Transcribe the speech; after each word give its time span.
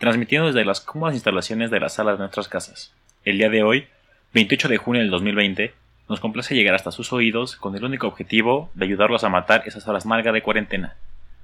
transmitiendo 0.00 0.46
desde 0.46 0.64
las 0.64 0.80
cómodas 0.80 1.14
instalaciones 1.14 1.70
de 1.70 1.78
la 1.78 1.90
sala 1.90 2.12
de 2.12 2.18
nuestras 2.18 2.48
casas. 2.48 2.94
El 3.22 3.36
día 3.36 3.50
de 3.50 3.62
hoy, 3.62 3.86
28 4.32 4.68
de 4.68 4.78
junio 4.78 5.02
del 5.02 5.10
2020, 5.10 5.74
nos 6.08 6.20
complace 6.20 6.54
llegar 6.54 6.74
hasta 6.74 6.90
sus 6.90 7.12
oídos 7.12 7.56
con 7.56 7.76
el 7.76 7.84
único 7.84 8.06
objetivo 8.08 8.70
de 8.74 8.86
ayudarlos 8.86 9.24
a 9.24 9.28
matar 9.28 9.62
esas 9.66 9.86
horas 9.86 10.06
malga 10.06 10.32
de 10.32 10.42
cuarentena. 10.42 10.96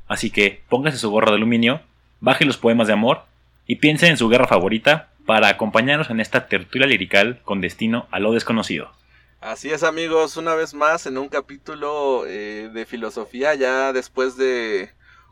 Así 0.09 0.31
que 0.31 0.63
póngase 0.71 0.97
su 0.97 1.11
gorra 1.11 1.33
de 1.33 1.37
aluminio, 1.37 1.83
baje 2.21 2.47
los 2.47 2.57
poemas 2.57 2.87
de 2.87 2.95
amor 2.95 3.25
y 3.67 3.77
piense 3.77 4.09
en 4.09 4.17
su 4.17 4.31
guerra 4.31 4.49
favorita 4.49 5.11
para 5.27 5.49
acompañarnos 5.49 6.09
en 6.09 6.21
esta 6.21 6.47
tertulia 6.47 6.87
lirical 6.87 7.43
con 7.45 7.61
destino 7.61 8.07
a 8.11 8.21
lo 8.21 8.33
desconocido. 8.33 8.91
Así 9.43 9.71
es 9.71 9.83
amigos, 9.83 10.39
una 10.39 10.55
vez 10.55 10.73
más 10.73 11.05
en 11.05 11.19
un 11.19 11.29
capítulo 11.29 12.25
eh, 12.27 12.71
de 12.73 12.87
filosofía 12.87 13.55
ya 13.55 13.93
después 13.93 14.39
de 14.39 14.89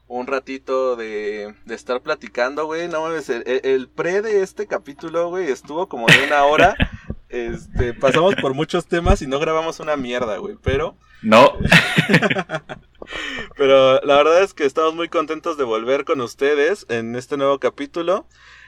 un 0.07 0.27
ratito 0.27 0.97
de, 0.97 1.55
de 1.65 1.75
estar 1.75 2.01
platicando, 2.03 2.67
güey, 2.67 2.89
no 2.89 3.03
mames, 3.03 3.29
el, 3.29 3.45
el 3.47 3.89
pre 3.89 4.23
de 4.23 4.43
este 4.43 4.67
capítulo, 4.67 5.29
güey, 5.29 5.51
estuvo 5.51 5.89
como 5.89 6.07
de 6.07 6.25
una 6.27 6.45
hora, 6.45 6.77
este, 7.29 7.95
pasamos 7.95 8.35
por 8.37 8.55
muchos 8.55 8.87
temas 8.87 9.23
y 9.23 9.27
no 9.27 9.39
grabamos 9.39 9.81
una 9.81 9.97
mierda, 9.97 10.37
güey, 10.39 10.57
pero... 10.63 10.97
No, 11.23 11.55
Pero 13.57 14.01
la 14.03 14.17
verdad 14.17 14.43
es 14.43 14.55
que 14.55 14.65
estamos 14.65 14.95
muy 14.95 15.09
contentos 15.09 15.57
de 15.57 15.65
volver 15.65 16.05
con 16.05 16.21
ustedes 16.21 16.87
en 16.89 17.17
este 17.17 17.37
nuevo 17.37 17.59
capítulo. 17.59 18.27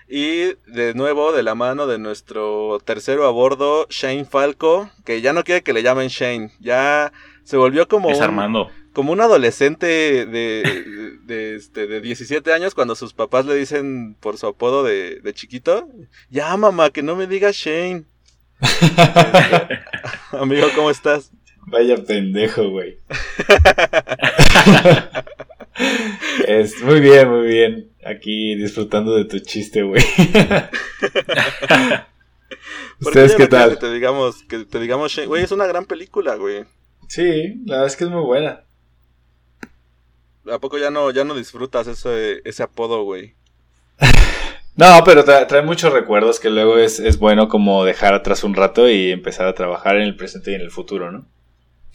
Y 0.09 0.55
de 0.71 0.95
nuevo, 0.95 1.33
de 1.33 1.43
la 1.43 1.57
mano 1.57 1.89
de 1.89 1.99
nuestro 1.99 2.79
tercero 2.85 3.27
a 3.27 3.31
bordo, 3.31 3.87
Shane 3.91 4.25
Falco, 4.25 4.89
que 5.05 5.21
ya 5.21 5.33
no 5.33 5.43
quiere 5.43 5.65
que 5.65 5.73
le 5.73 5.83
llamen 5.83 6.09
Shane, 6.09 6.53
ya 6.61 7.13
se 7.43 7.57
volvió 7.57 7.89
como 7.89 8.11
es 8.11 8.19
un, 8.19 8.23
Armando. 8.23 8.71
Como 8.97 9.13
un 9.13 9.21
adolescente 9.21 10.25
de, 10.25 11.21
de, 11.27 11.55
este, 11.55 11.87
de 11.87 12.01
17 12.01 12.51
años 12.51 12.75
cuando 12.75 12.95
sus 12.95 13.13
papás 13.13 13.45
le 13.45 13.55
dicen 13.55 14.17
por 14.21 14.39
su 14.39 14.47
apodo 14.47 14.85
de, 14.85 15.21
de 15.21 15.35
chiquito, 15.35 15.87
ya 16.31 16.57
mamá, 16.57 16.89
que 16.89 17.03
no 17.03 17.15
me 17.15 17.27
digas 17.27 17.57
Shane. 17.57 18.05
Amigo, 20.33 20.69
¿cómo 20.75 20.91
estás? 20.91 21.31
Vaya 21.67 22.03
pendejo, 22.05 22.71
güey. 22.71 22.97
es 26.49 26.81
muy 26.81 27.01
bien, 27.01 27.29
muy 27.29 27.49
bien. 27.49 27.91
Aquí 28.03 28.55
disfrutando 28.55 29.15
de 29.15 29.27
tu 29.27 29.41
chiste, 29.41 29.83
güey. 29.83 30.03
¿Por 32.99 33.09
¿Ustedes 33.09 33.35
qué 33.35 33.47
tal? 33.47 33.73
Que 33.73 33.77
te 33.77 33.93
digamos, 33.93 34.43
que 34.45 34.65
te 34.65 34.81
digamos 34.81 35.13
Shane. 35.13 35.27
Güey, 35.27 35.45
es 35.45 35.53
una 35.53 35.67
gran 35.67 35.85
película, 35.85 36.37
güey. 36.37 36.65
Sí, 37.09 37.61
la 37.67 37.75
verdad 37.75 37.89
es 37.89 37.97
que 37.97 38.05
es 38.05 38.11
muy 38.11 38.23
buena. 38.23 38.66
¿A 40.53 40.59
poco 40.59 40.79
ya 40.79 40.91
no, 40.91 41.11
ya 41.11 41.25
no 41.25 41.35
disfrutas 41.35 41.87
ese, 41.87 42.41
ese 42.45 42.63
apodo, 42.63 43.03
güey? 43.05 43.35
No, 44.79 45.03
pero 45.07 45.25
tra- 45.25 45.47
trae 45.47 45.63
muchos 45.63 45.91
recuerdos 45.91 46.39
que 46.39 46.51
luego 46.51 46.77
es, 46.77 47.01
es 47.01 47.19
bueno 47.19 47.49
como 47.49 47.83
dejar 47.87 48.13
atrás 48.13 48.45
un 48.45 48.55
rato 48.55 48.91
y 48.91 49.11
empezar 49.11 49.47
a 49.47 49.55
trabajar 49.55 49.97
en 49.97 50.03
el 50.03 50.17
presente 50.17 50.51
y 50.51 50.55
en 50.55 50.61
el 50.61 50.71
futuro, 50.71 51.11
¿no? 51.11 51.25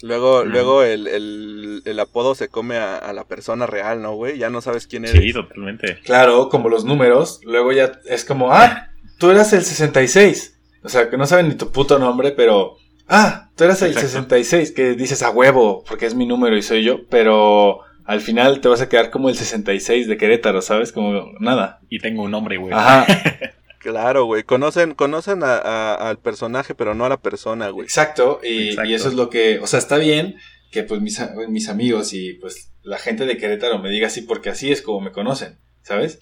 Luego, 0.02 0.44
Mm. 0.44 0.48
luego 0.48 0.82
el, 0.82 1.06
el, 1.06 1.82
el 1.84 2.00
apodo 2.00 2.34
se 2.34 2.48
come 2.48 2.78
a, 2.78 2.96
a 2.98 3.12
la 3.12 3.22
persona 3.22 3.66
real, 3.68 4.02
¿no, 4.02 4.16
güey? 4.16 4.36
Ya 4.36 4.50
no 4.50 4.60
sabes 4.62 4.88
quién 4.88 5.04
eres. 5.04 5.22
Sí, 5.22 5.32
totalmente. 5.32 6.00
Claro, 6.04 6.48
como 6.48 6.68
los 6.68 6.84
números, 6.84 7.38
luego 7.44 7.70
ya 7.70 8.00
es 8.04 8.24
como, 8.24 8.52
ah, 8.52 8.88
tú 9.18 9.30
eras 9.30 9.52
el 9.52 9.62
66. 9.62 10.58
O 10.82 10.88
sea, 10.88 11.08
que 11.08 11.16
no 11.16 11.26
saben 11.26 11.50
ni 11.50 11.54
tu 11.54 11.70
puto 11.70 12.00
nombre, 12.00 12.32
pero, 12.32 12.78
ah, 13.06 13.48
tú 13.54 13.62
eras 13.62 13.80
el 13.82 13.90
Exacto. 13.92 14.08
66, 14.08 14.72
que 14.72 14.94
dices 14.94 15.22
a 15.22 15.30
huevo, 15.30 15.84
porque 15.88 16.06
es 16.06 16.16
mi 16.16 16.26
número 16.26 16.56
y 16.56 16.62
soy 16.62 16.82
yo, 16.82 17.06
pero 17.08 17.78
al 18.04 18.20
final 18.20 18.60
te 18.60 18.68
vas 18.68 18.80
a 18.80 18.88
quedar 18.88 19.10
como 19.10 19.28
el 19.28 19.36
66 19.36 20.06
de 20.08 20.16
Querétaro, 20.16 20.62
¿sabes? 20.62 20.92
Como 20.92 21.32
nada. 21.40 21.80
Y 21.88 21.98
tengo 22.00 22.22
un 22.22 22.30
nombre, 22.30 22.56
güey. 22.56 22.72
Ajá, 22.72 23.06
Claro, 23.78 24.26
güey. 24.26 24.44
Conocen, 24.44 24.94
conocen 24.94 25.42
a- 25.42 25.56
a- 25.58 25.94
al 26.08 26.18
personaje, 26.18 26.72
pero 26.74 26.94
no 26.94 27.04
a 27.04 27.08
la 27.08 27.16
persona, 27.20 27.68
güey. 27.70 27.84
exacto, 27.84 28.40
y, 28.44 28.68
Exacto. 28.70 28.88
y 28.90 28.94
eso 28.94 29.08
es 29.08 29.14
lo 29.14 29.28
que, 29.28 29.58
o 29.58 29.66
sea, 29.66 29.80
está 29.80 29.96
bien 29.98 30.36
que 30.70 30.84
pues 30.84 31.00
mis, 31.00 31.18
a- 31.20 31.34
mis 31.48 31.68
amigos 31.68 32.12
y 32.12 32.34
pues 32.34 32.70
la 32.82 32.98
gente 32.98 33.26
de 33.26 33.36
Querétaro 33.38 33.78
me 33.80 33.90
diga 33.90 34.06
así 34.06 34.22
porque 34.22 34.50
así 34.50 34.70
es 34.70 34.82
como 34.82 35.00
me 35.00 35.10
conocen, 35.12 35.58
¿sabes? 35.82 36.20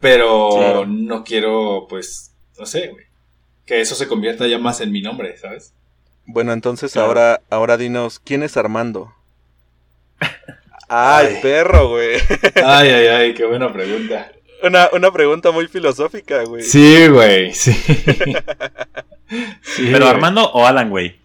Pero 0.00 0.50
Claro. 0.56 0.86
no 0.86 1.24
quiero, 1.24 1.86
pues, 1.90 2.34
no 2.58 2.64
sé, 2.66 2.88
güey, 2.88 3.04
que 3.66 3.80
eso 3.80 3.94
se 3.94 4.08
convierta 4.08 4.46
ya 4.46 4.58
más 4.58 4.80
en 4.80 4.90
mi 4.90 5.02
nombre, 5.02 5.36
¿sabes? 5.36 5.74
Bueno, 6.24 6.52
entonces 6.54 6.92
Claro. 6.92 7.08
ahora, 7.08 7.40
ahora 7.50 7.76
dinos, 7.76 8.18
¿quién 8.18 8.42
es 8.42 8.56
Armando? 8.56 9.12
Ay, 10.88 11.26
Ay. 11.34 11.38
perro, 11.42 11.88
güey. 11.90 12.16
Ay, 12.64 12.88
ay, 12.90 13.06
ay, 13.08 13.34
qué 13.34 13.44
buena 13.44 13.72
pregunta. 13.72 14.32
Una, 14.62 14.88
una 14.92 15.12
pregunta 15.12 15.50
muy 15.52 15.68
filosófica, 15.68 16.42
güey. 16.44 16.62
Sí, 16.62 17.06
güey, 17.08 17.52
sí. 17.54 17.72
Sí, 19.62 19.88
Pero 19.92 19.98
güey. 20.06 20.08
Armando 20.08 20.50
o 20.52 20.66
Alan, 20.66 20.90
güey. 20.90 21.16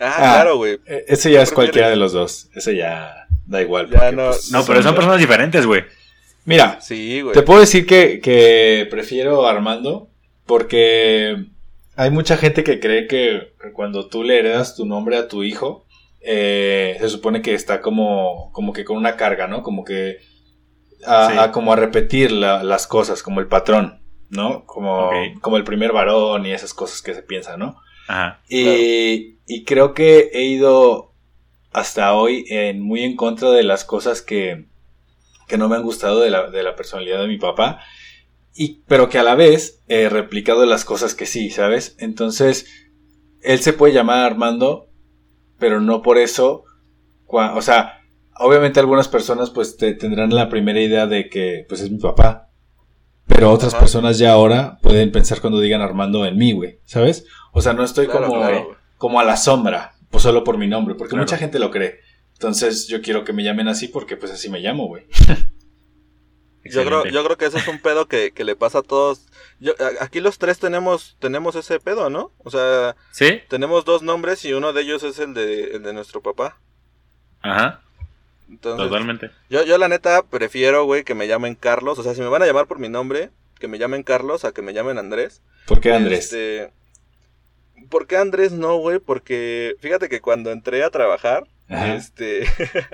Ah, 0.00 0.14
Ah. 0.16 0.32
claro, 0.34 0.56
güey. 0.56 0.78
Eh, 0.86 1.04
Ese 1.08 1.30
ya 1.30 1.42
es 1.42 1.50
¿Qué 1.50 1.54
cualquiera 1.56 1.90
de 1.90 1.96
los 1.96 2.12
dos. 2.12 2.48
Ese 2.54 2.76
ya 2.76 3.26
da 3.46 3.60
igual. 3.62 3.90
Ya 3.90 4.10
no- 4.12 4.30
pues, 4.30 4.50
No, 4.52 4.64
pero 4.64 4.82
son 4.82 4.94
personas 4.94 5.18
diferentes, 5.18 5.66
güey. 5.66 5.84
Mira, 6.44 6.80
Sí, 6.80 7.20
güey. 7.20 7.34
te 7.34 7.42
puedo 7.42 7.60
decir 7.60 7.86
que, 7.86 8.20
que 8.20 8.86
prefiero 8.90 9.46
Armando 9.46 10.08
porque 10.46 11.44
hay 11.94 12.10
mucha 12.10 12.36
gente 12.36 12.64
que 12.64 12.80
cree 12.80 13.06
que 13.06 13.52
cuando 13.74 14.08
tú 14.08 14.24
le 14.24 14.38
heredas 14.38 14.74
tu 14.74 14.84
nombre 14.86 15.16
a 15.16 15.28
tu 15.28 15.44
hijo, 15.44 15.81
eh, 16.24 16.96
se 17.00 17.08
supone 17.08 17.42
que 17.42 17.54
está 17.54 17.80
como, 17.80 18.50
como 18.52 18.72
que 18.72 18.84
con 18.84 18.96
una 18.96 19.16
carga, 19.16 19.46
¿no? 19.48 19.62
Como 19.62 19.84
que 19.84 20.18
a, 21.06 21.30
Sí. 21.30 21.38
a 21.38 21.50
como 21.52 21.72
a 21.72 21.76
repetir 21.76 22.30
la- 22.32 22.62
las 22.62 22.86
cosas, 22.86 23.22
como 23.22 23.40
el 23.40 23.48
patrón, 23.48 24.00
¿no? 24.30 24.64
Como, 24.66 25.10
como 25.40 25.56
el 25.56 25.64
primer 25.64 25.92
varón 25.92 26.46
y 26.46 26.52
esas 26.52 26.74
cosas 26.74 27.02
que 27.02 27.14
se 27.14 27.22
piensan, 27.22 27.58
¿no? 27.60 27.76
Ajá. 28.08 28.40
Y, 28.48 29.38
y 29.46 29.64
creo 29.64 29.94
que 29.94 30.30
he 30.32 30.44
ido 30.44 31.12
hasta 31.72 32.14
hoy 32.14 32.44
en, 32.50 32.80
muy 32.82 33.02
en 33.02 33.16
contra 33.16 33.50
de 33.50 33.62
las 33.62 33.84
cosas 33.84 34.22
que, 34.22 34.66
que 35.48 35.56
no 35.58 35.68
me 35.68 35.76
han 35.76 35.82
gustado 35.82 36.20
de 36.20 36.30
la, 36.30 36.50
de 36.50 36.62
la 36.62 36.76
personalidad 36.76 37.20
de 37.20 37.28
mi 37.28 37.38
papá. 37.38 37.80
Y, 38.54 38.82
pero 38.86 39.08
que 39.08 39.18
a 39.18 39.22
la 39.22 39.34
vez 39.34 39.82
he 39.88 40.08
replicado 40.10 40.66
las 40.66 40.84
cosas 40.84 41.14
que 41.14 41.24
sí, 41.26 41.48
¿sabes? 41.50 41.96
Entonces, 41.98 42.66
él 43.40 43.60
se 43.60 43.72
puede 43.72 43.94
llamar 43.94 44.24
Armando, 44.26 44.88
pero 45.62 45.80
no 45.80 46.02
por 46.02 46.18
eso. 46.18 46.64
cua- 47.24 47.56
O 47.56 47.62
sea, 47.62 48.00
obviamente 48.36 48.80
algunas 48.80 49.06
personas 49.06 49.50
pues 49.50 49.76
te- 49.76 49.94
tendrán 49.94 50.34
la 50.34 50.48
primera 50.48 50.80
idea 50.80 51.06
de 51.06 51.28
que 51.30 51.64
pues 51.68 51.80
es 51.80 51.90
mi 51.92 51.98
papá. 51.98 52.48
Pero 53.28 53.52
otras 53.52 53.72
Ajá. 53.72 53.80
personas 53.80 54.18
ya 54.18 54.32
ahora 54.32 54.78
pueden 54.82 55.12
pensar 55.12 55.40
cuando 55.40 55.60
digan 55.60 55.80
Armando 55.80 56.26
en 56.26 56.36
mí, 56.36 56.50
güey, 56.52 56.80
¿sabes? 56.84 57.24
O 57.52 57.62
sea, 57.62 57.74
no 57.74 57.84
estoy 57.84 58.06
Claro, 58.08 58.26
como, 58.26 58.40
claro, 58.40 58.76
como 58.98 59.20
a 59.20 59.24
la 59.24 59.36
sombra, 59.36 59.92
pues 60.10 60.24
solo 60.24 60.42
por 60.42 60.58
mi 60.58 60.66
nombre, 60.66 60.96
porque 60.96 61.10
Claro. 61.10 61.22
mucha 61.22 61.36
gente 61.38 61.60
lo 61.60 61.70
cree. 61.70 62.00
Entonces 62.32 62.88
yo 62.88 63.00
quiero 63.02 63.22
que 63.22 63.32
me 63.32 63.44
llamen 63.44 63.68
así 63.68 63.86
porque 63.86 64.16
pues 64.16 64.32
así 64.32 64.50
me 64.50 64.58
llamo, 64.58 64.88
güey. 64.88 65.04
Yo 66.64 66.84
creo, 66.84 67.04
yo 67.06 67.24
creo 67.24 67.36
que 67.36 67.46
eso 67.46 67.58
es 67.58 67.68
un 67.68 67.78
pedo 67.78 68.06
que, 68.08 68.32
que 68.32 68.42
le 68.44 68.56
pasa 68.56 68.78
a 68.78 68.82
todos. 68.82 69.26
Yo, 69.62 69.74
aquí 70.00 70.20
los 70.20 70.38
tres 70.38 70.58
tenemos, 70.58 71.16
tenemos 71.20 71.54
ese 71.54 71.78
pedo, 71.78 72.10
¿no? 72.10 72.32
O 72.38 72.50
sea, 72.50 72.96
¿Sí? 73.12 73.40
tenemos 73.48 73.84
dos 73.84 74.02
nombres 74.02 74.44
y 74.44 74.52
uno 74.54 74.72
de 74.72 74.82
ellos 74.82 75.04
es 75.04 75.20
el 75.20 75.34
de, 75.34 75.76
el 75.76 75.84
de 75.84 75.92
nuestro 75.92 76.20
papá. 76.20 76.58
Ajá. 77.42 77.80
Entonces, 78.50 78.88
Totalmente. 78.88 79.30
yo, 79.48 79.62
yo 79.62 79.78
la 79.78 79.86
neta 79.86 80.24
prefiero, 80.24 80.84
güey, 80.84 81.04
que 81.04 81.14
me 81.14 81.28
llamen 81.28 81.54
Carlos. 81.54 81.96
O 82.00 82.02
sea, 82.02 82.12
si 82.16 82.20
me 82.20 82.26
van 82.26 82.42
a 82.42 82.46
llamar 82.46 82.66
por 82.66 82.80
mi 82.80 82.88
nombre, 82.88 83.30
que 83.60 83.68
me 83.68 83.78
llamen 83.78 84.02
Carlos 84.02 84.44
a 84.44 84.50
que 84.50 84.62
me 84.62 84.74
llamen 84.74 84.98
Andrés. 84.98 85.42
¿Por 85.66 85.80
qué 85.80 85.92
Andrés? 85.92 86.24
Este, 86.32 86.72
¿Por 87.88 88.08
qué 88.08 88.16
Andrés 88.16 88.50
no, 88.50 88.78
güey? 88.78 88.98
Porque 88.98 89.76
fíjate 89.78 90.08
que 90.08 90.20
cuando 90.20 90.50
entré 90.50 90.82
a 90.82 90.90
trabajar, 90.90 91.46
Ajá. 91.68 91.94
este, 91.94 92.46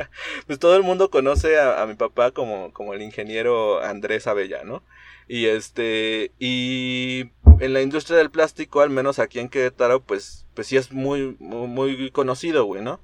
pues 0.47 0.59
todo 0.59 0.77
el 0.77 0.83
mundo 0.83 1.09
conoce 1.09 1.59
a, 1.59 1.81
a 1.83 1.87
mi 1.87 1.95
papá 1.95 2.31
como, 2.31 2.75
como 2.75 2.93
el 2.93 3.01
ingeniero 3.01 3.83
Andrés 3.83 4.27
Abella, 4.27 4.65
¿no? 4.65 4.83
Y 5.29 5.47
este, 5.47 6.33
y 6.39 7.31
en 7.61 7.73
la 7.75 7.83
industria 7.83 8.17
del 8.19 8.31
plástico, 8.31 8.81
al 8.81 8.91
menos 8.91 9.19
aquí 9.19 9.39
en 9.39 9.49
Querétaro, 9.49 10.01
pues, 10.01 10.47
pues 10.55 10.67
sí 10.67 10.77
es 10.77 10.91
muy, 10.93 11.37
muy, 11.39 11.69
muy 11.69 12.11
conocido, 12.11 12.65
güey, 12.65 12.83
¿no? 12.83 13.01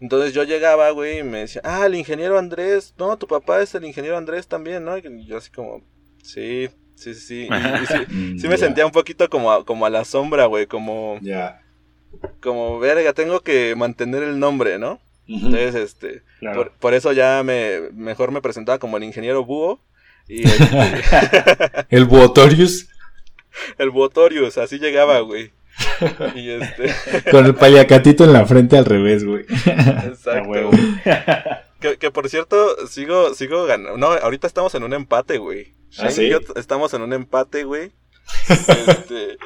Entonces 0.00 0.32
yo 0.34 0.44
llegaba, 0.44 0.90
güey, 0.90 1.18
y 1.20 1.22
me 1.24 1.38
decía, 1.40 1.62
ah, 1.64 1.86
el 1.86 1.94
ingeniero 1.94 2.38
Andrés, 2.38 2.94
no, 2.98 3.16
tu 3.16 3.26
papá 3.26 3.60
es 3.62 3.74
el 3.74 3.84
ingeniero 3.84 4.16
Andrés 4.16 4.46
también, 4.46 4.84
¿no? 4.84 4.96
Y 4.98 5.26
yo 5.26 5.36
así 5.38 5.50
como, 5.50 5.82
sí, 6.22 6.68
Sí, 6.96 7.14
sí. 7.14 7.48
Y, 7.50 7.82
y 7.82 7.86
sí, 7.86 7.94
Mm, 8.08 8.38
sí 8.38 8.48
me 8.48 8.56
sentía 8.56 8.86
un 8.86 8.92
poquito 8.92 9.28
como 9.28 9.50
a, 9.50 9.64
como 9.64 9.84
a 9.84 9.90
la 9.90 10.04
sombra, 10.04 10.46
güey. 10.46 10.66
Como, 10.66 11.18
Ya. 11.22 11.60
como, 12.40 12.78
verga, 12.78 13.12
tengo 13.12 13.40
que 13.40 13.74
mantener 13.76 14.22
el 14.22 14.38
nombre, 14.38 14.78
¿no? 14.78 15.00
Entonces, 15.26 15.74
este, 15.74 16.22
Claro. 16.38 16.56
por, 16.56 16.72
por 16.72 16.94
eso 16.94 17.12
ya 17.12 17.42
me, 17.44 17.80
mejor 17.92 18.30
me 18.30 18.42
presentaba 18.42 18.78
como 18.78 18.96
el 18.96 19.04
ingeniero 19.04 19.44
Búho. 19.44 19.80
Y 20.28 20.46
este, 20.46 20.94
El 21.90 22.04
Buotorius 22.06 22.88
el 23.78 23.90
Botorius, 23.90 24.58
así 24.58 24.78
llegaba, 24.78 25.20
güey. 25.20 25.52
Y 26.34 26.50
este, 26.50 26.94
con 27.30 27.46
el 27.46 27.54
paliacatito 27.54 28.24
en 28.24 28.32
la 28.32 28.46
frente 28.46 28.76
al 28.76 28.84
revés, 28.84 29.24
güey. 29.24 29.44
A 29.66 30.04
exacto. 30.06 30.48
huevo. 30.48 30.70
Que, 31.80 31.98
que 31.98 32.10
por 32.10 32.30
cierto, 32.30 32.86
sigo, 32.86 33.34
sigo 33.34 33.66
ganando. 33.66 33.98
No, 33.98 34.06
ahorita 34.06 34.46
estamos 34.46 34.74
en 34.74 34.84
un 34.84 34.94
empate, 34.94 35.36
güey. 35.36 35.74
¿Ah, 35.98 36.08
Shane 36.08 36.10
sí? 36.12 36.22
y 36.22 36.30
yo 36.30 36.40
t- 36.40 36.58
estamos 36.58 36.94
en 36.94 37.02
un 37.02 37.12
empate, 37.12 37.64
güey. 37.64 37.92
Este, 38.48 39.36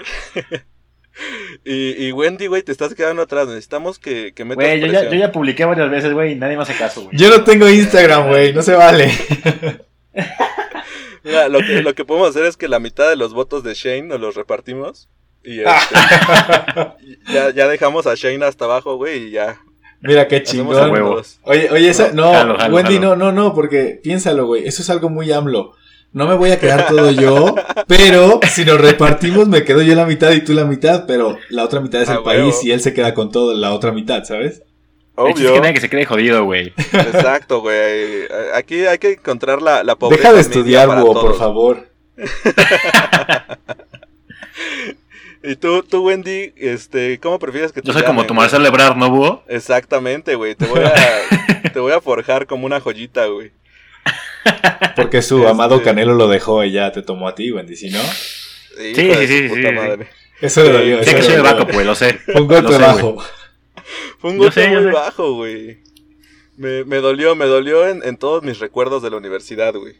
y, 1.64 2.06
y 2.06 2.12
Wendy, 2.12 2.46
güey, 2.46 2.62
te 2.62 2.70
estás 2.70 2.94
quedando 2.94 3.22
atrás. 3.22 3.48
Necesitamos 3.48 3.98
que, 3.98 4.34
que 4.34 4.44
metas 4.44 4.64
Güey, 4.64 4.80
yo 4.80 4.86
ya, 4.86 5.10
yo 5.10 5.14
ya 5.14 5.32
publiqué 5.32 5.64
varias 5.64 5.90
veces, 5.90 6.12
güey, 6.12 6.32
y 6.32 6.34
nadie 6.36 6.56
me 6.56 6.62
hace 6.62 6.76
caso, 6.76 7.02
güey. 7.02 7.16
Yo 7.16 7.28
no 7.28 7.42
tengo 7.42 7.68
Instagram, 7.68 8.28
güey, 8.28 8.52
no 8.52 8.62
se 8.62 8.74
vale. 8.74 9.10
Mira, 11.24 11.48
lo 11.48 11.58
que, 11.60 11.82
lo 11.82 11.94
que 11.94 12.04
podemos 12.04 12.30
hacer 12.30 12.44
es 12.44 12.56
que 12.56 12.68
la 12.68 12.78
mitad 12.78 13.08
de 13.08 13.16
los 13.16 13.34
votos 13.34 13.62
de 13.62 13.74
Shane 13.74 14.02
nos 14.02 14.20
los 14.20 14.34
repartimos. 14.34 15.08
Y 15.44 15.60
este, 15.60 15.70
ya, 17.32 17.50
ya 17.54 17.68
dejamos 17.68 18.06
a 18.06 18.14
Shane 18.14 18.44
hasta 18.44 18.64
abajo, 18.66 18.96
güey, 18.96 19.24
y 19.28 19.30
ya. 19.32 19.60
Mira 20.00 20.28
qué 20.28 20.42
chingón. 20.42 20.90
Oye, 21.42 21.70
oye, 21.70 21.88
esa, 21.88 22.12
no, 22.12 22.32
Jalo, 22.32 22.56
jalo, 22.56 22.74
Wendy, 22.76 22.94
jalo. 22.94 23.16
no, 23.16 23.32
no, 23.32 23.32
no, 23.32 23.54
porque 23.54 24.00
piénsalo, 24.02 24.46
güey, 24.46 24.66
eso 24.66 24.82
es 24.82 24.90
algo 24.90 25.08
muy 25.10 25.32
AMLO. 25.32 25.74
No 26.12 26.26
me 26.26 26.34
voy 26.34 26.52
a 26.52 26.58
quedar 26.58 26.86
todo 26.86 27.10
yo, 27.10 27.54
pero 27.88 28.40
si 28.50 28.64
nos 28.64 28.80
repartimos 28.80 29.46
me 29.48 29.64
quedo 29.64 29.82
yo 29.82 29.94
la 29.94 30.06
mitad 30.06 30.30
y 30.32 30.40
tú 30.40 30.54
la 30.54 30.64
mitad, 30.64 31.04
pero 31.06 31.36
la 31.50 31.64
otra 31.64 31.80
mitad 31.80 32.00
es 32.00 32.08
Ah, 32.08 32.12
el 32.14 32.18
huevo. 32.20 32.50
país 32.50 32.64
y 32.64 32.70
él 32.72 32.80
se 32.80 32.94
queda 32.94 33.12
con 33.12 33.30
todo 33.30 33.52
la 33.54 33.72
otra 33.74 33.92
mitad, 33.92 34.24
¿sabes? 34.24 34.62
Es 35.26 35.72
que 35.74 35.80
se 35.80 35.88
cree 35.90 36.04
jodido, 36.04 36.44
güey. 36.44 36.72
Exacto, 36.92 37.60
güey. 37.60 38.26
Aquí 38.54 38.86
hay 38.86 38.98
que 38.98 39.12
encontrar 39.12 39.60
la, 39.62 39.82
la 39.82 39.96
pobreza 39.96 40.22
Deja 40.22 40.34
de 40.34 40.40
estudiar, 40.40 40.88
Búho, 41.00 41.20
por 41.20 41.36
favor. 41.36 41.88
Y 45.42 45.54
tú, 45.54 45.84
tú, 45.84 46.04
Wendy, 46.06 46.52
este, 46.56 47.18
¿cómo 47.20 47.38
prefieres 47.38 47.70
que 47.70 47.80
te 47.80 47.86
Yo 47.86 47.92
soy 47.92 48.02
como 48.02 48.26
tu? 48.26 48.34
Marcelo 48.34 48.66
Ebrard, 48.66 48.96
¿no, 48.96 49.08
búho? 49.08 49.44
Exactamente, 49.46 50.34
güey. 50.34 50.56
Te 50.56 50.66
voy 50.66 50.80
a, 50.80 50.92
te 51.72 51.78
voy 51.78 51.92
a 51.92 52.00
forjar 52.00 52.46
como 52.46 52.66
una 52.66 52.80
joyita, 52.80 53.26
güey. 53.26 53.52
Porque 54.96 55.22
su 55.22 55.38
Este- 55.38 55.50
amado 55.50 55.82
Canelo 55.82 56.14
lo 56.14 56.28
dejó 56.28 56.64
y 56.64 56.72
ya 56.72 56.90
te 56.90 57.02
tomó 57.02 57.28
a 57.28 57.34
ti, 57.34 57.52
Wendy, 57.52 57.76
si 57.76 57.88
no, 57.90 58.00
Sí, 58.00 58.94
sí, 58.94 59.26
sí, 59.26 59.48
puta 59.48 59.60
sí, 59.60 59.66
sí. 59.68 59.72
madre. 59.72 60.08
eso 60.40 60.62
le 60.62 60.72
dolió. 60.72 61.04
Sé 61.04 61.14
que 61.14 61.22
soy 61.22 61.34
de 61.36 61.72
güey, 61.72 61.86
lo 61.86 61.94
sé. 61.94 62.18
Un 62.34 62.46
golpe 62.46 62.62
Lo 62.62 62.72
sé, 62.72 62.78
bajo. 62.78 63.16
Fue 64.18 64.30
un 64.30 64.38
golpe 64.38 64.68
muy 64.68 64.82
sé. 64.84 64.90
bajo, 64.90 65.34
güey. 65.34 65.78
Me, 66.56 66.84
me 66.84 66.96
dolió, 66.98 67.34
me 67.36 67.46
dolió 67.46 67.86
en, 67.88 68.02
en 68.04 68.16
todos 68.16 68.42
mis 68.42 68.58
recuerdos 68.58 69.02
de 69.02 69.10
la 69.10 69.16
universidad, 69.16 69.74
güey. 69.74 69.96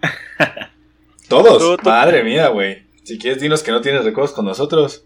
Todos. 1.28 1.58
Tú- 1.58 1.76
tú- 1.76 1.88
Madre 1.88 2.24
mía, 2.24 2.48
güey. 2.48 2.84
Si 3.04 3.18
quieres, 3.18 3.40
dinos 3.40 3.62
que 3.62 3.70
no 3.72 3.80
tienes 3.80 4.04
recuerdos 4.04 4.32
con 4.34 4.44
nosotros. 4.44 5.04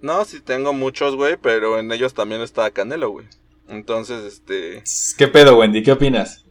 No, 0.00 0.24
sí 0.24 0.40
tengo 0.40 0.72
muchos, 0.72 1.16
güey, 1.16 1.36
pero 1.40 1.78
en 1.78 1.90
ellos 1.92 2.14
también 2.14 2.40
está 2.42 2.70
Canelo, 2.70 3.10
güey. 3.10 3.26
Entonces, 3.68 4.24
este... 4.24 4.82
¿Qué 5.16 5.28
pedo, 5.28 5.56
Wendy? 5.56 5.82
¿Qué 5.82 5.92
opinas? 5.92 6.43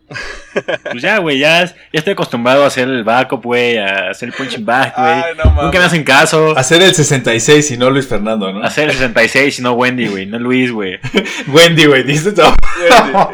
Pues 0.91 1.01
ya, 1.01 1.17
güey, 1.17 1.39
ya, 1.39 1.65
ya 1.65 1.73
estoy 1.93 2.13
acostumbrado 2.13 2.63
a 2.63 2.67
hacer 2.67 2.87
el 2.87 3.03
backup, 3.03 3.43
güey, 3.43 3.77
a 3.77 4.09
hacer 4.11 4.29
el 4.29 4.35
punching 4.35 4.65
back, 4.65 4.95
güey. 4.97 5.35
No. 5.43 5.63
Nunca 5.63 5.79
me 5.79 5.85
hacen 5.85 6.03
caso. 6.03 6.55
Hacer 6.57 6.81
el 6.81 6.93
66 6.93 7.71
y 7.71 7.77
no 7.77 7.89
Luis 7.89 8.07
Fernando, 8.07 8.51
¿no? 8.51 8.63
Hacer 8.63 8.85
el 8.89 8.91
66 8.91 9.59
y 9.59 9.61
no 9.63 9.73
Wendy, 9.73 10.07
güey, 10.07 10.25
no 10.27 10.37
Luis, 10.39 10.71
güey. 10.71 10.99
Wendy, 11.47 11.85
güey, 11.85 12.03
dice 12.03 12.31
todo. 12.33 12.53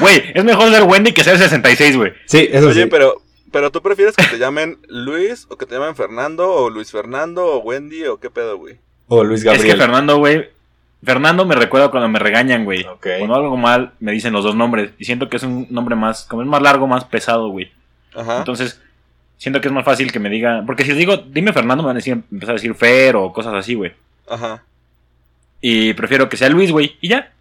Güey, 0.00 0.32
es 0.34 0.42
mejor 0.44 0.70
ser 0.70 0.82
Wendy 0.84 1.12
que 1.12 1.22
ser 1.22 1.38
66, 1.38 1.96
güey. 1.96 2.12
Sí, 2.24 2.48
eso 2.50 2.68
Oye, 2.68 2.84
sí. 2.84 2.88
pero, 2.90 3.22
pero 3.52 3.70
tú 3.70 3.82
prefieres 3.82 4.16
que 4.16 4.24
te 4.24 4.38
llamen 4.38 4.78
Luis, 4.88 5.46
o 5.50 5.56
que 5.56 5.66
te 5.66 5.74
llamen 5.74 5.94
Fernando, 5.94 6.50
o 6.50 6.70
Luis 6.70 6.90
Fernando, 6.90 7.44
o 7.46 7.58
Wendy, 7.58 8.04
o 8.06 8.18
qué 8.18 8.30
pedo, 8.30 8.56
güey. 8.58 8.78
O 9.06 9.22
Luis 9.22 9.40
Es 9.40 9.44
que 9.44 9.56
Gabriel. 9.56 9.78
Fernando, 9.78 10.16
güey. 10.16 10.48
Fernando 11.02 11.44
me 11.44 11.54
recuerda 11.54 11.90
cuando 11.90 12.08
me 12.08 12.18
regañan, 12.18 12.64
güey. 12.64 12.84
Ok. 12.84 13.06
Cuando 13.18 13.34
algo 13.34 13.56
mal, 13.56 13.92
me 14.00 14.12
dicen 14.12 14.32
los 14.32 14.44
dos 14.44 14.56
nombres. 14.56 14.90
Y 14.98 15.04
siento 15.04 15.28
que 15.28 15.36
es 15.36 15.42
un 15.42 15.66
nombre 15.70 15.94
más, 15.94 16.24
como 16.24 16.42
es 16.42 16.48
más 16.48 16.62
largo, 16.62 16.86
más 16.86 17.04
pesado, 17.04 17.48
güey. 17.50 17.70
Ajá. 18.14 18.38
Entonces, 18.38 18.80
siento 19.36 19.60
que 19.60 19.68
es 19.68 19.74
más 19.74 19.84
fácil 19.84 20.10
que 20.10 20.18
me 20.18 20.30
digan. 20.30 20.66
Porque 20.66 20.82
si 20.82 20.90
les 20.90 20.98
digo, 20.98 21.16
dime 21.16 21.52
Fernando, 21.52 21.82
me 21.82 21.88
van 21.88 21.96
a 21.96 21.98
decir, 21.98 22.22
empezar 22.30 22.50
a 22.54 22.58
decir 22.58 22.74
Fer 22.74 23.16
o 23.16 23.32
cosas 23.32 23.54
así, 23.54 23.74
güey. 23.74 23.92
Ajá. 24.28 24.64
Y 25.60 25.94
prefiero 25.94 26.28
que 26.28 26.36
sea 26.36 26.48
Luis, 26.48 26.72
güey. 26.72 26.96
Y 27.00 27.08
ya. 27.08 27.32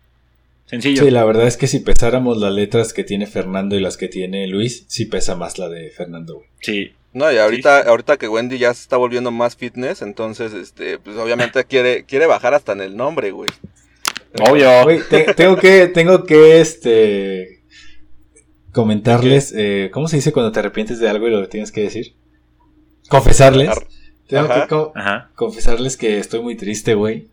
Sencillo. 0.66 1.04
Sí, 1.04 1.12
la 1.12 1.24
verdad 1.24 1.48
es 1.48 1.58
que 1.58 1.68
si 1.68 1.80
pesáramos 1.80 2.38
las 2.38 2.52
letras 2.52 2.92
que 2.92 3.04
tiene 3.04 3.28
Fernando 3.28 3.76
y 3.76 3.80
las 3.80 3.98
que 3.98 4.08
tiene 4.08 4.48
Luis, 4.48 4.86
sí 4.88 5.06
pesa 5.06 5.36
más 5.36 5.60
la 5.60 5.70
de 5.70 5.92
Fernando, 5.92 6.36
güey. 6.36 6.48
Sí. 6.62 6.94
No, 7.16 7.32
y 7.32 7.38
ahorita, 7.38 7.80
ahorita 7.88 8.18
que 8.18 8.28
Wendy 8.28 8.58
ya 8.58 8.74
se 8.74 8.82
está 8.82 8.98
volviendo 8.98 9.32
más 9.32 9.56
fitness, 9.56 10.02
entonces, 10.02 10.54
este, 10.54 11.00
pues 11.00 11.16
obviamente 11.18 11.64
quiere, 11.64 12.04
quiere 12.04 12.26
bajar 12.28 12.54
hasta 12.54 12.74
en 12.74 12.82
el 12.82 12.98
nombre, 12.98 13.32
güey. 13.32 13.50
Obvio. 14.48 14.84
Güey, 14.84 15.00
te- 15.10 15.34
tengo 15.34 15.56
que, 15.56 15.88
tengo 15.88 16.26
que, 16.26 16.60
este, 16.60 17.64
comentarles, 18.74 19.54
eh, 19.56 19.90
¿cómo 19.94 20.08
se 20.08 20.18
dice 20.18 20.34
cuando 20.34 20.52
te 20.52 20.60
arrepientes 20.60 21.00
de 21.00 21.08
algo 21.10 21.28
y 21.28 21.32
lo 21.32 21.48
tienes 21.48 21.72
que 21.72 21.82
decir? 21.84 22.16
Confesarles. 23.10 23.70
Ar- 23.70 23.88
Tengo 24.28 24.46
Ajá. 24.46 24.64
que 24.64 24.68
co- 24.68 24.92
Ajá. 24.96 25.32
confesarles 25.36 25.98
que 25.98 26.18
estoy 26.18 26.42
muy 26.42 26.56
triste, 26.56 26.96
güey. 26.96 27.30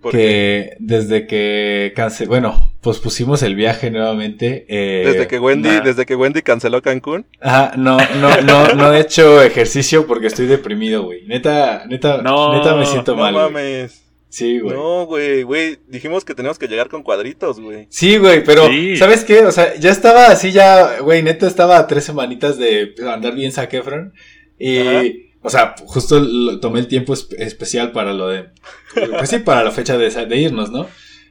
Porque 0.00 0.18
Que 0.18 0.76
desde 0.78 1.26
que 1.26 1.92
cance 1.96 2.26
bueno, 2.26 2.74
pues 2.80 2.98
pusimos 2.98 3.42
el 3.42 3.54
viaje 3.56 3.90
nuevamente. 3.90 4.64
eh, 4.68 5.02
desde 5.06 5.26
que 5.26 5.38
Wendy, 5.38 5.68
nah. 5.68 5.80
desde 5.80 6.06
que 6.06 6.14
Wendy 6.14 6.42
canceló 6.42 6.80
Cancún. 6.82 7.26
Ajá, 7.40 7.72
no, 7.76 7.96
no, 8.20 8.40
no, 8.42 8.68
no 8.74 8.92
he 8.94 9.00
hecho 9.00 9.42
ejercicio 9.42 10.06
porque 10.06 10.28
estoy 10.28 10.46
deprimido, 10.46 11.02
güey. 11.04 11.26
Neta, 11.26 11.84
neta, 11.88 12.22
No, 12.22 12.54
neta 12.56 12.76
me 12.76 12.86
siento 12.86 13.16
No 13.16 13.22
mal. 13.22 13.32
güey. 13.34 13.44
mames. 13.46 14.02
Sí, 14.28 14.58
güey. 14.58 14.74
No, 14.76 15.06
güey, 15.06 15.42
güey. 15.44 15.78
Dijimos 15.88 16.24
que 16.24 16.34
teníamos 16.34 16.58
que 16.58 16.66
llegar 16.68 16.88
con 16.88 17.02
cuadritos, 17.02 17.58
güey. 17.58 17.86
Sí, 17.88 18.18
güey, 18.18 18.44
pero 18.44 18.66
Sí. 18.68 18.96
¿sabes 18.96 19.24
qué? 19.24 19.40
O 19.46 19.50
sea, 19.52 19.74
ya 19.76 19.90
estaba 19.90 20.26
así, 20.26 20.52
ya, 20.52 20.98
güey, 21.00 21.22
neta 21.22 21.46
estaba 21.46 21.78
a 21.78 21.86
tres 21.86 22.04
semanitas 22.04 22.58
de 22.58 22.94
andar 23.10 23.34
bien 23.34 23.50
Zac 23.50 23.72
Efron. 23.72 24.12
Y, 24.58 24.78
Ajá. 24.78 25.02
O 25.46 25.50
sea, 25.50 25.74
justo 25.86 26.18
lo- 26.20 26.60
tomé 26.60 26.80
el 26.80 26.88
tiempo 26.88 27.12
espe- 27.14 27.36
especial 27.38 27.92
para 27.92 28.12
lo 28.12 28.28
de, 28.28 28.48
pues 29.18 29.30
sí, 29.30 29.38
para 29.38 29.62
la 29.64 29.70
fecha 29.70 29.96
de, 29.96 30.10
de 30.10 30.36
irnos, 30.36 30.70
¿no? 30.70 30.86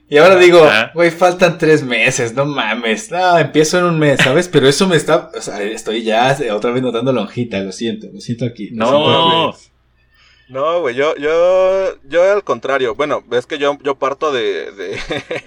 Y 0.08 0.18
ahora 0.18 0.36
digo, 0.38 0.64
Ajá. 0.64 0.92
güey, 0.94 1.10
faltan 1.12 1.58
tres 1.58 1.84
meses, 1.84 2.34
no 2.36 2.46
mames. 2.46 3.10
No, 3.12 3.38
empiezo 3.40 3.80
en 3.80 3.86
un 3.86 3.98
mes, 4.00 4.20
¿sabes? 4.24 4.48
Pero 4.48 4.68
eso 4.68 4.88
me 4.88 4.96
está, 4.96 5.32
o 5.36 5.42
sea, 5.42 5.62
estoy 5.64 6.04
ya 6.04 6.38
otra 6.54 6.72
vez 6.72 6.84
notando 6.84 7.12
lonjita, 7.12 7.60
lo 7.62 7.72
siento, 7.72 8.08
lo 8.14 8.22
siento 8.22 8.46
aquí. 8.46 8.70
lo 8.70 8.86
No. 8.86 9.54
siento. 9.54 9.76
No, 10.48 10.82
güey, 10.82 10.94
yo, 10.94 11.16
yo, 11.18 11.96
yo 12.08 12.32
al 12.32 12.44
contrario. 12.44 12.94
Bueno, 12.94 13.24
ves 13.28 13.48
que 13.48 13.58
yo, 13.58 13.80
yo 13.84 13.96
parto 13.96 14.32
de, 14.32 14.72
de, 14.74 15.00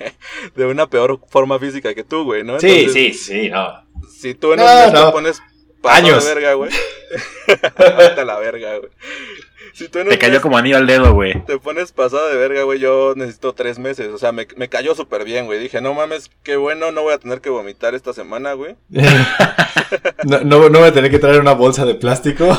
de 0.56 0.66
una 0.66 0.88
peor 0.90 1.20
forma 1.28 1.58
física 1.60 1.94
que 1.94 2.02
tú, 2.02 2.24
güey, 2.24 2.42
¿no? 2.42 2.58
Sí, 2.58 2.66
Entonces, 2.68 2.92
sí, 2.94 3.12
sí, 3.42 3.48
no. 3.48 3.68
Si 4.10 4.34
tú 4.34 4.54
en 4.54 4.58
No, 4.58 4.64
un 4.66 4.76
mes 4.86 4.92
no. 4.92 5.06
te 5.06 5.12
pones 5.12 5.40
Años. 5.84 6.24
de 6.24 6.34
verga, 6.34 6.54
güey. 6.54 6.70
Vete 7.46 8.20
a 8.20 8.24
la 8.24 8.38
verga, 8.38 8.78
güey. 8.78 8.90
Si 9.74 9.88
tú 9.88 10.00
Te 10.02 10.18
cayó 10.18 10.40
como 10.40 10.58
anillo 10.58 10.76
al 10.76 10.86
dedo, 10.86 11.12
güey. 11.14 11.44
te 11.44 11.58
pones 11.58 11.92
pasado 11.92 12.28
de 12.28 12.36
verga, 12.36 12.62
güey, 12.64 12.80
yo 12.80 13.14
necesito 13.16 13.52
tres 13.54 13.78
meses. 13.78 14.08
O 14.08 14.18
sea, 14.18 14.32
me, 14.32 14.48
me 14.56 14.68
cayó 14.68 14.94
súper 14.94 15.24
bien, 15.24 15.46
güey. 15.46 15.60
Dije, 15.60 15.80
no 15.80 15.94
mames, 15.94 16.30
qué 16.42 16.56
bueno, 16.56 16.90
no 16.90 17.02
voy 17.02 17.12
a 17.14 17.18
tener 17.18 17.40
que 17.40 17.50
vomitar 17.50 17.94
esta 17.94 18.12
semana, 18.12 18.54
güey. 18.54 18.74
no, 20.24 20.40
no, 20.40 20.68
no 20.68 20.78
voy 20.80 20.88
a 20.88 20.92
tener 20.92 21.10
que 21.10 21.18
traer 21.20 21.40
una 21.40 21.52
bolsa 21.52 21.84
de 21.86 21.94
plástico. 21.94 22.46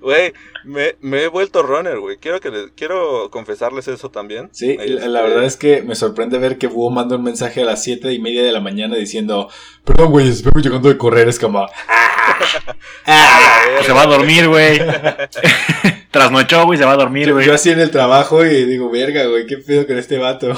Güey, 0.00 0.32
me, 0.64 0.96
me 1.00 1.22
he 1.24 1.28
vuelto 1.28 1.62
runner, 1.62 1.98
güey. 1.98 2.16
Quiero 2.18 2.40
que 2.40 2.50
les- 2.50 2.70
quiero 2.76 3.30
confesarles 3.30 3.86
eso 3.88 4.10
también. 4.10 4.48
Sí, 4.52 4.70
Este, 4.72 4.88
la, 4.88 5.08
la 5.08 5.22
verdad 5.22 5.44
es 5.44 5.56
que 5.56 5.82
me 5.82 5.94
sorprende 5.94 6.38
ver 6.38 6.58
que 6.58 6.66
Búho 6.68 6.90
manda 6.90 7.16
un 7.16 7.22
mensaje 7.24 7.60
a 7.62 7.64
las 7.64 7.82
siete 7.82 8.12
y 8.12 8.18
media 8.18 8.42
de 8.42 8.52
la 8.52 8.60
mañana 8.60 8.96
diciendo, 8.96 9.48
perdón, 9.84 10.10
güey, 10.10 10.30
vengo 10.42 10.60
llegando 10.60 10.88
de 10.88 10.96
correr, 10.98 11.28
es 11.28 11.38
como, 11.38 11.60
verga, 13.06 13.82
Se 13.84 13.92
va 13.92 14.02
a 14.02 14.06
dormir, 14.06 14.48
güey. 14.48 14.78
Trasnochó, 16.10 16.64
güey, 16.66 16.78
se 16.78 16.84
va 16.84 16.92
a 16.92 16.96
dormir, 16.96 17.28
yo, 17.28 17.34
güey. 17.34 17.46
yo 17.46 17.54
así 17.54 17.70
en 17.70 17.80
el 17.80 17.90
trabajo 17.90 18.44
y 18.44 18.64
digo, 18.64 18.90
verga, 18.90 19.24
güey, 19.26 19.46
qué 19.46 19.58
pedo 19.58 19.86
con 19.86 19.98
este 19.98 20.18
vato. 20.18 20.52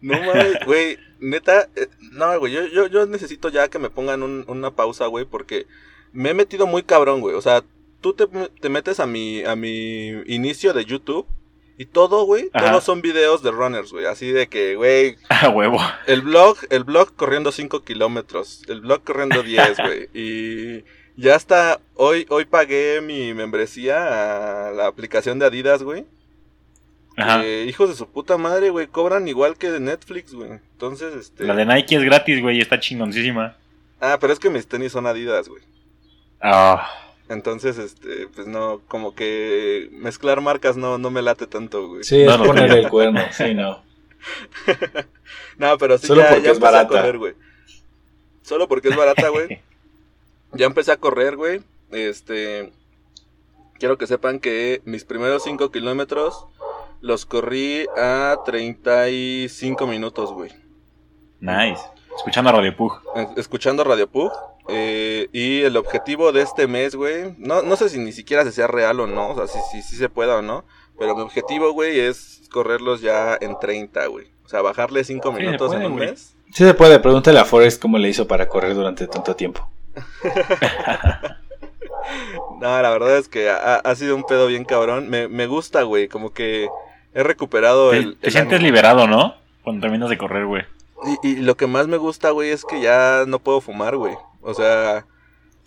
No 0.00 0.18
mames, 0.20 0.56
güey, 0.66 0.98
neta, 1.20 1.68
eh, 1.76 1.88
no, 2.12 2.38
güey, 2.38 2.52
yo, 2.52 2.66
yo, 2.66 2.86
yo 2.86 3.06
necesito 3.06 3.48
ya 3.48 3.68
que 3.68 3.78
me 3.78 3.90
pongan 3.90 4.22
un- 4.22 4.44
una 4.48 4.70
pausa, 4.70 5.06
güey, 5.06 5.24
porque 5.24 5.66
me 6.12 6.30
he 6.30 6.34
metido 6.34 6.66
muy 6.66 6.82
cabrón, 6.82 7.20
güey. 7.20 7.34
O 7.36 7.40
sea, 7.42 7.62
tú 8.06 8.12
te, 8.14 8.26
te 8.60 8.68
metes 8.68 9.00
a 9.00 9.06
mi, 9.06 9.42
a 9.42 9.56
mi 9.56 10.10
inicio 10.26 10.72
de 10.72 10.84
YouTube 10.84 11.26
y 11.76 11.86
todo, 11.86 12.24
güey, 12.24 12.50
todos 12.50 12.84
son 12.84 13.02
videos 13.02 13.42
de 13.42 13.50
runners, 13.50 13.90
güey. 13.92 14.06
Así 14.06 14.30
de 14.30 14.46
que, 14.46 14.76
güey, 14.76 15.16
A 15.28 15.48
huevo. 15.48 15.80
el 16.06 16.22
blog, 16.22 16.56
el 16.70 16.84
blog 16.84 17.16
corriendo 17.16 17.50
5 17.50 17.82
kilómetros, 17.82 18.62
el 18.68 18.80
blog 18.82 19.02
corriendo 19.02 19.42
10, 19.42 19.78
güey. 19.78 20.08
Y, 20.14 20.84
Ya 21.16 21.34
hasta 21.34 21.80
hoy, 21.94 22.26
hoy 22.28 22.44
pagué 22.44 23.00
mi 23.00 23.34
membresía 23.34 24.68
a 24.68 24.70
la 24.70 24.86
aplicación 24.86 25.40
de 25.40 25.46
Adidas, 25.46 25.82
güey. 25.82 26.06
Ajá. 27.16 27.44
Hijos 27.44 27.88
de 27.88 27.96
su 27.96 28.06
puta 28.08 28.36
madre, 28.36 28.70
güey, 28.70 28.86
cobran 28.86 29.26
igual 29.26 29.56
que 29.56 29.70
de 29.70 29.80
Netflix, 29.80 30.32
güey. 30.32 30.52
Entonces, 30.52 31.12
este... 31.14 31.44
La 31.44 31.56
de 31.56 31.66
Nike 31.66 31.96
es 31.96 32.04
gratis, 32.04 32.40
güey, 32.40 32.58
y 32.58 32.60
está 32.60 32.78
chingoncísima. 32.78 33.56
Ah, 34.00 34.18
pero 34.20 34.32
es 34.32 34.38
que 34.38 34.50
mis 34.50 34.68
tenis 34.68 34.92
son 34.92 35.06
Adidas, 35.06 35.48
güey. 35.48 35.62
Ah, 36.40 36.88
Entonces, 37.28 37.78
este, 37.78 38.28
pues 38.28 38.46
no, 38.46 38.80
como 38.86 39.14
que 39.14 39.88
mezclar 39.92 40.40
marcas 40.40 40.76
no, 40.76 40.98
no 40.98 41.10
me 41.10 41.22
late 41.22 41.46
tanto, 41.46 41.88
güey. 41.88 42.04
Sí, 42.04 42.20
es 42.22 42.26
No, 42.26 42.38
no 42.38 42.44
poner 42.44 42.70
el 42.70 42.88
cuerno. 42.88 43.20
Sí, 43.32 43.54
no. 43.54 43.82
No, 45.58 45.78
pero 45.78 45.96
sí, 45.96 46.06
Solo 46.06 46.22
ya, 46.22 46.28
porque 46.28 46.42
ya 46.42 46.50
es 46.50 46.56
empecé 46.58 46.76
a 46.76 46.86
correr, 46.88 47.18
güey. 47.18 47.34
Solo 48.42 48.68
porque 48.68 48.88
es 48.88 48.96
barata, 48.96 49.28
güey. 49.28 49.62
ya 50.52 50.66
empecé 50.66 50.92
a 50.92 50.98
correr, 50.98 51.36
güey. 51.36 51.62
Este. 51.90 52.72
Quiero 53.78 53.96
que 53.96 54.06
sepan 54.06 54.38
que 54.38 54.82
mis 54.84 55.04
primeros 55.04 55.44
5 55.44 55.70
kilómetros 55.70 56.46
los 57.00 57.26
corrí 57.26 57.86
a 57.96 58.36
35 58.44 59.86
minutos, 59.86 60.32
güey. 60.32 60.50
nice. 61.40 61.82
Escuchando 62.16 62.50
a 62.50 62.52
Radio 62.54 62.76
Pug. 62.76 62.92
Escuchando 63.36 63.84
Radio 63.84 64.08
Pug. 64.08 64.32
eh, 64.68 65.28
y 65.32 65.62
el 65.62 65.76
objetivo 65.76 66.32
de 66.32 66.42
este 66.42 66.66
mes, 66.66 66.94
güey. 66.96 67.34
No, 67.38 67.62
no 67.62 67.76
sé 67.76 67.88
si 67.88 67.98
ni 67.98 68.12
siquiera 68.12 68.44
se 68.44 68.52
sea 68.52 68.66
real 68.66 68.98
o 69.00 69.06
no. 69.06 69.28
O 69.30 69.34
sea, 69.36 69.46
si, 69.46 69.58
si, 69.70 69.82
si 69.88 69.96
se 69.96 70.08
pueda 70.08 70.36
o 70.36 70.42
no. 70.42 70.64
Pero 70.98 71.14
mi 71.14 71.22
objetivo, 71.22 71.72
güey, 71.72 72.00
es 72.00 72.42
correrlos 72.50 73.00
ya 73.02 73.36
en 73.40 73.58
30, 73.58 74.06
güey. 74.06 74.26
O 74.44 74.48
sea, 74.48 74.62
bajarle 74.62 75.04
5 75.04 75.30
se 75.32 75.38
minutos 75.40 75.68
puede, 75.68 75.84
en 75.84 75.92
un 75.92 75.98
mes. 75.98 76.34
Sí 76.52 76.64
se 76.64 76.74
puede. 76.74 76.98
Pregúntale 77.00 77.38
a 77.38 77.44
Forrest 77.44 77.80
cómo 77.82 77.98
le 77.98 78.08
hizo 78.08 78.26
para 78.26 78.48
correr 78.48 78.74
durante 78.74 79.06
tanto 79.06 79.36
tiempo. 79.36 79.68
No, 82.60 82.80
la 82.80 82.90
verdad 82.90 83.16
es 83.18 83.28
que 83.28 83.50
ha, 83.50 83.76
ha 83.76 83.94
sido 83.96 84.14
un 84.14 84.22
pedo 84.24 84.46
bien 84.46 84.64
cabrón. 84.64 85.08
Me, 85.08 85.26
me 85.28 85.46
gusta, 85.46 85.82
güey. 85.82 86.06
Como 86.08 86.32
que 86.32 86.68
he 87.14 87.22
recuperado 87.22 87.90
Te, 87.90 87.96
el. 87.98 88.16
te 88.16 88.26
el 88.28 88.32
sientes 88.32 88.54
ánimo. 88.54 88.66
liberado, 88.66 89.06
¿no? 89.08 89.34
Cuando 89.62 89.82
terminas 89.82 90.08
de 90.08 90.16
correr, 90.16 90.46
güey. 90.46 90.62
Y, 91.22 91.28
y 91.28 91.36
lo 91.36 91.56
que 91.56 91.66
más 91.66 91.86
me 91.88 91.96
gusta, 91.98 92.30
güey, 92.30 92.50
es 92.50 92.64
que 92.64 92.80
ya 92.80 93.24
no 93.26 93.38
puedo 93.38 93.60
fumar, 93.60 93.96
güey. 93.96 94.14
O 94.42 94.54
sea, 94.54 95.04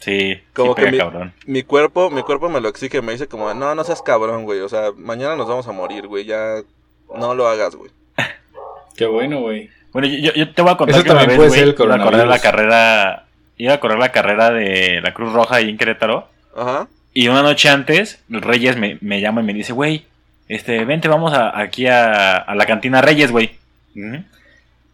Sí, 0.02 0.42
Como 0.54 0.70
sí 0.72 0.76
que 0.76 0.82
pega 0.84 0.92
mi- 0.92 0.98
cabrón. 0.98 1.34
mi 1.46 1.64
cuerpo, 1.64 2.10
mi 2.10 2.24
cuerpo 2.24 2.48
me 2.50 2.62
lo 2.62 2.70
exige. 2.70 3.02
Me 3.02 3.12
dice 3.12 3.28
como, 3.28 3.54
no, 3.54 3.76
no 3.76 3.84
seas 3.84 4.02
cabrón, 4.02 4.46
güey. 4.46 4.62
O 4.62 4.70
sea, 4.70 4.92
mañana 4.96 5.36
nos 5.36 5.50
vamos 5.50 5.68
a 5.68 5.74
morir, 5.74 6.08
güey. 6.08 6.24
Ya 6.26 6.62
no 7.14 7.36
lo 7.36 7.48
hagas, 7.50 7.76
güey. 7.76 7.92
Qué 8.96 9.06
bueno, 9.06 9.42
güey. 9.42 9.70
Bueno, 9.92 10.08
yo, 10.08 10.32
yo- 10.34 10.54
te 10.54 10.62
voy 10.62 10.72
a 10.72 10.78
contar 10.78 10.96
Eso 10.96 11.04
que 11.04 11.12
una 11.12 11.20
también 11.20 11.40
vez, 11.42 11.50
puede 11.50 11.50
güey, 11.50 11.60
ser 11.60 11.68
el 11.70 11.86
iba 11.90 11.96
a 11.96 12.06
correr 12.12 12.28
la 12.28 12.40
carrera, 12.40 13.26
iba 13.58 13.74
a 13.74 13.80
correr 13.82 14.00
la 14.00 14.12
carrera 14.14 14.52
de 14.52 15.02
la 15.02 15.14
Cruz 15.14 15.34
Roja 15.34 15.58
ahí 15.58 15.70
en 15.70 15.78
Querétaro. 15.78 16.30
Ajá. 16.56 16.88
Y 17.14 17.28
una 17.28 17.42
noche 17.42 17.68
antes, 17.70 18.24
Reyes 18.30 18.78
me, 18.78 18.98
me 19.02 19.20
llama 19.20 19.42
y 19.42 19.46
me 19.46 19.54
dice, 19.54 19.74
güey, 19.74 20.06
este, 20.48 20.86
vente, 20.86 21.10
vamos 21.10 21.34
a- 21.34 21.60
aquí 21.60 21.88
a, 21.88 22.38
a 22.38 22.56
la 22.56 22.66
cantina 22.66 23.02
Reyes, 23.02 23.32
güey. 23.32 23.58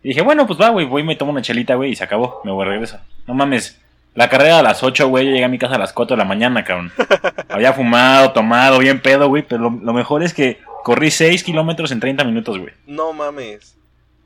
Y 0.06 0.10
dije, 0.10 0.22
bueno, 0.22 0.46
pues 0.46 0.62
va, 0.62 0.70
güey, 0.70 0.86
voy 0.86 1.02
y 1.02 1.06
me 1.06 1.16
tomo 1.16 1.32
una 1.32 1.42
chelita, 1.42 1.74
güey, 1.74 1.92
y 1.92 1.96
se 1.96 2.04
acabó, 2.04 2.42
me 2.44 2.52
voy 2.52 2.64
a 2.64 2.70
regreso. 2.70 3.00
No 3.26 3.34
mames, 3.34 3.82
la 4.14 4.30
carrera 4.30 4.60
a 4.60 4.62
las 4.62 4.84
8, 4.84 5.08
güey, 5.08 5.26
yo 5.26 5.32
llegué 5.32 5.46
a 5.46 5.50
mi 5.50 5.58
casa 5.58 5.76
a 5.76 5.80
las 5.80 5.94
4 5.94 6.16
de 6.16 6.20
la 6.22 6.28
mañana, 6.30 6.64
cabrón. 6.64 6.92
Había 7.50 7.74
fumado, 7.74 8.32
tomado, 8.32 8.78
bien 8.78 9.02
pedo, 9.02 9.28
güey, 9.30 9.42
pero 9.42 9.64
lo, 9.64 9.70
lo 9.72 9.94
mejor 9.94 10.22
es 10.22 10.34
que 10.36 10.60
corrí 10.84 11.10
6 11.10 11.44
kilómetros 11.44 11.92
en 11.92 12.00
30 12.00 12.24
minutos, 12.24 12.60
güey. 12.60 12.72
No 12.86 13.14
mames. 13.14 13.76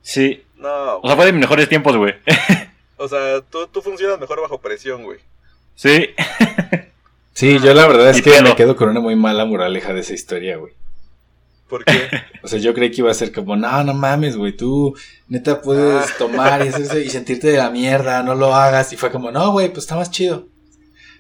Sí, 0.02 0.44
No. 0.58 0.98
o 0.98 1.08
sea, 1.08 1.16
fue 1.16 1.26
de 1.28 1.32
mis 1.32 1.42
mejores 1.42 1.70
tiempos, 1.70 1.96
güey. 1.96 2.14
O 3.02 3.08
sea, 3.08 3.40
tú, 3.50 3.66
tú 3.68 3.82
funcionas 3.82 4.20
mejor 4.20 4.42
bajo 4.42 4.58
presión, 4.60 5.04
güey. 5.04 5.20
sí. 5.76 6.10
Sí, 7.34 7.58
yo 7.60 7.74
la 7.74 7.88
verdad 7.88 8.10
es 8.10 8.18
Y 8.18 8.22
que 8.24 8.32
pedo. 8.32 8.42
me 8.44 8.56
quedo 8.58 8.76
con 8.76 8.90
una 8.90 9.00
muy 9.00 9.16
mala 9.16 9.46
moraleja 9.46 9.94
de 9.94 10.02
esa 10.02 10.14
historia, 10.14 10.58
güey. 10.58 10.74
¿Por 11.70 11.86
qué? 11.86 12.10
O 12.44 12.48
sea, 12.48 12.58
yo 12.60 12.74
creí 12.74 12.90
que 12.90 13.02
iba 13.02 13.12
a 13.12 13.14
ser 13.14 13.32
como, 13.32 13.56
no, 13.56 13.84
no 13.84 13.94
mames, 13.94 14.36
güey, 14.38 14.56
tú 14.56 14.96
neta 15.28 15.62
puedes 15.62 16.10
Ah. 16.10 16.14
tomar 16.18 16.66
y, 16.66 16.70
hacerse- 16.70 17.04
y 17.06 17.10
sentirte 17.10 17.48
de 17.52 17.58
la 17.58 17.70
mierda, 17.70 18.24
no 18.24 18.34
lo 18.34 18.56
hagas. 18.56 18.92
Y 18.94 18.98
fue 18.98 19.12
como, 19.12 19.30
no, 19.32 19.52
güey, 19.52 19.68
pues 19.70 19.80
está 19.80 19.96
más 19.96 20.10
chido. 20.10 20.48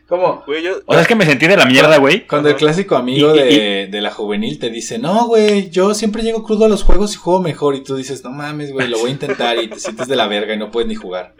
¿Cómo? 0.08 0.42
Güey, 0.48 0.64
yo. 0.64 0.80
O 0.88 0.94
sea, 0.94 1.04
es 1.04 1.08
que 1.08 1.14
me 1.16 1.26
sentí 1.26 1.46
de 1.46 1.56
la 1.56 1.66
mierda, 1.68 1.98
güey. 1.98 2.26
Cuando 2.26 2.50
el 2.50 2.56
clásico 2.56 2.96
amigo 2.96 3.36
Y- 3.36 3.40
y- 3.40 3.44
de, 3.60 3.88
de 3.92 4.02
la 4.02 4.10
juvenil 4.10 4.58
te 4.58 4.72
dice, 4.72 4.98
no, 4.98 5.28
güey, 5.28 5.70
yo 5.70 5.94
siempre 5.94 6.24
llego 6.24 6.42
crudo 6.44 6.66
a 6.66 6.70
los 6.70 6.82
juegos 6.84 7.14
y 7.14 7.18
juego 7.18 7.42
mejor. 7.42 7.76
Y 7.76 7.84
tú 7.84 7.96
dices, 7.96 8.24
no 8.24 8.32
mames, 8.32 8.72
güey, 8.72 8.88
lo 8.88 8.98
voy 8.98 9.10
a 9.12 9.14
intentar. 9.14 9.62
Y 9.62 9.68
te 9.68 9.80
sientes 9.80 10.08
de 10.08 10.16
la 10.16 10.26
verga 10.28 10.56
y 10.56 10.58
no 10.58 10.72
puedes 10.72 10.88
ni 10.88 10.96
jugar. 10.96 11.36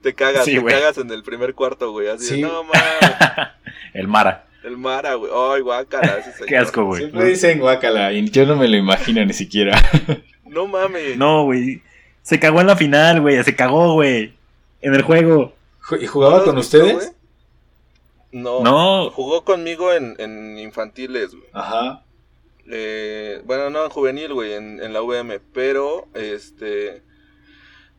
Te 0.00 0.14
cagas, 0.14 0.44
Sí, 0.44 0.52
te 0.52 0.58
güey. 0.60 0.74
cagas 0.74 0.96
en 0.98 1.10
el 1.10 1.24
primer 1.24 1.54
cuarto, 1.54 1.90
güey. 1.90 2.06
Así 2.08 2.26
Sí. 2.36 2.40
no 2.42 2.62
mames. 2.62 2.78
El 3.94 4.06
Mara. 4.06 4.46
El 4.64 4.76
Mara, 4.78 5.14
güey. 5.14 5.30
Ay, 5.34 5.60
guácala. 5.60 6.18
ese 6.18 6.32
señor. 6.32 6.46
Qué 6.48 6.56
asco, 6.56 6.84
güey. 6.84 7.00
Siempre 7.02 7.24
dicen 7.26 7.60
guácala 7.60 8.12
y 8.12 8.28
yo 8.30 8.46
no 8.46 8.56
me 8.56 8.66
lo 8.68 8.76
imagino 8.76 9.24
ni 9.24 9.32
siquiera. 9.32 9.80
No 10.46 10.68
mames. 10.68 11.16
No, 11.16 11.42
güey. 11.46 11.82
Se 12.22 12.38
cagó 12.38 12.60
en 12.60 12.68
la 12.68 12.76
final, 12.76 13.20
güey. 13.20 13.42
Se 13.42 13.56
cagó, 13.56 13.94
güey. 13.94 14.34
En 14.82 14.94
el 14.94 15.02
juego. 15.02 15.52
Ju- 15.82 16.00
¿Y 16.00 16.04
¿No 16.06 16.12
jugaba 16.12 16.44
con 16.44 16.54
visto, 16.54 16.78
ustedes? 16.78 17.12
No. 18.30 18.60
No. 18.62 19.10
Jugó 19.10 19.44
conmigo 19.44 19.92
en, 19.92 20.14
en 20.18 20.56
infantiles, 20.58 21.30
güey. 21.34 21.48
Ajá. 21.52 22.04
Eh, 22.70 23.42
bueno, 23.44 23.68
no 23.70 23.82
en 23.84 23.90
juvenil, 23.90 24.32
güey, 24.32 24.52
en, 24.52 24.80
en 24.80 24.92
la 24.92 25.00
VM. 25.02 25.40
Pero, 25.52 26.06
este. 26.14 27.02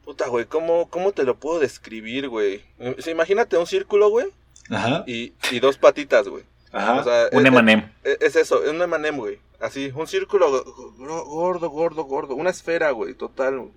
Puta, 0.05 0.27
güey, 0.29 0.45
¿cómo, 0.45 0.89
¿cómo 0.89 1.11
te 1.11 1.23
lo 1.23 1.35
puedo 1.35 1.59
describir, 1.59 2.29
güey? 2.29 2.61
Eh, 2.79 2.95
o 2.97 3.01
sea, 3.01 3.11
imagínate 3.11 3.57
un 3.57 3.67
círculo, 3.67 4.09
güey, 4.09 4.27
Ajá. 4.69 5.03
y, 5.07 5.33
y 5.51 5.59
dos 5.59 5.77
patitas, 5.77 6.27
güey. 6.29 6.43
Ajá. 6.75 6.99
O 6.99 7.03
sea, 7.03 7.29
Un 7.31 7.45
es- 7.45 7.53
M&M. 7.53 7.91
es, 8.03 8.17
es 8.21 8.35
eso, 8.35 8.63
es 8.63 8.69
un 8.71 8.81
M&M, 8.81 9.17
güey. 9.17 9.39
Así, 9.59 9.91
un 9.95 10.05
círculo 10.07 10.51
go- 10.51 10.93
gordo, 11.25 11.69
gordo, 11.69 12.03
gordo. 12.03 12.35
Una 12.35 12.49
esfera, 12.49 12.91
güey, 12.91 13.13
total. 13.13 13.57
güey. 13.59 13.71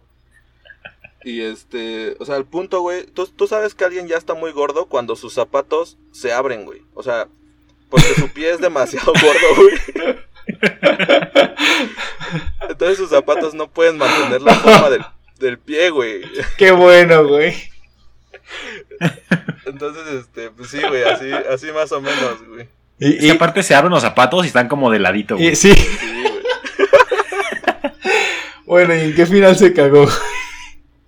Y 1.24 1.40
este, 1.42 2.16
o 2.20 2.24
sea, 2.24 2.36
el 2.36 2.44
punto, 2.44 2.80
güey, 2.80 3.06
tú, 3.06 3.26
tú 3.26 3.46
sabes 3.46 3.74
que 3.74 3.84
alguien 3.84 4.06
ya 4.08 4.16
está 4.16 4.34
muy 4.34 4.52
gordo 4.52 4.86
cuando 4.86 5.16
sus 5.16 5.34
zapatos 5.34 5.98
se 6.12 6.32
abren, 6.32 6.64
güey. 6.64 6.82
O 6.94 7.02
sea, 7.02 7.28
porque 7.90 8.14
su 8.14 8.28
pie 8.32 8.50
es 8.50 8.60
demasiado 8.60 9.12
gordo, 9.22 9.56
güey. 9.56 10.18
Entonces 12.68 12.98
sus 12.98 13.10
zapatos 13.10 13.54
no 13.54 13.68
pueden 13.70 13.98
mantener 13.98 14.42
la 14.42 14.54
forma 14.54 14.90
del, 14.90 15.04
del 15.38 15.58
pie, 15.58 15.90
güey. 15.90 16.22
Qué 16.56 16.70
bueno, 16.72 17.26
güey. 17.26 17.54
Entonces, 19.66 20.06
este, 20.08 20.50
pues 20.50 20.70
sí, 20.70 20.80
güey, 20.80 21.02
así, 21.04 21.30
así 21.32 21.72
más 21.72 21.92
o 21.92 22.00
menos, 22.00 22.46
güey. 22.46 22.68
Y, 23.00 23.14
Es 23.16 23.20
que 23.24 23.30
aparte 23.32 23.62
se 23.62 23.74
abren 23.74 23.90
los 23.92 24.02
zapatos 24.02 24.44
y 24.44 24.48
están 24.48 24.68
como 24.68 24.90
de 24.90 24.98
ladito, 24.98 25.36
y- 25.36 25.42
güey. 25.44 25.56
sí. 25.56 25.72
Sí, 25.74 25.98
güey. 26.12 26.42
Bueno, 28.66 28.94
¿y 28.94 29.00
en 29.00 29.14
qué 29.14 29.26
final 29.26 29.56
se 29.56 29.72
cagó? 29.72 30.06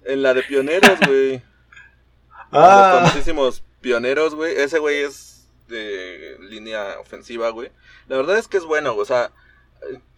En 0.05 0.23
la 0.23 0.33
de 0.35 0.43
pioneros, 0.43 0.99
güey. 1.07 1.33
Los 2.53 2.63
Ah. 2.65 3.01
famosísimos 3.03 3.63
pioneros, 3.81 4.35
güey. 4.35 4.57
Ese 4.57 4.79
güey 4.79 5.03
es 5.03 5.47
de 5.69 6.37
línea 6.41 6.99
ofensiva, 7.01 7.51
güey. 7.51 7.71
La 8.09 8.17
verdad 8.17 8.39
es 8.39 8.49
que 8.49 8.57
es 8.57 8.65
bueno, 8.65 8.97
o 8.97 9.05
sea, 9.05 9.31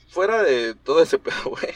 fuera 0.09 0.43
de 0.43 0.75
todo 0.75 1.03
ese 1.03 1.19
pedo, 1.19 1.43
güey. 1.45 1.75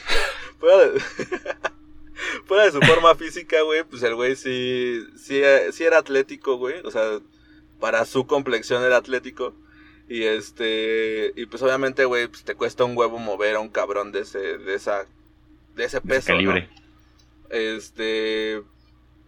Fuera 0.59 0.77
de, 0.77 0.99
fuera 2.45 2.63
de 2.65 2.71
su 2.71 2.79
forma 2.81 3.13
física, 3.15 3.61
güey, 3.61 3.83
pues 3.83 4.01
el 4.03 4.15
güey 4.15 4.35
sí, 4.35 5.03
sí, 5.23 5.41
sí 5.73 5.83
era 5.83 5.99
atlético, 5.99 6.57
güey. 6.57 6.75
O 6.85 6.91
sea, 6.91 7.19
para 7.79 8.05
su 8.05 8.25
complexión 8.25 8.83
era 8.83 8.97
atlético. 8.97 9.53
Y 10.09 10.23
este, 10.23 11.33
y 11.35 11.45
pues 11.47 11.61
obviamente, 11.61 12.05
güey, 12.05 12.27
pues 12.27 12.43
te 12.43 12.55
cuesta 12.55 12.85
un 12.85 12.97
huevo 12.97 13.19
mover 13.19 13.55
a 13.55 13.59
un 13.59 13.69
cabrón 13.69 14.11
de 14.11 14.21
ese, 14.21 14.39
de 14.57 14.73
esa, 14.75 15.05
de 15.75 15.83
ese 15.85 15.99
De 15.99 16.07
peso. 16.07 16.31
ese 16.31 16.31
calibre. 16.33 16.69
¿no? 16.73 16.81
Este. 17.49 18.61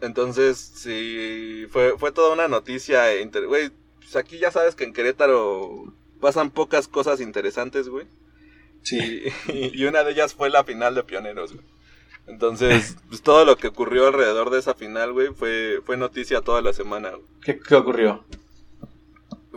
Entonces, 0.01 0.57
sí. 0.57 1.65
Fue, 1.69 1.97
fue 1.97 2.11
toda 2.11 2.33
una 2.33 2.47
noticia. 2.47 3.05
Güey, 3.47 3.71
pues 3.99 4.15
aquí 4.15 4.37
ya 4.39 4.51
sabes 4.51 4.75
que 4.75 4.85
en 4.85 4.93
Querétaro 4.93 5.93
pasan 6.21 6.51
pocas 6.51 6.87
cosas 6.87 7.19
interesantes, 7.21 7.89
güey. 7.89 8.07
Sí. 8.83 9.23
Y, 9.47 9.81
y 9.81 9.85
una 9.85 10.03
de 10.03 10.11
ellas 10.11 10.33
fue 10.33 10.49
la 10.49 10.63
final 10.63 10.95
de 10.95 11.03
Pioneros, 11.03 11.53
güey. 11.53 11.65
Entonces, 12.27 12.95
pues 13.09 13.21
todo 13.21 13.43
lo 13.43 13.57
que 13.57 13.67
ocurrió 13.67 14.07
alrededor 14.07 14.49
de 14.49 14.59
esa 14.59 14.75
final, 14.75 15.11
güey, 15.11 15.29
fue, 15.33 15.81
fue 15.85 15.97
noticia 15.97 16.41
toda 16.41 16.61
la 16.61 16.71
semana, 16.73 17.09
güey. 17.09 17.23
¿Qué, 17.43 17.59
qué 17.59 17.75
ocurrió? 17.75 18.23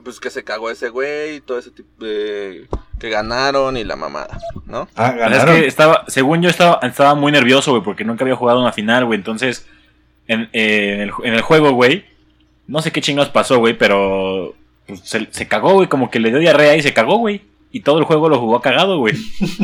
Pues 0.03 0.21
que 0.21 0.31
se 0.31 0.43
cagó 0.43 0.71
ese 0.71 0.89
güey 0.89 1.37
y 1.37 1.41
todo 1.41 1.59
ese 1.59 1.71
tipo 1.71 2.05
de. 2.05 2.67
que 2.99 3.11
ganaron 3.11 3.77
y 3.77 3.85
la 3.85 3.95
mamada, 3.97 4.39
¿no? 4.67 4.89
Ah, 4.95 5.13
sea, 5.13 5.13
es 5.13 5.19
ganaron. 5.19 5.57
que 5.57 5.67
estaba, 5.67 6.05
según 6.09 6.43
yo 6.43 6.49
estaba, 6.49 6.81
estaba 6.83 7.15
muy 7.15 7.31
nervioso, 7.31 7.73
güey, 7.73 7.83
porque 7.83 8.05
nunca 8.05 8.25
había 8.25 8.37
jugado 8.37 8.61
una 8.61 8.73
final, 8.73 9.05
güey. 9.05 9.19
Entonces, 9.19 9.67
en, 10.27 10.49
eh, 10.53 10.95
en 10.95 11.01
el, 11.01 11.13
en 11.25 11.35
el 11.35 11.43
juego, 11.43 11.73
güey, 11.73 12.07
no 12.67 12.81
sé 12.81 12.91
qué 12.91 13.01
chingados 13.01 13.31
pasó, 13.31 13.59
güey, 13.59 13.77
pero 13.77 14.55
pues, 14.87 15.01
se, 15.01 15.29
se 15.31 15.47
cagó, 15.47 15.75
güey, 15.75 15.89
como 15.89 16.11
que 16.11 16.21
le 16.21 16.31
dio 16.31 16.39
diarrea 16.39 16.77
y 16.77 16.83
se 16.83 16.95
cagó, 16.95 17.19
güey. 17.19 17.43
Y 17.71 17.81
todo 17.81 17.99
el 17.99 18.05
juego 18.05 18.29
lo 18.29 18.39
jugó 18.39 18.61
cagado, 18.61 18.99
güey. 18.99 19.15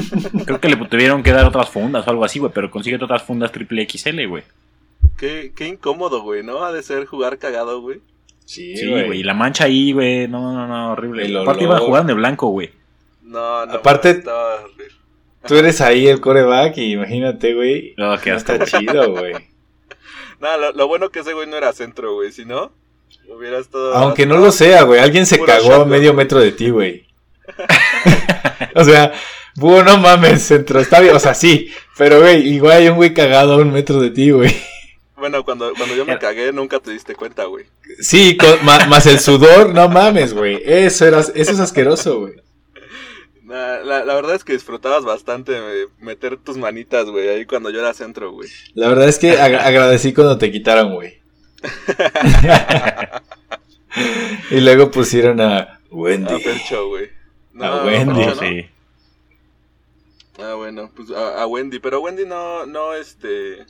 Creo 0.47 0.61
que 0.61 0.69
le 0.69 0.77
tuvieron 0.77 1.23
que 1.23 1.33
dar 1.33 1.47
otras 1.47 1.69
fundas 1.69 2.07
o 2.07 2.11
algo 2.11 2.25
así, 2.25 2.39
güey, 2.39 2.53
pero 2.55 2.71
consigue 2.71 3.03
otras 3.03 3.23
fundas 3.23 3.53
triple 3.53 3.87
XL, 3.89 4.27
güey. 4.27 4.45
Qué, 5.19 5.53
qué 5.55 5.69
incómodo, 5.69 6.23
güey, 6.23 6.43
¿no? 6.43 6.65
Ha 6.65 6.73
de 6.73 6.83
ser 6.83 7.05
jugar 7.05 7.39
cagado, 7.39 7.81
güey. 7.83 8.01
Sí, 8.49 8.75
güey. 8.89 9.21
Y 9.21 9.23
la 9.25 9.35
mancha 9.35 9.65
ahí, 9.65 9.93
güey. 9.93 10.27
No, 10.27 10.55
no, 10.55 10.67
no, 10.67 10.93
horrible. 10.93 11.27
El 11.27 11.37
Aparte 11.37 11.67
olor. 11.67 11.77
iba 11.77 11.87
jugando 11.87 12.15
de 12.15 12.19
blanco, 12.19 12.49
güey. 12.49 12.71
No, 13.21 13.67
no. 13.67 13.75
Aparte-. 13.75 14.23
Tú 15.47 15.55
eres 15.55 15.83
ahí 15.83 16.09
el 16.09 16.23
coreback 16.23 16.79
y 16.79 16.95
imagínate, 16.95 17.53
güey. 17.53 17.93
No, 17.99 18.15
está 18.15 18.57
güey. 18.57 18.69
chido, 18.69 19.13
güey. 19.13 19.35
No, 20.41 20.57
lo, 20.57 20.71
lo 20.71 20.87
bueno 20.87 21.11
que 21.11 21.19
ese 21.19 21.33
güey 21.33 21.49
no 21.49 21.57
era 21.57 21.73
centro, 21.73 22.15
güey. 22.15 22.31
Si 22.31 22.45
no, 22.45 22.71
hubiera 23.29 23.59
estado. 23.59 23.93
Aunque 23.95 24.25
no 24.25 24.37
lo 24.39 24.53
sea, 24.53 24.85
güey. 24.85 25.01
Alguien 25.01 25.27
se 25.27 25.41
cagó 25.45 25.75
a 25.75 25.85
medio 25.85 26.15
metro 26.15 26.39
de 26.39 26.53
ti, 26.53 26.71
güey. 26.71 27.09
o 28.77 28.85
sea, 28.85 29.13
búho, 29.57 29.83
no 29.83 29.99
mames, 29.99 30.43
centro. 30.43 30.79
Está 30.79 31.01
bien, 31.01 31.17
o 31.17 31.19
sea, 31.19 31.35
sí. 31.35 31.73
Pero, 31.97 32.21
güey, 32.21 32.49
igual 32.55 32.77
hay 32.79 32.89
un 32.89 32.95
güey 32.95 33.13
cagado 33.13 33.55
a 33.55 33.57
un 33.57 33.73
metro 33.73 34.01
de 34.01 34.11
ti, 34.11 34.31
güey. 34.31 34.55
Bueno, 35.19 35.45
cuando, 35.45 35.73
cuando 35.75 35.95
yo 35.97 36.05
me 36.07 36.19
cagué, 36.19 36.53
nunca 36.53 36.79
te 36.81 36.93
diste 36.93 37.15
cuenta, 37.15 37.45
güey. 37.45 37.67
Sí, 38.01 38.37
con- 38.37 38.65
ma- 38.65 38.87
más 38.87 39.07
el 39.07 39.19
sudor, 39.19 39.75
no 39.75 39.89
mames, 39.89 40.33
güey. 40.33 40.63
Eso, 40.65 41.07
era, 41.07 41.21
eso 41.21 41.33
es 41.35 41.59
asqueroso, 41.61 42.21
güey. 42.21 42.35
Nah, 43.43 43.79
la, 43.79 44.05
la 44.05 44.15
verdad 44.15 44.35
es 44.37 44.45
que 44.45 44.53
disfrutabas 44.53 45.05
bastante 45.05 45.53
eh, 45.57 45.87
meter 45.99 46.37
tus 46.37 46.57
manitas, 46.59 47.07
güey, 47.07 47.29
ahí 47.29 47.47
cuando 47.47 47.71
yo 47.71 47.81
era 47.81 47.95
centro, 47.95 48.31
güey. 48.33 48.49
La 48.75 48.89
verdad 48.89 49.09
es 49.09 49.19
que 49.19 49.33
ag- 49.39 49.59
agradecí 49.65 50.13
cuando 50.13 50.39
te 50.39 50.53
quitaron, 50.53 50.95
güey. 50.95 51.19
y 54.51 54.61
luego 54.61 54.91
pusieron 54.91 55.41
a 55.41 55.59
A 55.59 55.79
Wendy. 55.91 56.41
Fercho, 56.41 56.89
güey. 56.89 57.09
A 57.61 57.85
Wendy. 57.85 58.25
Fercho, 58.25 58.35
No, 58.35 58.35
¿no? 58.35 58.41
sí. 58.41 58.67
Ah, 60.41 60.55
bueno, 60.55 60.91
pues 60.95 61.11
a, 61.11 61.43
a 61.43 61.47
Wendy, 61.47 61.79
pero 61.81 62.01
Wendy 62.01 62.25
no, 62.25 62.65
no, 62.67 62.95
este, 62.95 63.67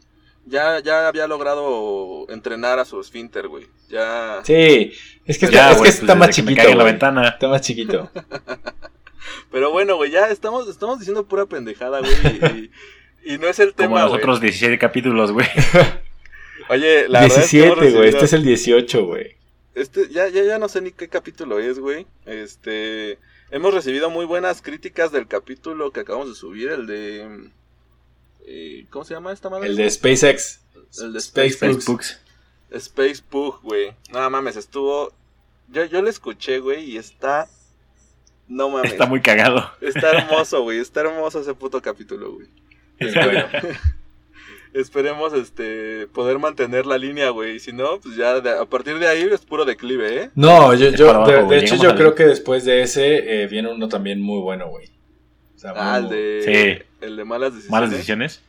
ya, 0.48 0.80
ya 0.80 1.08
había 1.08 1.26
logrado 1.26 2.26
entrenar 2.28 2.78
a 2.78 2.84
su 2.84 3.00
esfínter, 3.00 3.48
güey. 3.48 3.66
Ya, 3.88 4.40
Sí, 4.44 4.92
es 5.26 5.38
que 5.38 5.46
está, 5.46 5.56
Ya, 5.56 5.72
es 5.72 5.80
que 5.80 5.88
está 5.88 6.06
pues, 6.06 6.18
más 6.18 6.36
que 6.36 6.42
me 6.42 6.48
chiquito. 6.48 6.62
cagué 6.62 6.72
en 6.72 6.78
la 6.78 6.84
ventana. 6.84 7.28
Está 7.28 7.48
más 7.48 7.60
chiquito. 7.62 8.10
pero 9.50 9.70
bueno, 9.70 9.96
güey, 9.96 10.10
ya 10.10 10.28
estamos, 10.28 10.68
estamos 10.68 10.98
diciendo 10.98 11.26
pura 11.26 11.46
pendejada, 11.46 12.00
güey, 12.00 12.70
y, 13.24 13.38
no 13.38 13.48
es 13.48 13.58
el 13.58 13.74
Como 13.74 13.88
tema, 13.88 14.00
los 14.02 14.10
güey. 14.10 14.20
otros 14.22 14.40
17 14.40 14.78
capítulos, 14.78 15.32
güey. 15.32 15.46
Oye, 16.70 17.08
la 17.08 17.20
verdad 17.22 17.38
es 17.38 17.50
que 17.50 17.58
17, 17.58 17.90
güey. 17.92 18.08
Este 18.08 18.24
es 18.24 18.32
el 18.32 18.42
18, 18.44 19.06
güey. 19.06 19.36
Este, 19.74 20.08
ya, 20.08 20.28
ya, 20.28 20.42
ya 20.42 20.58
no 20.58 20.68
sé 20.68 20.80
ni 20.80 20.90
qué 20.92 21.08
capítulo 21.08 21.58
es, 21.58 21.78
güey. 21.78 22.06
Este, 22.26 23.18
hemos 23.50 23.72
recibido 23.72 24.10
muy 24.10 24.26
buenas 24.26 24.60
críticas 24.60 25.12
del 25.12 25.26
capítulo 25.28 25.92
que 25.92 26.00
acabamos 26.00 26.28
de 26.28 26.34
subir, 26.34 26.70
el 26.70 26.86
de, 26.86 27.50
eh, 28.50 28.86
¿cómo 28.90 29.04
se 29.04 29.14
llama 29.14 29.32
esta 29.32 29.50
madre? 29.50 29.68
El 29.68 29.76
de 29.76 29.90
SpaceX. 29.90 30.60
El 31.00 31.12
de 31.12 31.18
Space 31.18 31.50
SpaceX. 31.52 32.18
Space 32.70 33.22
Pug, 33.28 33.60
güey. 33.62 33.92
No 34.10 34.28
mames, 34.30 34.56
estuvo. 34.56 35.12
Yo, 35.70 35.84
yo 35.84 36.00
lo 36.00 36.08
escuché, 36.08 36.58
güey, 36.60 36.84
y 36.90 36.96
está. 36.96 37.46
No 38.46 38.70
mames. 38.70 38.92
Está 38.92 39.06
muy 39.06 39.20
cagado. 39.20 39.70
Está 39.80 40.12
hermoso, 40.12 40.62
güey. 40.62 40.78
Está 40.78 41.00
hermoso 41.00 41.40
ese 41.40 41.54
puto 41.54 41.82
capítulo, 41.82 42.32
güey. 42.32 42.48
Es 42.98 43.14
bueno. 43.14 43.44
Esperemos 44.74 45.32
este 45.32 46.06
poder 46.08 46.38
mantener 46.38 46.86
la 46.86 46.98
línea, 46.98 47.30
güey. 47.30 47.56
Y 47.56 47.58
Si 47.58 47.72
no, 47.72 48.00
pues 48.00 48.16
ya 48.16 48.40
de- 48.40 48.58
a 48.58 48.64
partir 48.66 48.98
de 48.98 49.08
ahí 49.08 49.28
es 49.30 49.40
puro 49.40 49.64
declive, 49.64 50.22
¿eh? 50.22 50.30
No, 50.34 50.74
yo, 50.74 50.90
yo 50.90 51.24
de, 51.26 51.58
hecho, 51.58 51.76
yo 51.76 51.94
creo 51.94 52.14
que 52.14 52.24
después 52.24 52.64
de 52.64 52.82
ese 52.82 53.42
eh, 53.42 53.46
viene 53.46 53.72
uno 53.72 53.88
también 53.88 54.20
muy 54.20 54.40
bueno, 54.40 54.68
güey. 54.68 54.90
O 55.58 55.60
sea, 55.60 55.72
Ah, 55.76 55.98
el 55.98 56.08
de. 56.08 56.42
Sí. 56.44 56.84
El 57.04 57.16
de 57.16 57.24
malas 57.24 57.50
decisiones. 57.52 57.70
Malas 57.72 57.90
decisiones. 57.90 58.42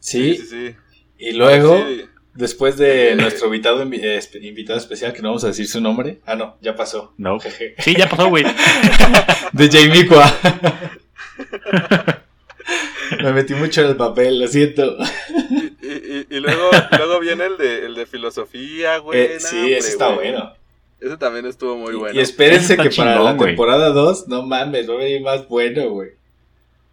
Sí, 0.00 0.34
Sí, 0.34 0.42
sí, 0.44 0.68
sí. 0.68 0.74
y 1.18 1.32
luego, 1.34 1.78
Sí. 1.86 2.02
después 2.34 2.76
de 2.76 3.14
nuestro 3.14 3.46
invitado, 3.46 3.84
invi- 3.84 4.00
eh, 4.02 4.20
invitado 4.44 4.76
especial, 4.76 5.12
que 5.12 5.22
no 5.22 5.28
vamos 5.28 5.44
a 5.44 5.48
decir 5.48 5.68
su 5.68 5.80
nombre. 5.80 6.18
Ah, 6.26 6.34
no, 6.34 6.56
ya 6.60 6.74
pasó. 6.74 7.14
No. 7.16 7.38
Jeje. 7.38 7.76
Sí, 7.78 7.94
ya 7.96 8.08
pasó, 8.08 8.28
güey. 8.28 8.42
De 9.52 9.68
Jamie 9.70 10.08
Kwa. 10.08 10.26
Me 13.22 13.32
metí 13.32 13.54
mucho 13.54 13.82
en 13.82 13.88
el 13.88 13.96
papel, 13.96 14.40
lo 14.40 14.48
siento. 14.48 14.96
Y, 15.82 15.86
y- 15.86 16.26
y 16.30 16.40
luego, 16.40 16.70
luego 16.96 17.20
viene 17.20 17.46
el 17.46 17.56
de, 17.58 17.86
el 17.86 17.94
de 17.94 18.06
filosofía, 18.06 18.98
güey. 18.98 19.20
Eh, 19.20 19.36
sí, 19.40 19.56
hombre, 19.56 19.78
ese 19.78 19.88
está 19.90 20.08
güey. 20.14 20.30
bueno. 20.32 20.52
Ese 21.00 21.16
también 21.16 21.46
estuvo 21.46 21.76
muy 21.76 21.92
Y- 21.94 21.96
bueno. 21.96 22.18
Y 22.18 22.22
espérense 22.22 22.76
que 22.76 22.90
para 22.90 23.20
la 23.20 23.32
güey. 23.34 23.50
temporada 23.50 23.90
2, 23.90 24.28
no 24.28 24.42
mames, 24.42 24.88
va 24.88 24.94
a 24.94 24.98
venir 24.98 25.20
más 25.20 25.46
bueno, 25.48 25.90
güey. 25.90 26.10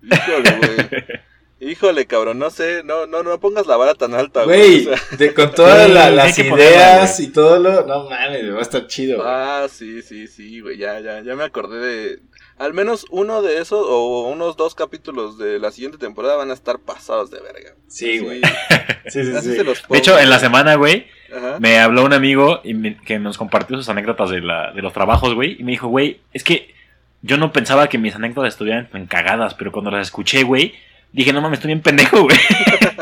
Híjole, 0.04 0.58
güey. 0.58 0.90
Híjole, 1.72 2.06
cabrón, 2.06 2.40
no 2.40 2.50
sé, 2.52 2.84
no, 2.86 3.06
no, 3.06 3.22
no 3.22 3.38
pongas 3.42 3.68
la 3.68 3.76
vara 3.76 3.94
tan 3.94 4.14
alta, 4.14 4.46
Güey, 4.46 4.86
güey. 4.86 4.94
o 4.94 4.98
sea, 4.98 5.18
de- 5.18 5.34
con 5.34 5.52
todas 5.54 5.88
Sí, 5.88 5.92
la- 5.94 6.06
hay 6.06 6.16
las 6.16 6.36
ponerla, 6.38 6.56
ideas 6.64 7.20
y 7.20 7.28
todo 7.34 7.60
lo. 7.60 7.86
No 7.86 8.10
mames, 8.10 8.54
va 8.54 8.60
a 8.60 8.62
estar 8.62 8.88
chido. 8.88 9.18
güey. 9.18 9.28
ah, 9.30 9.68
sí, 9.70 10.02
sí, 10.02 10.28
sí, 10.28 10.62
güey, 10.62 10.78
ya, 10.78 11.02
ya, 11.02 11.22
ya 11.22 11.36
me 11.36 11.44
acordé 11.44 11.80
de... 11.86 12.20
Al 12.58 12.74
menos 12.74 13.06
uno 13.10 13.42
de 13.42 13.58
esos, 13.62 13.86
o 13.90 14.30
unos 14.30 14.56
dos 14.58 14.74
capítulos 14.76 15.38
de 15.38 15.60
la 15.60 15.72
siguiente 15.72 15.98
temporada 15.98 16.36
van 16.38 16.50
a 16.52 16.54
estar 16.54 16.80
pasados 16.80 17.30
de 17.30 17.40
verga. 17.42 17.76
Sí, 17.88 18.20
güey. 18.20 18.42
Sí, 19.08 19.24
sí, 19.24 19.34
sí. 19.42 19.50
De 19.90 19.98
hecho, 19.98 20.20
en 20.20 20.30
la 20.30 20.38
semana, 20.40 20.76
güey, 20.76 21.08
Ajá. 21.36 21.58
me 21.60 21.80
habló 21.80 22.04
un 22.06 22.14
amigo 22.14 22.60
y 22.64 22.74
me- 22.76 22.96
que 22.98 23.18
nos 23.18 23.38
compartió 23.38 23.76
sus 23.76 23.90
anécdotas 23.90 24.30
de, 24.30 24.40
la, 24.42 24.72
de 24.72 24.82
los 24.84 24.94
trabajos, 24.94 25.34
güey. 25.34 25.56
Y 25.60 25.64
me 25.64 25.72
dijo, 25.72 25.88
güey, 25.88 26.22
es 26.32 26.44
que 26.44 26.74
yo 27.22 27.38
no 27.38 27.52
pensaba 27.52 27.90
que 27.90 27.98
mis 27.98 28.16
anécdotas 28.16 28.54
estuvieran 28.54 28.90
tan 28.90 29.06
cagadas, 29.08 29.54
pero 29.54 29.72
cuando 29.72 29.92
las 29.92 30.08
escuché, 30.08 30.44
güey, 30.44 30.74
dije, 31.12 31.34
no 31.34 31.42
mames, 31.42 31.58
estoy 31.60 31.70
bien 31.70 31.82
pendejo, 31.82 32.24
güey. 32.24 32.38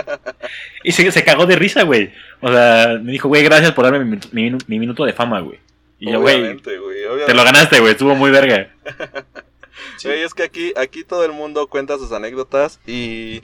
y 0.84 0.92
se, 0.92 1.12
se 1.12 1.24
cagó 1.24 1.46
de 1.46 1.56
risa, 1.56 1.84
güey. 1.84 2.12
O 2.42 2.52
sea, 2.52 3.00
me 3.02 3.12
dijo, 3.12 3.28
güey, 3.28 3.44
gracias 3.44 3.72
por 3.72 3.86
darme 3.86 4.06
mi, 4.06 4.20
mi 4.32 4.58
mi 4.68 4.80
minuto 4.80 5.06
de 5.06 5.14
fama, 5.14 5.40
güey. 5.42 5.60
Y 6.00 6.12
yo, 6.12 6.22
güey, 6.22 6.58
te 6.58 7.34
lo 7.34 7.44
ganaste, 7.44 7.80
güey, 7.80 7.92
estuvo 7.92 8.16
muy 8.16 8.32
verga. 8.32 8.70
Sí. 9.98 10.10
Es 10.10 10.34
que 10.34 10.44
aquí, 10.44 10.74
aquí 10.76 11.04
todo 11.04 11.24
el 11.26 11.32
mundo 11.32 11.68
cuenta 11.68 11.98
sus 11.98 12.12
anécdotas 12.12 12.80
y 12.86 13.42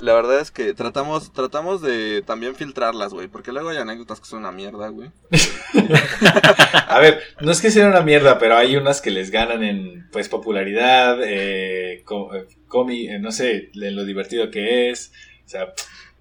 la 0.00 0.14
verdad 0.14 0.40
es 0.40 0.50
que 0.50 0.74
tratamos, 0.74 1.32
tratamos 1.32 1.82
de 1.82 2.22
también 2.26 2.54
filtrarlas, 2.54 3.12
güey, 3.12 3.28
porque 3.28 3.52
luego 3.52 3.68
hay 3.70 3.78
anécdotas 3.78 4.20
que 4.20 4.26
son 4.26 4.40
una 4.40 4.52
mierda, 4.52 4.88
güey. 4.88 5.10
A 6.88 6.98
ver, 7.00 7.20
no 7.40 7.50
es 7.52 7.60
que 7.60 7.70
sea 7.70 7.86
una 7.88 8.00
mierda, 8.02 8.38
pero 8.38 8.56
hay 8.56 8.76
unas 8.76 9.00
que 9.00 9.10
les 9.10 9.30
ganan 9.30 9.62
en 9.62 10.08
pues 10.10 10.28
popularidad, 10.28 11.22
eh, 11.22 11.94
eh, 12.00 12.04
comi- 12.04 13.08
eh, 13.10 13.18
no 13.18 13.32
sé, 13.32 13.70
en 13.74 13.96
lo 13.96 14.04
divertido 14.04 14.50
que 14.50 14.90
es. 14.90 15.12
O 15.46 15.48
sea, 15.48 15.72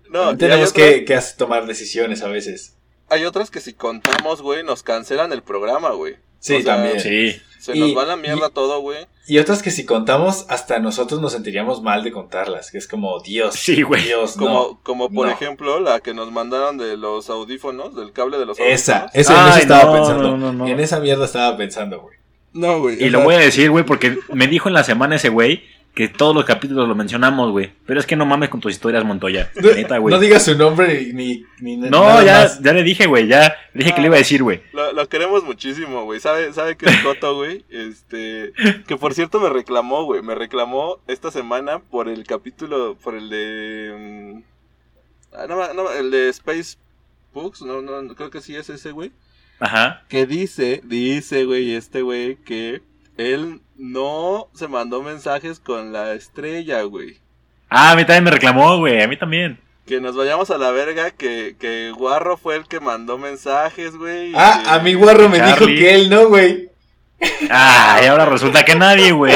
No, 0.10 0.32
y 0.34 0.38
tenemos 0.38 0.70
otras- 0.72 0.74
que, 0.94 1.06
que 1.06 1.20
tomar 1.38 1.66
decisiones 1.68 2.22
a 2.22 2.28
veces. 2.28 2.76
Hay 3.10 3.24
otras 3.26 3.50
que 3.52 3.62
si 3.62 3.74
contamos, 3.74 4.42
güey, 4.42 4.63
nos 4.63 4.84
cancelan 4.84 5.32
el 5.32 5.42
programa, 5.44 5.92
güey. 5.92 6.16
Sí, 6.40 6.56
O 6.56 6.62
sea, 6.62 6.76
también. 6.76 7.00
Sí. 7.00 7.42
Se 7.60 7.76
Y- 7.76 7.80
nos 7.80 7.98
va 7.98 8.06
la 8.06 8.16
mierda 8.18 8.48
y- 8.50 8.54
todo, 8.54 8.80
güey. 8.82 9.08
Y 9.28 9.40
otras 9.40 9.62
que 9.62 9.72
si 9.72 9.86
contamos, 9.86 10.46
hasta 10.48 10.80
nosotros 10.80 11.20
nos 11.22 11.34
sentiríamos 11.34 11.82
mal 11.82 12.04
de 12.04 12.12
contarlas, 12.12 12.72
que 12.72 12.78
es 12.78 12.88
como, 12.88 13.20
Dios, 13.20 13.56
Sí, 13.56 13.82
güey. 13.82 14.04
Dios, 14.04 14.34
Como, 14.38 14.50
no. 14.54 14.80
como 14.84 15.10
por 15.10 15.28
no. 15.28 15.34
ejemplo 15.34 15.80
la 15.82 16.00
que 16.00 16.13
nos 16.13 16.32
mandaron 16.32 16.78
de 16.78 16.96
los 16.98 17.30
audífonos, 17.30 17.96
del 17.96 18.13
cable 18.13 18.38
de 18.38 18.46
los 18.46 18.58
audífonos. 18.58 18.82
Esa, 18.82 19.10
esa 19.13 19.34
en 19.34 19.40
eso 19.48 19.56
Ay, 19.56 19.62
estaba 19.62 19.84
no, 19.86 19.94
pensando. 19.94 20.24
no, 20.24 20.38
no, 20.38 20.54
no. 20.54 20.68
En 20.68 20.80
esa 20.80 21.00
mierda 21.02 21.26
estaba 21.26 21.58
pensando, 21.58 22.00
güey. 22.02 22.18
No, 22.54 22.80
güey. 22.80 23.04
Y 23.04 23.10
lo 23.10 23.20
sea, 23.20 23.26
voy 23.26 23.36
a 23.36 23.40
decir, 23.40 23.70
güey, 23.70 23.84
porque 23.84 24.18
me 24.34 24.48
dijo 24.48 24.70
en 24.70 24.74
la 24.74 24.84
semana 24.84 25.18
ese 25.18 25.30
güey 25.30 25.63
que 25.98 26.10
todos 26.10 26.36
los 26.36 26.46
capítulos 26.46 26.88
lo 26.88 26.94
mencionamos, 26.94 27.50
güey. 27.50 27.72
Pero 27.88 28.00
es 28.00 28.06
que 28.06 28.16
no 28.16 28.24
mames 28.24 28.50
con 28.50 28.60
tus 28.60 28.72
historias, 28.72 29.04
Montoya. 29.04 29.50
No, 29.56 29.74
Neta, 29.74 29.98
güey. 29.98 30.14
no 30.14 30.20
digas 30.22 30.46
su 30.46 30.56
nombre 30.56 31.12
ni, 31.12 31.44
ni, 31.60 31.76
No, 31.76 32.02
nada 32.02 32.24
ya, 32.24 32.34
más. 32.44 32.62
ya 32.62 32.72
le 32.72 32.84
dije, 32.84 33.08
güey, 33.08 33.26
ya 33.26 33.58
le 33.74 33.80
dije 33.84 33.96
que 33.96 34.02
le 34.02 34.06
iba 34.08 34.16
a 34.16 34.20
decir, 34.20 34.44
güey. 34.44 34.62
Lo, 34.74 34.94
lo 34.94 35.10
queremos 35.10 35.44
muchísimo, 35.44 36.04
güey. 36.04 36.20
¿Sabe, 36.20 36.54
sabe 36.54 36.78
qué 36.78 36.86
es 36.86 36.98
Coto, 37.00 37.34
güey? 37.34 37.66
Este. 37.72 38.54
Que 38.88 38.96
por 38.96 39.16
cierto 39.16 39.40
me 39.40 39.50
reclamó, 39.50 40.04
güey. 40.06 40.22
Me 40.22 40.36
reclamó 40.36 41.00
esta 41.08 41.32
semana 41.32 41.80
por 41.80 42.10
el 42.10 42.26
capítulo. 42.26 42.96
Por 43.04 43.16
el 43.16 43.32
de. 43.32 44.44
mm, 45.34 45.36
ah, 45.36 45.46
no, 45.50 45.74
no, 45.74 45.92
el 45.92 46.12
de 46.12 46.30
Space 46.30 46.78
Books. 47.34 47.64
No, 47.64 47.82
no, 47.82 48.04
no, 48.04 48.14
creo 48.14 48.30
que 48.30 48.42
sí 48.42 48.56
es 48.56 48.70
ese, 48.70 48.92
güey. 48.92 49.12
Ajá. 49.60 50.04
Que 50.10 50.28
dice, 50.28 50.82
dice, 50.84 51.46
güey, 51.46 51.74
este 51.74 52.04
güey, 52.04 52.36
que 52.36 52.84
él 53.18 53.62
no 53.78 54.48
se 54.54 54.68
mandó 54.68 55.02
mensajes 55.04 55.60
con 55.60 55.92
la 55.94 56.13
estrella, 56.13 56.82
güey. 56.84 57.18
Ah, 57.70 57.92
a 57.92 57.96
mí 57.96 58.06
también 58.06 58.24
me 58.26 58.32
reclamó, 58.32 58.78
güey, 58.78 59.02
a 59.02 59.08
mí 59.08 59.18
también. 59.18 59.60
Que 59.86 60.02
nos 60.02 60.16
vayamos 60.16 60.50
a 60.52 60.58
la 60.58 60.72
verga, 60.72 61.12
que, 61.12 61.56
que 61.60 61.92
Guarro 61.96 62.38
fue 62.38 62.56
el 62.58 62.68
que 62.68 62.80
mandó 62.80 63.18
mensajes, 63.18 63.96
güey. 63.96 64.34
Ah, 64.36 64.62
que- 64.63 64.70
a 64.70 64.80
mi 64.80 64.94
guarro 64.96 65.30
me 65.30 65.38
Charlie. 65.38 65.54
dijo 65.54 65.66
que 65.68 65.96
él 65.96 66.10
no, 66.10 66.28
güey. 66.28 66.70
Ah, 67.50 68.00
y 68.04 68.06
ahora 68.08 68.26
resulta 68.26 68.63
que 68.66 68.76
nadie, 68.76 69.12
güey. 69.12 69.34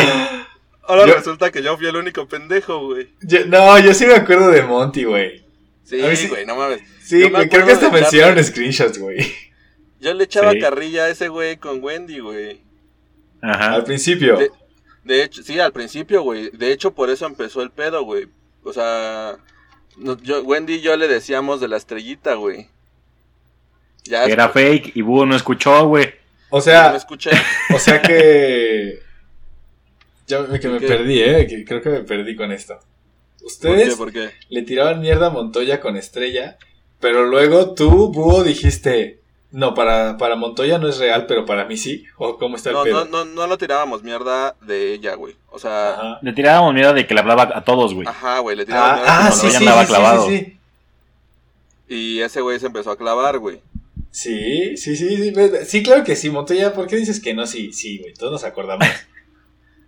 Ahora 0.83 1.05
Yo- 1.07 1.15
resulta 1.15 1.51
que 1.51 1.61
yo 1.63 1.77
fui 1.77 1.87
el 1.87 1.95
único 1.95 2.27
pendejo, 2.27 2.79
güey. 2.87 3.09
Yo- 3.21 3.45
no, 3.45 3.79
yo 3.79 3.93
sí 3.93 4.05
me 4.05 4.15
acuerdo 4.15 4.49
de 4.49 4.61
Monty, 4.63 5.03
güey. 5.05 5.43
Sí, 5.83 5.95
mí 5.97 6.27
güey, 6.27 6.45
no 6.45 6.55
mames. 6.55 6.81
Sí, 7.03 7.15
me 7.15 7.29
creo 7.31 7.41
acuerdo 7.43 7.65
que 7.67 7.71
hasta 7.73 7.89
me 7.89 8.01
hicieron 8.01 8.43
screenshots, 8.43 8.97
güey. 8.97 9.31
Yo 9.99 10.13
le 10.13 10.23
echaba 10.23 10.51
Sí. 10.51 10.59
carrilla 10.59 11.05
a 11.05 11.09
ese 11.09 11.27
güey 11.29 11.57
con 11.57 11.83
Wendy, 11.83 12.19
güey. 12.19 12.61
Ajá. 13.41 13.73
Al 13.75 13.83
principio. 13.83 14.37
De- 14.37 14.51
De 15.03 15.23
hecho, 15.23 15.41
sí, 15.41 15.59
al 15.59 15.71
principio, 15.73 16.21
güey. 16.21 16.49
De 16.51 16.71
hecho, 16.71 16.93
por 16.93 17.09
eso 17.09 17.25
empezó 17.25 17.61
el 17.63 17.71
pedo, 17.71 18.03
güey. 18.03 18.27
O 18.63 18.71
sea, 18.71 19.37
no- 19.97 20.17
yo, 20.21 20.43
Wendy 20.43 20.75
y 20.75 20.81
yo 20.81 20.95
le 20.95 21.07
decíamos 21.07 21.59
de 21.59 21.67
la 21.67 21.77
estrellita, 21.77 22.35
güey. 22.35 22.67
Ya 24.03 24.25
era 24.25 24.49
fake 24.49 24.95
y 24.95 25.01
Búho 25.01 25.25
no 25.25 25.35
escuchó, 25.35 25.87
güey. 25.87 26.05
O 26.49 26.57
no 26.57 26.61
sea, 26.61 26.91
me 26.91 26.97
escuché. 26.97 27.31
o 27.73 27.79
sea 27.79 28.01
que. 28.01 28.99
Ya 30.27 30.41
me- 30.41 30.59
que 30.59 30.69
me 30.69 30.79
¿Qué? 30.79 30.87
perdí, 30.87 31.21
¿eh? 31.21 31.47
Que 31.47 31.65
creo 31.65 31.81
que 31.81 31.89
me 31.89 32.01
perdí 32.03 32.35
con 32.35 32.51
esto. 32.51 32.79
¿Por 33.39 33.47
Ustedes 33.47 33.89
qué? 33.89 33.95
¿Por 33.95 34.11
qué? 34.13 34.29
le 34.49 34.61
tiraban 34.63 35.01
mierda 35.01 35.27
a 35.27 35.31
Montoya 35.31 35.81
con 35.81 35.97
Estrella, 35.97 36.57
pero 36.99 37.25
luego 37.25 37.73
tú, 37.73 38.11
Búho, 38.11 38.43
dijiste. 38.43 39.20
No, 39.51 39.73
para, 39.73 40.17
para 40.17 40.35
Montoya 40.37 40.77
no 40.77 40.87
es 40.87 40.97
real, 40.97 41.25
pero 41.27 41.45
para 41.45 41.65
mí 41.65 41.75
sí. 41.75 42.05
¿O 42.17 42.37
cómo 42.37 42.55
está 42.55 42.69
el 42.69 42.75
No, 42.75 42.83
pedo? 42.83 43.05
no, 43.05 43.25
no, 43.25 43.25
no 43.25 43.47
lo 43.47 43.57
tirábamos 43.57 44.01
mierda 44.01 44.55
de 44.61 44.93
ella, 44.93 45.15
güey. 45.15 45.35
O 45.49 45.59
sea, 45.59 45.91
Ajá. 45.93 46.19
Le 46.21 46.31
tirábamos 46.33 46.73
miedo 46.73 46.93
de 46.93 47.05
que 47.05 47.13
le 47.13 47.19
hablaba 47.19 47.51
a 47.53 47.63
todos, 47.63 47.93
güey. 47.93 48.07
ajá, 48.07 48.39
güey, 48.39 48.55
le 48.55 48.65
tirábamos 48.65 48.91
Ah, 48.91 48.95
mierda. 49.01 49.13
ah, 49.13 49.19
cuando 49.29 49.35
sí, 49.35 49.47
ya 49.47 49.51
sí, 49.51 49.57
andaba 49.57 49.81
sí, 49.81 49.85
sí, 49.87 49.93
clavado. 49.93 50.27
sí, 50.27 50.37
sí. 50.37 50.57
Y 51.93 52.21
ese 52.21 52.39
güey 52.41 52.59
se 52.59 52.67
empezó 52.67 52.91
a 52.91 52.97
clavar, 52.97 53.39
güey. 53.39 53.59
Sí, 54.11 54.77
sí, 54.77 54.95
sí, 54.95 55.17
sí, 55.17 55.33
sí, 55.65 55.83
claro 55.83 56.03
que 56.03 56.15
sí, 56.15 56.29
Montoya, 56.29 56.73
¿por 56.73 56.87
qué 56.87 56.95
dices 56.97 57.19
que 57.21 57.33
no? 57.33 57.45
Sí, 57.45 57.71
sí, 57.73 57.97
güey, 57.99 58.13
todos 58.13 58.31
nos 58.31 58.43
acordamos. 58.43 58.87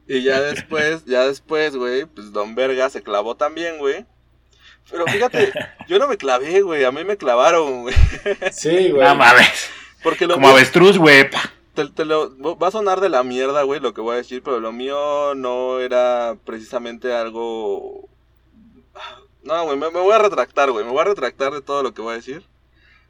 Y 0.05 0.21
ya 0.23 0.41
después, 0.41 1.05
ya 1.05 1.25
después, 1.25 1.77
güey, 1.77 2.03
pues 2.05 2.33
Don 2.33 2.55
Verga 2.55 2.89
se 2.89 3.01
clavó 3.01 3.35
también, 3.35 3.77
güey. 3.77 4.05
Pero 4.91 5.05
fíjate, 5.07 5.51
yo 5.87 5.97
no 5.99 6.07
me 6.07 6.17
clavé, 6.17 6.61
güey, 6.61 6.83
a 6.83 6.91
mí 6.91 7.03
me 7.03 7.17
clavaron, 7.17 7.81
güey. 7.83 7.95
Sí, 8.51 8.89
güey. 8.91 9.07
No 9.07 9.15
mames. 9.15 9.69
Porque 10.03 10.27
lo 10.27 10.35
Como 10.35 10.47
mío, 10.47 10.55
avestruz, 10.57 10.97
güey. 10.97 11.29
te- 11.73 11.89
te 11.89 12.05
lo- 12.05 12.35
va 12.57 12.67
a 12.67 12.71
sonar 12.71 12.99
de 13.01 13.09
la 13.09 13.23
mierda, 13.23 13.63
güey, 13.63 13.79
lo 13.79 13.93
que 13.93 14.01
voy 14.01 14.13
a 14.13 14.17
decir, 14.17 14.41
pero 14.43 14.59
lo 14.59 14.71
mío 14.71 15.33
no 15.35 15.79
era 15.79 16.35
precisamente 16.45 17.13
algo... 17.13 18.07
No, 19.43 19.63
güey, 19.65 19.77
me, 19.77 19.89
me 19.91 19.99
voy 19.99 20.13
a 20.13 20.19
retractar, 20.19 20.71
güey, 20.71 20.85
me 20.85 20.91
voy 20.91 21.01
a 21.01 21.05
retractar 21.05 21.51
de 21.53 21.61
todo 21.61 21.83
lo 21.83 21.93
que 21.93 22.01
voy 22.01 22.13
a 22.13 22.17
decir. 22.17 22.43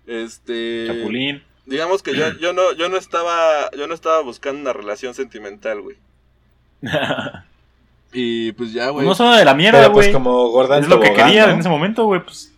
Este... 0.08 0.86
Chapulín. 0.88 1.44
Digamos 1.66 2.04
que 2.04 2.14
yo, 2.16 2.30
yo 2.40 2.54
no, 2.54 2.74
yo 2.74 2.90
no 2.90 2.98
estaba, 2.98 3.70
yo 3.72 3.88
no 3.88 3.94
estaba 3.94 4.22
buscando 4.22 4.60
una 4.62 4.74
relación 4.74 5.14
sentimental, 5.14 5.82
güey. 5.82 5.98
Y 8.14 8.52
pues 8.54 8.72
ya, 8.74 8.90
güey. 8.90 9.06
no 9.06 9.16
solo 9.16 9.32
de 9.36 9.44
la 9.46 9.54
mierda, 9.54 9.80
Pero 9.82 9.94
pues 9.94 10.06
güey. 10.08 10.14
como 10.14 10.50
gorda 10.50 10.78
en 10.78 10.84
es 10.84 10.90
lo 10.90 11.00
que 11.00 11.14
quería 11.14 11.48
¿no? 11.48 11.54
en 11.54 11.60
ese 11.60 11.70
momento, 11.70 12.06
güey. 12.06 12.22
Pues, 12.24 12.52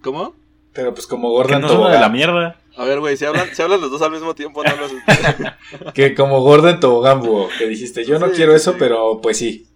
¿Cómo? 0.00 0.34
Pero 0.72 0.94
pues 0.94 1.06
como 1.06 1.30
gorda 1.30 1.48
que 1.50 1.54
en 1.56 1.60
no 1.62 1.88
de 1.88 1.98
la 1.98 2.08
mierda. 2.08 2.56
A 2.76 2.84
ver, 2.84 3.00
güey, 3.00 3.16
si 3.16 3.24
hablan, 3.26 3.48
si 3.54 3.60
hablan 3.60 3.80
los 3.80 3.90
dos 3.90 4.00
al 4.00 4.10
mismo 4.12 4.34
tiempo, 4.34 4.62
no 4.64 4.70
los... 4.76 4.92
Que 5.94 6.14
como 6.14 6.40
gorda 6.40 6.70
en 6.70 6.80
tobogán, 6.80 7.20
búho, 7.20 7.48
que 7.58 7.66
dijiste, 7.66 8.04
yo 8.06 8.18
no 8.18 8.28
Sí, 8.28 8.32
quiero 8.36 8.52
sí, 8.52 8.56
eso, 8.56 8.72
sí. 8.72 8.76
pero 8.78 9.20
pues 9.20 9.36
sí. 9.36 9.66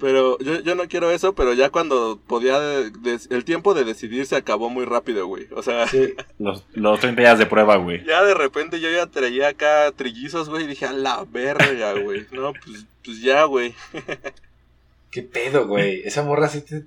Pero 0.00 0.38
yo, 0.38 0.60
yo 0.60 0.74
no 0.76 0.86
quiero 0.86 1.10
eso, 1.10 1.34
pero 1.34 1.54
ya 1.54 1.70
cuando 1.70 2.20
podía... 2.26 2.60
de- 2.60 2.90
de- 2.90 3.18
el 3.30 3.44
tiempo 3.44 3.74
de 3.74 3.82
decidir 3.84 4.26
se 4.26 4.36
acabó 4.36 4.70
muy 4.70 4.84
rápido, 4.84 5.26
güey. 5.26 5.46
O 5.54 5.62
sea, 5.62 5.86
Sí. 5.88 6.14
Los, 6.38 6.64
los 6.72 7.00
30 7.00 7.20
días 7.20 7.38
de 7.38 7.46
prueba, 7.46 7.76
güey. 7.76 8.04
ya 8.04 8.22
de 8.24 8.34
repente 8.34 8.78
yo 8.80 8.90
ya 8.90 9.06
traía 9.06 9.48
acá 9.48 9.90
trillizos, 9.96 10.48
güey, 10.48 10.64
y 10.64 10.68
dije, 10.68 10.86
a 10.86 10.92
la 10.92 11.24
verga, 11.28 11.94
güey. 12.00 12.26
No, 12.30 12.52
pues, 12.52 12.84
pues 13.04 13.20
ya, 13.20 13.42
güey. 13.44 13.74
¿Qué 15.10 15.22
pedo, 15.22 15.66
güey? 15.66 16.02
Esa 16.04 16.22
morra 16.22 16.48
sí 16.48 16.60
te... 16.60 16.84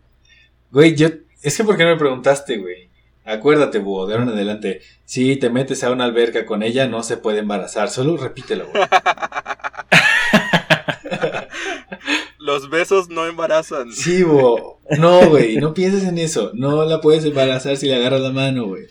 Güey, 0.72 0.96
yo... 0.96 1.10
Es 1.42 1.58
que 1.58 1.64
¿por 1.64 1.76
qué 1.76 1.84
no 1.84 1.90
me 1.90 1.98
preguntaste, 1.98 2.58
güey? 2.60 2.90
Acuérdate, 3.26 3.80
búho, 3.80 4.08
de 4.08 4.14
ahora 4.14 4.26
en 4.26 4.30
adelante. 4.32 4.82
Si 5.06 5.36
te 5.38 5.50
metes 5.50 5.84
a 5.84 5.92
una 5.92 6.06
alberca 6.06 6.46
con 6.46 6.64
ella, 6.64 6.88
no 6.88 7.04
se 7.04 7.18
puede 7.18 7.40
embarazar. 7.40 7.90
Solo 7.90 8.16
repítelo, 8.18 8.68
güey. 8.68 8.84
Los 12.52 12.70
besos 12.70 13.08
no 13.10 13.26
embarazan. 13.26 13.94
Sí, 13.94 14.24
búho. 14.24 14.80
No, 15.00 15.30
güey, 15.30 15.56
no 15.58 15.74
pienses 15.74 16.04
en 16.04 16.18
eso. 16.18 16.52
No 16.54 16.84
la 16.86 17.00
puedes 17.00 17.24
embarazar 17.24 17.78
si 17.78 17.88
le 17.88 17.96
agarras 17.96 18.20
la 18.20 18.32
mano, 18.32 18.66
güey. 18.66 18.88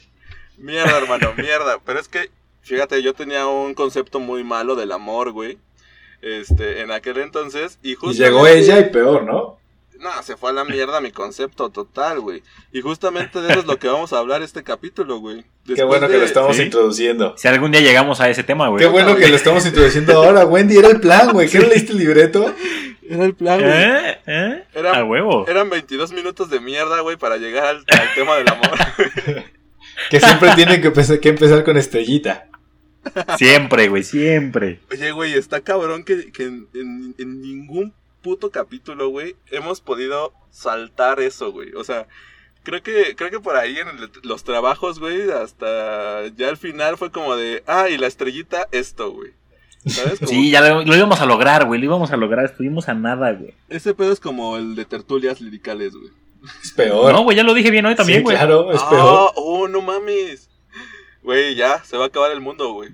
Mierda, 0.56 0.96
hermano, 0.96 1.34
mierda. 1.36 1.78
Pero 1.84 2.00
es 2.00 2.08
que, 2.08 2.30
fíjate, 2.62 3.02
yo 3.02 3.12
tenía 3.12 3.46
un 3.46 3.74
concepto 3.74 4.18
muy 4.18 4.44
malo 4.44 4.76
del 4.76 4.92
amor, 4.92 5.32
güey. 5.32 5.58
Este, 6.22 6.80
en 6.80 6.90
aquel 6.90 7.18
entonces. 7.18 7.78
Y, 7.82 7.92
Y 7.92 7.94
justamente- 7.96 8.24
llegó 8.34 8.46
ella 8.46 8.78
y 8.80 8.90
peor, 8.90 9.24
¿no? 9.24 9.58
No, 10.00 10.10
se 10.22 10.36
fue 10.36 10.50
a 10.50 10.52
la 10.54 10.64
mierda 10.64 11.00
mi 11.00 11.10
concepto 11.12 11.68
total, 11.70 12.20
güey. 12.20 12.42
Y 12.72 12.80
justamente 12.80 13.40
de 13.40 13.50
eso 13.50 13.60
es 13.60 13.66
lo 13.66 13.78
que 13.78 13.86
vamos 13.88 14.12
a 14.14 14.18
hablar 14.18 14.42
este 14.42 14.62
capítulo, 14.62 15.18
güey. 15.18 15.44
Qué 15.66 15.82
bueno 15.84 16.08
que 16.08 16.16
lo 16.18 16.24
estamos 16.24 16.56
Sí. 16.56 16.62
introduciendo. 16.62 17.34
Si 17.36 17.46
algún 17.48 17.70
día 17.70 17.80
llegamos 17.82 18.20
a 18.20 18.30
ese 18.30 18.42
tema, 18.42 18.68
güey. 18.68 18.82
Qué 18.82 18.90
bueno 18.90 19.14
que 19.14 19.28
lo 19.28 19.36
estamos 19.36 19.64
introduciendo 19.66 20.14
ahora, 20.14 20.46
Wendy. 20.46 20.78
Era 20.78 20.88
el 20.88 21.00
plan, 21.00 21.32
güey. 21.32 21.48
¿Qué 21.48 21.58
no 21.58 21.68
leíste 21.68 21.92
el 21.92 21.98
libreto? 21.98 22.54
Era 23.08 23.24
el 23.24 23.34
plan, 23.34 23.60
güey. 23.60 23.72
¿Eh? 23.72 24.18
¿Eh? 24.26 24.64
Era- 24.74 24.96
A 24.98 25.04
huevo. 25.04 25.46
Eran 25.48 25.68
22 25.68 26.12
minutos 26.12 26.48
de 26.48 26.60
mierda, 26.60 27.00
güey, 27.00 27.16
para 27.18 27.36
llegar 27.36 27.64
al, 27.66 27.76
al 27.86 28.14
tema 28.14 28.36
del 28.36 28.48
amor. 28.48 28.70
Que 30.08 30.18
siempre 30.18 30.50
tienen 30.54 30.80
que 30.80 30.86
empezar, 30.88 31.20
que 31.20 31.28
empezar 31.28 31.62
con 31.62 31.76
estrellita. 31.76 32.46
Siempre, 33.36 33.88
güey, 33.88 34.02
siempre. 34.02 34.80
Oye, 34.90 35.10
güey, 35.12 35.34
está 35.34 35.60
cabrón 35.60 36.04
que, 36.04 36.32
que 36.32 36.44
en, 36.44 36.68
en- 36.74 37.14
en 37.18 37.42
ningún 37.42 37.92
puto 38.22 38.50
capítulo, 38.50 39.08
güey, 39.08 39.36
hemos 39.50 39.80
podido 39.80 40.32
saltar 40.50 41.20
eso, 41.20 41.52
güey. 41.52 41.72
O 41.74 41.84
sea, 41.84 42.06
creo 42.62 42.82
que, 42.82 43.14
creo 43.16 43.30
que 43.30 43.40
por 43.40 43.56
ahí 43.56 43.76
en 43.78 43.88
el- 43.88 44.10
los 44.22 44.44
trabajos, 44.44 44.98
güey, 45.00 45.30
hasta 45.30 46.26
ya 46.36 46.48
al 46.48 46.56
final 46.56 46.96
fue 46.96 47.10
como 47.10 47.36
de, 47.36 47.62
ah, 47.66 47.88
y 47.88 47.98
la 47.98 48.06
estrellita, 48.06 48.68
esto, 48.72 49.10
güey. 49.12 49.32
¿Sabes? 49.86 50.18
Como- 50.18 50.30
Sí, 50.30 50.50
ya 50.50 50.60
lo, 50.60 50.84
lo 50.84 50.96
íbamos 50.96 51.20
a 51.20 51.26
lograr, 51.26 51.64
güey. 51.66 51.80
Lo 51.80 51.86
íbamos 51.86 52.10
a 52.12 52.16
lograr. 52.18 52.44
Estuvimos 52.44 52.88
a 52.90 52.94
nada, 52.94 53.32
güey. 53.32 53.54
Ese 53.70 53.94
pedo 53.94 54.12
es 54.12 54.20
como 54.20 54.58
el 54.58 54.74
de 54.74 54.84
tertulias 54.84 55.40
liricales, 55.40 55.94
güey. 55.94 56.10
Es 56.62 56.72
peor. 56.72 57.12
No, 57.12 57.22
güey, 57.22 57.36
ya 57.36 57.42
lo 57.44 57.54
dije 57.54 57.70
bien 57.70 57.86
hoy 57.86 57.94
también, 57.94 58.18
Sí, 58.20 58.24
güey. 58.24 58.36
claro, 58.36 58.72
es 58.72 58.80
ah, 58.82 58.90
peor. 58.90 59.30
oh, 59.36 59.68
no 59.68 59.80
mames. 59.80 60.48
Güey, 61.22 61.54
ya, 61.54 61.82
se 61.84 61.96
va 61.96 62.04
a 62.04 62.06
acabar 62.08 62.30
el 62.32 62.40
mundo, 62.40 62.72
güey. 62.72 62.90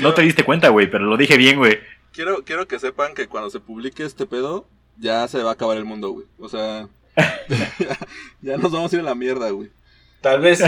No 0.00 0.12
te 0.14 0.22
diste 0.22 0.44
cuenta, 0.44 0.68
güey, 0.70 0.88
pero 0.90 1.04
lo 1.04 1.16
dije 1.16 1.36
bien, 1.36 1.56
güey. 1.58 1.78
Quiero, 2.14 2.44
quiero 2.44 2.68
que 2.68 2.78
sepan 2.78 3.12
que 3.14 3.26
cuando 3.26 3.50
se 3.50 3.58
publique 3.58 4.04
este 4.04 4.24
pedo, 4.24 4.66
ya 4.98 5.26
se 5.26 5.42
va 5.42 5.50
a 5.50 5.54
acabar 5.54 5.76
el 5.76 5.84
mundo, 5.84 6.10
güey. 6.10 6.26
O 6.38 6.48
sea, 6.48 6.88
ya 8.40 8.56
nos 8.56 8.70
vamos 8.70 8.92
a 8.92 8.96
ir 8.96 9.00
a 9.00 9.04
la 9.04 9.16
mierda, 9.16 9.50
güey. 9.50 9.70
Tal 10.20 10.40
vez 10.40 10.62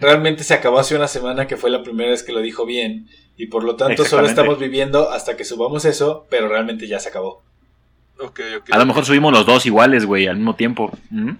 realmente 0.00 0.42
se 0.42 0.54
acabó 0.54 0.78
hace 0.78 0.96
una 0.96 1.06
semana 1.06 1.46
que 1.46 1.58
fue 1.58 1.70
la 1.70 1.82
primera 1.82 2.10
vez 2.10 2.22
que 2.22 2.32
lo 2.32 2.40
dijo 2.40 2.64
bien. 2.64 3.08
Y 3.36 3.46
por 3.46 3.62
lo 3.62 3.76
tanto 3.76 4.04
solo 4.06 4.26
estamos 4.26 4.58
viviendo 4.58 5.10
hasta 5.10 5.36
que 5.36 5.44
subamos 5.44 5.84
eso, 5.84 6.26
pero 6.30 6.48
realmente 6.48 6.88
ya 6.88 6.98
se 6.98 7.10
acabó. 7.10 7.42
Ok, 8.18 8.40
ok. 8.58 8.70
A 8.70 8.78
lo 8.78 8.86
mejor 8.86 9.04
subimos 9.04 9.32
los 9.32 9.44
dos 9.44 9.66
iguales, 9.66 10.06
güey, 10.06 10.26
al 10.26 10.36
mismo 10.36 10.56
tiempo. 10.56 10.90
¿Mm? 11.10 11.32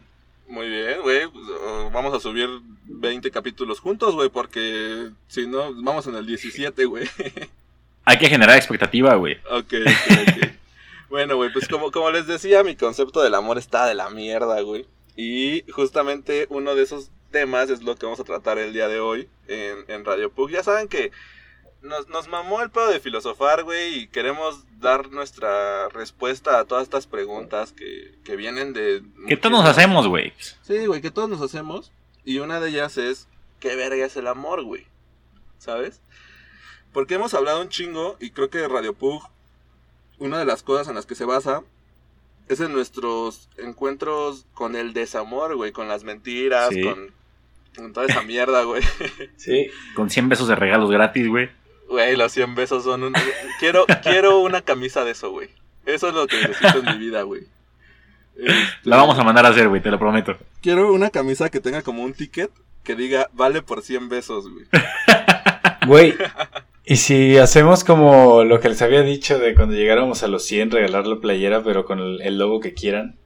Muy 0.49 0.69
bien, 0.69 1.01
güey. 1.03 1.27
pues, 1.29 1.45
uh, 1.45 1.91
vamos 1.91 2.15
a 2.15 2.21
subir 2.21 2.49
20 2.85 3.31
capítulos 3.31 3.81
juntos, 3.81 4.15
güey, 4.15 4.29
porque 4.29 5.09
si 5.29 5.47
no, 5.47 5.73
vamos 5.83 6.07
en 6.07 6.17
el 6.17 6.27
17, 6.27 6.85
güey. 6.85 7.09
Hay 8.07 8.19
que 8.19 8.29
generar 8.29 8.57
expectativa, 8.57 9.15
güey. 9.17 9.35
ok, 9.51 9.75
ok, 9.85 10.19
ok. 10.29 10.49
bueno, 11.11 11.37
güey, 11.37 11.53
pues 11.53 11.69
como, 11.69 11.91
como 11.91 12.11
les 12.11 12.27
decía, 12.27 12.63
mi 12.63 12.77
concepto 12.77 13.21
del 13.21 13.35
amor 13.35 13.59
está 13.59 13.85
de 13.87 13.95
la 13.95 14.09
mierda, 14.11 14.61
güey. 14.63 14.87
Y 15.17 15.65
justamente 15.73 16.47
uno 16.49 16.75
de 16.75 16.85
esos 16.85 17.11
temas 17.33 17.69
es 17.69 17.83
lo 17.83 17.97
que 17.97 18.07
vamos 18.07 18.21
a 18.21 18.25
tratar 18.25 18.59
el 18.59 18.73
día 18.73 18.89
de 18.89 19.01
hoy 19.01 19.29
en, 19.49 19.79
en 19.89 20.05
Radio 20.05 20.31
Pug. 20.31 20.51
Ya 20.51 20.63
saben 20.63 20.89
que 20.89 21.11
nos, 21.83 22.09
nos 22.09 22.29
mamó 22.29 22.63
el 22.63 22.71
pedo 22.71 22.89
de 22.89 23.01
filosofar, 23.01 23.65
güey, 23.65 23.95
y 23.95 24.07
queremos 24.09 24.65
dar 24.79 25.11
nuestra 25.11 25.89
respuesta 25.89 26.61
a 26.61 26.65
todas 26.65 26.85
estas 26.85 27.07
preguntas 27.07 27.73
que, 27.73 28.15
que 28.25 28.37
vienen 28.37 28.73
de... 28.73 29.03
¿Qué 29.27 29.37
todos 29.37 29.53
nos 29.53 29.65
hacemos, 29.69 30.07
güey? 30.07 30.33
Sí, 30.63 30.87
güey, 30.87 31.01
que 31.01 31.11
todos 31.11 31.29
nos 31.29 31.41
hacemos. 31.43 31.93
Y 32.25 32.39
una 32.39 32.61
de 32.61 32.69
ellas 32.71 32.99
es, 32.99 33.29
¿qué 33.61 33.75
verga 33.77 34.05
es 34.05 34.17
el 34.17 34.27
amor, 34.27 34.63
güey? 34.63 34.87
¿Sabes? 35.59 36.01
Porque 36.97 37.17
hemos 37.17 37.35
hablado 37.35 37.61
un 37.61 37.69
chingo 37.69 38.17
y 38.21 38.31
creo 38.31 38.49
que 38.49 38.67
Radio 38.67 38.95
Pug, 38.95 39.23
una 40.19 40.39
de 40.39 40.47
las 40.47 40.63
cosas 40.63 40.89
en 40.89 40.95
las 40.95 41.05
que 41.05 41.15
se 41.15 41.27
basa 41.27 41.63
es 42.49 42.61
en 42.61 42.73
nuestros 42.73 43.51
encuentros 43.59 44.47
con 44.55 44.75
el 44.77 44.95
desamor, 44.95 45.57
güey, 45.57 45.73
con 45.73 45.89
las 45.89 46.05
mentiras, 46.05 46.71
Sí. 46.71 46.81
con, 46.83 47.11
con 47.77 47.93
toda 47.93 48.07
esa 48.07 48.23
mierda, 48.23 48.63
güey. 48.63 48.83
Sí. 49.37 49.67
Con 49.95 50.09
100 50.09 50.31
besos 50.31 50.49
de 50.49 50.55
regalos 50.55 50.91
gratis, 50.91 51.29
güey. 51.29 51.51
Güey, 51.87 52.17
los 52.17 52.33
100 52.33 52.55
besos 52.55 52.85
son 52.85 53.03
un... 53.03 53.15
Quiero, 53.61 53.85
quiero 54.03 54.39
una 54.39 54.63
camisa 54.63 55.05
de 55.05 55.11
eso, 55.11 55.31
güey. 55.31 55.51
Eso 55.85 56.09
es 56.09 56.15
lo 56.15 56.27
que 56.27 56.49
necesito 56.49 56.79
en 56.79 56.87
mi 56.87 56.97
vida, 56.97 57.25
güey. 57.25 57.43
Este, 58.39 58.55
La 58.85 58.97
vamos 58.97 59.19
a 59.19 59.23
mandar 59.23 59.45
a 59.45 59.51
hacer, 59.51 59.69
güey, 59.69 59.83
te 59.83 59.91
lo 59.91 59.99
prometo. 59.99 60.35
Quiero 60.63 60.91
una 60.95 61.11
camisa 61.11 61.51
que 61.51 61.61
tenga 61.61 61.83
como 61.83 62.05
un 62.05 62.15
ticket 62.15 62.51
que 62.85 62.95
diga 62.95 63.29
vale 63.35 63.61
por 63.61 63.83
100 63.83 64.09
besos, 64.09 64.49
güey. 64.51 64.65
Güey, 65.87 66.15
y 66.87 66.97
si 66.97 67.37
hacemos 67.39 67.85
como 67.85 68.45
lo 68.45 68.61
que 68.61 68.69
les 68.71 68.81
había 68.81 69.03
dicho 69.03 69.39
de 69.39 69.55
cuando 69.55 69.75
llegáramos 69.75 70.23
a 70.23 70.29
los 70.29 70.45
100, 70.45 70.71
regalar 70.71 71.07
la 71.07 71.17
playera, 71.21 71.63
pero 71.63 71.85
con 71.85 71.99
el, 71.99 72.23
el 72.23 72.39
logo 72.39 72.61
que 72.61 72.73
quieran, 72.75 73.17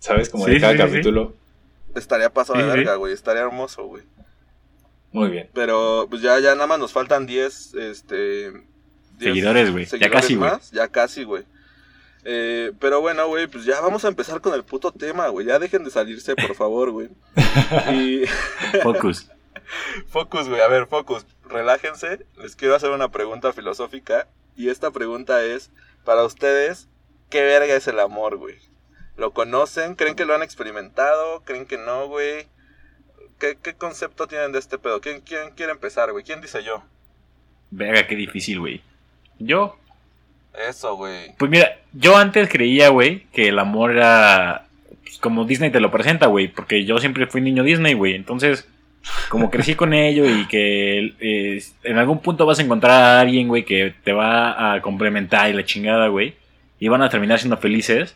¿sabes? 0.00 0.28
Como 0.30 0.46
de 0.46 0.54
Sí, 0.54 0.60
cada 0.60 0.72
sí, 0.72 0.78
sí. 0.78 0.84
capítulo. 0.86 1.34
Estaría 1.94 2.30
pasado 2.32 2.58
de 2.58 2.64
verga, 2.66 2.94
güey. 2.96 3.12
Estaría 3.12 3.42
hermoso, 3.42 3.84
güey. 3.84 4.02
Muy 5.12 5.28
bien. 5.28 5.50
Pero 5.52 6.06
pues 6.08 6.22
ya, 6.22 6.38
ya 6.40 6.54
nada 6.54 6.66
más 6.66 6.78
nos 6.78 6.92
faltan 6.92 7.26
10, 7.26 7.74
este... 7.74 8.50
10 8.50 8.62
Seguidores, 9.20 9.70
güey. 9.70 9.84
Ya 10.00 10.10
casi, 10.10 10.34
güey. 10.34 10.50
más. 10.50 10.70
Ya 10.70 10.88
casi, 10.88 11.24
güey. 11.24 11.44
Eh, 12.24 12.72
pero 12.80 13.00
bueno, 13.02 13.26
güey, 13.28 13.46
pues 13.46 13.64
ya 13.66 13.80
vamos 13.80 14.04
a 14.04 14.08
empezar 14.08 14.40
con 14.40 14.54
el 14.54 14.64
puto 14.64 14.90
tema, 14.90 15.28
güey. 15.28 15.46
Ya 15.46 15.58
dejen 15.58 15.84
de 15.84 15.90
salirse, 15.90 16.34
por 16.34 16.54
favor, 16.54 16.90
güey. 16.92 17.08
Y 17.92 18.22
Focus. 18.82 19.28
focus, 20.08 20.48
güey. 20.48 20.60
A 20.62 20.68
ver, 20.68 20.86
focus. 20.86 21.26
Relájense. 21.52 22.24
Les 22.36 22.56
quiero 22.56 22.74
hacer 22.74 22.90
una 22.90 23.10
pregunta 23.10 23.52
filosófica. 23.52 24.26
Y 24.56 24.68
esta 24.68 24.90
pregunta 24.90 25.42
es, 25.44 25.70
para 26.04 26.24
ustedes, 26.24 26.88
¿qué 27.30 27.42
verga 27.42 27.74
es 27.74 27.86
el 27.88 28.00
amor, 28.00 28.36
güey? 28.36 28.56
¿Lo 29.16 29.32
conocen? 29.32 29.94
¿Creen 29.94 30.14
que 30.16 30.24
lo 30.24 30.34
han 30.34 30.42
experimentado? 30.42 31.42
¿Creen 31.44 31.66
que 31.66 31.78
no, 31.78 32.08
güey? 32.08 32.46
¿Qué, 33.38 33.56
qué 33.62 33.74
concepto 33.74 34.26
tienen 34.26 34.52
de 34.52 34.58
este 34.58 34.78
pedo? 34.78 35.00
¿Quién, 35.00 35.20
quién 35.20 35.50
quiere 35.56 35.72
empezar, 35.72 36.12
güey? 36.12 36.24
¿Quién 36.24 36.40
dice 36.40 36.62
yo? 36.64 36.82
Verga, 37.70 38.06
qué 38.06 38.14
difícil, 38.16 38.60
güey. 38.60 38.82
Yo, 39.38 39.76
Eso, 40.68 40.96
güey. 40.96 41.34
pues 41.38 41.50
mira, 41.50 41.78
yo 41.92 42.16
antes 42.16 42.48
creía, 42.48 42.90
güey, 42.90 43.24
que 43.32 43.48
el 43.48 43.58
amor 43.58 43.92
era 43.92 44.66
pues, 45.02 45.18
como 45.18 45.44
Disney 45.44 45.70
te 45.70 45.80
lo 45.80 45.90
presenta, 45.90 46.26
güey, 46.26 46.48
porque 46.48 46.84
yo 46.84 46.98
siempre 46.98 47.26
fui 47.26 47.40
niño 47.40 47.64
Disney, 47.64 47.94
güey. 47.94 48.14
Entonces, 48.14 48.68
como 49.28 49.50
crecí 49.50 49.74
con 49.74 49.92
ello 49.94 50.24
y 50.28 50.46
que 50.46 51.14
eh, 51.20 51.62
en 51.84 51.98
algún 51.98 52.20
punto 52.20 52.46
vas 52.46 52.58
a 52.58 52.62
encontrar 52.62 52.92
a 53.02 53.20
alguien, 53.20 53.48
güey, 53.48 53.64
que 53.64 53.94
te 54.04 54.12
va 54.12 54.74
a 54.74 54.80
complementar 54.82 55.50
y 55.50 55.54
la 55.54 55.64
chingada, 55.64 56.08
güey, 56.08 56.34
y 56.78 56.88
van 56.88 57.02
a 57.02 57.08
terminar 57.08 57.38
siendo 57.38 57.56
felices. 57.56 58.14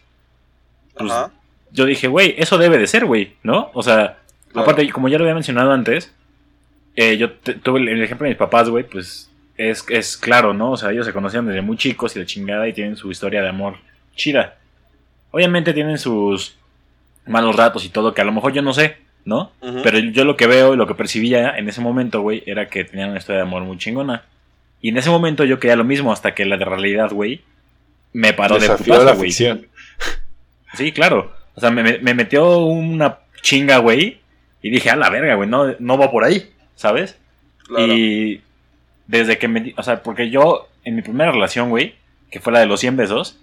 Pues, 0.97 1.11
Ajá. 1.13 1.31
yo 1.73 1.85
dije, 1.85 2.07
güey, 2.09 2.35
eso 2.39 2.57
debe 2.59 2.79
de 2.79 2.87
ser, 2.87 3.05
güey, 3.05 3.35
¿no? 3.43 3.71
O 3.75 3.83
sea, 3.83 4.19
Claro. 4.53 4.71
aparte, 4.71 4.89
como 4.91 5.09
ya 5.09 5.19
lo 5.19 5.25
había 5.25 5.35
mencionado 5.35 5.73
antes, 5.73 6.15
eh, 6.95 7.17
yo 7.19 7.33
te- 7.33 7.55
tuve 7.55 7.81
el, 7.81 7.89
el 7.89 8.03
ejemplo 8.03 8.25
de 8.25 8.31
mis 8.31 8.39
papás, 8.39 8.71
güey, 8.71 8.85
pues 8.85 9.31
es, 9.59 9.85
es 9.91 10.17
claro, 10.17 10.55
¿no? 10.55 10.71
O 10.73 10.77
sea, 10.79 10.93
ellos 10.93 11.05
se 11.05 11.13
conocían 11.13 11.47
desde 11.47 11.61
muy 11.63 11.77
chicos 11.77 12.17
y 12.17 12.21
la 12.21 12.27
chingada 12.27 12.67
y 12.69 12.73
tienen 12.73 12.97
su 12.97 13.11
historia 13.11 13.43
de 13.43 13.49
amor 13.51 13.77
chida. 14.15 14.57
Obviamente 15.31 15.75
tienen 15.75 15.99
sus 15.99 16.57
malos 17.27 17.55
ratos 17.57 17.85
y 17.85 17.91
todo, 17.91 18.15
que 18.15 18.23
a 18.23 18.25
lo 18.25 18.33
mejor 18.33 18.53
yo 18.55 18.63
no 18.63 18.73
sé, 18.73 18.97
¿no? 19.27 19.53
Pero 19.83 19.99
yo 19.99 20.25
lo 20.25 20.37
que 20.37 20.47
veo 20.47 20.73
y 20.73 20.77
lo 20.79 20.87
que 20.87 20.95
percibía 20.95 21.59
en 21.59 21.69
ese 21.69 21.83
momento, 21.83 22.23
güey, 22.23 22.43
era 22.47 22.69
que 22.69 22.85
tenían 22.85 23.11
una 23.11 23.19
historia 23.19 23.43
de 23.43 23.47
amor 23.47 23.63
muy 23.65 23.77
chingona. 23.77 24.25
Y 24.81 24.89
en 24.91 24.97
ese 24.97 25.11
momento 25.11 25.45
yo 25.45 25.59
quería 25.61 25.77
lo 25.77 25.85
mismo 25.85 26.13
hasta 26.13 26.35
que 26.35 26.47
la 26.47 26.57
de 26.57 26.65
realidad, 26.65 27.11
güey, 27.13 27.43
me 28.15 28.33
paró 28.33 28.59
de 28.59 28.69
putazo, 28.71 29.05
la 29.05 29.13
güey. 29.13 29.29
ficción. 29.31 29.67
Sí, 30.75 30.93
claro. 30.93 31.33
O 31.55 31.61
sea, 31.61 31.71
me, 31.71 31.83
me- 31.83 31.99
me 31.99 32.15
metió 32.15 32.59
una 32.67 33.19
chinga, 33.43 33.79
güey. 33.79 34.19
Y 34.63 34.71
dije, 34.71 34.91
a 34.91 34.97
la 34.97 35.11
verga, 35.11 35.35
güey, 35.35 35.49
no, 35.49 35.75
no 35.79 35.99
va 35.99 36.11
por 36.11 36.25
ahí, 36.25 36.51
¿sabes? 36.75 37.19
Claro. 37.67 37.93
Y 37.93 38.41
desde 39.07 39.39
que 39.39 39.49
me... 39.49 39.61
di- 39.61 39.75
O 39.77 39.83
sea, 39.83 40.03
porque 40.03 40.31
yo 40.31 40.69
en 40.85 40.97
mi 40.97 41.03
primera 41.03 41.33
relación, 41.33 41.69
güey, 41.71 41.95
que 42.31 42.41
fue 42.41 42.53
la 42.53 42.61
de 42.61 42.67
los 42.67 42.81
100 42.81 42.97
besos, 42.97 43.41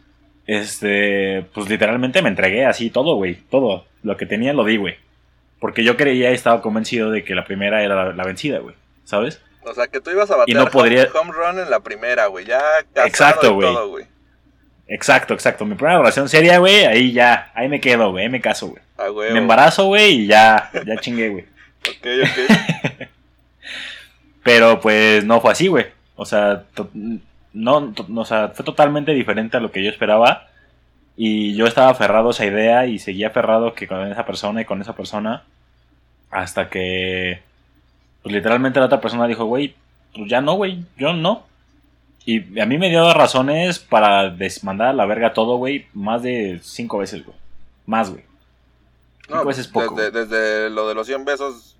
este, 0.48 1.46
pues 1.54 1.70
literalmente 1.70 2.22
me 2.22 2.30
entregué 2.30 2.66
así 2.66 2.90
todo, 2.90 3.16
güey, 3.16 3.36
todo. 3.50 3.86
Lo 4.04 4.18
que 4.18 4.26
tenía 4.26 4.54
lo 4.54 4.64
di, 4.64 4.78
güey. 4.78 4.96
Porque 5.64 5.86
yo 5.86 5.96
creía 5.96 6.30
y 6.30 6.34
estaba 6.34 6.62
convencido 6.62 7.10
de 7.10 7.24
que 7.24 7.36
la 7.36 7.46
primera 7.46 7.82
era 7.84 7.96
la, 7.96 8.12
la 8.12 8.24
vencida, 8.26 8.60
güey, 8.60 8.76
¿sabes? 9.06 9.40
O 9.62 9.74
sea, 9.74 9.88
que 9.88 10.02
tú 10.02 10.10
ibas 10.12 10.30
a 10.30 10.36
batear 10.36 10.58
no 10.58 10.70
podría- 10.70 11.04
home, 11.06 11.20
home 11.22 11.32
run 11.32 11.60
en 11.62 11.70
la 11.70 11.80
primera, 11.80 12.26
güey. 12.26 12.44
Ya 12.46 12.60
casado 12.94 13.08
Exacto, 13.08 13.48
y 13.52 13.88
güey. 13.88 14.06
Exacto, 14.90 15.34
exacto. 15.34 15.64
Mi 15.64 15.76
primera 15.76 16.00
relación 16.00 16.28
seria, 16.28 16.58
güey, 16.58 16.84
ahí 16.84 17.14
ya, 17.14 17.50
ahí 17.56 17.70
me 17.70 17.80
quedo, 17.80 18.12
güey, 18.12 18.26
ahí 18.26 18.30
me 18.30 18.42
caso, 18.42 18.76
güey. 18.98 19.32
Me 19.32 19.40
embarazo, 19.40 19.86
güey, 19.86 20.24
y 20.24 20.28
ya, 20.28 20.70
ya 20.86 20.98
chingué, 20.98 21.30
güey. 21.30 21.46
Ok, 21.90 22.08
ok. 22.24 23.08
Pero 24.44 24.82
pues 24.82 25.24
no 25.24 25.40
fue 25.40 25.54
así, 25.54 25.68
güey. 25.68 25.86
O 26.18 26.26
sea, 26.26 26.64
no, 27.54 27.94
o 28.18 28.26
sea, 28.26 28.50
fue 28.50 28.66
totalmente 28.66 29.14
diferente 29.14 29.56
a 29.56 29.62
lo 29.62 29.72
que 29.72 29.82
yo 29.82 29.90
esperaba. 29.90 30.50
Y 31.16 31.56
yo 31.56 31.66
estaba 31.66 31.90
aferrado 31.90 32.30
a 32.30 32.32
esa 32.32 32.46
idea 32.46 32.86
y 32.88 33.00
seguía 33.00 33.28
aferrado 33.28 33.74
que 33.74 33.88
con 33.88 34.12
esa 34.12 34.26
persona 34.26 34.62
y 34.62 34.66
con 34.66 34.82
esa 34.82 34.96
persona. 34.96 35.44
Hasta 36.32 36.70
que, 36.70 37.42
pues 38.24 38.34
literalmente 38.34 38.80
la 38.80 38.88
otra 38.88 39.02
persona 39.02 39.28
dijo, 39.28 39.46
güey, 39.46 39.76
pues 40.16 40.30
ya 40.30 40.42
no, 40.42 40.56
güey, 40.56 40.84
yo 40.98 41.14
no. 41.14 41.46
Y 42.26 42.60
a 42.60 42.66
mí 42.66 42.78
me 42.78 42.90
dio 42.90 43.14
razones 43.14 43.80
para 43.80 44.30
desmandar 44.30 44.90
a 44.90 44.94
la 44.94 45.06
verga 45.06 45.34
todo, 45.34 45.58
güey, 45.58 45.88
más 45.94 46.24
de 46.24 46.60
cinco 46.64 47.00
veces, 47.00 47.24
güey. 47.24 47.38
Más, 47.86 48.10
güey. 48.10 48.24
Cinco 49.28 49.46
veces 49.46 49.68
poco. 49.68 49.96
Desde, 49.96 50.26
desde 50.26 50.70
lo 50.70 50.88
de 50.88 50.96
los 50.96 51.06
100 51.06 51.26
besos, 51.26 51.78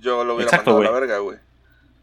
yo 0.00 0.24
lo 0.24 0.34
hubiera 0.34 0.50
Exacto, 0.50 0.72
mandado 0.72 0.90
a 0.90 0.94
la 0.94 1.00
verga, 1.00 1.18
güey. 1.18 1.38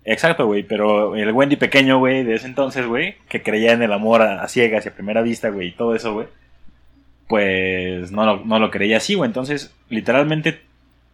Exacto, 0.06 0.46
güey, 0.46 0.64
pero 0.64 1.16
el 1.16 1.32
Wendy 1.32 1.58
pequeño, 1.58 2.00
güey, 2.00 2.24
de 2.24 2.36
ese 2.36 2.48
entonces, 2.48 2.88
güey, 2.88 3.18
que 3.28 3.44
creía 3.44 3.74
en 3.74 3.84
el 3.84 3.92
amor 3.92 4.22
a, 4.22 4.42
a 4.44 4.48
ciegas 4.48 4.86
y 4.86 4.90
a 4.90 4.94
primera 4.94 5.22
vista, 5.22 5.50
güey, 5.50 5.68
y 5.68 5.72
todo 5.74 5.94
eso, 5.94 6.14
güey, 6.14 6.28
pues 7.30 8.12
no 8.12 8.26
lo, 8.26 8.44
no 8.44 8.58
lo 8.60 8.72
creía 8.72 8.98
así, 8.98 9.14
güey. 9.14 9.28
Entonces, 9.30 9.74
literalmente, 9.88 10.62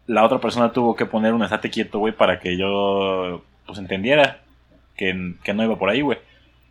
la 0.08 0.23
otra 0.23 0.39
persona 0.39 0.71
tuvo 0.71 0.95
que 0.95 1.06
poner 1.06 1.34
un 1.34 1.43
estate 1.43 1.69
quieto, 1.69 1.99
güey, 1.99 2.13
para 2.13 2.39
que 2.39 2.58
yo, 2.58 3.43
pues, 3.67 3.78
entendiera 3.78 4.39
que, 4.95 5.34
que 5.43 5.54
no 5.54 5.63
iba 5.63 5.78
por 5.78 5.89
ahí, 5.89 5.99
güey. 6.01 6.17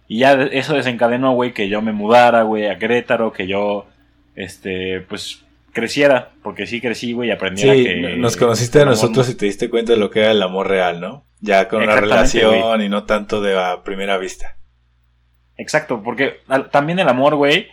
Y 0.09 0.21
ya 0.21 0.33
eso 0.33 0.75
desencadenó, 0.75 1.33
güey, 1.35 1.53
que 1.53 1.69
yo 1.69 1.83
me 1.83 1.93
mudara, 1.93 2.43
güey, 2.43 2.67
a 2.69 2.79
Querétaro, 2.79 3.33
que 3.33 3.47
yo, 3.47 3.87
este, 4.35 5.03
pues, 5.03 5.45
creciera, 5.73 6.31
porque 6.43 6.67
sí 6.67 6.81
crecí, 6.81 7.13
güey, 7.13 7.29
y 7.29 7.33
aprendiera 7.33 7.75
Sí, 7.75 7.85
que... 7.85 8.17
nos 8.17 8.37
conociste 8.39 8.81
a 8.81 8.87
nosotros 8.87 9.29
y 9.29 9.35
te 9.35 9.45
diste 9.45 9.69
cuenta 9.69 9.93
de 9.93 9.99
lo 9.99 10.09
que 10.11 10.21
era 10.21 10.31
el 10.31 10.43
amor 10.43 10.69
real, 10.69 11.01
¿no? 11.01 11.27
Ya 11.41 11.69
con 11.69 11.83
una 11.83 11.97
relación 11.97 12.81
y 12.81 12.89
no 12.89 13.05
tanto 13.05 13.43
de 13.43 13.59
a 13.59 13.83
primera 13.83 14.17
vista. 14.17 14.57
Exacto, 15.59 16.03
porque 16.03 16.41
al- 16.49 16.71
también 16.71 16.99
el 16.99 17.09
amor, 17.09 17.35
güey, 17.35 17.69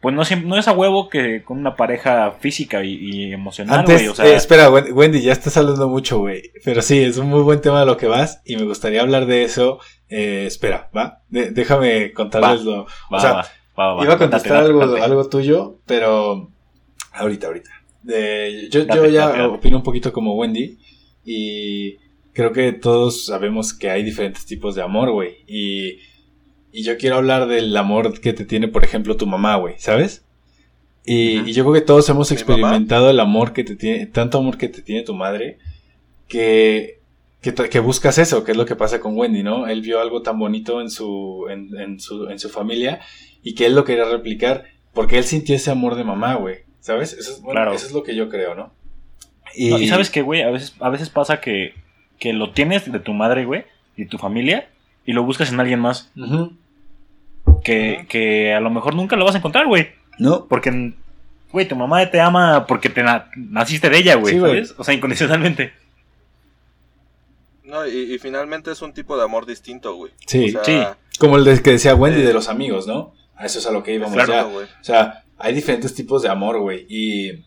pues 0.00 0.14
no, 0.14 0.22
no 0.46 0.56
es 0.58 0.68
a 0.68 0.72
huevo 0.72 1.08
que 1.08 1.42
con 1.42 1.58
una 1.58 1.74
pareja 1.76 2.32
física 2.38 2.84
y, 2.84 2.94
y 2.94 3.32
emocional, 3.32 3.80
Antes, 3.80 3.96
güey. 3.96 4.08
O 4.08 4.14
sea, 4.14 4.26
eh, 4.26 4.34
espera, 4.36 4.70
Wen- 4.70 4.92
Wendy, 4.92 5.20
ya 5.22 5.32
estás 5.32 5.56
hablando 5.56 5.88
mucho, 5.88 6.18
güey. 6.18 6.52
Pero 6.64 6.82
sí, 6.82 6.98
es 7.00 7.16
un 7.18 7.28
muy 7.28 7.40
buen 7.42 7.60
tema 7.60 7.80
de 7.80 7.86
lo 7.86 7.96
que 7.96 8.06
vas 8.06 8.40
y 8.44 8.56
me 8.56 8.62
gustaría 8.64 9.00
hablar 9.00 9.26
de 9.26 9.42
eso. 9.42 9.80
Eh, 10.08 10.44
espera, 10.46 10.88
¿va? 10.96 11.22
De- 11.28 11.50
déjame 11.50 12.12
contarles 12.12 12.62
lo... 12.62 12.84
va, 12.84 13.18
o 13.18 13.20
sea, 13.20 13.32
va, 13.32 13.42
va, 13.78 13.94
va, 13.94 14.04
Iba 14.04 14.14
a 14.14 14.18
contestar 14.18 14.52
date, 14.52 14.66
algo, 14.66 14.86
date. 14.86 15.02
algo 15.02 15.28
tuyo, 15.28 15.78
pero 15.86 16.50
ahorita, 17.12 17.46
ahorita. 17.48 17.70
Yo, 18.70 18.86
yo 18.86 19.06
ya 19.06 19.48
opino 19.48 19.76
un 19.78 19.82
poquito 19.82 20.12
como 20.12 20.34
Wendy 20.36 20.78
y 21.24 21.96
creo 22.32 22.52
que 22.52 22.72
todos 22.72 23.26
sabemos 23.26 23.74
que 23.74 23.90
hay 23.90 24.02
diferentes 24.02 24.46
tipos 24.46 24.74
de 24.76 24.82
amor, 24.82 25.10
güey. 25.10 25.38
Y, 25.46 25.98
y 26.72 26.82
yo 26.82 26.98
quiero 26.98 27.16
hablar 27.16 27.46
del 27.46 27.76
amor 27.76 28.20
que 28.20 28.32
te 28.32 28.44
tiene, 28.44 28.68
por 28.68 28.84
ejemplo, 28.84 29.16
tu 29.16 29.26
mamá, 29.26 29.56
güey, 29.56 29.74
¿sabes? 29.78 30.24
Y, 31.04 31.38
y 31.48 31.52
yo 31.52 31.64
creo 31.64 31.74
que 31.74 31.80
todos 31.80 32.08
hemos 32.10 32.30
¿Mi 32.30 32.34
experimentado 32.36 33.08
el 33.08 33.20
amor 33.20 33.52
que 33.52 33.64
te 33.64 33.76
tiene, 33.76 34.06
tanto 34.06 34.38
amor 34.38 34.58
que 34.58 34.68
te 34.68 34.82
tiene 34.82 35.02
tu 35.02 35.14
madre, 35.14 35.58
que, 36.28 37.00
que, 37.40 37.80
buscas 37.80 38.18
eso, 38.18 38.44
que 38.44 38.50
es 38.52 38.56
lo 38.56 38.66
que 38.66 38.76
pasa 38.76 39.00
con 39.00 39.16
Wendy, 39.16 39.42
¿no? 39.42 39.66
Él 39.66 39.80
vio 39.80 40.00
algo 40.00 40.22
tan 40.22 40.38
bonito 40.38 40.80
en 40.80 40.90
su, 40.90 41.46
en, 41.48 41.74
en 41.78 41.98
su, 42.00 42.28
en 42.28 42.38
su 42.38 42.50
familia 42.50 43.00
y 43.42 43.54
que 43.54 43.66
él 43.66 43.74
lo 43.74 43.84
quería 43.84 44.04
replicar 44.04 44.64
porque 44.92 45.16
él 45.16 45.24
sintió 45.24 45.54
ese 45.56 45.70
amor 45.70 45.94
de 45.94 46.04
mamá, 46.04 46.34
güey, 46.34 46.58
¿sabes? 46.80 47.14
Eso 47.14 47.32
es, 47.32 47.40
bueno, 47.40 47.60
Claro. 47.60 47.72
eso 47.72 47.86
es 47.86 47.92
lo 47.92 48.02
que 48.02 48.14
yo 48.14 48.28
creo, 48.28 48.54
¿no? 48.54 48.72
No, 49.56 49.78
y 49.78 49.88
sabes 49.88 50.10
que, 50.10 50.20
güey, 50.20 50.42
a 50.42 50.50
veces, 50.50 50.74
a 50.78 50.90
veces 50.90 51.08
pasa 51.08 51.40
que, 51.40 51.72
que 52.18 52.32
lo 52.34 52.52
tienes 52.52 52.90
de 52.90 53.00
tu 53.00 53.14
madre, 53.14 53.46
güey, 53.46 53.64
y 53.96 54.04
tu 54.06 54.18
familia, 54.18 54.68
y 55.08 55.12
lo 55.14 55.22
buscas 55.24 55.50
en 55.50 55.58
alguien 55.58 55.80
más, 55.80 56.10
que, 57.64 58.04
que 58.10 58.52
a 58.52 58.60
lo 58.60 58.68
mejor 58.68 58.94
nunca 58.94 59.16
lo 59.16 59.24
vas 59.24 59.34
a 59.34 59.38
encontrar, 59.38 59.66
güey. 59.66 59.88
No, 60.18 60.44
Porque, 60.46 60.92
güey, 61.50 61.66
tu 61.66 61.76
mamá 61.76 62.10
te 62.10 62.20
ama 62.20 62.66
porque 62.66 62.90
te 62.90 63.02
na- 63.02 63.30
naciste 63.36 63.88
de 63.88 63.96
ella, 63.98 64.16
güey, 64.16 64.34
Sí, 64.34 64.38
güey. 64.40 64.52
¿sabes? 64.52 64.74
O 64.76 64.84
sea, 64.84 64.92
incondicionalmente. 64.94 65.72
No, 67.64 67.86
y, 67.86 68.14
y 68.14 68.18
finalmente 68.18 68.70
es 68.70 68.80
un 68.82 68.92
tipo 68.92 69.16
de 69.16 69.24
amor 69.24 69.46
distinto, 69.46 69.94
güey. 69.94 70.12
sí, 70.26 70.54
O 70.56 70.64
sea, 70.64 70.94
sí. 71.10 71.18
como 71.18 71.36
el 71.36 71.44
de 71.44 71.62
que 71.62 71.70
decía 71.72 71.94
Wendy 71.94 72.20
Eh. 72.20 72.24
de 72.26 72.32
los 72.34 72.48
amigos, 72.48 72.86
¿no? 72.86 73.14
A 73.36 73.46
eso 73.46 73.58
es 73.60 73.66
a 73.66 73.70
lo 73.72 73.82
que 73.82 73.94
íbamos 73.94 74.14
Claro, 74.14 74.32
ya. 74.32 74.42
güey. 74.42 74.64
O 74.66 74.84
sea, 74.84 75.22
hay 75.38 75.54
diferentes 75.54 75.94
tipos 75.94 76.22
de 76.22 76.28
amor, 76.28 76.58
güey. 76.60 76.86
Y, 76.88 77.44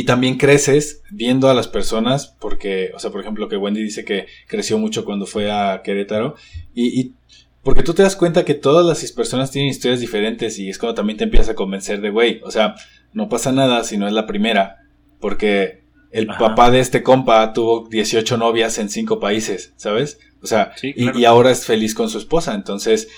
y 0.00 0.04
también 0.04 0.36
creces 0.36 1.02
viendo 1.10 1.48
a 1.48 1.54
las 1.54 1.68
personas, 1.68 2.34
porque, 2.40 2.90
o 2.94 2.98
sea, 2.98 3.10
por 3.10 3.20
ejemplo, 3.20 3.48
que 3.48 3.56
Wendy 3.56 3.82
dice 3.82 4.04
que 4.04 4.26
creció 4.46 4.78
mucho 4.78 5.04
cuando 5.04 5.26
fue 5.26 5.50
a 5.50 5.80
Querétaro. 5.82 6.34
Y, 6.74 7.00
y 7.00 7.14
porque 7.62 7.82
tú 7.82 7.92
te 7.94 8.02
das 8.02 8.16
cuenta 8.16 8.44
que 8.44 8.54
todas 8.54 8.86
las 8.86 9.12
personas 9.12 9.50
tienen 9.50 9.70
historias 9.70 10.00
diferentes 10.00 10.58
y 10.58 10.68
es 10.70 10.78
cuando 10.78 10.94
también 10.94 11.16
te 11.18 11.24
empiezas 11.24 11.50
a 11.50 11.54
convencer 11.54 12.00
de, 12.00 12.10
güey, 12.10 12.40
o 12.44 12.50
sea, 12.50 12.74
no 13.12 13.28
pasa 13.28 13.52
nada 13.52 13.82
si 13.84 13.98
no 13.98 14.06
es 14.06 14.12
la 14.12 14.26
primera. 14.26 14.76
Porque 15.20 15.82
el 16.12 16.30
Ajá. 16.30 16.38
papá 16.38 16.70
de 16.70 16.80
este 16.80 17.02
compa 17.02 17.52
tuvo 17.52 17.88
18 17.88 18.36
novias 18.36 18.78
en 18.78 18.88
5 18.88 19.18
países, 19.20 19.72
¿sabes? 19.76 20.18
O 20.42 20.46
sea, 20.46 20.72
Sí, 20.76 20.94
y- 20.96 21.02
claro. 21.04 21.18
y 21.18 21.24
ahora 21.24 21.50
es 21.50 21.66
feliz 21.66 21.94
con 21.94 22.08
su 22.08 22.18
esposa. 22.18 22.54
Entonces, 22.54 23.08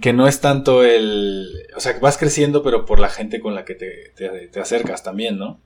que 0.00 0.12
no 0.12 0.26
es 0.28 0.40
tanto 0.40 0.82
el... 0.84 1.48
O 1.76 1.80
sea, 1.80 1.94
que 1.94 2.00
vas 2.00 2.16
creciendo, 2.16 2.62
pero 2.62 2.86
por 2.86 3.00
la 3.00 3.08
gente 3.10 3.40
con 3.40 3.54
la 3.54 3.64
que 3.64 3.74
te, 3.74 4.12
te- 4.16 4.48
te 4.48 4.60
acercas 4.60 5.02
también, 5.02 5.36
¿no? 5.36 5.60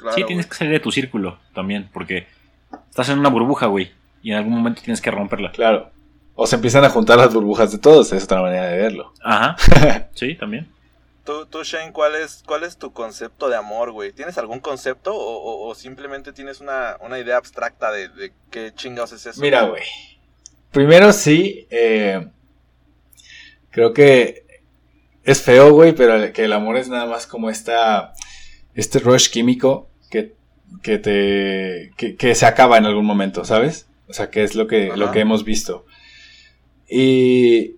Claro, 0.00 0.16
sí, 0.16 0.24
tienes 0.24 0.46
güey. 0.46 0.50
que 0.50 0.56
salir 0.56 0.72
de 0.72 0.80
tu 0.80 0.90
círculo 0.92 1.38
también, 1.54 1.88
porque 1.92 2.26
estás 2.88 3.08
en 3.10 3.18
una 3.18 3.28
burbuja, 3.28 3.66
güey, 3.66 3.92
y 4.22 4.32
en 4.32 4.38
algún 4.38 4.52
momento 4.54 4.82
tienes 4.82 5.00
que 5.00 5.10
romperla. 5.10 5.52
Claro. 5.52 5.90
O 6.34 6.46
se 6.46 6.56
empiezan 6.56 6.84
a 6.84 6.90
juntar 6.90 7.18
las 7.18 7.34
burbujas 7.34 7.70
de 7.72 7.78
todos, 7.78 8.12
es 8.12 8.24
otra 8.24 8.40
manera 8.42 8.66
de 8.68 8.78
verlo. 8.78 9.12
Ajá, 9.22 9.56
sí, 10.14 10.34
también. 10.36 10.68
Tú, 11.24 11.44
tú, 11.46 11.62
Shane, 11.62 11.92
¿cuál 11.92 12.14
es, 12.16 12.42
¿cuál 12.46 12.64
es 12.64 12.78
tu 12.78 12.92
concepto 12.92 13.48
de 13.50 13.56
amor, 13.56 13.92
güey? 13.92 14.10
¿Tienes 14.12 14.38
algún 14.38 14.58
concepto 14.58 15.14
o, 15.14 15.18
o- 15.36 15.68
o 15.68 15.74
simplemente 15.74 16.32
tienes 16.32 16.60
una, 16.60 16.96
una 17.00 17.18
idea 17.18 17.36
abstracta 17.36 17.92
de, 17.92 18.08
de 18.08 18.32
qué 18.50 18.72
chingados 18.74 19.12
es 19.12 19.26
eso? 19.26 19.40
Mira, 19.40 19.64
güey. 19.64 19.82
primero 20.72 21.12
sí, 21.12 21.66
eh, 21.70 22.26
creo 23.70 23.92
que 23.92 24.46
es 25.24 25.42
feo, 25.42 25.72
güey, 25.72 25.92
pero 25.94 26.32
que 26.32 26.44
el 26.44 26.52
amor 26.54 26.78
es 26.78 26.88
nada 26.88 27.04
más 27.06 27.26
como 27.26 27.50
esta, 27.50 28.14
este 28.74 28.98
rush 28.98 29.28
químico 29.28 29.89
que, 30.10 30.34
que 30.82 30.98
te, 30.98 31.92
que, 31.96 32.16
que 32.16 32.34
se 32.34 32.46
acaba 32.46 32.76
en 32.78 32.84
algún 32.86 33.06
momento, 33.06 33.44
¿sabes? 33.44 33.86
O 34.08 34.12
sea, 34.12 34.30
que 34.30 34.42
es 34.42 34.54
lo 34.54 34.66
que, 34.66 34.88
lo 34.96 35.06
que 35.12 35.20
hemos 35.20 35.44
visto. 35.44 35.86
Y, 36.88 37.76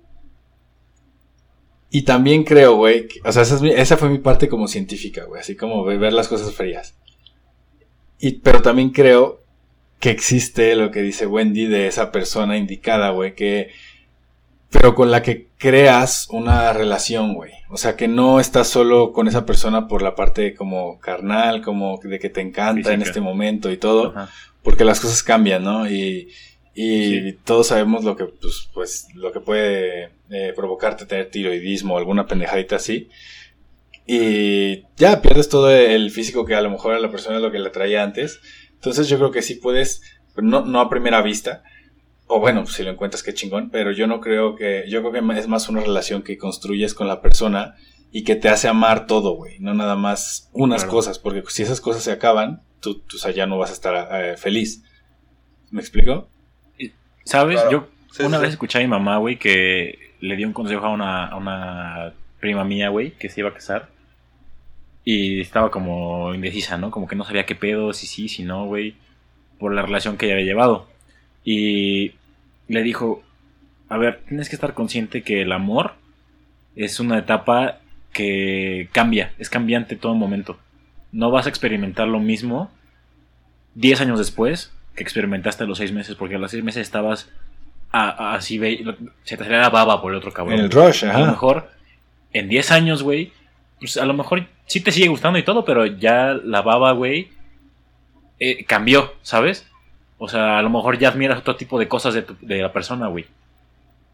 y 1.90 2.02
también 2.02 2.44
creo, 2.44 2.76
güey, 2.76 3.06
o 3.24 3.32
sea, 3.32 3.42
esa, 3.42 3.56
es 3.56 3.62
mi- 3.62 3.70
esa 3.70 3.96
fue 3.98 4.08
mi 4.08 4.18
parte 4.18 4.48
como 4.48 4.66
científica, 4.66 5.24
güey, 5.24 5.40
así 5.40 5.54
como 5.56 5.84
ve- 5.84 5.98
ver 5.98 6.12
las 6.14 6.28
cosas 6.28 6.54
frías. 6.54 6.94
Y, 8.18 8.32
pero 8.40 8.62
también 8.62 8.90
creo 8.90 9.42
que 10.00 10.10
existe 10.10 10.74
lo 10.74 10.90
que 10.90 11.02
dice 11.02 11.26
Wendy 11.26 11.66
de 11.66 11.86
esa 11.86 12.10
persona 12.12 12.56
indicada, 12.56 13.10
güey, 13.10 13.34
que... 13.34 13.70
Pero 14.72 14.94
con 14.94 15.10
la 15.10 15.22
que 15.22 15.50
creas 15.58 16.26
una 16.30 16.72
relación, 16.72 17.34
güey. 17.34 17.52
O 17.70 17.76
sea, 17.76 17.94
que 17.94 18.08
no 18.08 18.40
estás 18.40 18.66
solo 18.68 19.12
con 19.12 19.28
esa 19.28 19.46
persona 19.46 19.86
por 19.86 20.02
la 20.02 20.14
parte 20.16 20.54
como 20.54 20.98
carnal, 20.98 21.62
como 21.62 22.00
de 22.02 22.18
que 22.18 22.30
te 22.30 22.40
encanta 22.40 22.92
en 22.92 23.02
este 23.02 23.20
momento 23.20 23.70
y 23.70 23.76
todo 23.76 24.08
Ajá. 24.16 24.30
porque 24.62 24.84
las 24.84 24.98
cosas 25.00 25.22
cambian, 25.22 25.62
¿no? 25.62 25.88
Y, 25.88 26.28
y 26.74 27.04
Sí. 27.04 27.38
todos 27.44 27.66
sabemos 27.68 28.02
lo 28.04 28.16
que, 28.16 28.24
pues, 28.24 28.68
pues, 28.72 29.08
lo 29.14 29.30
que 29.30 29.40
puede 29.40 30.10
eh, 30.30 30.52
provocarte 30.56 31.04
tener 31.06 31.30
tiroidismo 31.30 31.94
o 31.94 31.98
alguna 31.98 32.26
pendejadita 32.26 32.76
así. 32.76 33.08
Y 34.06 34.84
ya 34.96 35.22
pierdes 35.22 35.48
todo 35.48 35.70
el 35.70 36.10
físico 36.10 36.44
que 36.44 36.54
a 36.54 36.60
lo 36.62 36.70
mejor 36.70 36.94
a 36.94 36.98
la 36.98 37.10
persona 37.10 37.36
es 37.36 37.42
lo 37.42 37.52
que 37.52 37.58
le 37.58 37.70
traía 37.70 38.02
antes. 38.02 38.40
Entonces 38.72 39.08
yo 39.08 39.18
creo 39.18 39.30
que 39.30 39.42
sí 39.42 39.54
puedes, 39.56 40.02
no, 40.36 40.64
no 40.64 40.80
a 40.80 40.90
primera 40.90 41.22
vista, 41.22 41.62
o 42.26 42.40
bueno, 42.40 42.66
si 42.66 42.82
lo 42.82 42.90
encuentras 42.90 43.22
qué 43.22 43.34
chingón, 43.34 43.70
pero 43.70 43.92
yo 43.92 44.06
no 44.06 44.20
creo 44.20 44.56
que, 44.56 44.84
yo 44.88 45.00
creo 45.00 45.12
que 45.12 45.38
es 45.38 45.48
más 45.48 45.68
una 45.68 45.80
relación 45.80 46.22
que 46.22 46.38
construyes 46.38 46.94
con 46.94 47.08
la 47.08 47.20
persona 47.20 47.74
y 48.10 48.24
que 48.24 48.36
te 48.36 48.48
hace 48.48 48.68
amar 48.68 49.06
todo, 49.06 49.32
güey, 49.36 49.58
no 49.58 49.74
nada 49.74 49.96
más 49.96 50.50
unas 50.52 50.82
Claro. 50.82 50.96
cosas, 50.96 51.18
porque 51.18 51.42
si 51.48 51.62
esas 51.62 51.80
cosas 51.80 52.02
se 52.02 52.12
acaban, 52.12 52.62
tú, 52.80 53.00
tú 53.00 53.16
o 53.16 53.18
sea, 53.20 53.30
ya 53.32 53.46
no 53.46 53.58
vas 53.58 53.70
a 53.70 53.74
estar 53.74 54.08
eh, 54.24 54.36
feliz. 54.36 54.82
¿Me 55.70 55.80
explico? 55.80 56.28
¿Sabes? 57.24 57.60
Claro. 57.60 57.70
Yo 57.70 57.88
Sí, 58.12 58.24
una 58.24 58.36
sí, 58.36 58.42
vez 58.42 58.52
escuché 58.52 58.78
a 58.78 58.82
mi 58.82 58.88
mamá, 58.88 59.16
güey, 59.16 59.38
que 59.38 60.14
le 60.20 60.36
dio 60.36 60.46
un 60.46 60.52
consejo 60.52 60.84
a 60.84 60.90
una, 60.90 61.26
a 61.28 61.36
una 61.36 62.12
prima 62.40 62.62
mía, 62.62 62.90
güey, 62.90 63.12
que 63.12 63.30
se 63.30 63.40
iba 63.40 63.48
a 63.48 63.54
casar. 63.54 63.88
Y 65.04 65.40
estaba 65.40 65.70
como 65.70 66.34
indecisa, 66.34 66.76
¿no? 66.76 66.90
Como 66.90 67.08
que 67.08 67.16
no 67.16 67.24
sabía 67.24 67.46
qué 67.46 67.54
pedo, 67.54 67.92
si 67.94 68.06
sí, 68.06 68.28
si 68.28 68.42
no, 68.44 68.66
güey, 68.66 68.96
por 69.58 69.72
la 69.74 69.80
relación 69.82 70.18
que 70.18 70.26
ella 70.26 70.34
había 70.34 70.44
llevado. 70.46 70.88
Y 71.44 72.12
le 72.68 72.82
dijo, 72.82 73.22
a 73.88 73.96
ver, 73.98 74.22
tienes 74.28 74.48
que 74.48 74.56
estar 74.56 74.74
consciente 74.74 75.22
que 75.22 75.42
el 75.42 75.52
amor 75.52 75.94
es 76.76 77.00
una 77.00 77.18
etapa 77.18 77.78
que 78.12 78.88
cambia, 78.92 79.32
es 79.38 79.50
cambiante 79.50 79.96
todo 79.96 80.14
momento. 80.14 80.58
No 81.12 81.30
vas 81.30 81.46
a 81.46 81.48
experimentar 81.48 82.08
lo 82.08 82.20
mismo 82.20 82.70
10 83.74 84.00
años 84.00 84.18
después 84.18 84.72
que 84.94 85.02
experimentaste 85.02 85.64
a 85.64 85.66
los 85.66 85.78
6 85.78 85.92
meses, 85.92 86.14
porque 86.16 86.36
a 86.36 86.38
los 86.38 86.50
6 86.50 86.62
meses 86.62 86.82
estabas 86.82 87.30
a- 87.90 88.08
a- 88.08 88.34
así, 88.34 88.58
se 89.24 89.36
te 89.36 89.48
la 89.48 89.68
baba 89.70 90.00
por 90.00 90.12
el 90.12 90.18
otro 90.18 90.32
cabrón. 90.32 90.58
En 90.58 90.64
el 90.66 90.70
rush, 90.70 91.04
A 91.04 91.18
lo 91.18 91.24
ajá. 91.24 91.30
mejor 91.32 91.70
en 92.32 92.48
10 92.48 92.70
años, 92.70 93.02
güey, 93.02 93.32
pues 93.78 93.96
a 93.96 94.04
lo 94.06 94.14
mejor 94.14 94.46
sí 94.66 94.80
te 94.80 94.92
sigue 94.92 95.08
gustando 95.08 95.38
y 95.38 95.42
todo, 95.42 95.64
pero 95.64 95.84
ya 95.86 96.34
la 96.44 96.62
baba, 96.62 96.92
güey, 96.92 97.28
eh, 98.38 98.64
cambió, 98.64 99.14
¿sabes? 99.22 99.66
O 100.24 100.28
sea, 100.28 100.58
a 100.58 100.62
lo 100.62 100.70
mejor 100.70 100.98
ya 100.98 101.08
admiras 101.08 101.40
otro 101.40 101.56
tipo 101.56 101.80
de 101.80 101.88
cosas 101.88 102.14
de, 102.14 102.22
tu- 102.22 102.36
de 102.40 102.62
la 102.62 102.72
persona, 102.72 103.08
güey. 103.08 103.26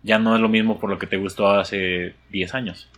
Ya 0.02 0.18
no 0.18 0.34
es 0.34 0.40
lo 0.40 0.48
mismo 0.48 0.78
por 0.80 0.88
lo 0.88 0.98
que 0.98 1.06
te 1.06 1.18
gustó 1.18 1.48
hace 1.50 2.14
10 2.30 2.54
años. 2.54 2.88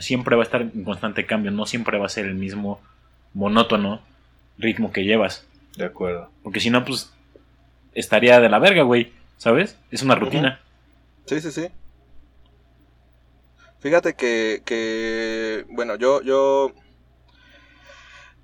Siempre 0.00 0.34
va 0.34 0.42
a 0.42 0.44
estar 0.44 0.62
en 0.62 0.82
constante 0.82 1.24
cambio, 1.24 1.52
no 1.52 1.66
siempre 1.66 1.98
va 1.98 2.06
a 2.06 2.08
ser 2.08 2.24
el 2.26 2.34
mismo 2.34 2.80
monótono 3.32 4.00
ritmo 4.58 4.90
que 4.92 5.04
llevas. 5.04 5.46
De 5.76 5.84
acuerdo. 5.84 6.30
Porque 6.42 6.58
si 6.58 6.68
no, 6.70 6.84
pues 6.84 7.12
estaría 7.94 8.40
de 8.40 8.48
la 8.48 8.58
verga, 8.58 8.82
güey. 8.82 9.12
¿Sabes? 9.36 9.78
Es 9.92 10.02
una 10.02 10.16
rutina. 10.16 10.58
Sí, 11.26 11.40
sí, 11.40 11.52
sí. 11.52 11.68
Fíjate 13.80 14.14
que, 14.14 14.62
que 14.64 15.64
bueno, 15.70 15.94
yo, 15.94 16.22
yo, 16.22 16.72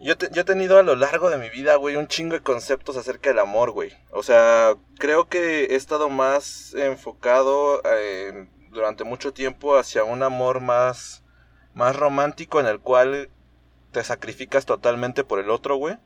yo, 0.04 0.16
te- 0.16 0.28
yo 0.32 0.42
he 0.42 0.44
tenido 0.44 0.78
a 0.78 0.82
lo 0.82 0.94
largo 0.96 1.30
de 1.30 1.38
mi 1.38 1.50
vida, 1.50 1.76
güey, 1.76 1.96
un 1.96 2.06
chingo 2.06 2.34
de 2.34 2.42
conceptos 2.42 2.96
acerca 2.96 3.30
del 3.30 3.38
amor, 3.40 3.72
güey. 3.72 3.92
O 4.10 4.22
sea, 4.22 4.76
creo 4.98 5.28
que 5.28 5.64
he 5.64 5.74
estado 5.74 6.08
más 6.08 6.74
enfocado 6.74 7.82
eh, 7.84 8.46
durante 8.70 9.04
mucho 9.04 9.32
tiempo 9.32 9.76
hacia 9.76 10.04
un 10.04 10.22
amor 10.22 10.60
más, 10.60 11.24
más 11.74 11.96
romántico 11.96 12.60
en 12.60 12.66
el 12.66 12.78
cual 12.80 13.30
te 13.92 14.04
sacrificas 14.04 14.66
totalmente 14.66 15.24
por 15.24 15.38
el 15.40 15.50
otro, 15.50 15.76
güey. 15.76 15.96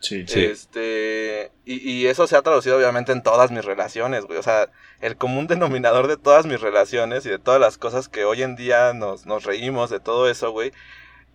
Sí. 0.00 0.26
Sí. 0.28 0.44
Este, 0.44 1.52
y, 1.64 1.76
y 1.90 2.06
eso 2.06 2.26
se 2.26 2.36
ha 2.36 2.42
traducido 2.42 2.76
obviamente 2.76 3.12
en 3.12 3.22
todas 3.22 3.50
mis 3.50 3.64
relaciones, 3.64 4.26
güey. 4.26 4.38
O 4.38 4.42
sea, 4.42 4.70
el 5.00 5.16
común 5.16 5.46
denominador 5.46 6.06
de 6.06 6.18
todas 6.18 6.44
mis 6.44 6.60
relaciones 6.60 7.24
y 7.24 7.30
de 7.30 7.38
todas 7.38 7.60
las 7.60 7.78
cosas 7.78 8.08
que 8.10 8.24
hoy 8.26 8.42
en 8.42 8.56
día 8.56 8.92
nos, 8.92 9.24
nos 9.24 9.44
reímos 9.44 9.88
de 9.88 9.98
todo 9.98 10.28
eso, 10.28 10.50
güey, 10.50 10.72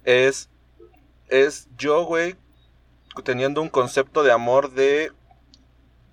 es, 0.03 0.50
es 1.31 1.67
yo, 1.77 2.03
güey, 2.03 2.35
teniendo 3.23 3.61
un 3.61 3.69
concepto 3.69 4.21
de 4.21 4.31
amor 4.31 4.71
de, 4.73 5.11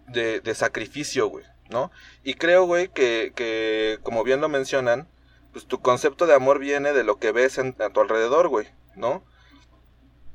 de, 0.07 0.41
de 0.41 0.55
sacrificio, 0.55 1.29
güey, 1.29 1.45
¿no? 1.69 1.91
Y 2.25 2.35
creo, 2.35 2.65
güey, 2.65 2.89
que, 2.89 3.33
que, 3.37 3.99
como 4.03 4.25
bien 4.25 4.41
lo 4.41 4.49
mencionan, 4.49 5.07
pues 5.53 5.67
tu 5.67 5.81
concepto 5.81 6.27
de 6.27 6.35
amor 6.35 6.59
viene 6.59 6.93
de 6.95 7.05
lo 7.05 7.19
que 7.19 7.33
ves 7.33 7.59
en- 7.59 7.77
a 7.81 7.91
tu 7.91 8.01
alrededor, 8.01 8.49
güey, 8.49 8.67
¿no? 8.97 9.23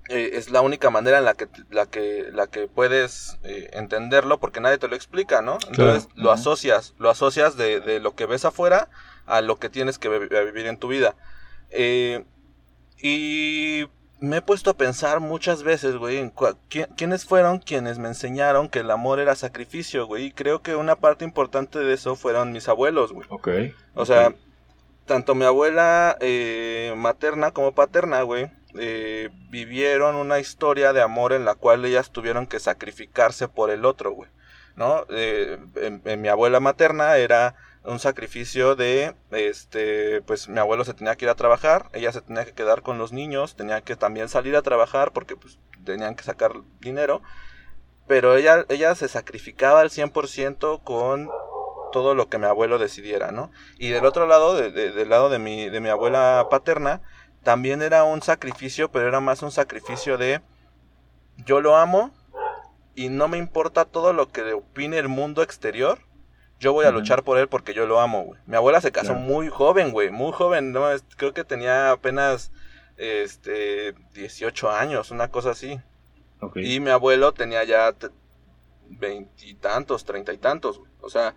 eh, 0.09 0.31
es 0.33 0.49
la 0.49 0.59
única 0.59 0.89
manera 0.89 1.19
en 1.19 1.23
la 1.23 1.33
que 1.33 1.47
la 1.69 1.85
que 1.85 2.27
la 2.33 2.47
que 2.47 2.67
puedes 2.67 3.37
eh, 3.43 3.69
entenderlo 3.71 4.37
porque 4.37 4.59
nadie 4.59 4.77
te 4.77 4.89
lo 4.89 4.97
explica, 4.97 5.41
¿no? 5.41 5.53
Entonces 5.69 6.07
Claro. 6.07 6.21
lo 6.23 6.31
asocias, 6.33 6.93
lo 6.97 7.09
asocias 7.09 7.55
de, 7.55 7.79
de 7.79 8.01
lo 8.01 8.13
que 8.13 8.25
ves 8.25 8.43
afuera 8.43 8.89
a 9.27 9.39
lo 9.39 9.59
que 9.59 9.69
tienes 9.69 9.99
que 9.99 10.09
vivir 10.09 10.65
en 10.67 10.75
tu 10.77 10.89
vida. 10.89 11.15
Eh, 11.69 12.25
y 13.01 13.85
me 14.23 14.37
he 14.37 14.41
puesto 14.41 14.69
a 14.69 14.77
pensar 14.77 15.19
muchas 15.19 15.63
veces, 15.63 15.97
güey, 15.97 16.17
en 16.17 16.31
quiénes 16.95 17.25
fueron 17.25 17.59
quienes 17.59 17.99
me 17.99 18.07
enseñaron 18.07 18.69
que 18.69 18.79
el 18.79 18.89
amor 18.89 19.19
era 19.19 19.35
sacrificio, 19.35 20.07
güey. 20.07 20.27
Y 20.27 20.31
creo 20.31 20.61
que 20.61 20.75
una 20.77 20.95
parte 20.95 21.25
importante 21.25 21.79
de 21.79 21.93
eso 21.93 22.15
fueron 22.15 22.53
mis 22.53 22.69
abuelos, 22.69 23.11
güey. 23.11 23.27
Ok. 23.29 23.49
O 23.95 24.05
sea, 24.05 24.33
tanto 25.05 25.35
mi 25.35 25.43
abuela 25.43 26.15
eh, 26.21 26.93
materna 26.95 27.51
como 27.51 27.73
paterna, 27.73 28.21
güey, 28.21 28.49
eh, 28.79 29.29
vivieron 29.49 30.15
una 30.15 30.39
historia 30.39 30.93
de 30.93 31.01
amor 31.01 31.33
en 31.33 31.43
la 31.43 31.55
cual 31.55 31.83
ellas 31.83 32.09
tuvieron 32.11 32.47
que 32.47 32.61
sacrificarse 32.61 33.49
por 33.49 33.71
el 33.71 33.83
otro, 33.83 34.11
güey. 34.13 34.29
¿No? 34.77 35.05
Eh, 35.09 35.57
en- 35.75 36.01
en 36.05 36.21
mi 36.21 36.29
abuela 36.29 36.61
materna 36.61 37.17
era 37.17 37.55
un 37.85 37.99
sacrificio 37.99 38.75
de, 38.75 39.15
este, 39.31 40.21
pues 40.21 40.47
mi 40.49 40.59
abuelo 40.59 40.85
se 40.85 40.93
tenía 40.93 41.15
que 41.15 41.25
ir 41.25 41.29
a 41.29 41.35
trabajar, 41.35 41.89
ella 41.93 42.11
se 42.11 42.21
tenía 42.21 42.45
que 42.45 42.53
quedar 42.53 42.81
con 42.81 42.97
los 42.97 43.11
niños, 43.11 43.55
tenía 43.55 43.81
que 43.81 43.95
también 43.95 44.29
salir 44.29 44.55
a 44.55 44.61
trabajar 44.61 45.11
porque 45.11 45.35
pues 45.35 45.59
tenían 45.85 46.15
que 46.15 46.23
sacar 46.23 46.53
dinero, 46.79 47.21
pero 48.07 48.35
ella, 48.35 48.65
ella 48.69 48.95
se 48.95 49.07
sacrificaba 49.07 49.81
al 49.81 49.89
100% 49.91 50.81
con 50.83 51.29
todo 51.91 52.15
lo 52.15 52.27
que 52.29 52.37
mi 52.37 52.45
abuelo 52.45 52.79
decidiera, 52.79 53.31
¿no? 53.31 53.51
Y 53.77 53.89
del 53.89 54.05
otro 54.05 54.27
lado, 54.27 54.55
de- 54.55 54.71
de- 54.71 54.91
del 54.91 55.09
lado 55.09 55.29
de 55.29 55.39
mi, 55.39 55.69
de 55.69 55.79
mi 55.79 55.89
abuela 55.89 56.47
paterna, 56.49 57.01
también 57.43 57.81
era 57.81 58.03
un 58.03 58.21
sacrificio, 58.21 58.91
pero 58.91 59.07
era 59.07 59.19
más 59.19 59.41
un 59.43 59.51
sacrificio 59.51 60.17
de 60.17 60.41
yo 61.37 61.61
lo 61.61 61.75
amo 61.75 62.11
y 62.95 63.09
no 63.09 63.27
me 63.27 63.37
importa 63.37 63.85
todo 63.85 64.13
lo 64.13 64.29
que 64.29 64.53
opine 64.53 64.97
el 64.97 65.07
mundo 65.09 65.43
exterior. 65.43 65.99
Yo 66.63 66.71
voy 66.73 66.85
a 66.85 66.91
luchar 66.91 67.23
por 67.23 67.37
él 67.37 67.47
porque 67.49 67.73
yo 67.73 67.85
lo 67.85 67.99
amo, 67.99 68.23
güey. 68.23 68.39
Mi 68.45 68.55
abuela 68.55 68.79
se 68.79 68.91
casó 68.93 69.07
Claro. 69.13 69.19
muy 69.21 69.49
joven, 69.49 69.91
güey, 69.91 70.09
muy 70.11 70.31
joven, 70.31 70.71
no, 70.71 70.89
Es- 70.91 71.03
creo 71.17 71.33
que 71.33 71.43
tenía 71.43 71.91
apenas 71.91 72.51
este 72.97 73.93
18 74.13 74.71
años, 74.71 75.11
una 75.11 75.27
cosa 75.27 75.51
así. 75.51 75.79
Y 76.55 76.79
mi 76.79 76.89
abuelo 76.89 77.33
tenía 77.33 77.63
ya 77.65 77.93
veintitantos, 78.89 80.05
treinta 80.05 80.33
y 80.33 80.37
tantos, 80.37 80.77
güey. 80.79 80.91
O 81.01 81.09
sea, 81.09 81.35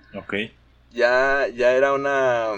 ya, 0.93 1.49
ya 1.49 1.73
era 1.73 1.93
una, 1.93 2.51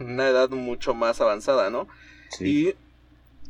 una 0.00 0.28
edad 0.28 0.48
mucho 0.50 0.94
más 0.94 1.20
avanzada, 1.20 1.70
¿no? 1.70 1.88
Sí. 2.30 2.74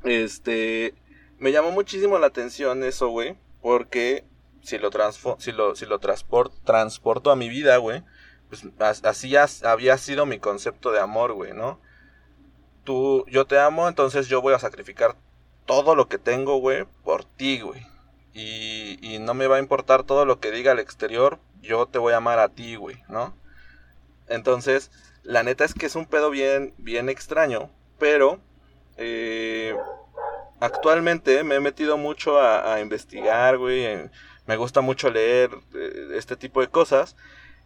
Y 0.05 0.09
este 0.09 0.95
me 1.39 1.53
llamó 1.53 1.71
muchísimo 1.71 2.19
la 2.19 2.27
atención 2.29 2.83
eso, 2.85 3.09
güey, 3.09 3.37
porque 3.61 4.25
si 4.63 4.79
lo 4.79 4.91
transfo 4.91 5.37
si 5.41 5.51
lo 5.53 5.75
si 5.75 5.87
lo 5.87 5.99
transport 5.99 6.53
transporto 6.65 7.31
a 7.31 7.37
mi 7.37 7.49
vida, 7.49 7.77
güey, 7.79 8.03
pues 8.53 8.67
as- 8.81 9.03
así 9.07 9.35
había 9.65 9.97
sido 9.97 10.27
mi 10.27 10.39
concepto 10.39 10.93
de 10.93 11.01
amor, 11.01 11.33
güey, 11.33 11.55
¿no? 11.55 11.81
Tú 12.85 13.25
yo 13.27 13.47
te 13.47 13.59
amo, 13.59 13.89
entonces 13.89 14.29
yo 14.29 14.43
voy 14.43 14.53
a 14.53 14.59
sacrificar 14.59 15.17
todo 15.65 15.95
lo 15.95 16.07
que 16.07 16.19
tengo, 16.19 16.59
güey, 16.59 16.85
por 17.03 17.25
ti, 17.25 17.61
güey. 17.61 17.87
Y, 18.35 19.19
no 19.21 19.33
me 19.33 19.47
va 19.47 19.57
a 19.57 19.61
importar 19.61 20.03
todo 20.03 20.27
lo 20.27 20.39
que 20.39 20.51
diga 20.51 20.73
el 20.73 20.81
exterior, 20.81 21.39
yo 21.63 21.87
te 21.87 21.99
voy 21.99 22.13
a 22.13 22.19
amar 22.19 22.41
a 22.41 22.51
ti, 22.51 22.77
güey, 22.77 23.03
¿no? 23.09 23.35
Entonces, 24.29 24.91
la 25.23 25.43
neta 25.43 25.65
es 25.65 25.73
que 25.73 25.87
es 25.87 25.95
un 25.97 26.05
pedo 26.05 26.29
bien, 26.29 26.75
bien 26.77 27.09
extraño, 27.09 27.71
pero 27.99 28.39
eh, 28.99 29.75
actualmente 30.61 31.43
me 31.43 31.55
he 31.55 31.61
metido 31.61 31.97
mucho 31.97 32.39
a, 32.39 32.79
investigar, 32.81 33.57
güey. 33.57 34.11
me 34.47 34.57
gusta 34.57 34.83
mucho 34.83 35.09
leer 35.11 35.51
eh, 35.75 36.09
este 36.17 36.37
tipo 36.37 36.61
de 36.61 36.69
cosas. 36.69 37.17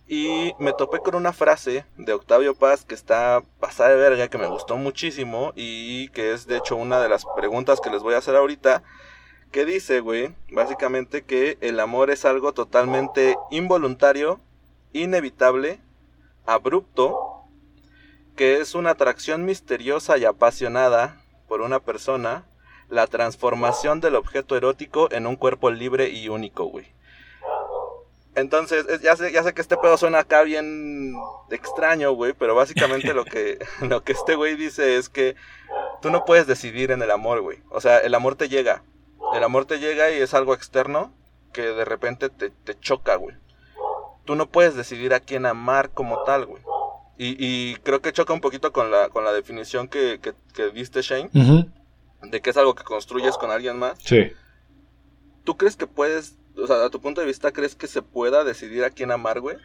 Y 0.09 0.55
me 0.61 0.73
topé 0.73 1.01
con 1.01 1.17
una 1.17 1.33
frase 1.33 1.85
de 1.97 2.13
Octavio 2.13 2.55
Paz 2.55 2.85
que 2.85 2.95
está 2.95 3.43
pasada 3.59 3.91
de 3.91 3.97
verga, 3.97 4.29
que 4.29 4.39
me 4.39 4.47
gustó 4.47 4.77
muchísimo 4.77 5.53
y 5.57 6.09
que 6.11 6.33
es 6.33 6.47
de 6.47 6.59
hecho 6.59 6.77
una 6.77 7.01
de 7.01 7.09
las 7.09 7.25
preguntas 7.35 7.81
que 7.81 7.91
les 7.91 8.03
voy 8.03 8.15
a 8.15 8.19
hacer 8.19 8.37
ahorita. 8.37 8.85
Que 9.51 9.65
dice, 9.65 10.01
güey, 10.01 10.35
básicamente 10.51 11.25
que 11.25 11.59
el 11.61 11.81
amor 11.81 12.11
es 12.11 12.25
algo 12.25 12.53
totalmente 12.53 13.37
involuntario, 13.51 14.41
inevitable, 14.93 15.81
abrupto, 16.47 17.45
que 18.37 18.61
es 18.61 18.75
una 18.75 18.91
atracción 18.91 19.45
misteriosa 19.45 20.19
y 20.19 20.25
apasionada 20.25 21.21
por 21.49 21.63
una 21.63 21.81
persona, 21.81 22.45
la 22.89 23.07
transformación 23.07 24.01
del 24.01 24.15
objeto 24.15 24.57
erótico 24.57 25.11
en 25.11 25.27
un 25.27 25.37
cuerpo 25.37 25.71
libre 25.71 26.11
y 26.11 26.29
único, 26.29 26.65
güey. 26.67 26.96
Entonces, 28.37 28.87
es- 28.89 29.01
ya 29.01 29.17
sé, 29.17 29.33
ya 29.33 29.43
sé 29.43 29.53
que 29.55 29.61
este 29.63 29.77
pedo 29.77 29.97
suena 29.97 30.21
acá 30.21 30.43
bien 30.43 31.15
extraño, 31.51 32.13
güey, 32.13 32.33
pero 32.35 32.55
básicamente 32.55 33.13
lo 33.15 33.25
que, 33.25 33.59
lo 33.81 34.05
que 34.05 34.13
este 34.13 34.37
güey 34.37 34.55
dice 34.57 34.97
es 34.97 35.09
que 35.09 35.35
tú 36.03 36.11
no 36.11 36.25
puedes 36.25 36.47
decidir 36.47 36.93
en 36.93 37.03
el 37.03 37.11
amor, 37.11 37.41
güey. 37.41 37.59
O 37.71 37.81
sea, 37.81 37.99
el 37.99 38.15
amor 38.15 38.37
te 38.37 38.49
llega. 38.49 38.83
El 39.35 39.43
amor 39.43 39.65
te 39.65 39.79
llega 39.81 40.11
y 40.13 40.21
es 40.21 40.35
algo 40.35 40.55
externo 40.55 41.13
que 41.53 41.63
de 41.63 41.85
repente 41.85 42.29
te, 42.29 42.51
te 42.51 42.79
choca, 42.79 43.17
güey. 43.17 43.35
Tú 44.25 44.37
no 44.37 44.47
puedes 44.51 44.77
decidir 44.77 45.15
a 45.15 45.21
quién 45.21 45.47
amar 45.47 45.91
como 45.91 46.23
tal, 46.25 46.47
güey. 46.47 46.63
Y, 47.19 47.37
y 47.39 47.77
creo 47.77 48.03
que 48.03 48.13
choca 48.13 48.35
un 48.35 48.41
poquito 48.43 48.73
con 48.73 48.91
la, 48.91 49.09
con 49.09 49.25
la 49.25 49.33
definición 49.33 49.89
que, 49.89 50.21
que, 50.21 50.35
que 50.53 50.71
diste, 50.71 51.01
Shane, 51.01 51.31
de 52.23 52.41
que 52.43 52.51
es 52.51 52.57
algo 52.59 52.75
que 52.75 52.85
construyes 52.85 53.39
con 53.39 53.51
alguien 53.51 53.79
más. 53.79 53.99
Sí. 54.05 54.33
¿Tú 55.45 55.57
crees 55.57 55.77
que 55.77 55.87
puedes, 55.87 56.37
o 56.57 56.67
sea, 56.67 56.85
a 56.85 56.91
tu 56.91 57.01
punto 57.01 57.21
de 57.21 57.27
vista, 57.27 57.53
crees 57.53 57.75
que 57.75 57.87
se 57.87 58.03
pueda 58.03 58.45
decidir 58.45 58.85
a 58.85 58.91
quién 58.91 59.11
amar, 59.11 59.41
güey? 59.41 59.57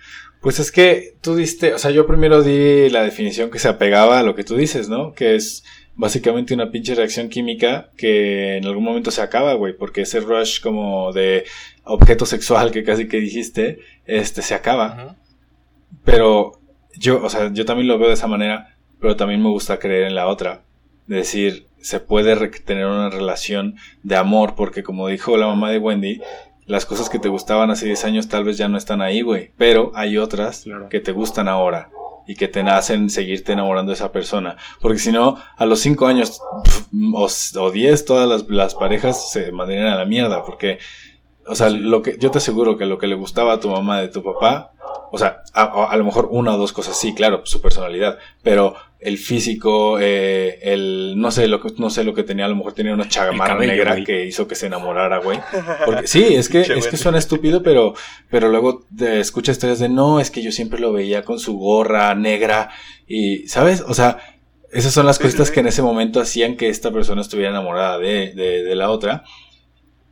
Pues 0.41 0.59
es 0.59 0.71
que 0.71 1.15
tú 1.21 1.35
diste, 1.35 1.73
o 1.73 1.79
sea, 1.79 1.91
yo 1.91 2.05
primero 2.05 2.43
di 2.43 2.89
la 2.89 3.03
definición 3.03 3.49
que 3.49 3.59
se 3.59 3.67
apegaba 3.67 4.19
a 4.19 4.23
lo 4.23 4.35
que 4.35 4.43
tú 4.43 4.55
dices, 4.55 4.89
¿no? 4.89 5.13
Que 5.13 5.35
es 5.35 5.63
básicamente 5.95 6.53
una 6.53 6.71
pinche 6.71 6.95
reacción 6.95 7.29
química 7.29 7.91
que 7.97 8.57
en 8.57 8.65
algún 8.65 8.83
momento 8.83 9.11
se 9.11 9.21
acaba, 9.21 9.53
güey, 9.53 9.77
porque 9.77 10.01
ese 10.01 10.19
rush 10.19 10.61
como 10.61 11.11
de 11.13 11.45
objeto 11.83 12.25
sexual 12.25 12.71
que 12.71 12.83
casi 12.83 13.07
que 13.07 13.19
dijiste, 13.19 13.79
este 14.05 14.41
se 14.41 14.55
acaba. 14.55 15.17
Pero 16.03 16.53
yo, 16.97 17.23
o 17.23 17.29
sea, 17.29 17.51
yo 17.53 17.65
también 17.65 17.87
lo 17.87 17.99
veo 17.99 18.07
de 18.07 18.15
esa 18.15 18.27
manera, 18.27 18.77
pero 18.99 19.15
también 19.15 19.41
me 19.41 19.49
gusta 19.49 19.79
creer 19.79 20.03
en 20.03 20.15
la 20.15 20.27
otra. 20.27 20.63
De 21.07 21.17
decir, 21.17 21.67
se 21.81 21.99
puede 21.99 22.35
tener 22.49 22.85
una 22.85 23.09
relación 23.09 23.75
de 24.03 24.15
amor, 24.15 24.55
porque 24.55 24.83
como 24.83 25.07
dijo 25.07 25.35
la 25.37 25.47
mamá 25.47 25.71
de 25.71 25.79
Wendy, 25.79 26.21
las 26.71 26.85
cosas 26.85 27.09
que 27.09 27.19
te 27.19 27.27
gustaban 27.29 27.69
hace 27.69 27.85
10 27.85 28.05
años 28.05 28.27
tal 28.29 28.43
vez 28.45 28.57
ya 28.57 28.67
no 28.67 28.77
están 28.77 29.01
ahí, 29.01 29.21
güey. 29.21 29.51
Pero 29.57 29.91
hay 29.93 30.17
otras 30.17 30.61
Claro. 30.63 30.89
que 30.89 30.99
te 30.99 31.11
gustan 31.11 31.47
ahora 31.47 31.89
y 32.27 32.35
que 32.35 32.47
te 32.47 32.61
hacen 32.61 33.09
seguirte 33.09 33.51
enamorando 33.53 33.89
de 33.91 33.95
esa 33.95 34.11
persona. 34.11 34.55
Porque 34.79 34.99
si 34.99 35.11
no, 35.11 35.37
a 35.57 35.65
los 35.65 35.79
5 35.81 36.07
años 36.07 36.39
o, 37.13 37.27
o 37.59 37.71
10, 37.71 38.05
todas 38.05 38.27
las, 38.29 38.47
las 38.49 38.75
parejas 38.75 39.31
se 39.31 39.51
mandarían 39.51 39.87
a 39.87 39.95
la 39.97 40.05
mierda. 40.05 40.43
Porque, 40.43 40.77
o 41.45 41.55
sea, 41.55 41.69
lo 41.69 42.01
que, 42.01 42.17
yo 42.19 42.31
te 42.31 42.37
aseguro 42.37 42.77
que 42.77 42.85
lo 42.85 42.97
que 42.97 43.07
le 43.07 43.15
gustaba 43.15 43.53
a 43.53 43.59
tu 43.59 43.69
mamá 43.69 43.99
de 43.99 44.07
tu 44.07 44.23
papá, 44.23 44.71
o 45.11 45.17
sea, 45.17 45.41
a, 45.53 45.63
a- 45.63 45.91
a 45.91 45.97
lo 45.97 46.05
mejor 46.05 46.29
una 46.31 46.53
o 46.55 46.57
dos 46.57 46.71
cosas, 46.73 46.95
sí, 46.97 47.13
claro, 47.13 47.41
su 47.45 47.61
personalidad, 47.61 48.17
pero 48.43 48.75
el 49.01 49.17
físico, 49.17 49.97
eh, 49.99 50.59
el, 50.61 51.15
no 51.17 51.31
sé, 51.31 51.47
lo 51.47 51.59
que, 51.59 51.69
no 51.77 51.89
sé 51.89 52.03
lo 52.03 52.13
que 52.13 52.21
tenía, 52.23 52.45
a 52.45 52.47
lo 52.47 52.55
mejor 52.55 52.73
tenía 52.73 52.93
una 52.93 53.07
chamarra 53.09 53.53
cabello, 53.55 53.71
negra 53.73 53.91
güey. 53.93 54.03
que 54.03 54.25
hizo 54.27 54.47
que 54.47 54.53
se 54.53 54.67
enamorara, 54.67 55.17
güey. 55.17 55.39
Porque, 55.85 56.05
sí, 56.07 56.23
es 56.35 56.47
que, 56.49 56.61
es 56.61 56.87
que 56.87 56.97
suena 56.97 57.17
estúpido, 57.17 57.63
pero, 57.63 57.95
pero 58.29 58.49
luego 58.49 58.85
te 58.95 59.19
escucha 59.19 59.51
historias 59.51 59.79
de 59.79 59.89
no, 59.89 60.19
es 60.19 60.29
que 60.29 60.43
yo 60.43 60.51
siempre 60.51 60.79
lo 60.79 60.93
veía 60.93 61.23
con 61.23 61.39
su 61.39 61.57
gorra 61.57 62.13
negra 62.13 62.69
y, 63.07 63.47
¿sabes? 63.47 63.83
O 63.87 63.95
sea, 63.95 64.19
esas 64.71 64.93
son 64.93 65.07
las 65.07 65.17
sí. 65.17 65.51
que 65.51 65.59
en 65.61 65.67
ese 65.67 65.81
momento 65.81 66.21
hacían 66.21 66.55
que 66.55 66.69
esta 66.69 66.91
persona 66.91 67.21
estuviera 67.21 67.49
enamorada 67.49 67.97
de, 67.97 68.33
de, 68.33 68.63
de 68.63 68.75
la 68.75 68.91
otra. 68.91 69.23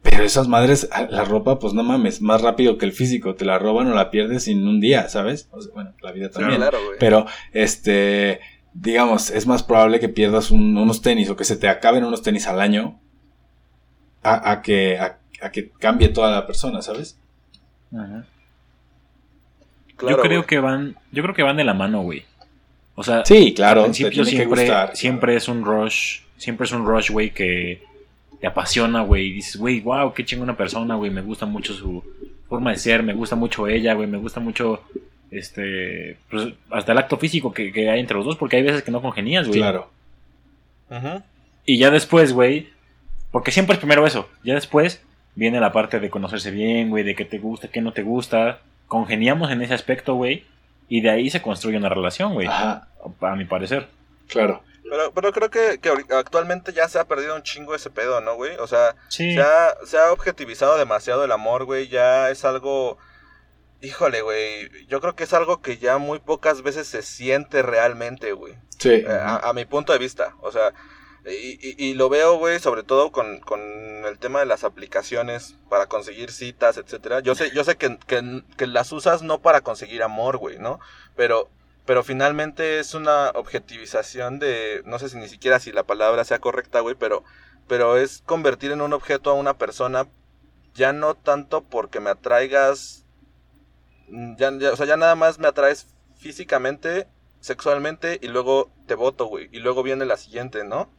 Pero 0.02 0.24
esas 0.24 0.48
madres, 0.48 0.88
a- 0.92 1.04
la 1.12 1.26
ropa, 1.26 1.60
pues 1.60 1.74
no 1.74 1.84
mames, 1.84 2.22
más 2.22 2.42
rápido 2.42 2.78
que 2.78 2.86
el 2.86 2.94
físico, 2.94 3.36
te 3.36 3.46
la 3.46 3.60
roban 3.60 3.88
o 3.92 3.94
la 3.96 4.10
pierdes 4.10 4.48
en 4.48 4.68
un 4.68 4.80
día, 4.80 5.10
¿sabes? 5.10 5.48
O 5.52 5.62
sea, 5.62 5.72
bueno, 5.74 5.94
la 6.02 6.12
vida 6.12 6.30
también. 6.30 6.56
Claro, 6.56 6.80
güey. 6.84 6.98
Pero, 7.00 7.26
este, 7.54 8.40
digamos, 8.82 9.30
es 9.30 9.46
más 9.48 9.64
probable 9.64 10.00
que 10.00 10.10
pierdas 10.10 10.52
un- 10.52 10.78
unos 10.78 11.02
tenis 11.02 11.30
o 11.30 11.36
que 11.36 11.44
se 11.44 11.56
te 11.58 11.68
acaben 11.68 12.04
unos 12.04 12.22
tenis 12.22 12.48
al 12.48 12.62
año 12.62 13.00
a, 14.24 14.52
a 14.52 14.62
que, 14.62 14.98
a, 14.98 15.18
a 15.42 15.52
que 15.52 15.70
cambie 15.72 16.10
toda 16.10 16.32
la 16.32 16.46
persona, 16.48 16.82
¿sabes? 16.82 17.18
Ajá. 17.94 18.26
Claro, 19.96 20.18
yo 20.18 20.22
creo 20.24 20.46
que 20.46 20.60
van, 20.60 20.96
yo 21.12 21.24
creo 21.24 21.36
que 21.36 21.44
van 21.44 21.58
de 21.58 21.64
la 21.66 21.74
mano, 21.74 22.02
güey. 22.04 22.24
O 22.96 23.04
sea, 23.04 23.26
Sí, 23.26 23.54
claro, 23.54 23.82
al 23.84 23.92
te 23.92 24.04
principio 24.04 24.24
que 24.24 24.30
siempre, 24.30 24.62
gustar. 24.64 24.96
siempre 24.96 25.36
es 25.36 25.48
un 25.48 25.64
rush, 25.66 26.22
siempre 26.38 26.66
es 26.66 26.72
un 26.72 26.86
rush, 26.86 27.12
güey, 27.12 27.32
que 27.32 27.82
te 28.40 28.48
apasiona, 28.48 29.02
güey, 29.02 29.28
y 29.28 29.32
dices, 29.34 29.58
güey, 29.58 29.82
wow, 29.82 30.14
qué 30.14 30.24
chingona 30.24 30.56
persona, 30.56 30.96
güey, 30.96 31.12
me 31.12 31.22
gusta 31.22 31.46
mucho 31.46 31.74
su 31.74 32.02
forma 32.48 32.72
de 32.72 32.78
ser, 32.78 33.04
me 33.04 33.14
gusta 33.14 33.36
mucho 33.36 33.68
ella, 33.68 33.94
güey, 33.94 34.08
me 34.08 34.18
gusta 34.18 34.40
mucho, 34.40 34.82
este, 35.32 36.18
pues, 36.30 36.50
hasta 36.72 36.92
el 36.92 36.98
acto 36.98 37.18
físico 37.18 37.54
que, 37.54 37.72
que 37.72 37.90
hay 37.90 38.00
entre 38.00 38.18
los 38.18 38.26
dos, 38.26 38.38
porque 38.38 38.58
hay 38.58 38.64
veces 38.64 38.84
que 38.84 38.92
no 38.92 39.02
congenías, 39.02 39.48
güey. 39.48 39.60
Claro. 39.60 39.90
Ujú. 40.90 41.22
Y 41.66 41.78
ya 41.80 41.92
después, 41.92 42.34
güey, 42.34 42.70
porque 43.32 43.52
siempre 43.52 43.74
es 43.74 43.80
primero 43.80 44.06
eso, 44.08 44.28
ya 44.44 44.56
después 44.56 45.02
viene 45.36 45.60
la 45.60 45.72
parte 45.72 46.00
de 46.00 46.10
conocerse 46.10 46.52
bien, 46.52 46.90
güey, 46.90 47.04
de 47.04 47.16
qué 47.16 47.26
te 47.26 47.38
gusta, 47.38 47.68
qué 47.70 47.82
no 47.82 47.94
te 47.94 48.02
gusta, 48.02 48.60
congeniamos 48.88 49.52
en 49.52 49.62
ese 49.62 49.74
aspecto, 49.76 50.16
güey, 50.16 50.46
y 50.88 51.02
de 51.02 51.12
ahí 51.12 51.30
se 51.30 51.42
construye 51.42 51.78
una 51.78 51.90
relación, 51.90 52.34
güey, 52.34 52.48
Ajá, 52.48 52.88
a 53.22 53.36
mi 53.36 53.46
parecer. 53.46 53.88
claro. 54.28 54.64
Pero, 54.92 55.12
pero 55.14 55.32
creo 55.32 55.50
que, 55.52 55.78
que 55.80 55.92
actualmente 56.16 56.74
ya 56.74 56.88
se 56.88 56.98
ha 56.98 57.04
perdido 57.04 57.36
un 57.36 57.44
chingo 57.44 57.76
ese 57.76 57.92
pedo, 57.92 58.22
¿no, 58.22 58.34
güey? 58.38 58.56
O 58.58 58.66
sea, 58.66 58.96
Sí. 59.10 59.36
se, 59.36 59.40
ha, 59.42 59.76
se 59.86 60.00
ha 60.00 60.12
objetivizado 60.12 60.80
demasiado 60.80 61.24
el 61.24 61.32
amor, 61.32 61.66
güey. 61.66 61.90
Ya 61.90 62.32
es 62.32 62.44
algo... 62.44 62.98
Híjole, 63.82 64.22
güey. 64.22 64.70
Yo 64.88 65.00
creo 65.02 65.16
que 65.16 65.24
es 65.24 65.34
algo 65.34 65.62
que 65.62 65.78
ya 65.78 65.98
muy 65.98 66.20
pocas 66.20 66.62
veces 66.64 66.88
se 66.88 67.02
siente 67.02 67.62
realmente, 67.62 68.34
güey. 68.34 68.56
Sí. 68.78 68.90
Eh, 68.90 69.08
a, 69.10 69.38
a 69.38 69.54
mi 69.54 69.66
punto 69.66 69.94
de 69.94 70.00
vista. 70.00 70.36
O 70.42 70.52
sea, 70.52 70.74
y, 71.26 71.60
y- 71.62 71.76
y 71.78 71.94
lo 71.94 72.10
veo, 72.10 72.38
güey, 72.38 72.60
sobre 72.60 72.84
todo 72.84 73.12
con, 73.12 73.40
con 73.40 73.60
el 73.62 74.18
tema 74.20 74.40
de 74.40 74.46
las 74.46 74.64
aplicaciones 74.64 75.56
para 75.70 75.86
conseguir 75.88 76.32
citas, 76.32 76.78
etcétera. 76.78 77.20
Yo 77.22 77.36
sé, 77.36 77.52
yo 77.52 77.64
sé 77.64 77.78
que, 77.78 77.98
que, 78.08 78.44
que 78.58 78.68
las 78.68 78.92
usas 78.92 79.22
no 79.22 79.40
para 79.40 79.62
conseguir 79.62 80.04
amor, 80.04 80.38
güey, 80.38 80.58
¿no? 80.60 80.80
Pero, 81.16 81.50
pero 81.86 82.04
finalmente 82.04 82.80
es 82.80 82.94
una 82.94 83.30
objetivización 83.36 84.40
de, 84.40 84.82
no 84.86 85.00
sé 85.00 85.10
si 85.10 85.18
ni 85.18 85.28
siquiera 85.30 85.60
si 85.60 85.72
la 85.72 85.84
palabra 85.84 86.24
sea 86.26 86.40
correcta, 86.40 86.80
güey, 86.82 86.96
pero, 86.96 87.24
pero 87.68 87.98
es 87.98 88.24
convertir 88.26 88.72
en 88.72 88.82
un 88.82 88.94
objeto 88.94 89.30
a 89.30 89.34
una 89.36 89.58
persona 89.58 90.08
ya 90.74 90.94
no 90.94 91.16
tanto 91.16 91.62
porque 91.64 92.00
me 92.00 92.10
atraigas, 92.12 93.06
ya, 94.38 94.52
ya- 94.58 94.72
o 94.72 94.76
sea, 94.76 94.86
ya 94.86 94.98
nada 94.98 95.16
más 95.16 95.40
me 95.40 95.48
atraes 95.48 95.88
físicamente, 96.18 97.08
sexualmente 97.40 98.20
y 98.22 98.28
luego 98.28 98.70
te 98.88 98.96
voto, 98.96 99.26
güey, 99.28 99.50
y 99.52 99.60
luego 99.60 99.84
viene 99.84 100.06
la 100.06 100.18
siguiente, 100.18 100.64
¿no? 100.64 100.90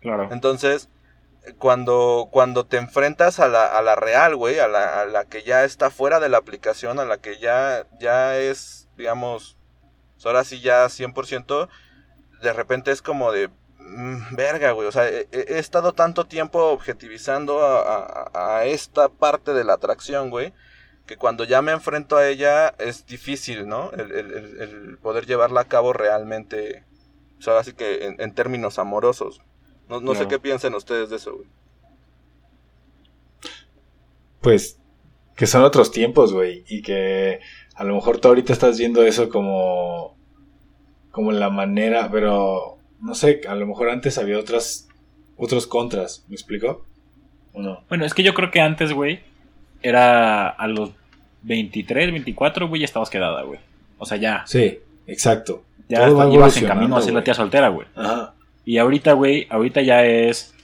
Claro. 0.00 0.28
Entonces, 0.32 0.88
cuando, 1.58 2.28
cuando 2.32 2.66
te 2.66 2.78
enfrentas 2.78 3.38
a 3.38 3.48
la, 3.48 3.66
a 3.66 3.82
la 3.82 3.94
real, 3.96 4.34
güey, 4.36 4.58
a 4.58 4.68
la, 4.68 5.00
a 5.02 5.04
la 5.04 5.24
que 5.26 5.42
ya 5.42 5.64
está 5.64 5.90
fuera 5.90 6.18
de 6.20 6.28
la 6.28 6.38
aplicación, 6.38 6.98
a 6.98 7.04
la 7.04 7.18
que 7.18 7.38
ya, 7.38 7.86
ya 8.00 8.38
es, 8.38 8.88
digamos, 8.96 9.56
ahora 10.24 10.42
sí 10.44 10.60
ya 10.60 10.88
100%, 10.88 11.68
de 12.42 12.52
repente 12.54 12.90
es 12.92 13.02
como 13.02 13.30
de, 13.30 13.48
mm, 13.78 14.34
verga, 14.36 14.70
güey, 14.72 14.88
o 14.88 14.92
sea, 14.92 15.06
he, 15.08 15.28
he 15.32 15.58
estado 15.58 15.92
tanto 15.92 16.24
tiempo 16.26 16.58
objetivizando 16.70 17.62
a, 17.62 17.98
a- 18.32 18.56
a 18.58 18.64
esta 18.64 19.10
parte 19.10 19.52
de 19.52 19.64
la 19.64 19.74
atracción, 19.74 20.30
güey, 20.30 20.54
que 21.06 21.16
cuando 21.16 21.44
ya 21.44 21.60
me 21.62 21.72
enfrento 21.72 22.16
a 22.16 22.26
ella 22.28 22.68
es 22.78 23.06
difícil, 23.06 23.68
¿no? 23.68 23.90
El, 23.92 24.10
el- 24.12 24.32
el- 24.32 24.60
el 24.60 24.98
poder 24.98 25.26
llevarla 25.26 25.62
a 25.62 25.68
cabo 25.68 25.92
realmente, 25.92 26.82
o 27.38 27.42
sea, 27.42 27.58
así 27.58 27.72
que 27.74 28.06
en, 28.06 28.20
en 28.20 28.34
términos 28.34 28.78
amorosos. 28.78 29.40
No, 29.88 30.00
no 30.00 30.14
sé 30.14 30.26
qué 30.28 30.38
piensan 30.38 30.74
ustedes 30.74 31.10
de 31.10 31.16
eso, 31.16 31.34
güey. 31.36 31.48
Pues 34.40 34.78
que 35.36 35.46
son 35.46 35.62
otros 35.64 35.90
tiempos, 35.90 36.32
güey, 36.32 36.64
y 36.68 36.82
que 36.82 37.40
a 37.74 37.84
lo 37.84 37.94
mejor 37.94 38.18
tú 38.20 38.28
ahorita 38.28 38.52
estás 38.52 38.78
viendo 38.78 39.02
eso 39.02 39.28
como 39.28 40.16
como 41.10 41.32
la 41.32 41.50
manera, 41.50 42.10
pero 42.10 42.78
no 43.00 43.14
sé, 43.14 43.42
a 43.48 43.54
lo 43.54 43.66
mejor 43.66 43.90
antes 43.90 44.18
había 44.18 44.38
otras 44.38 44.88
otros 45.36 45.66
contras, 45.66 46.24
¿me 46.28 46.34
explico? 46.34 46.84
¿O 47.52 47.62
no? 47.62 47.84
Bueno, 47.88 48.04
es 48.04 48.14
que 48.14 48.22
yo 48.22 48.34
creo 48.34 48.50
que 48.50 48.60
antes, 48.60 48.92
güey, 48.92 49.20
era 49.84 50.48
a 50.48 50.66
los 50.66 50.90
23, 51.42 52.10
24, 52.10 52.68
güey, 52.68 52.80
ya 52.80 52.86
estabas 52.86 53.10
quedada, 53.10 53.42
güey. 53.42 53.60
O 53.98 54.06
sea, 54.06 54.16
ya. 54.16 54.42
Sí, 54.46 54.78
Exacto. 55.06 55.62
Ya 55.88 56.08
va 56.08 56.32
ibas 56.32 56.56
en 56.56 56.66
camino 56.66 56.96
a 56.96 57.02
ser 57.02 57.12
la 57.12 57.22
tía 57.22 57.34
soltera, 57.34 57.68
güey. 57.68 57.86
Ajá. 57.94 58.32
Y 58.64 58.78
ahorita, 58.78 59.12
güey, 59.12 59.46
ahorita 59.50 59.82
ya 59.82 60.04
es. 60.04 60.54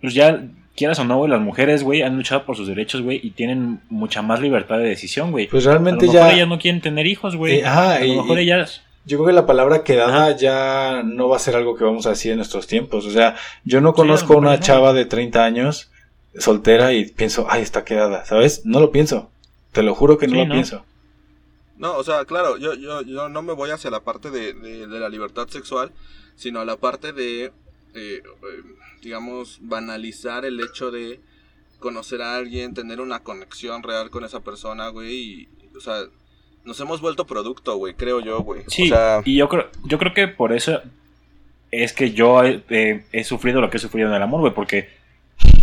Pues 0.00 0.14
ya, 0.14 0.44
quieras 0.76 0.98
o 1.00 1.04
no, 1.04 1.18
güey, 1.18 1.30
las 1.30 1.40
mujeres, 1.40 1.82
güey, 1.82 2.02
han 2.02 2.16
luchado 2.16 2.44
por 2.44 2.56
sus 2.56 2.68
derechos, 2.68 3.02
güey, 3.02 3.20
y 3.22 3.30
tienen 3.30 3.80
mucha 3.90 4.22
más 4.22 4.40
libertad 4.40 4.78
de 4.78 4.84
decisión, 4.84 5.32
güey. 5.32 5.48
Pues 5.48 5.66
a 5.66 5.70
lo 5.70 5.72
realmente 5.74 6.06
mejor 6.06 6.28
ya. 6.28 6.32
ellas 6.32 6.48
no 6.48 6.58
quieren 6.58 6.80
tener 6.80 7.06
hijos, 7.06 7.34
güey. 7.34 7.58
Eh, 7.58 7.66
ajá, 7.66 7.96
a 7.96 7.98
lo 8.00 8.06
y- 8.06 8.16
mejor 8.16 8.38
ellas. 8.38 8.82
Yo 9.06 9.16
creo 9.16 9.28
que 9.28 9.32
la 9.32 9.46
palabra 9.46 9.82
quedada 9.82 10.36
ya 10.36 11.02
no 11.04 11.28
va 11.28 11.36
a 11.36 11.40
ser 11.40 11.56
algo 11.56 11.74
que 11.74 11.84
vamos 11.84 12.06
a 12.06 12.10
decir 12.10 12.30
en 12.32 12.36
nuestros 12.36 12.66
tiempos. 12.66 13.06
O 13.06 13.10
sea, 13.10 13.34
yo 13.64 13.80
no 13.80 13.94
conozco 13.94 14.34
a 14.34 14.36
una 14.36 14.56
no. 14.56 14.60
chava 14.60 14.92
de 14.92 15.06
30 15.06 15.42
años 15.42 15.89
soltera 16.38 16.92
y 16.92 17.06
pienso, 17.10 17.46
ay, 17.50 17.62
está 17.62 17.84
quedada, 17.84 18.24
¿sabes? 18.24 18.64
No 18.64 18.80
lo 18.80 18.90
pienso. 18.92 19.30
Te 19.72 19.82
lo 19.82 19.94
juro 19.94 20.18
que 20.18 20.26
no 20.26 20.32
Sí, 20.34 20.38
lo 20.40 20.46
¿no? 20.46 20.52
pienso. 20.54 20.84
No, 21.76 21.96
o 21.96 22.04
sea, 22.04 22.24
claro, 22.24 22.58
yo, 22.58 22.74
yo, 22.74 23.02
yo 23.02 23.28
no 23.28 23.42
me 23.42 23.52
voy 23.54 23.70
hacia 23.70 23.90
la 23.90 24.00
parte 24.00 24.30
de, 24.30 24.52
de- 24.52 24.86
de 24.86 25.00
la 25.00 25.08
libertad 25.08 25.48
sexual, 25.48 25.92
sino 26.36 26.60
a 26.60 26.64
la 26.64 26.76
parte 26.76 27.12
de, 27.12 27.44
eh, 27.46 27.52
eh, 27.94 28.22
digamos, 29.02 29.58
banalizar 29.62 30.44
el 30.44 30.60
hecho 30.60 30.90
de 30.90 31.20
conocer 31.78 32.20
a 32.20 32.36
alguien, 32.36 32.74
tener 32.74 33.00
una 33.00 33.20
conexión 33.20 33.82
real 33.82 34.10
con 34.10 34.24
esa 34.24 34.40
persona, 34.40 34.88
güey, 34.88 35.14
y, 35.14 35.48
o 35.76 35.80
sea, 35.80 36.02
nos 36.64 36.78
hemos 36.80 37.00
vuelto 37.00 37.26
producto, 37.26 37.76
güey, 37.76 37.94
creo 37.94 38.20
yo, 38.20 38.40
güey. 38.42 38.64
Sí, 38.66 38.84
O 38.84 38.94
sea, 38.94 39.22
y 39.24 39.36
yo 39.36 39.48
creo, 39.48 39.68
yo 39.84 39.98
creo 39.98 40.12
que 40.12 40.28
por 40.28 40.52
eso 40.52 40.82
es 41.70 41.94
que 41.94 42.12
yo 42.12 42.44
eh, 42.44 43.04
he 43.12 43.24
sufrido 43.24 43.62
lo 43.62 43.70
que 43.70 43.78
he 43.78 43.80
sufrido 43.80 44.08
en 44.08 44.14
el 44.14 44.22
amor, 44.22 44.40
güey, 44.40 44.52
porque 44.52 44.90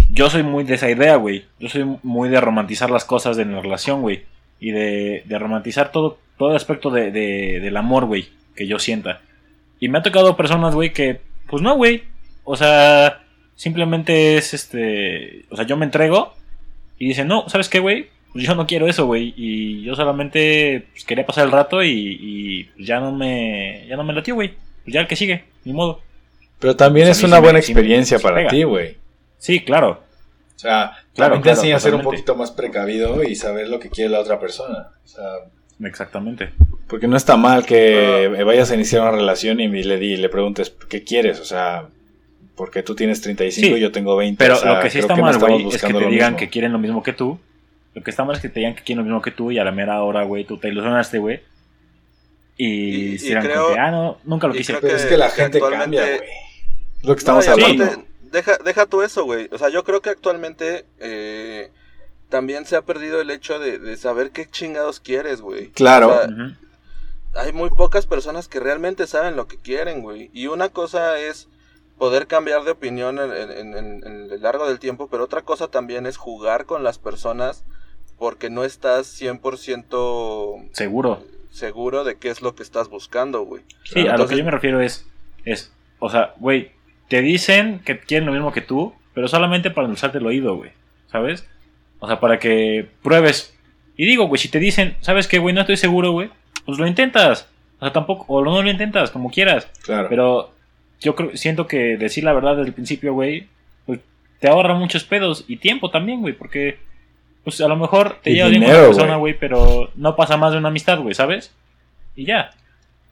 yo 0.10 0.30
soy 0.30 0.44
muy 0.44 0.64
de 0.64 0.76
esa 0.76 0.90
idea, 0.90 1.16
güey. 1.16 1.46
Yo 1.60 1.70
soy 1.70 1.86
muy 2.04 2.30
de 2.30 2.40
romantizar 2.42 2.90
las 2.90 3.06
cosas 3.06 3.38
de 3.38 3.46
la 3.46 3.62
relación, 3.62 4.02
güey. 4.02 4.24
Y 4.60 4.72
de, 4.72 5.24
de 5.26 5.40
romantizar 5.40 5.92
todo, 5.92 6.18
todo 6.38 6.50
el 6.52 6.56
aspecto 6.56 6.90
de, 6.90 7.12
de- 7.12 7.60
del 7.62 7.78
amor, 7.78 8.06
güey, 8.06 8.28
que 8.56 8.68
yo 8.68 8.80
sienta. 8.80 9.22
Y 9.80 9.90
me 9.90 10.00
ha 10.00 10.04
tocado 10.04 10.36
personas, 10.36 10.74
güey, 10.74 10.92
que, 10.94 11.20
pues 11.48 11.62
no, 11.62 11.76
güey. 11.76 12.04
O 12.44 12.56
sea, 12.56 13.22
simplemente 13.56 14.38
es 14.38 14.54
este. 14.54 15.46
O 15.50 15.56
sea, 15.56 15.66
yo 15.66 15.78
me 15.78 15.86
entrego 15.86 16.34
y 16.98 17.08
dicen, 17.08 17.28
no, 17.28 17.48
¿sabes 17.50 17.70
qué, 17.70 17.80
güey? 17.80 18.08
Pues 18.34 18.46
yo 18.46 18.56
no 18.56 18.66
quiero 18.68 18.88
eso, 18.88 19.06
güey. 19.06 19.34
Y 19.38 19.82
yo 19.84 19.96
solamente 19.96 20.86
pues, 20.92 21.04
quería 21.06 21.26
pasar 21.26 21.46
el 21.46 21.52
rato 21.52 21.84
y, 21.84 22.18
y 22.20 22.64
pues, 22.76 22.88
ya 22.88 23.00
no 23.00 23.12
me. 23.12 23.86
Ya 23.88 23.96
no 23.96 24.04
me 24.04 24.14
latió, 24.14 24.34
güey. 24.36 24.54
Pues 24.84 24.94
ya 24.94 25.02
el 25.02 25.08
que 25.08 25.16
sigue, 25.16 25.44
ni 25.66 25.74
modo. 25.74 26.02
Pero 26.60 26.76
también 26.76 27.08
Pues 27.08 27.20
es 27.20 27.24
una 27.24 27.36
me- 27.38 27.42
buena 27.42 27.54
me- 27.54 27.60
experiencia 27.60 28.18
para 28.20 28.48
ti, 28.48 28.64
güey. 28.64 28.96
Sí, 29.38 29.64
claro. 29.64 30.04
O 30.56 30.60
sea, 30.60 30.92
Claro, 31.14 31.34
también 31.36 31.42
te 31.42 31.44
claro, 31.44 31.60
enseña 31.60 31.76
a 31.78 31.80
ser 31.80 31.96
un 31.96 32.02
poquito 32.02 32.36
más 32.36 32.52
precavido 32.52 33.24
y 33.24 33.36
saber 33.36 33.70
lo 33.70 33.80
que 33.80 33.90
quiere 33.90 34.10
la 34.10 34.20
otra 34.20 34.40
persona. 34.40 34.90
O 35.04 35.08
sea, 35.08 35.24
Exactamente. 35.84 36.52
porque 36.88 37.08
no 37.08 37.16
está 37.18 37.38
mal 37.38 37.66
que 37.66 38.42
vayas 38.46 38.72
a 38.72 38.76
iniciar 38.76 39.02
una 39.04 39.12
relación 39.12 39.60
y 39.60 39.68
le, 39.68 39.98
di- 39.98 40.18
le 40.18 40.30
preguntes 40.30 40.74
qué 40.90 41.04
quieres. 41.04 41.40
O 41.40 41.46
sea, 41.46 41.86
porque 42.56 42.82
tú 42.82 42.96
tienes 42.96 43.22
35 43.22 43.68
Sí, 43.68 43.74
y 43.76 43.80
yo 43.80 43.92
tengo 43.92 44.16
20. 44.16 44.44
Pero 44.44 44.56
o 44.56 44.58
sea, 44.58 44.74
lo 44.76 44.82
que 44.82 44.90
sí 44.90 44.98
está 45.00 45.16
mal, 45.16 45.38
güey, 45.38 45.68
es 45.68 45.82
que 45.82 45.94
te 45.94 46.00
digan 46.08 46.34
mismo. 46.34 46.38
que 46.38 46.50
quieren 46.50 46.72
lo 46.74 46.80
mismo 46.80 47.04
que 47.04 47.14
tú. 47.14 47.40
Lo 47.94 48.04
que 48.04 48.10
está 48.12 48.24
mal 48.26 48.36
es 48.36 48.42
que 48.42 48.50
te 48.50 48.60
digan 48.60 48.74
que 48.76 48.84
quieren 48.84 49.00
lo 49.00 49.04
mismo 49.06 49.22
que 49.22 49.32
tú 49.32 49.52
y 49.52 49.60
a 49.60 49.64
la 49.64 49.72
mera 49.72 50.02
hora, 50.04 50.24
güey, 50.24 50.44
tú 50.46 50.58
te 50.58 50.68
ilusionaste, 50.70 51.20
güey. 51.20 51.42
Y, 52.58 52.66
Y- 52.66 53.16
y 53.16 53.20
creo- 53.36 53.74
que, 53.74 53.80
ah, 53.80 53.92
no, 53.92 54.18
nunca 54.24 54.48
lo 54.48 54.56
y 54.56 54.60
quise. 54.60 54.74
Pero 54.74 54.88
que- 54.88 54.96
es 54.96 55.06
que 55.06 55.18
la 55.18 55.30
gente 55.30 55.60
cambia, 55.60 56.02
güey. 56.02 56.16
Es 56.16 57.04
lo 57.04 57.14
que 57.14 57.20
estamos 57.20 57.46
No, 57.46 57.52
y 57.52 57.54
hablando. 57.54 57.84
aparte, 57.84 58.06
deja, 58.32 58.58
deja 58.64 58.86
tú 58.86 59.02
eso, 59.02 59.24
güey. 59.26 59.50
O 59.52 59.58
sea, 59.58 59.70
yo 59.70 59.84
creo 59.84 60.02
que 60.02 60.10
actualmente 60.10 60.86
eh, 61.00 61.72
también 62.30 62.66
se 62.66 62.76
ha 62.76 62.82
perdido 62.84 63.22
el 63.22 63.30
hecho 63.32 63.60
de, 63.60 63.80
de 63.80 63.98
saber 63.98 64.32
qué 64.32 64.50
chingados 64.50 65.00
quieres, 65.00 65.42
güey. 65.42 65.70
Claro. 65.72 66.10
O 66.10 66.14
sea, 66.14 66.28
hay 67.36 67.54
muy 67.54 67.70
pocas 67.70 68.06
personas 68.08 68.48
que 68.48 68.60
realmente 68.60 69.06
saben 69.08 69.36
lo 69.36 69.48
que 69.48 69.58
quieren, 69.58 70.02
güey. 70.02 70.30
Y 70.34 70.48
una 70.48 70.70
cosa 70.70 71.20
es 71.20 71.48
poder 71.98 72.28
cambiar 72.28 72.64
de 72.64 72.72
opinión 72.72 73.20
en, 73.20 73.32
en- 73.32 73.52
en- 73.52 73.78
en- 73.78 74.04
en 74.08 74.32
el 74.32 74.42
largo 74.42 74.68
del 74.68 74.80
tiempo, 74.80 75.08
pero 75.10 75.24
otra 75.24 75.42
cosa 75.42 75.68
también 75.70 76.06
es 76.06 76.18
jugar 76.18 76.66
con 76.66 76.84
las 76.84 77.00
personas 77.00 77.64
porque 78.20 78.50
no 78.50 78.64
estás 78.64 79.08
100% 79.22 80.70
Seguro. 80.74 81.24
seguro 81.52 82.04
de 82.04 82.18
qué 82.18 82.30
es 82.30 82.42
lo 82.42 82.56
que 82.56 82.64
estás 82.64 82.90
buscando, 82.90 83.42
güey. 83.44 83.64
Sí, 83.84 84.08
a 84.08 84.18
lo 84.18 84.28
que 84.28 84.38
yo 84.38 84.44
me 84.44 84.52
refiero 84.52 84.82
es, 84.82 85.06
es, 85.46 85.72
o 86.00 86.10
sea, 86.10 86.34
güey, 86.38 86.72
te 87.08 87.22
dicen 87.22 87.80
que 87.86 88.00
quieren 88.00 88.26
lo 88.26 88.34
mismo 88.34 88.52
que 88.52 88.62
tú, 88.62 88.94
pero 89.14 89.28
solamente 89.28 89.72
para 89.72 89.86
endulzarte 89.86 90.18
el 90.18 90.26
oído, 90.26 90.56
güey, 90.56 90.72
¿sabes? 91.12 91.48
O 92.00 92.08
sea, 92.08 92.20
para 92.20 92.40
que 92.40 92.88
pruebes. 93.02 93.56
Y 93.96 94.06
digo, 94.06 94.28
güey, 94.28 94.40
si 94.40 94.50
te 94.50 94.60
dicen, 94.60 94.96
¿sabes 95.02 95.28
qué, 95.28 95.40
güey? 95.40 95.56
No 95.56 95.62
estoy 95.62 95.78
seguro, 95.78 96.12
güey, 96.12 96.30
pues 96.66 96.78
lo 96.78 96.88
intentas. 96.88 97.50
O 97.80 97.86
sea, 97.86 97.94
tampoco, 97.94 98.26
o 98.28 98.44
no 98.44 98.62
lo 98.62 98.70
intentas, 98.70 99.12
como 99.12 99.32
quieras. 99.32 99.70
Claro. 99.84 100.08
Pero 100.10 100.52
yo 101.00 101.16
creo, 101.16 101.36
siento 101.36 101.68
que 101.68 101.98
decir 101.98 102.24
la 102.24 102.34
verdad 102.34 102.56
desde 102.56 102.70
el 102.70 102.74
principio, 102.74 103.14
güey, 103.14 103.48
pues 103.86 104.00
te 104.40 104.48
ahorra 104.48 104.76
muchos 104.76 105.04
pedos 105.04 105.46
y 105.48 105.58
tiempo 105.58 105.90
también, 105.90 106.22
güey, 106.22 106.34
porque 106.34 106.80
pues 107.44 107.62
a 107.62 107.68
lo 107.68 107.78
mejor 107.78 108.18
te 108.22 108.32
Y 108.32 108.36
llevas 108.36 108.52
bien 108.52 108.64
la 108.64 108.68
persona, 108.68 109.16
güey, 109.16 109.38
pero 109.40 109.90
no 109.96 110.16
pasa 110.16 110.38
más 110.38 110.52
de 110.52 110.58
una 110.58 110.68
amistad, 110.68 111.00
güey, 111.00 111.14
¿sabes? 111.14 111.54
Y 112.16 112.26
ya. 112.26 112.52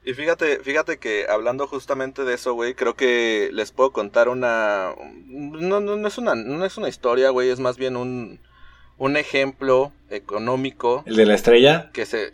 Y 0.06 0.14
fíjate, 0.14 0.60
fíjate 0.60 0.98
que 0.98 1.26
hablando 1.28 1.68
justamente 1.68 2.24
de 2.24 2.36
eso, 2.36 2.54
güey, 2.54 2.76
creo 2.76 2.96
que 2.96 3.50
les 3.52 3.72
puedo 3.72 3.92
contar 3.92 4.30
una... 4.30 4.92
No, 5.28 5.80
no, 5.80 5.96
no 5.96 6.08
es 6.08 6.18
una, 6.20 6.36
no 6.36 6.64
es 6.64 6.78
una 6.78 6.90
historia, 6.90 7.32
güey, 7.32 7.50
es 7.50 7.60
más 7.60 7.78
bien 7.78 7.96
un, 7.98 8.40
un 8.98 9.18
ejemplo 9.18 9.92
económico 10.12 11.04
¿El 11.08 11.16
de 11.16 11.26
la 11.26 11.34
estrella? 11.36 11.90
que 11.92 12.06
se... 12.06 12.34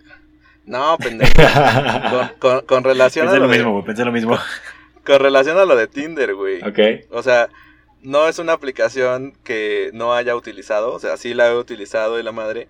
No, 0.65 0.97
pendejo. 0.97 1.31
Con, 2.11 2.29
con- 2.39 2.65
con 2.65 2.83
relación 2.83 3.27
a 3.27 3.31
Pensé 3.31 3.39
lo 3.39 3.45
lo 3.47 3.51
de, 3.51 3.57
mismo, 3.57 3.71
güey, 3.73 3.85
pensé 3.85 4.05
lo 4.05 4.11
mismo. 4.11 4.37
con 5.05 5.19
relación 5.19 5.57
a 5.57 5.65
lo 5.65 5.75
de 5.75 5.87
Tinder, 5.87 6.35
güey. 6.35 6.61
ok. 6.61 7.07
O 7.11 7.23
sea, 7.23 7.49
no 8.03 8.27
es 8.27 8.37
una 8.37 8.53
aplicación 8.53 9.33
que 9.43 9.89
no 9.93 10.13
haya 10.13 10.35
utilizado. 10.35 10.93
O 10.93 10.99
sea, 10.99 11.17
sí 11.17 11.33
la 11.33 11.49
he 11.49 11.55
utilizado 11.57 12.19
y 12.19 12.23
la 12.23 12.31
madre. 12.31 12.67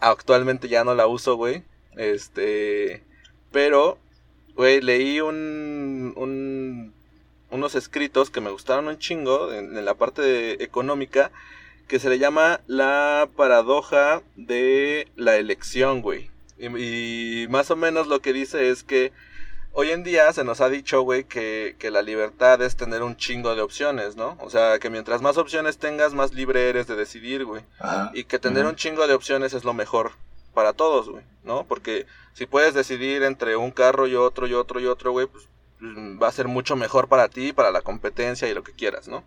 Actualmente 0.00 0.68
ya 0.68 0.84
no 0.84 0.94
la 0.94 1.06
uso, 1.06 1.36
güey. 1.36 1.62
Este. 1.96 3.02
Pero, 3.52 3.98
güey, 4.56 4.80
leí 4.80 5.20
un, 5.20 6.12
un- 6.16 6.92
unos 7.50 7.74
escritos 7.74 8.30
que 8.30 8.40
me 8.40 8.50
gustaron 8.50 8.88
un 8.88 8.98
chingo 8.98 9.52
en, 9.52 9.76
en 9.76 9.84
la 9.84 9.94
parte 9.94 10.22
de- 10.22 10.52
económica. 10.64 11.30
Que 11.86 11.98
se 12.00 12.08
le 12.08 12.18
llama 12.18 12.60
la 12.66 13.28
paradoja 13.36 14.22
de 14.36 15.06
la 15.16 15.36
elección, 15.36 16.00
güey. 16.00 16.30
Y, 16.58 17.42
y 17.42 17.48
más 17.48 17.70
o 17.70 17.76
menos 17.76 18.06
lo 18.06 18.20
que 18.20 18.32
dice 18.32 18.70
es 18.70 18.82
que 18.82 19.12
hoy 19.72 19.90
en 19.90 20.02
día 20.02 20.32
se 20.32 20.44
nos 20.44 20.62
ha 20.62 20.70
dicho, 20.70 21.02
güey, 21.02 21.24
que, 21.24 21.76
que 21.78 21.90
la 21.90 22.00
libertad 22.00 22.62
es 22.62 22.76
tener 22.76 23.02
un 23.02 23.18
chingo 23.18 23.54
de 23.54 23.60
opciones, 23.60 24.16
¿no? 24.16 24.38
O 24.40 24.48
sea, 24.48 24.78
que 24.78 24.88
mientras 24.88 25.20
más 25.20 25.36
opciones 25.36 25.76
tengas, 25.76 26.14
más 26.14 26.32
libre 26.32 26.70
eres 26.70 26.86
de 26.86 26.96
decidir, 26.96 27.44
güey. 27.44 27.60
Y 28.14 28.24
que 28.24 28.38
tener 28.38 28.64
un 28.64 28.76
chingo 28.76 29.06
de 29.06 29.12
opciones 29.12 29.52
es 29.52 29.64
lo 29.64 29.74
mejor 29.74 30.12
para 30.54 30.72
todos, 30.72 31.08
güey, 31.10 31.24
¿no? 31.42 31.64
Porque 31.66 32.06
si 32.32 32.46
puedes 32.46 32.72
decidir 32.74 33.22
entre 33.22 33.56
un 33.56 33.70
carro 33.70 34.06
y 34.06 34.14
otro 34.14 34.46
y 34.46 34.54
otro 34.54 34.80
y 34.80 34.86
otro, 34.86 35.12
güey, 35.12 35.26
pues 35.26 35.44
mm, 35.80 36.22
va 36.22 36.28
a 36.28 36.32
ser 36.32 36.48
mucho 36.48 36.76
mejor 36.76 37.08
para 37.08 37.28
ti, 37.28 37.52
para 37.52 37.70
la 37.70 37.82
competencia 37.82 38.48
y 38.48 38.54
lo 38.54 38.62
que 38.62 38.72
quieras, 38.72 39.08
¿no? 39.08 39.24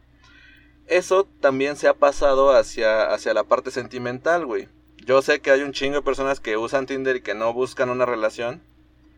Eso 0.87 1.25
también 1.41 1.75
se 1.75 1.87
ha 1.87 1.93
pasado 1.93 2.55
hacia, 2.55 3.11
hacia 3.13 3.33
la 3.33 3.43
parte 3.43 3.71
sentimental, 3.71 4.45
güey. 4.45 4.69
Yo 5.05 5.21
sé 5.21 5.41
que 5.41 5.51
hay 5.51 5.61
un 5.61 5.73
chingo 5.73 5.95
de 5.97 6.01
personas 6.01 6.39
que 6.39 6.57
usan 6.57 6.85
Tinder 6.85 7.17
y 7.17 7.21
que 7.21 7.33
no 7.35 7.53
buscan 7.53 7.89
una 7.89 8.05
relación. 8.05 8.61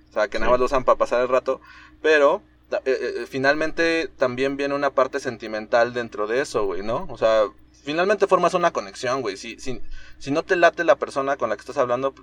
O 0.09 0.13
sea, 0.13 0.27
que 0.27 0.39
nada 0.39 0.51
más 0.51 0.59
lo 0.59 0.65
usan 0.65 0.83
para 0.83 0.97
pasar 0.97 1.21
el 1.21 1.27
rato. 1.27 1.61
Pero 2.01 2.41
ta- 2.69 2.81
eh, 2.85 2.97
eh, 3.21 3.25
finalmente 3.29 4.07
también 4.17 4.57
viene 4.57 4.73
una 4.73 4.89
parte 4.91 5.19
sentimental 5.19 5.93
dentro 5.93 6.25
de 6.25 6.41
eso, 6.41 6.65
güey, 6.65 6.81
¿no? 6.81 7.05
O 7.09 7.17
sea, 7.17 7.43
finalmente 7.89 8.27
formas 8.27 8.53
una 8.53 8.71
conexión, 8.71 9.21
güey. 9.21 9.35
Si, 9.35 9.59
si, 9.59 9.81
si 10.19 10.29
no 10.31 10.43
te 10.43 10.55
late 10.55 10.83
la 10.83 10.95
persona 10.97 11.37
con 11.37 11.49
la 11.49 11.55
que 11.55 11.61
estás 11.61 11.77
hablando, 11.77 12.13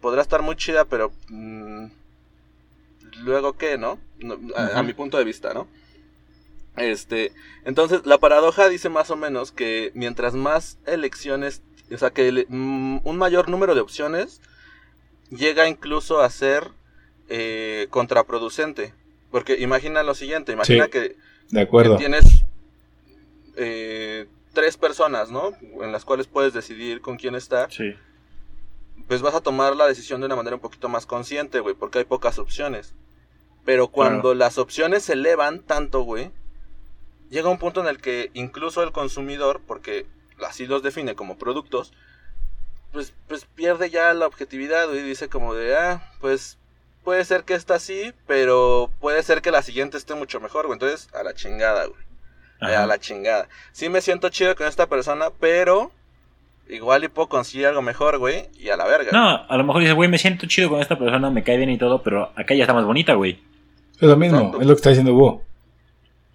podrá 0.00 0.20
estar 0.22 0.42
muy 0.42 0.56
chida, 0.56 0.84
pero... 0.84 1.10
mm, 1.28 1.86
Luego 3.22 3.54
qué, 3.56 3.78
¿no? 3.78 3.98
A, 4.74 4.82
mi 4.82 4.92
punto 4.92 5.16
de 5.16 5.24
vista, 5.24 5.54
¿no? 5.54 5.66
Este, 6.76 7.32
entonces 7.64 8.04
la 8.04 8.18
paradoja 8.18 8.68
dice 8.68 8.90
más 8.90 9.10
o 9.10 9.16
menos 9.16 9.52
que 9.52 9.90
mientras 9.94 10.34
más 10.34 10.76
elecciones, 10.84 11.62
o 11.90 11.96
sea, 11.96 12.10
que 12.10 12.28
el- 12.28 12.46
mm, 12.50 12.98
un 13.04 13.16
mayor 13.16 13.48
número 13.48 13.74
de 13.74 13.80
opciones 13.80 14.42
llega 15.30 15.66
incluso 15.66 16.20
a 16.20 16.28
ser 16.28 16.72
eh, 17.30 17.86
contraproducente. 17.88 18.92
Porque 19.30 19.56
imagina 19.60 20.02
lo 20.02 20.14
siguiente, 20.14 20.52
imagina 20.52 20.84
Sí. 20.84 20.90
que, 20.90 21.00
De 21.00 21.16
que 21.52 21.60
acuerdo. 21.60 21.96
tienes 21.96 22.44
eh, 23.56 24.26
tres 24.56 24.78
personas, 24.78 25.30
¿no? 25.30 25.52
En 25.82 25.92
las 25.92 26.06
cuales 26.06 26.28
puedes 26.28 26.54
decidir 26.54 27.02
con 27.02 27.18
quién 27.18 27.34
estar. 27.34 27.70
Sí. 27.70 27.94
Pues 29.06 29.20
vas 29.20 29.34
a 29.34 29.42
tomar 29.42 29.76
la 29.76 29.86
decisión 29.86 30.20
de 30.20 30.26
una 30.26 30.34
manera 30.34 30.56
un 30.56 30.62
poquito 30.62 30.88
más 30.88 31.04
consciente, 31.04 31.60
güey, 31.60 31.74
porque 31.74 31.98
hay 31.98 32.04
pocas 32.06 32.38
opciones. 32.38 32.94
Pero 33.66 33.88
cuando 33.88 34.22
Claro. 34.22 34.34
las 34.36 34.56
opciones 34.56 35.02
se 35.02 35.12
elevan 35.12 35.60
tanto, 35.60 36.00
güey, 36.00 36.30
llega 37.28 37.50
un 37.50 37.58
punto 37.58 37.82
en 37.82 37.86
el 37.86 37.98
que 37.98 38.30
incluso 38.32 38.82
el 38.82 38.92
consumidor, 38.92 39.60
porque 39.66 40.06
así 40.42 40.66
los 40.66 40.82
define 40.82 41.14
como 41.14 41.36
productos, 41.36 41.92
pues, 42.92 43.12
pues 43.28 43.44
pierde 43.44 43.90
ya 43.90 44.14
la 44.14 44.26
objetividad, 44.26 44.88
güey, 44.88 45.00
y 45.00 45.02
dice 45.02 45.28
como 45.28 45.52
de, 45.52 45.76
ah, 45.76 46.12
pues 46.18 46.56
puede 47.04 47.26
ser 47.26 47.44
que 47.44 47.52
esta 47.52 47.78
sí, 47.78 48.14
pero 48.26 48.90
puede 49.00 49.22
ser 49.22 49.42
que 49.42 49.50
la 49.50 49.60
siguiente 49.60 49.98
esté 49.98 50.14
mucho 50.14 50.40
mejor, 50.40 50.64
güey. 50.64 50.76
Entonces, 50.76 51.12
a 51.12 51.22
la 51.22 51.34
chingada, 51.34 51.84
güey. 51.84 52.05
Ajá. 52.60 52.84
A 52.84 52.86
la 52.86 52.98
chingada. 52.98 53.48
Sí 53.72 53.88
me 53.88 54.00
siento 54.00 54.28
chido 54.28 54.54
con 54.56 54.66
esta 54.66 54.86
persona, 54.86 55.26
pero 55.40 55.90
igual 56.68 57.04
y 57.04 57.08
puedo 57.08 57.28
conseguir 57.28 57.66
algo 57.66 57.82
mejor, 57.82 58.18
güey, 58.18 58.48
y 58.58 58.70
a 58.70 58.76
la 58.76 58.86
verga. 58.86 59.12
No, 59.12 59.46
a 59.48 59.56
lo 59.56 59.64
mejor 59.64 59.82
dices, 59.82 59.94
güey, 59.94 60.08
me 60.08 60.18
siento 60.18 60.46
chido 60.46 60.68
con 60.68 60.80
esta 60.80 60.98
persona, 60.98 61.30
me 61.30 61.44
cae 61.44 61.56
bien 61.56 61.70
y 61.70 61.78
todo, 61.78 62.02
pero 62.02 62.32
acá 62.36 62.54
ya 62.54 62.64
está 62.64 62.74
más 62.74 62.84
bonita, 62.84 63.14
güey. 63.14 63.40
Es 63.94 64.02
lo 64.02 64.16
mismo, 64.16 64.38
Exacto. 64.38 64.60
es 64.60 64.66
lo 64.66 64.74
que 64.74 64.76
está 64.78 64.88
diciendo 64.90 65.12
Búho. 65.14 65.42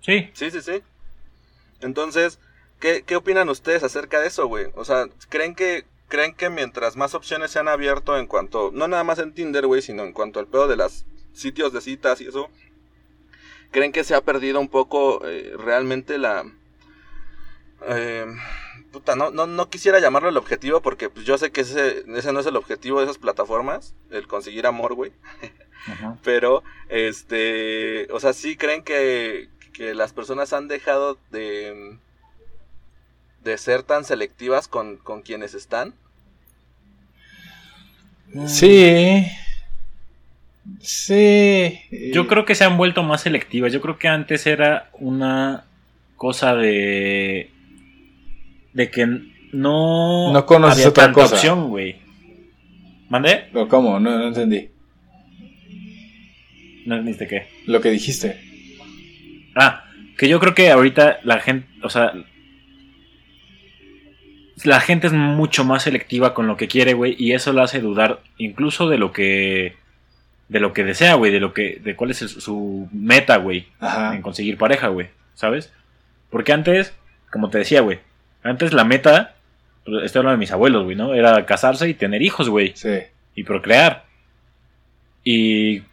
Sí. 0.01 0.29
Sí, 0.33 0.49
sí, 0.51 0.61
sí. 0.61 0.81
Entonces, 1.81 2.39
¿qué, 2.79 3.03
qué 3.05 3.15
opinan 3.15 3.49
ustedes 3.49 3.83
acerca 3.83 4.19
de 4.19 4.27
eso, 4.27 4.47
güey? 4.47 4.67
O 4.75 4.85
sea, 4.85 5.05
¿creen 5.29 5.53
que, 5.55 5.85
¿creen 6.07 6.33
que 6.33 6.49
mientras 6.49 6.95
más 6.95 7.13
opciones 7.13 7.51
se 7.51 7.59
han 7.59 7.67
abierto 7.67 8.17
en 8.17 8.27
cuanto, 8.27 8.71
no 8.73 8.87
nada 8.87 9.03
más 9.03 9.19
en 9.19 9.33
Tinder, 9.33 9.67
güey, 9.67 9.81
sino 9.81 10.03
en 10.03 10.13
cuanto 10.13 10.39
al 10.39 10.47
pedo 10.47 10.67
de 10.67 10.77
los 10.77 11.05
sitios 11.33 11.73
de 11.73 11.81
citas 11.81 12.21
y 12.21 12.27
eso, 12.27 12.49
¿creen 13.71 13.91
que 13.91 14.03
se 14.03 14.15
ha 14.15 14.21
perdido 14.21 14.59
un 14.59 14.69
poco 14.69 15.25
eh, 15.27 15.53
realmente 15.57 16.17
la... 16.17 16.45
eh, 17.87 18.25
puta, 18.91 19.15
no, 19.15 19.31
no, 19.31 19.47
no 19.47 19.69
quisiera 19.69 19.99
llamarlo 19.99 20.29
el 20.29 20.37
objetivo 20.37 20.81
porque 20.81 21.09
pues, 21.09 21.25
yo 21.25 21.37
sé 21.37 21.51
que 21.51 21.61
ese, 21.61 22.03
ese 22.07 22.33
no 22.33 22.39
es 22.39 22.45
el 22.45 22.57
objetivo 22.57 22.99
de 22.99 23.05
esas 23.05 23.17
plataformas, 23.17 23.93
el 24.11 24.27
conseguir 24.27 24.67
amor, 24.67 24.93
güey. 24.93 25.11
Pero, 26.23 26.63
este, 26.89 28.07
o 28.11 28.19
sea, 28.19 28.33
sí 28.33 28.55
creen 28.55 28.83
que, 28.83 29.49
que 29.73 29.95
las 29.95 30.13
personas 30.13 30.53
han 30.53 30.67
dejado 30.67 31.17
de, 31.31 31.97
de 33.43 33.57
ser 33.57 33.83
tan 33.83 34.05
selectivas 34.05 34.67
con, 34.67 34.97
con 34.97 35.21
quienes 35.21 35.53
están. 35.53 35.95
Sí. 38.47 39.25
Sí. 40.79 41.79
Yo 42.13 42.27
creo 42.27 42.45
que 42.45 42.55
se 42.55 42.63
han 42.63 42.77
vuelto 42.77 43.03
más 43.03 43.21
selectivas. 43.21 43.71
Yo 43.73 43.81
creo 43.81 43.97
que 43.97 44.07
antes 44.07 44.45
era 44.47 44.89
una 44.93 45.65
cosa 46.15 46.55
de. 46.55 47.49
de 48.73 48.91
que 48.91 49.05
no. 49.53 50.31
No 50.31 50.45
conoces 50.45 50.77
había 50.77 50.89
otra 50.89 51.05
tanta 51.05 51.21
cosa. 51.21 51.35
opción, 51.35 51.69
güey. 51.69 51.97
¿Mandé? 53.09 53.45
¿Pero 53.51 53.67
¿Cómo? 53.67 53.99
No, 53.99 54.17
no 54.17 54.27
entendí. 54.27 54.69
No 56.85 56.95
entendiste 56.95 57.27
qué. 57.27 57.47
Lo 57.65 57.81
que 57.81 57.89
dijiste. 57.89 58.39
Ah, 59.55 59.83
que 60.17 60.29
yo 60.29 60.39
creo 60.39 60.55
que 60.55 60.71
ahorita 60.71 61.19
la 61.23 61.39
gente, 61.39 61.67
o 61.83 61.89
sea, 61.89 62.13
la 64.63 64.79
gente 64.79 65.07
es 65.07 65.13
mucho 65.13 65.63
más 65.63 65.83
selectiva 65.83 66.33
con 66.33 66.47
lo 66.47 66.57
que 66.57 66.67
quiere, 66.67 66.93
güey, 66.93 67.15
y 67.17 67.33
eso 67.33 67.51
lo 67.53 67.61
hace 67.61 67.79
dudar 67.81 68.21
incluso 68.37 68.87
de 68.87 68.97
lo 68.97 69.11
que 69.11 69.75
de 70.51 70.59
lo 70.59 70.73
que 70.73 70.83
desea, 70.83 71.13
güey, 71.13 71.31
de 71.31 71.39
lo 71.39 71.53
que 71.53 71.79
de 71.81 71.95
cuál 71.95 72.11
es 72.11 72.21
el- 72.21 72.27
su 72.29 72.89
meta, 72.91 73.37
güey, 73.37 73.67
en 74.13 74.21
conseguir 74.21 74.57
pareja, 74.57 74.89
güey, 74.89 75.07
¿sabes? 75.33 75.71
Porque 76.29 76.51
antes, 76.51 76.93
como 77.31 77.49
te 77.49 77.59
decía, 77.59 77.79
güey, 77.79 77.99
antes 78.43 78.73
la 78.73 78.83
meta, 78.83 79.35
estoy 80.03 80.19
hablando 80.19 80.31
de 80.31 80.37
mis 80.37 80.51
abuelos, 80.51 80.83
güey, 80.83 80.97
¿no? 80.97 81.13
Era 81.13 81.45
casarse 81.45 81.87
y 81.87 81.93
tener 81.93 82.21
hijos, 82.21 82.49
güey 82.49 82.73
Sí. 82.75 82.99
y 83.33 83.43
procrear. 83.45 84.03
Y 85.23 85.83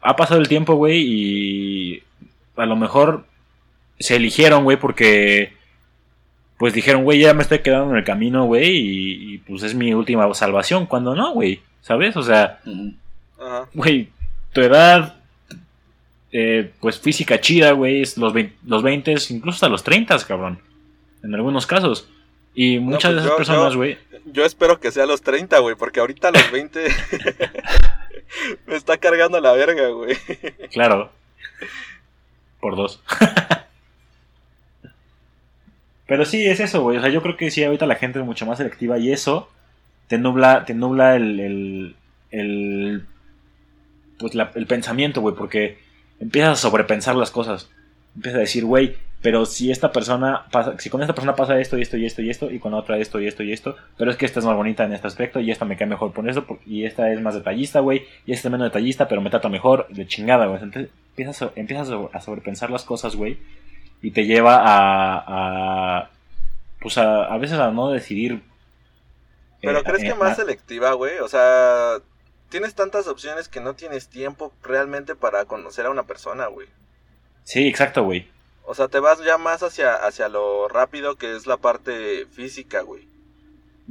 ha 0.00 0.16
pasado 0.16 0.40
el 0.40 0.48
tiempo, 0.48 0.76
güey, 0.76 1.02
y 1.06 2.02
a 2.56 2.64
lo 2.64 2.76
mejor 2.76 3.26
se 3.98 4.16
eligieron, 4.16 4.64
güey, 4.64 4.78
porque 4.78 5.52
pues 6.58 6.72
dijeron, 6.72 7.04
güey, 7.04 7.20
ya 7.20 7.34
me 7.34 7.42
estoy 7.42 7.58
quedando 7.58 7.90
en 7.90 7.98
el 7.98 8.04
camino, 8.04 8.44
güey, 8.46 8.70
y, 8.76 9.34
y, 9.34 9.38
pues 9.38 9.62
es 9.62 9.74
mi 9.74 9.92
última 9.92 10.32
salvación, 10.32 10.86
cuando 10.86 11.14
no, 11.14 11.32
güey, 11.34 11.60
¿sabes? 11.82 12.16
O 12.16 12.22
sea. 12.22 12.60
Güey, 13.74 14.08
tu 14.52 14.60
edad, 14.62 15.16
eh, 16.32 16.72
pues 16.80 16.98
física 17.00 17.40
chida, 17.40 17.72
güey, 17.72 18.02
es 18.02 18.16
los, 18.18 18.32
vein- 18.32 18.54
los 18.64 18.82
20, 18.82 19.14
incluso 19.30 19.56
hasta 19.56 19.68
los 19.68 19.82
30, 19.84 20.18
cabrón, 20.26 20.58
en 21.22 21.34
algunos 21.34 21.66
casos. 21.66 22.08
Y 22.54 22.78
muchas 22.78 23.12
pues 23.12 23.14
de 23.14 23.20
esas 23.20 23.30
yo- 23.32 23.36
personas, 23.36 23.76
güey, 23.76 23.98
Yo 24.32 24.44
espero 24.44 24.80
que 24.80 24.90
sea 24.90 25.06
los 25.06 25.22
30, 25.22 25.58
güey, 25.58 25.76
porque 25.76 26.00
ahorita 26.00 26.28
a 26.28 26.32
los 26.32 26.50
20 26.50 26.80
me 28.66 28.74
está 28.76 28.96
cargando 28.98 29.40
la 29.40 29.52
verga, 29.52 29.88
güey. 29.88 30.16
Claro. 30.72 31.10
Por 32.60 32.74
dos. 32.76 33.02
Pero 36.06 36.24
sí, 36.24 36.46
es 36.46 36.60
eso, 36.60 36.82
güey. 36.82 36.98
O 36.98 37.00
sea, 37.00 37.10
yo 37.10 37.20
creo 37.22 37.36
que 37.36 37.50
sí, 37.50 37.64
ahorita 37.64 37.86
la 37.86 37.96
gente 37.96 38.20
es 38.20 38.24
mucho 38.24 38.46
más 38.46 38.58
selectiva 38.58 38.98
y 38.98 39.12
eso 39.12 39.50
te 40.06 40.18
nubla, 40.18 40.64
te 40.64 40.72
nubla 40.74 41.16
el, 41.16 41.40
el, 41.40 41.96
el, 42.30 43.06
pues 44.18 44.34
la- 44.34 44.50
el 44.54 44.66
pensamiento, 44.66 45.20
güey, 45.20 45.34
porque 45.34 45.78
empiezas 46.20 46.58
a 46.58 46.62
sobrepensar 46.68 47.16
las 47.16 47.30
cosas. 47.30 47.70
Empiezas 48.14 48.38
a 48.38 48.40
decir, 48.40 48.64
güey, 48.64 48.96
pero 49.22 49.44
si 49.44 49.70
esta 49.70 49.92
persona 49.92 50.46
pasa, 50.50 50.78
si 50.78 50.88
con 50.88 51.00
esta 51.02 51.14
persona 51.14 51.34
pasa 51.34 51.58
esto 51.58 51.76
y 51.78 51.82
esto 51.82 51.96
y 51.96 52.06
esto 52.06 52.22
y 52.22 52.30
esto 52.30 52.50
y 52.50 52.58
con 52.58 52.74
otra 52.74 52.96
esto 52.98 53.20
y 53.20 53.26
esto 53.26 53.42
y 53.42 53.52
esto, 53.52 53.76
pero 53.98 54.10
es 54.10 54.16
que 54.16 54.24
esta 54.26 54.40
es 54.40 54.46
más 54.46 54.56
bonita 54.56 54.84
en 54.84 54.92
este 54.92 55.06
aspecto 55.06 55.40
y 55.40 55.50
esta 55.50 55.64
me 55.64 55.76
cae 55.76 55.86
mejor 55.86 56.12
por 56.12 56.28
esto 56.28 56.46
y 56.64 56.84
esta 56.84 57.10
es 57.12 57.20
más 57.20 57.34
detallista, 57.34 57.80
güey, 57.80 58.04
y 58.24 58.32
esta 58.32 58.48
es 58.48 58.52
menos 58.52 58.66
detallista, 58.68 59.08
pero 59.08 59.20
me 59.20 59.30
trata 59.30 59.48
mejor, 59.48 59.86
de 59.88 60.06
chingada, 60.06 60.46
güey. 60.46 60.62
Entonces 60.62 60.90
empiezas 61.10 61.42
a, 61.42 61.50
empiezas 61.56 61.90
a 62.12 62.20
sobrepensar 62.20 62.70
las 62.70 62.84
cosas, 62.84 63.16
güey, 63.16 63.38
y 64.02 64.10
te 64.12 64.24
lleva 64.26 64.56
a, 64.64 65.98
a 66.00 66.10
pues 66.80 66.98
a, 66.98 67.24
a 67.24 67.38
veces 67.38 67.58
a 67.58 67.70
no 67.70 67.90
decidir. 67.90 68.42
Pero 69.60 69.80
eh, 69.80 69.82
¿crees 69.84 70.02
eh, 70.02 70.06
que 70.08 70.14
más 70.14 70.36
selectiva, 70.36 70.92
güey? 70.92 71.18
O 71.18 71.28
sea, 71.28 71.96
tienes 72.48 72.74
tantas 72.74 73.06
opciones 73.06 73.48
que 73.48 73.60
no 73.60 73.74
tienes 73.74 74.08
tiempo 74.08 74.52
realmente 74.62 75.14
para 75.14 75.44
conocer 75.44 75.86
a 75.86 75.90
una 75.90 76.04
persona, 76.04 76.46
güey. 76.46 76.68
Sí, 77.44 77.68
exacto, 77.68 78.04
güey. 78.04 78.28
O 78.64 78.74
sea, 78.74 78.88
te 78.88 78.98
vas 78.98 79.22
ya 79.24 79.38
más 79.38 79.62
hacia, 79.62 79.94
hacia 79.94 80.28
lo 80.28 80.68
rápido 80.68 81.16
que 81.16 81.36
es 81.36 81.46
la 81.46 81.56
parte 81.56 82.26
física, 82.26 82.80
güey. 82.82 83.06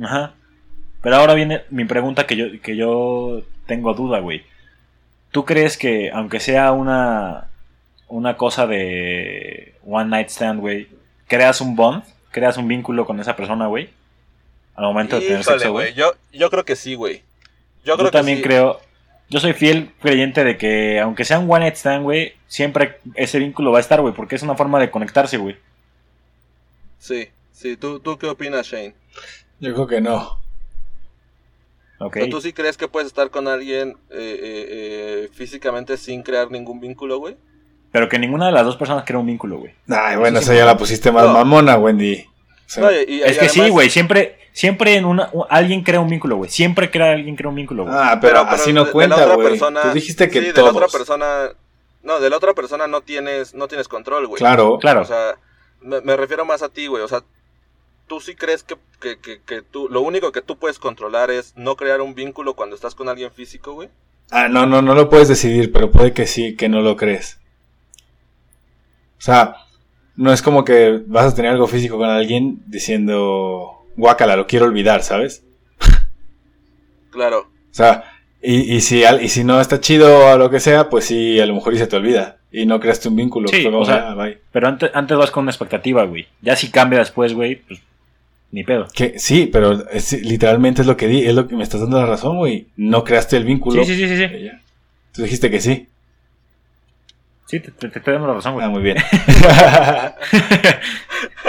Ajá. 0.01 0.33
Pero 1.01 1.15
ahora 1.15 1.33
viene 1.33 1.63
mi 1.69 1.85
pregunta 1.85 2.27
que 2.27 2.35
yo, 2.35 2.45
que 2.61 2.75
yo 2.75 3.43
tengo 3.67 3.93
duda, 3.93 4.19
güey. 4.19 4.45
¿Tú 5.31 5.45
crees 5.45 5.77
que, 5.77 6.11
aunque 6.11 6.39
sea 6.39 6.71
una, 6.71 7.49
una 8.07 8.37
cosa 8.37 8.67
de 8.67 9.75
one 9.85 10.09
night 10.09 10.29
stand, 10.29 10.59
güey, 10.59 10.89
creas 11.27 11.61
un 11.61 11.75
bond, 11.75 12.03
creas 12.31 12.57
un 12.57 12.67
vínculo 12.67 13.05
con 13.05 13.19
esa 13.19 13.35
persona, 13.35 13.67
güey? 13.67 13.89
Al 14.75 14.85
momento 14.85 15.17
de 15.17 15.27
tener 15.27 15.43
sexo, 15.43 15.71
güey. 15.71 15.91
güey. 15.91 15.93
Yo, 15.93 16.13
yo 16.33 16.49
creo 16.49 16.65
que 16.65 16.75
sí, 16.75 16.95
güey. 16.95 17.23
Yo 17.85 17.93
Yo, 17.93 17.97
creo 17.97 18.11
que 18.11 18.17
también 18.17 18.37
sí. 18.39 18.43
creo, 18.43 18.79
yo 19.29 19.39
soy 19.39 19.53
fiel 19.53 19.91
creyente 20.01 20.43
de 20.43 20.57
que, 20.57 20.99
aunque 20.99 21.23
sea 21.23 21.39
un 21.39 21.49
one 21.49 21.61
night 21.61 21.75
stand, 21.75 22.03
güey, 22.03 22.33
siempre 22.47 22.97
ese 23.15 23.39
vínculo 23.39 23.71
va 23.71 23.77
a 23.77 23.81
estar, 23.81 24.01
güey, 24.01 24.13
porque 24.13 24.35
es 24.35 24.41
una 24.43 24.55
forma 24.55 24.79
de 24.79 24.89
conectarse, 24.91 25.37
güey. 25.37 25.55
Sí, 26.99 27.29
sí. 27.51 27.77
¿Tú, 27.77 27.99
¿Tú 27.99 28.17
qué 28.17 28.27
opinas, 28.27 28.65
Shane? 28.67 28.93
Yo 29.59 29.73
creo 29.73 29.87
que 29.87 30.01
no. 30.01 30.39
Ok. 31.99 32.17
O 32.17 32.19
sea, 32.19 32.29
¿Tú 32.29 32.41
sí 32.41 32.53
crees 32.53 32.75
que 32.77 32.87
puedes 32.87 33.07
estar 33.07 33.29
con 33.29 33.47
alguien 33.47 33.89
eh, 34.09 34.15
eh, 34.17 34.67
eh, 34.69 35.29
físicamente 35.33 35.97
sin 35.97 36.23
crear 36.23 36.51
ningún 36.51 36.79
vínculo, 36.79 37.19
güey? 37.19 37.37
Pero 37.91 38.09
que 38.09 38.19
ninguna 38.19 38.47
de 38.47 38.51
las 38.51 38.65
dos 38.65 38.75
personas 38.75 39.05
crea 39.05 39.19
un 39.19 39.27
vínculo, 39.27 39.59
güey. 39.59 39.73
Ay, 39.87 40.17
bueno, 40.17 40.39
esa 40.39 40.51
sí 40.51 40.57
ya 40.57 40.65
me- 40.65 40.71
la 40.71 40.77
pusiste 40.77 41.11
más 41.11 41.25
No. 41.25 41.33
mamona, 41.33 41.77
Wendy. 41.77 42.25
O 42.25 42.27
sea, 42.69 42.83
No, 42.83 42.91
y- 42.91 43.05
y- 43.07 43.21
Es 43.21 43.37
y 43.37 43.39
que 43.39 43.49
sí, 43.49 43.69
güey, 43.69 43.89
siempre, 43.89 44.37
siempre 44.55 44.95
en 44.95 45.03
una, 45.03 45.29
alguien 45.49 45.83
crea 45.83 45.99
un 45.99 46.07
vínculo, 46.09 46.37
güey. 46.37 46.49
Siempre 46.49 46.89
crea 46.89 47.11
alguien 47.11 47.35
crea 47.35 47.49
un 47.49 47.55
vínculo, 47.55 47.83
güey. 47.83 47.93
ah, 47.95 48.17
pero, 48.21 48.35
Pero- 48.35 48.43
pero 48.45 48.55
así 48.55 48.71
no 48.71 48.81
de 48.81 48.85
la 48.87 48.91
cuenta, 48.93 49.35
güey. 49.35 49.47
persona- 49.49 49.81
Tú 49.81 49.89
dijiste 49.89 50.29
que 50.29 50.39
sí, 50.39 50.45
de 50.47 50.53
todos. 50.53 50.73
la 50.73 50.79
otra 50.85 50.87
persona... 50.97 51.49
No, 52.03 52.19
de 52.19 52.29
la 52.29 52.37
otra 52.37 52.53
persona 52.53 52.87
no 52.87 53.01
tienes, 53.01 53.53
no 53.53 53.67
tienes 53.67 53.87
control, 53.87 54.27
güey. 54.27 54.39
Claro. 54.39 54.77
claro. 54.79 55.01
O 55.01 55.05
sea, 55.05 55.35
me, 55.81 55.99
me 56.01 56.15
refiero 56.15 56.45
más 56.45 56.61
a 56.61 56.69
ti, 56.69 56.87
güey. 56.87 57.03
O 57.03 57.07
sea, 57.07 57.21
tú 58.07 58.21
sí 58.21 58.35
crees 58.35 58.63
que, 58.63 58.75
que, 59.01 59.17
que, 59.19 59.41
que 59.41 59.61
tú, 59.63 59.89
lo 59.89 60.01
único 60.01 60.31
que 60.31 60.41
tú 60.41 60.57
puedes 60.57 60.79
controlar 60.79 61.31
es 61.31 61.53
no 61.57 61.75
crear 61.75 61.99
un 62.01 62.13
vínculo 62.15 62.53
cuando 62.55 62.75
estás 62.75 62.95
con 62.95 63.09
alguien 63.09 63.31
físico, 63.31 63.73
güey. 63.73 63.89
Ah, 64.31 64.47
no, 64.47 64.65
no, 64.65 64.81
no 64.81 64.93
lo 64.95 65.09
puedes 65.09 65.27
decidir, 65.27 65.71
pero 65.73 65.91
puede 65.91 66.13
que 66.13 66.27
sí, 66.27 66.55
que 66.55 66.69
no 66.69 66.81
lo 66.81 66.95
crees. 66.95 67.39
O 69.17 69.21
sea, 69.21 69.55
no 70.15 70.31
es 70.31 70.41
como 70.41 70.63
que 70.63 71.01
vas 71.07 71.25
a 71.33 71.35
tener 71.35 71.51
algo 71.51 71.67
físico 71.67 71.97
con 71.97 72.09
alguien 72.09 72.61
diciendo, 72.67 73.84
guácala, 73.97 74.35
lo 74.35 74.47
quiero 74.47 74.65
olvidar, 74.65 75.03
¿sabes? 75.03 75.43
Claro. 77.11 77.39
O 77.41 77.73
sea, 77.73 78.03
y, 78.41 78.75
y, 78.75 78.81
si, 78.81 79.03
al- 79.03 79.23
y 79.23 79.29
si 79.29 79.43
no 79.43 79.59
está 79.61 79.79
chido 79.79 80.27
o 80.27 80.37
lo 80.37 80.49
que 80.49 80.59
sea, 80.59 80.89
pues 80.89 81.05
sí, 81.05 81.39
a 81.39 81.45
lo 81.45 81.55
mejor 81.55 81.73
y 81.73 81.77
se 81.77 81.87
te 81.87 81.95
olvida. 81.95 82.37
Y 82.51 82.65
no 82.65 82.79
creaste 82.79 83.09
un 83.09 83.15
vínculo. 83.15 83.47
Sí, 83.49 83.65
o 83.65 83.85
sea- 83.85 84.11
"Ah, 84.11 84.15
bye". 84.15 84.37
Pero 84.51 84.67
antes, 84.67 84.91
antes 84.93 85.17
vas 85.17 85.31
con 85.31 85.43
una 85.43 85.51
expectativa, 85.51 86.03
güey. 86.05 86.27
Ya 86.41 86.55
si 86.55 86.69
cambia 86.71 86.99
después, 86.99 87.33
güey, 87.33 87.55
pues 87.57 87.81
ni 88.51 88.63
pedo. 88.63 88.87
Que, 88.93 89.19
sí, 89.19 89.49
pero 89.51 89.89
es- 89.89 90.13
literalmente 90.23 90.81
es 90.81 90.87
lo 90.87 90.95
que 90.95 91.07
di, 91.07 91.25
es 91.25 91.33
lo 91.33 91.47
que 91.47 91.55
me 91.55 91.63
estás 91.63 91.81
dando 91.81 91.99
la 91.99 92.05
razón, 92.05 92.37
güey. 92.37 92.67
No 92.77 93.03
creaste 93.03 93.35
el 93.37 93.43
vínculo. 93.45 93.83
Sí, 93.83 93.95
sí, 93.95 94.07
sí, 94.07 94.17
sí. 94.17 94.49
Tú 95.13 95.23
dijiste 95.23 95.49
que 95.51 95.59
sí. 95.59 95.87
Sí, 97.47 97.59
te, 97.59 97.71
te- 97.71 97.89
te 97.89 97.99
estoy 97.99 98.13
dando 98.13 98.27
la 98.29 98.33
razón, 98.35 98.53
güey. 98.53 98.65
Ah, 98.65 98.69
muy 98.69 98.81
bien. 98.83 98.97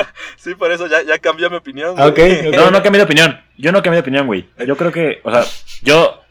Sí, 0.47 0.55
por 0.55 0.71
eso 0.71 0.87
ya, 0.87 1.03
ya 1.03 1.19
cambió 1.19 1.51
mi 1.51 1.57
opinión. 1.57 1.97
Ah, 1.99 2.07
güey. 2.07 2.39
ok, 2.39 2.47
ok. 2.51 2.55
No, 2.55 2.71
no 2.71 2.81
cambié 2.81 2.99
de 3.01 3.05
opinión. 3.05 3.41
Yo 3.59 3.73
no 3.73 3.83
cambié 3.83 3.97
de 3.97 4.03
opinión, 4.03 4.27
güey. 4.29 4.49
Yo 4.65 4.77
creo 4.77 4.93
que, 4.93 5.21
o 5.25 5.31
sea, 5.33 5.45
yo 5.83 6.23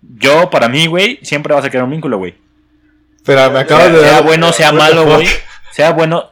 Yo, 0.00 0.48
para 0.48 0.68
mí, 0.68 0.86
güey, 0.86 1.18
siempre 1.22 1.52
vas 1.52 1.64
a 1.64 1.68
querer 1.70 1.82
un 1.82 1.90
vínculo, 1.90 2.18
güey. 2.18 2.36
Pero 3.24 3.50
me 3.50 3.58
acabas 3.58 3.86
Sea, 3.86 3.92
de 3.92 4.00
sea 4.00 4.12
dar. 4.12 4.22
bueno, 4.22 4.52
sea 4.52 4.70
What 4.72 4.78
the 4.78 4.94
malo, 4.94 5.04
güey. 5.06 5.26
Sea 5.72 5.90
bueno, 5.90 6.30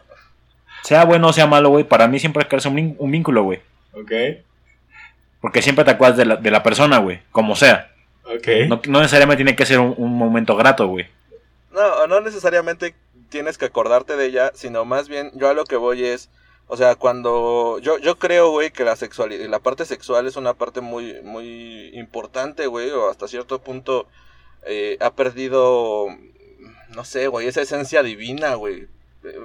sea 0.85 1.05
bueno 1.05 1.27
o 1.27 1.33
sea 1.33 1.49
malo, 1.49 1.71
güey. 1.71 1.83
Para 1.83 2.07
mí 2.07 2.21
siempre 2.21 2.47
es 2.49 2.65
un, 2.67 2.95
un 2.97 3.11
vínculo, 3.11 3.43
güey. 3.43 3.59
Ok, 3.93 4.13
Porque 5.41 5.63
siempre 5.63 5.85
te 5.85 5.91
acuerdas 5.91 6.17
de 6.17 6.27
la, 6.27 6.37
de 6.37 6.51
la 6.53 6.63
persona, 6.63 6.99
güey. 6.99 7.23
Como 7.33 7.57
sea. 7.57 7.91
ok. 8.23 8.69
No, 8.69 8.81
no 8.87 9.01
necesariamente 9.01 9.43
tiene 9.43 9.57
que 9.57 9.67
ser 9.67 9.81
un, 9.81 9.95
un 9.97 10.17
momento 10.17 10.55
grato, 10.55 10.87
güey. 10.87 11.09
No, 11.73 12.07
no 12.07 12.21
necesariamente 12.21 12.95
tienes 13.31 13.59
que 13.59 13.65
acordarte 13.65 14.17
de 14.17 14.27
ella, 14.27 14.53
sino 14.55 14.85
más 14.85 15.09
bien 15.09 15.33
yo 15.35 15.49
a 15.49 15.55
lo 15.55 15.65
que 15.65 15.75
voy 15.77 16.05
es, 16.05 16.31
o 16.69 16.77
sea, 16.77 16.95
cuando 16.97 17.79
yo 17.81 17.99
yo 17.99 18.19
creo, 18.19 18.51
güey, 18.51 18.71
que 18.71 18.85
la 18.85 18.97
sexualidad, 18.97 19.49
la 19.49 19.61
parte 19.61 19.85
sexual 19.85 20.27
es 20.27 20.37
una 20.37 20.55
parte 20.55 20.81
muy 20.81 21.21
muy 21.23 21.91
importante, 21.95 22.67
güey, 22.67 22.91
o 22.91 23.09
hasta 23.09 23.29
cierto 23.29 23.61
punto 23.61 24.07
eh, 24.67 24.97
ha 25.01 25.11
perdido, 25.13 26.07
no 26.95 27.05
sé, 27.05 27.29
güey, 27.29 27.47
esa 27.47 27.63
esencia 27.63 28.03
divina, 28.03 28.55
güey. 28.55 28.89
Eh, 29.25 29.39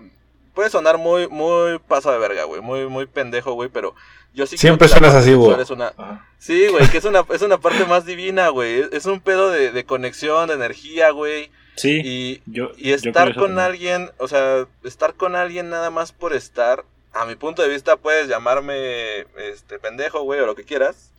puede 0.54 0.70
sonar 0.70 0.98
muy 0.98 1.28
muy 1.28 1.80
paso 1.80 2.12
de 2.12 2.18
verga, 2.18 2.44
güey, 2.46 2.62
muy 2.62 2.88
muy 2.88 3.06
pendejo, 3.06 3.54
güey, 3.54 3.70
pero 3.70 3.94
yo 4.34 4.48
sí 4.48 4.58
Siempre 4.58 4.88
creo 4.88 5.00
que 5.00 5.08
suenas 5.08 5.16
así, 5.16 5.62
es 5.62 5.70
una 5.70 5.94
Ajá. 5.98 6.28
Sí, 6.42 6.70
güey, 6.70 6.90
que 6.90 6.98
es 6.98 7.06
una, 7.06 7.24
es 7.32 7.44
una 7.44 7.60
parte 7.60 7.86
más 7.86 8.04
divina, 8.04 8.50
güey. 8.50 8.80
Es, 8.80 8.90
es 8.94 9.06
un 9.06 9.20
pedo 9.20 9.52
de, 9.52 9.72
de 9.72 9.86
conexión, 9.86 10.48
de 10.48 10.56
energía, 10.56 11.12
güey. 11.12 11.52
Sí. 11.76 12.02
Y, 12.04 12.42
yo, 12.48 12.72
y 12.78 12.94
estar 12.94 13.36
con 13.36 13.56
también. 13.56 13.60
alguien, 13.60 14.12
o 14.18 14.28
sea, 14.28 14.66
estar 14.84 15.14
con 15.14 15.36
alguien 15.36 15.70
nada 15.70 15.92
más 15.92 16.12
por 16.12 16.34
estar, 16.34 16.84
a 17.14 17.26
mi 17.26 17.36
punto 17.36 17.62
de 17.62 17.70
vista 17.70 17.98
puedes 17.98 18.28
llamarme, 18.28 19.22
este, 19.52 19.80
pendejo, 19.80 20.22
güey, 20.24 20.40
o 20.40 20.46
lo 20.46 20.56
que 20.56 20.64
quieras. 20.64 21.12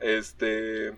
Este, 0.00 0.92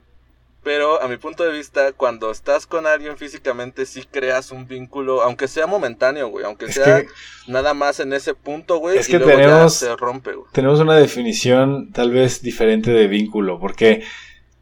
pero 0.63 1.01
a 1.01 1.07
mi 1.09 1.17
punto 1.17 1.45
de 1.45 1.53
vista, 1.53 1.93
cuando 1.93 2.31
estás 2.31 2.67
con 2.67 2.87
alguien 2.87 3.17
físicamente, 3.17 3.87
sí 3.87 4.03
creas 4.11 4.51
un 4.51 4.67
vínculo, 4.67 5.23
aunque 5.23 5.47
sea 5.47 5.67
momentáneo, 5.69 6.29
güey, 6.29 6.45
aunque 6.45 6.67
Es 6.67 6.75
sea 6.75 7.03
que 7.03 7.09
nada 7.47 7.73
más 7.73 8.01
en 8.01 8.13
ese 8.13 8.35
punto, 8.35 8.79
güey, 8.79 8.99
Es 8.99 9.09
y 9.09 9.13
que 9.13 9.19
luego 9.19 9.39
ya 9.39 9.47
tenemos- 9.47 9.75
se 9.75 9.95
rompe, 9.97 10.33
güey. 10.33 10.49
tenemos 10.53 10.81
una 10.81 10.97
definición 10.97 11.93
tal 11.93 12.11
vez 12.11 12.43
diferente 12.43 12.91
de 12.91 13.07
vínculo, 13.07 13.61
porque 13.61 14.03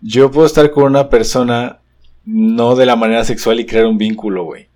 yo 0.02 0.30
puedo 0.30 0.46
estar 0.46 0.70
con 0.70 0.84
una 0.84 1.08
persona 1.08 1.80
no 2.26 2.74
de 2.76 2.84
la 2.86 2.96
manera 2.96 3.24
sexual 3.24 3.58
y 3.60 3.66
crear 3.66 3.86
un 3.86 3.96
vínculo, 3.98 4.44
güey. 4.44 4.68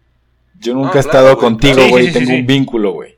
Yo 0.58 0.72
nunca 0.74 0.98
Ah, 0.98 1.00
he 1.00 1.02
claro, 1.02 1.08
estado 1.08 1.26
güey, 1.36 1.38
contigo, 1.40 1.74
claro. 1.74 1.90
Güey, 1.90 2.04
sí, 2.04 2.08
y 2.08 2.12
sí, 2.14 2.18
tengo 2.20 2.30
sí. 2.32 2.40
un 2.40 2.46
vínculo, 2.46 2.92
güey. 2.92 3.17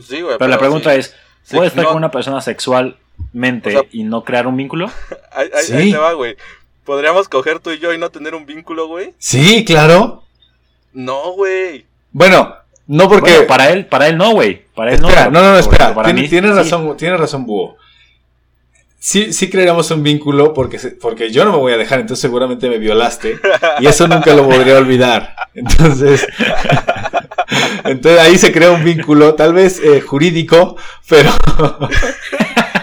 Sí, 0.00 0.20
güey. 0.20 0.36
Pero 0.38 0.48
la 0.48 0.58
pregunta 0.58 0.92
sí. 0.94 1.00
es, 1.00 1.14
Sí, 1.44 1.56
¿puedes 1.56 1.72
estar 1.72 1.84
no, 1.84 1.88
con 1.90 1.98
una 1.98 2.10
persona 2.10 2.40
sexualmente 2.40 3.68
O 3.76 3.80
sea- 3.82 3.88
y 3.92 4.04
no 4.04 4.22
crear 4.24 4.46
un 4.46 4.56
vínculo? 4.56 4.90
Ahí, 5.32 5.48
ahí- 5.54 5.64
Sí. 5.66 5.72
ahí 5.74 5.90
te 5.92 5.98
va, 5.98 6.12
güey. 6.12 6.36
¿Podríamos 6.84 7.28
coger 7.28 7.58
tú 7.60 7.70
y 7.70 7.78
yo 7.78 7.92
y 7.92 7.98
no 7.98 8.10
tener 8.10 8.34
un 8.34 8.46
vínculo, 8.46 8.86
güey? 8.88 9.14
Sí, 9.18 9.64
claro. 9.64 10.22
No, 10.92 11.32
güey. 11.32 11.86
Bueno, 12.10 12.54
no 12.86 13.08
porque... 13.08 13.30
Bueno, 13.30 13.46
para 13.46 13.70
él, 13.70 13.86
para 13.86 14.08
él 14.08 14.16
no, 14.16 14.32
güey. 14.32 14.64
Para 14.74 14.92
él 14.92 14.96
Espera, 15.04 15.26
no. 15.30 15.40
no, 15.40 15.52
no, 15.52 15.58
espera. 15.58 15.94
para 15.94 16.08
Tien- 16.10 16.14
mí 16.22 16.28
tienes 16.28 16.50
sí. 16.52 16.56
razón, 16.56 16.96
tienes 16.96 17.18
razón, 17.20 17.44
Búho. 17.46 17.76
Sí, 18.98 19.32
sí 19.32 19.50
crearíamos 19.50 19.90
un 19.90 20.02
vínculo 20.04 20.52
porque, 20.54 20.78
porque 21.00 21.32
yo 21.32 21.44
no 21.44 21.50
me 21.52 21.56
voy 21.58 21.72
a 21.72 21.76
dejar, 21.76 21.98
entonces 22.00 22.20
seguramente 22.22 22.68
me 22.68 22.78
violaste 22.78 23.36
y 23.80 23.86
eso 23.86 24.06
nunca 24.06 24.32
lo 24.34 24.48
podría 24.48 24.76
olvidar. 24.78 25.34
Entonces, 25.54 26.24
entonces 27.84 28.20
ahí 28.20 28.38
se 28.38 28.52
crea 28.52 28.70
un 28.70 28.84
vínculo, 28.84 29.34
tal 29.34 29.52
vez 29.54 29.80
eh, 29.82 30.00
jurídico, 30.00 30.76
pero 31.08 31.30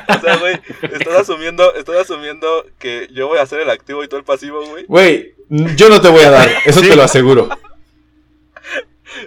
O 0.09 0.21
sea, 0.21 0.37
güey, 0.37 0.59
estás 0.91 1.15
asumiendo, 1.21 1.73
estás 1.75 1.97
asumiendo 1.97 2.65
que 2.79 3.07
yo 3.11 3.27
voy 3.27 3.37
a 3.37 3.45
ser 3.45 3.59
el 3.59 3.69
activo 3.69 4.03
y 4.03 4.07
tú 4.07 4.17
el 4.17 4.23
pasivo, 4.23 4.65
güey. 4.65 4.85
güey, 4.87 5.35
yo 5.49 5.87
no 5.89 6.01
te 6.01 6.09
voy 6.09 6.23
a 6.23 6.31
dar, 6.31 6.49
eso 6.65 6.81
te 6.81 6.95
lo 6.95 7.03
aseguro. 7.03 7.47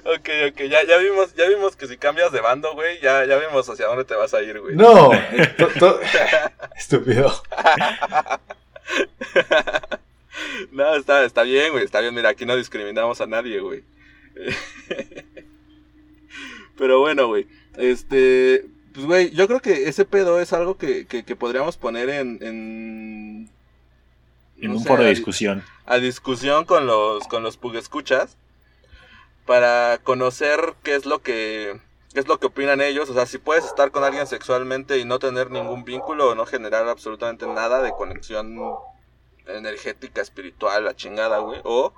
Ok, 0.05 0.29
ok, 0.51 0.61
ya, 0.71 0.85
ya 0.85 0.97
vimos, 0.99 1.35
ya 1.35 1.49
vimos 1.49 1.77
que 1.77 1.87
si 1.87 1.97
cambias 1.97 2.33
de 2.33 2.41
bando, 2.41 2.73
güey, 2.75 3.01
ya, 3.01 3.25
ya 3.27 3.37
vimos 3.39 3.69
hacia 3.69 3.87
dónde 3.87 4.05
te 4.05 4.15
vas 4.15 4.33
a 4.35 4.43
ir, 4.43 4.59
güey. 4.61 4.75
No, 4.77 5.11
to- 5.59 5.69
to- 5.79 6.01
estúpido. 6.77 7.33
No, 10.71 10.95
está, 10.97 11.25
está 11.25 11.43
bien, 11.43 11.73
güey, 11.73 11.85
está 11.85 12.01
bien, 12.01 12.15
mira, 12.15 12.31
aquí 12.31 12.45
no 12.47 12.57
discriminamos 12.57 13.21
a 13.21 13.27
nadie, 13.27 13.61
güey. 13.61 13.83
Pero 16.79 17.01
bueno, 17.01 17.27
güey, 17.29 17.47
este, 17.77 18.67
pues, 18.95 19.07
güey, 19.07 19.31
yo 19.31 19.47
creo 19.47 19.61
que 19.61 19.89
ese 19.89 20.05
pedo 20.05 20.41
es 20.41 20.53
algo 20.53 20.77
que, 20.79 21.07
que, 21.07 21.25
que 21.25 21.37
podríamos 21.37 21.77
poner 21.77 22.09
en... 22.11 22.39
en, 22.43 23.51
En 24.59 24.69
no 24.71 24.73
un 24.75 24.83
sé, 24.83 24.89
foro 24.89 25.03
de 25.03 25.09
a- 25.09 25.11
discusión. 25.11 25.63
a 25.87 25.99
discusión 25.99 26.65
con 26.65 26.87
los 26.87 27.27
con 27.29 27.43
los 27.43 27.59
escuchas 27.77 28.37
para 29.47 29.99
conocer 30.03 30.75
qué 30.83 30.95
es 30.95 31.05
lo 31.05 31.21
que 31.21 31.79
qué 32.15 32.21
es 32.21 32.29
lo 32.29 32.39
que 32.39 32.47
opinan 32.47 32.81
ellos, 32.81 33.09
o 33.11 33.15
sea, 33.15 33.27
si 33.27 33.39
puedes 33.39 33.65
estar 33.65 33.91
con 33.91 34.05
alguien 34.05 34.27
sexualmente 34.27 34.99
y 34.99 35.05
no 35.05 35.19
tener 35.19 35.51
ningún 35.51 35.85
vínculo 35.85 36.29
o 36.31 36.35
no 36.35 36.45
generar 36.47 36.87
absolutamente 36.89 37.47
nada 37.47 37.83
de 37.83 37.91
conexión 37.93 38.57
energética, 39.47 40.21
espiritual, 40.21 40.85
la 40.85 40.95
chingada, 40.95 41.39
güey, 41.39 41.61
o 41.65 41.93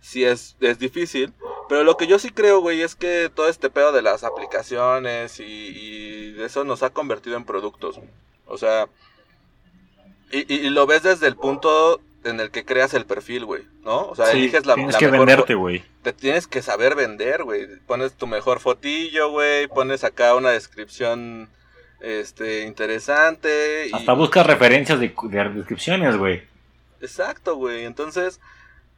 si 0.00 0.24
es, 0.24 0.56
es 0.60 0.78
difícil, 0.78 1.32
pero 1.68 1.84
lo 1.84 1.96
que 1.96 2.06
yo 2.06 2.18
sí 2.18 2.30
creo, 2.30 2.60
güey, 2.60 2.80
es 2.82 2.94
que 2.94 3.30
todo 3.34 3.48
este 3.48 3.68
pedo 3.70 3.92
de 3.92 4.02
las 4.02 4.24
aplicaciones 4.24 5.38
y, 5.40 5.44
y 5.44 6.32
de 6.32 6.46
eso 6.46 6.64
nos 6.64 6.82
ha 6.82 6.90
convertido 6.90 7.36
en 7.36 7.44
productos, 7.44 7.96
güey. 7.96 8.08
o 8.46 8.56
sea, 8.58 8.88
y, 10.30 10.52
y- 10.52 10.66
y 10.66 10.70
lo 10.70 10.86
ves 10.86 11.02
desde 11.02 11.26
el 11.26 11.36
punto 11.36 12.00
en 12.24 12.40
el 12.40 12.50
que 12.50 12.64
creas 12.64 12.92
el 12.94 13.06
perfil, 13.06 13.44
güey, 13.44 13.62
¿no? 13.84 14.06
O 14.08 14.14
sea, 14.14 14.26
Sí, 14.26 14.38
eliges 14.38 14.66
la, 14.66 14.74
tienes 14.74 14.94
la 14.94 14.98
que 14.98 15.08
mejor 15.08 15.26
venderte, 15.26 15.54
güey. 15.54 15.84
te 16.02 16.12
tienes 16.12 16.46
que 16.46 16.62
saber 16.62 16.94
vender, 16.94 17.44
güey. 17.44 17.66
Pones 17.86 18.12
tu 18.14 18.26
mejor 18.26 18.60
fotillo, 18.60 19.30
güey. 19.30 19.68
Pones 19.68 20.04
acá 20.04 20.34
una 20.34 20.50
descripción 20.50 21.48
este 22.00 22.62
interesante. 22.64 23.86
Y... 23.88 23.94
Hasta 23.94 24.12
buscas 24.12 24.46
referencias 24.46 25.00
de, 25.00 25.14
de 25.22 25.48
descripciones, 25.50 26.16
güey. 26.16 26.42
Exacto, 27.00 27.54
güey. 27.56 27.84
Entonces, 27.84 28.40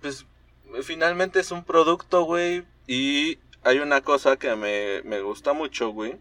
pues 0.01 0.27
finalmente 0.83 1.41
es 1.41 1.51
un 1.51 1.65
producto, 1.65 2.23
güey. 2.25 2.65
Y 2.87 3.39
hay 3.63 3.79
una 3.79 4.01
cosa 4.03 4.37
que 4.37 4.55
me, 4.57 5.03
me 5.05 5.21
gusta 5.23 5.53
mucho, 5.53 5.91
güey. 5.91 6.17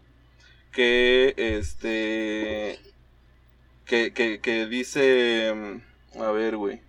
Que 0.72 1.34
este. 1.36 2.78
Que, 3.84 4.12
que, 4.12 4.40
que 4.40 4.66
dice. 4.66 5.52
mm, 6.14 6.20
A 6.22 6.30
ver, 6.32 6.56
güey. 6.56 6.80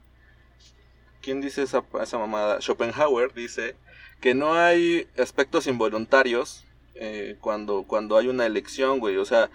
¿Quién 1.21 1.41
dice 1.41 1.63
esa, 1.63 1.83
esa 2.01 2.17
mamada? 2.17 2.61
Schopenhauer 2.61 3.33
dice 3.33 3.75
que 4.21 4.33
no 4.33 4.53
hay 4.53 5.07
aspectos 5.17 5.67
involuntarios 5.67 6.65
eh, 6.95 7.37
cuando, 7.41 7.83
cuando 7.83 8.17
hay 8.17 8.27
una 8.27 8.45
elección, 8.45 8.99
güey. 8.99 9.17
O 9.17 9.25
sea, 9.25 9.49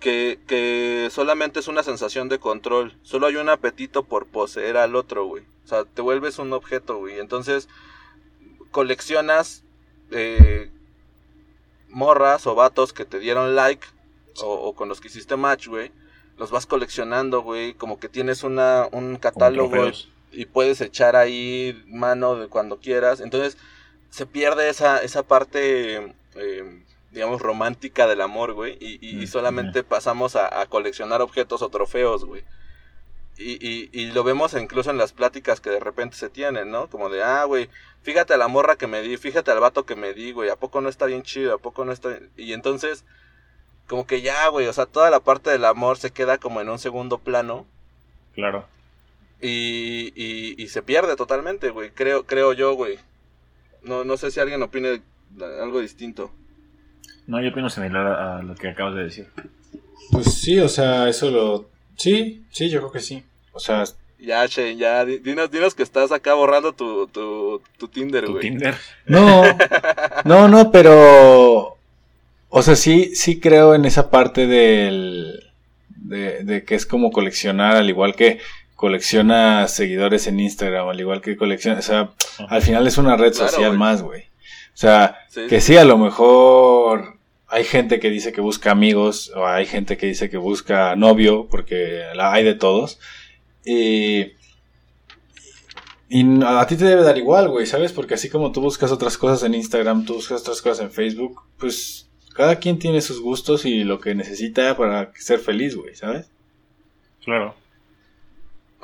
que, 0.00 0.38
que 0.46 1.08
solamente 1.10 1.60
es 1.60 1.68
una 1.68 1.82
sensación 1.82 2.28
de 2.28 2.38
control. 2.38 2.98
Solo 3.02 3.26
hay 3.26 3.36
un 3.36 3.48
apetito 3.48 4.04
por 4.04 4.26
poseer 4.26 4.76
al 4.76 4.96
otro, 4.96 5.26
güey. 5.26 5.44
O 5.64 5.68
sea, 5.68 5.84
te 5.84 6.02
vuelves 6.02 6.38
un 6.38 6.52
objeto, 6.52 6.98
güey. 6.98 7.18
Entonces, 7.18 7.68
coleccionas 8.70 9.64
eh, 10.10 10.70
morras 11.88 12.46
o 12.46 12.54
vatos 12.54 12.92
que 12.92 13.04
te 13.04 13.18
dieron 13.18 13.54
like 13.54 13.86
o, 14.42 14.52
o 14.52 14.74
con 14.74 14.88
los 14.88 15.00
que 15.00 15.08
hiciste 15.08 15.36
match, 15.36 15.68
güey. 15.68 15.92
Los 16.36 16.50
vas 16.50 16.66
coleccionando, 16.66 17.42
güey. 17.42 17.74
Como 17.74 17.98
que 18.00 18.08
tienes 18.08 18.42
una, 18.42 18.88
un 18.92 19.16
catálogo 19.16 19.70
y 20.32 20.46
puedes 20.46 20.80
echar 20.80 21.14
ahí 21.14 21.82
mano 21.86 22.34
de 22.34 22.48
cuando 22.48 22.78
quieras. 22.80 23.20
Entonces 23.20 23.56
se 24.10 24.26
pierde 24.26 24.68
esa, 24.68 24.98
esa 24.98 25.22
parte, 25.22 26.14
eh, 26.34 26.82
digamos, 27.12 27.40
romántica 27.40 28.08
del 28.08 28.20
amor, 28.20 28.52
güey. 28.54 28.76
Y, 28.80 28.98
y- 29.00 29.22
y 29.22 29.24
Mm, 29.26 29.28
solamente 29.28 29.84
pasamos 29.84 30.34
a, 30.34 30.60
a 30.60 30.66
coleccionar 30.66 31.22
objetos 31.22 31.62
o 31.62 31.68
trofeos, 31.68 32.24
güey. 32.24 32.42
Y, 33.36 33.52
y, 33.60 33.90
y 33.92 34.12
lo 34.12 34.22
vemos 34.22 34.54
incluso 34.54 34.90
en 34.90 34.98
las 34.98 35.12
pláticas 35.12 35.60
que 35.60 35.70
de 35.70 35.80
repente 35.80 36.16
se 36.16 36.30
tienen, 36.30 36.70
¿no? 36.70 36.88
Como 36.88 37.08
de, 37.08 37.22
ah, 37.22 37.44
güey, 37.44 37.68
fíjate 38.02 38.32
a 38.34 38.36
la 38.36 38.46
morra 38.46 38.76
que 38.76 38.86
me 38.86 39.02
di, 39.02 39.16
fíjate 39.16 39.50
al 39.50 39.60
vato 39.60 39.84
que 39.84 39.96
me 39.96 40.12
di, 40.12 40.30
güey, 40.30 40.50
¿a 40.50 40.56
poco 40.56 40.80
no 40.80 40.88
está 40.88 41.06
bien 41.06 41.24
chido? 41.24 41.54
¿A 41.54 41.58
poco 41.58 41.84
no 41.84 41.90
está 41.90 42.10
bien? 42.10 42.30
Y 42.36 42.52
entonces, 42.52 43.04
como 43.88 44.06
que 44.06 44.22
ya, 44.22 44.46
güey, 44.48 44.68
o 44.68 44.72
sea, 44.72 44.86
toda 44.86 45.10
la 45.10 45.20
parte 45.20 45.50
del 45.50 45.64
amor 45.64 45.96
se 45.96 46.12
queda 46.12 46.38
como 46.38 46.60
en 46.60 46.68
un 46.68 46.78
segundo 46.78 47.18
plano. 47.18 47.66
Claro. 48.34 48.66
Y, 49.40 50.12
y, 50.14 50.54
y 50.62 50.68
se 50.68 50.82
pierde 50.82 51.16
totalmente, 51.16 51.70
güey. 51.70 51.90
Creo, 51.90 52.24
creo 52.24 52.52
yo, 52.52 52.74
güey. 52.74 52.98
No, 53.82 54.04
no 54.04 54.16
sé 54.16 54.30
si 54.30 54.40
alguien 54.40 54.62
opine 54.62 55.02
algo 55.60 55.80
distinto. 55.80 56.30
No, 57.26 57.42
yo 57.42 57.50
opino 57.50 57.68
similar 57.68 58.06
a, 58.06 58.38
a 58.38 58.42
lo 58.42 58.54
que 58.54 58.68
acabas 58.68 58.94
de 58.94 59.04
decir. 59.04 59.28
Pues 60.12 60.32
sí, 60.32 60.58
o 60.60 60.68
sea, 60.68 61.08
eso 61.08 61.30
lo... 61.30 61.73
Sí, 61.96 62.42
sí, 62.50 62.68
yo 62.70 62.80
creo 62.80 62.92
que 62.92 63.00
sí. 63.00 63.22
O 63.52 63.60
sea, 63.60 63.84
Ya, 64.18 64.46
Shane, 64.46 64.76
ya, 64.76 65.04
di- 65.04 65.18
dinos, 65.18 65.50
dinos 65.50 65.74
que 65.74 65.82
estás 65.82 66.10
acá 66.12 66.34
borrando 66.34 66.72
tu, 66.72 67.06
tu, 67.08 67.60
tu 67.78 67.88
Tinder, 67.88 68.24
Tu 68.24 68.32
güey. 68.32 68.42
Tinder. 68.42 68.74
no, 69.06 69.42
no, 70.24 70.48
no, 70.48 70.70
pero... 70.70 71.76
O 72.48 72.62
sea, 72.62 72.76
sí, 72.76 73.14
sí 73.16 73.40
creo 73.40 73.74
en 73.74 73.84
esa 73.84 74.10
parte 74.10 74.46
del... 74.46 75.40
De, 75.88 76.42
de 76.44 76.64
que 76.64 76.74
es 76.74 76.84
como 76.86 77.10
coleccionar, 77.10 77.76
al 77.76 77.88
igual 77.88 78.14
que, 78.14 78.38
colecciona 78.76 79.66
seguidores 79.68 80.26
en 80.26 80.38
Instagram, 80.40 80.88
al 80.88 81.00
igual 81.00 81.22
que 81.22 81.36
colecciona, 81.36 81.78
o 81.78 81.82
sea, 81.82 82.10
al 82.48 82.60
final 82.60 82.86
es 82.86 82.98
una 82.98 83.16
red 83.16 83.32
Claro, 83.32 83.50
social 83.50 83.78
más, 83.78 84.02
güey. 84.02 84.22
O 84.22 84.76
sea, 84.76 85.16
Sí, 85.30 85.46
que 85.48 85.60
sí, 85.62 85.76
a 85.78 85.84
lo 85.84 85.96
mejor 85.96 87.14
hay 87.48 87.64
gente 87.64 88.00
que 88.00 88.10
dice 88.10 88.32
que 88.32 88.40
busca 88.40 88.70
amigos, 88.70 89.32
o 89.34 89.46
hay 89.46 89.66
gente 89.66 89.96
que 89.96 90.06
dice 90.06 90.30
que 90.30 90.36
busca 90.36 90.96
novio, 90.96 91.46
porque 91.50 92.04
la 92.14 92.32
hay 92.32 92.44
de 92.44 92.54
todos. 92.54 92.98
Y, 93.64 94.32
y 96.08 96.44
a 96.44 96.66
ti 96.66 96.76
te 96.76 96.84
debe 96.84 97.02
dar 97.02 97.18
igual, 97.18 97.48
güey, 97.48 97.66
¿sabes? 97.66 97.92
Porque 97.92 98.14
así 98.14 98.28
como 98.28 98.52
tú 98.52 98.60
buscas 98.60 98.92
otras 98.92 99.18
cosas 99.18 99.42
en 99.42 99.54
Instagram, 99.54 100.04
tú 100.04 100.14
buscas 100.14 100.40
otras 100.42 100.62
cosas 100.62 100.84
en 100.84 100.90
Facebook, 100.90 101.42
pues 101.58 102.08
cada 102.34 102.56
quien 102.56 102.78
tiene 102.78 103.00
sus 103.00 103.20
gustos 103.20 103.64
y 103.64 103.84
lo 103.84 104.00
que 104.00 104.14
necesita 104.14 104.76
para 104.76 105.12
ser 105.14 105.38
feliz, 105.38 105.76
güey, 105.76 105.94
¿sabes? 105.94 106.30
Claro. 107.24 107.54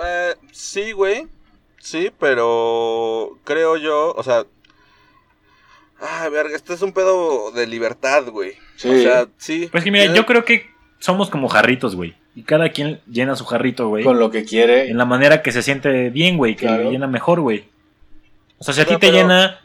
Eh, 0.02 0.34
sí, 0.52 0.92
güey. 0.92 1.26
Sí, 1.78 2.10
pero 2.18 3.38
creo 3.44 3.76
yo, 3.76 4.12
o 4.12 4.22
sea... 4.22 4.46
Ah, 6.00 6.28
verga, 6.30 6.56
este 6.56 6.72
es 6.74 6.82
un 6.82 6.92
pedo 6.92 7.50
de 7.52 7.66
libertad, 7.66 8.24
güey. 8.28 8.52
Sí. 8.76 8.88
O 8.88 9.02
sea, 9.02 9.26
sí. 9.36 9.68
Pues 9.70 9.84
que 9.84 9.90
mira, 9.90 10.12
yo 10.14 10.24
creo 10.26 10.44
que 10.44 10.66
somos 10.98 11.28
como 11.30 11.48
jarritos, 11.48 11.94
güey. 11.96 12.14
Y 12.34 12.42
cada 12.42 12.70
quien 12.70 13.00
llena 13.10 13.36
su 13.36 13.44
jarrito, 13.44 13.88
güey. 13.88 14.04
Con 14.04 14.18
lo 14.18 14.30
que 14.30 14.44
quiere. 14.44 14.88
En 14.88 14.96
la 14.98 15.04
manera 15.04 15.42
que 15.42 15.52
se 15.52 15.62
siente 15.62 16.10
bien, 16.10 16.36
güey. 16.36 16.54
Que 16.56 16.66
Claro. 16.66 16.84
le 16.84 16.90
llena 16.92 17.06
mejor, 17.06 17.40
güey. 17.40 17.64
O 18.58 18.64
sea, 18.64 18.72
si 18.72 18.80
a 18.80 18.84
ti 18.86 18.94
te 18.94 18.98
pero- 19.08 19.12
llena 19.14 19.58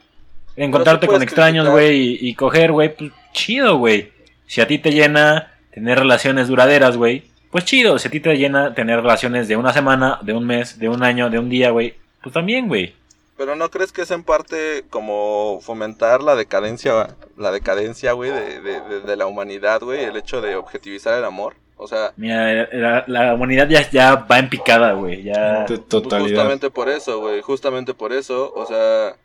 encontrarte 0.55 1.07
con 1.07 1.21
extraños, 1.21 1.69
güey, 1.69 2.17
y, 2.21 2.29
y 2.29 2.35
coger, 2.35 2.71
güey, 2.71 2.95
pues 2.95 3.11
chido, 3.33 3.77
güey. 3.77 4.11
Si 4.47 4.61
a 4.61 4.67
ti 4.67 4.77
te 4.79 4.91
llena 4.91 5.51
tener 5.73 5.99
relaciones 5.99 6.47
duraderas, 6.47 6.95
güey, 6.97 7.23
pues 7.51 7.65
chido. 7.65 7.99
Si 7.99 8.07
a 8.07 8.11
ti 8.11 8.19
te 8.19 8.35
llena 8.37 8.73
tener 8.73 9.01
relaciones 9.01 9.47
de 9.47 9.57
una 9.57 9.73
semana, 9.73 10.19
de 10.21 10.33
un 10.33 10.45
mes, 10.45 10.79
de 10.79 10.89
un 10.89 11.03
año, 11.03 11.29
de 11.29 11.39
un 11.39 11.49
día, 11.49 11.69
güey, 11.71 11.95
pues 12.21 12.33
también, 12.33 12.67
güey. 12.67 12.93
Pero 13.37 13.55
no 13.57 13.69
crees 13.69 13.91
que 13.91 14.03
es 14.03 14.11
en 14.11 14.23
parte 14.23 14.85
como 14.89 15.59
fomentar 15.61 16.21
la 16.23 16.35
decadencia, 16.35 17.15
la 17.37 17.51
decadencia, 17.51 18.13
güey, 18.13 18.31
de, 18.31 18.61
de, 18.61 18.79
de- 18.81 19.01
de 19.01 19.15
la 19.17 19.27
humanidad, 19.27 19.81
güey, 19.81 20.03
el 20.05 20.15
hecho 20.15 20.39
de 20.41 20.55
objetivizar 20.55 21.17
el 21.17 21.25
amor. 21.25 21.55
O 21.77 21.87
sea, 21.89 22.13
Mira, 22.15 22.69
la, 22.71 23.03
la 23.07 23.33
humanidad 23.33 23.67
ya, 23.67 23.89
ya 23.91 24.15
va 24.15 24.39
en 24.39 24.49
picada, 24.49 24.93
güey. 24.93 25.23
Ya. 25.23 25.65
Totalidad. 25.65 26.21
justamente 26.29 26.69
por 26.69 26.87
eso, 26.87 27.19
güey, 27.19 27.41
justamente 27.41 27.93
por 27.93 28.13
eso, 28.13 28.53
o 28.55 28.65
sea, 28.65 29.17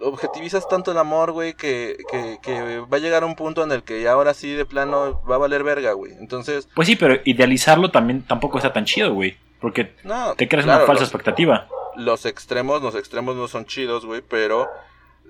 objetivizas 0.00 0.68
tanto 0.68 0.92
el 0.92 0.98
amor, 0.98 1.32
güey, 1.32 1.54
que, 1.54 1.96
que, 2.10 2.38
que 2.40 2.78
va 2.80 2.98
a 2.98 3.00
llegar 3.00 3.24
a 3.24 3.26
un 3.26 3.34
punto 3.34 3.64
en 3.64 3.72
el 3.72 3.82
que 3.82 4.00
ya 4.02 4.12
ahora 4.12 4.32
sí 4.34 4.54
de 4.54 4.64
plano 4.64 5.20
va 5.28 5.34
a 5.34 5.38
valer 5.38 5.64
verga, 5.64 5.92
güey. 5.94 6.12
Entonces, 6.20 6.68
Pues 6.76 6.86
sí, 6.86 6.94
pero 6.94 7.16
idealizarlo 7.24 7.90
también 7.90 8.22
tampoco 8.22 8.58
está 8.58 8.72
tan 8.72 8.84
chido, 8.84 9.12
güey. 9.12 9.36
Porque 9.60 9.94
no. 10.04 10.34
te 10.34 10.48
creas 10.48 10.64
claro, 10.64 10.80
una 10.80 10.86
falsa 10.86 11.00
los- 11.02 11.08
expectativa. 11.10 11.68
los 11.96 12.26
extremos, 12.26 12.80
los 12.82 12.94
extremos 12.94 13.34
no 13.36 13.48
son 13.48 13.64
chidos, 13.66 14.04
güey, 14.06 14.22
pero 14.28 14.68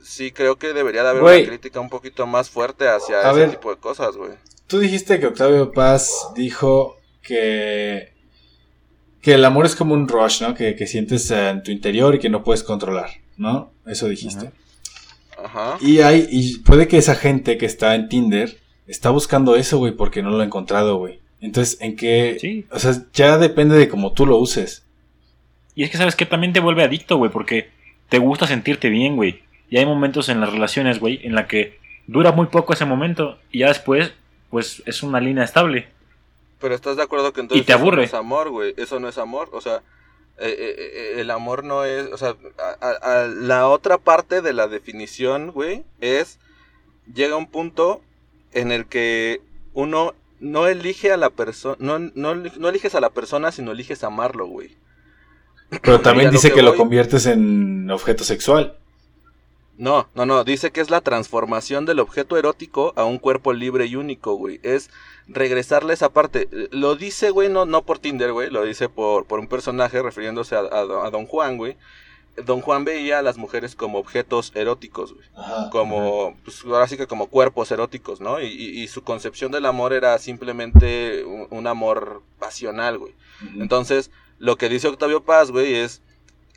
sí 0.03 0.33
creo 0.33 0.57
que 0.57 0.73
debería 0.75 1.03
de 1.03 1.09
haber 1.11 1.23
Güey. 1.23 1.41
una 1.43 1.49
crítica 1.49 1.81
un 1.81 1.89
poquito 1.89 2.27
más 2.27 2.51
fuerte 2.51 2.89
hacia 2.89 3.19
A 3.27 3.31
ese 3.31 3.41
ver. 3.41 3.51
tipo 3.51 3.71
de 3.75 3.81
cosas, 3.81 4.17
güey. 4.17 4.33
Tú 4.67 4.79
dijiste 4.81 5.19
que 5.19 5.27
Octavio 5.27 5.73
Paz 5.73 6.13
dijo 6.35 6.99
que, 7.23 8.13
que 9.23 9.35
el 9.35 9.45
amor 9.45 9.65
es 9.67 9.75
como 9.75 9.95
un 9.95 10.07
rush, 10.09 10.43
¿no? 10.43 10.55
Que, 10.55 10.77
que 10.77 10.87
sientes 10.87 11.31
en 11.31 11.63
tu 11.63 11.71
interior 11.71 12.15
y 12.15 12.19
que 12.19 12.29
no 12.29 12.45
puedes 12.45 12.63
controlar, 12.63 13.11
¿no? 13.39 13.73
Eso 13.87 14.09
dijiste. 14.09 14.53
Ajá. 15.43 15.79
Y 15.81 16.01
hay, 16.01 16.27
y 16.31 16.59
puede 16.59 16.87
que 16.89 16.99
esa 16.99 17.15
gente 17.15 17.57
que 17.59 17.65
está 17.67 17.95
en 17.95 18.09
Tinder 18.09 18.59
está 18.87 19.09
buscando 19.11 19.57
eso, 19.57 19.79
güey, 19.79 19.93
porque 19.93 20.23
no 20.23 20.31
lo 20.31 20.41
ha 20.41 20.45
encontrado, 20.45 20.97
güey. 20.99 21.21
Entonces, 21.41 21.81
¿en 21.81 21.97
qué? 21.97 22.37
Sí. 22.41 22.67
O 22.71 22.79
sea, 22.79 22.93
ya 23.13 23.39
depende 23.39 23.77
de 23.77 23.89
cómo 23.89 24.13
tú 24.13 24.27
lo 24.27 24.37
uses. 24.39 24.85
Y 25.75 25.85
es 25.85 25.91
que, 25.91 25.97
¿sabes 25.97 26.17
que 26.17 26.27
También 26.27 26.53
te 26.53 26.61
vuelve 26.61 26.83
adicto, 26.83 27.17
güey, 27.17 27.31
porque 27.31 27.71
te 28.09 28.19
gusta 28.19 28.47
sentirte 28.47 28.89
bien, 28.89 29.17
güey. 29.17 29.43
Y 29.71 29.77
hay 29.79 29.87
momentos 29.87 30.29
en 30.29 30.41
las 30.41 30.51
relaciones, 30.53 30.99
güey, 30.99 31.21
en 31.25 31.35
la 31.35 31.47
que 31.47 31.79
dura 32.07 32.33
muy 32.33 32.47
poco 32.47 32.73
ese 32.73 32.85
momento 32.87 33.39
y 33.53 33.61
ya 33.61 33.69
después, 33.69 34.13
pues 34.51 34.83
es 34.87 35.03
una 35.03 35.21
línea 35.21 35.45
estable. 35.45 35.89
Pero 36.61 36.75
estás 36.75 36.97
de 36.97 37.03
acuerdo 37.03 37.33
que 37.33 37.43
entonces 37.43 37.65
te 37.67 37.73
eso 37.73 37.81
aburre. 37.81 37.97
no 37.99 38.03
es 38.03 38.15
amor, 38.15 38.51
güey. 38.51 38.75
Eso 38.77 38.99
no 38.99 39.09
es 39.09 39.19
amor. 39.19 39.51
O 39.53 39.61
sea, 39.61 39.83
eh, 40.41 40.49
eh, 40.59 40.75
eh, 40.79 41.21
el 41.21 41.31
amor 41.31 41.63
no 41.65 41.85
es. 41.85 42.07
O 42.13 42.17
sea, 42.19 42.35
a- 42.59 42.87
a- 42.87 43.23
a 43.23 43.27
la 43.29 43.69
otra 43.69 43.99
parte 43.99 44.41
de 44.43 44.53
la 44.53 44.67
definición, 44.67 45.53
güey, 45.53 45.85
es. 46.01 46.41
Llega 47.15 47.37
un 47.37 47.47
punto 47.47 48.03
en 48.53 48.73
el 48.73 48.87
que 48.87 49.41
uno 49.75 50.15
no 50.41 50.67
elige 50.67 51.13
a 51.13 51.17
la 51.17 51.31
persona. 51.31 51.77
No, 51.79 51.99
no, 51.99 52.35
no 52.35 52.69
eliges 52.69 52.95
a 52.95 53.01
la 53.01 53.11
persona, 53.11 53.53
sino 53.53 53.73
eliges 53.73 54.05
amarlo, 54.05 54.47
güey. 54.47 54.77
Pero 55.83 56.01
también 56.01 56.27
lo 56.29 56.33
dice 56.33 56.53
que 56.53 56.63
lo 56.63 56.77
conviertes 56.77 57.27
en 57.27 57.91
objeto 57.91 58.25
sexual. 58.25 58.77
No, 59.77 60.09
no, 60.15 60.27
no, 60.27 60.43
dice 60.43 60.73
que 60.73 60.81
es 60.81 60.91
la 60.91 61.03
transformación 61.03 61.85
del 61.87 62.01
objeto 62.01 62.37
erótico 62.37 62.93
a 62.97 63.05
un 63.05 63.19
cuerpo 63.19 63.53
libre 63.53 63.87
y 63.87 63.95
único, 63.95 64.35
güey. 64.35 64.59
Es 64.65 64.91
regresarle 65.29 65.95
esa 65.95 66.09
parte. 66.09 66.49
Lo 66.73 66.97
dice, 66.97 67.31
güey, 67.31 67.49
no, 67.49 67.65
no 67.65 67.83
por 67.83 68.01
Tinder, 68.01 68.33
güey, 68.33 68.51
lo 68.51 68.65
dice 68.65 68.89
por, 68.89 69.27
por 69.27 69.39
un 69.39 69.47
personaje 69.47 70.03
refiriéndose 70.03 70.57
a, 70.57 70.61
a- 70.61 71.07
a 71.07 71.11
Don 71.11 71.27
Juan, 71.27 71.59
güey. 71.59 71.77
Don 72.45 72.61
Juan 72.61 72.85
veía 72.85 73.19
a 73.19 73.23
las 73.23 73.37
mujeres 73.39 73.75
como 73.75 73.99
objetos 73.99 74.53
eróticos, 74.55 75.13
güey. 75.15 75.27
Como, 75.71 76.37
pues 76.45 76.65
ahora 76.65 76.87
sí 76.89 76.97
que 76.97 77.07
como 77.07 77.27
cuerpos 77.29 77.71
eróticos, 77.71 78.21
¿no? 78.21 78.41
Y, 78.41 78.47
y- 78.47 78.83
y 78.83 78.89
su 78.89 79.03
concepción 79.03 79.53
del 79.53 79.67
amor 79.67 79.93
era 79.93 80.19
simplemente 80.19 81.25
un, 81.25 81.47
un 81.51 81.67
amor 81.67 82.23
pasional, 82.39 82.99
güey. 82.99 83.15
Entonces, 83.61 84.11
lo 84.39 84.57
que 84.57 84.69
dice 84.69 84.89
Octavio 84.89 85.23
Paz, 85.25 85.51
güey, 85.51 85.75
es 85.75 86.03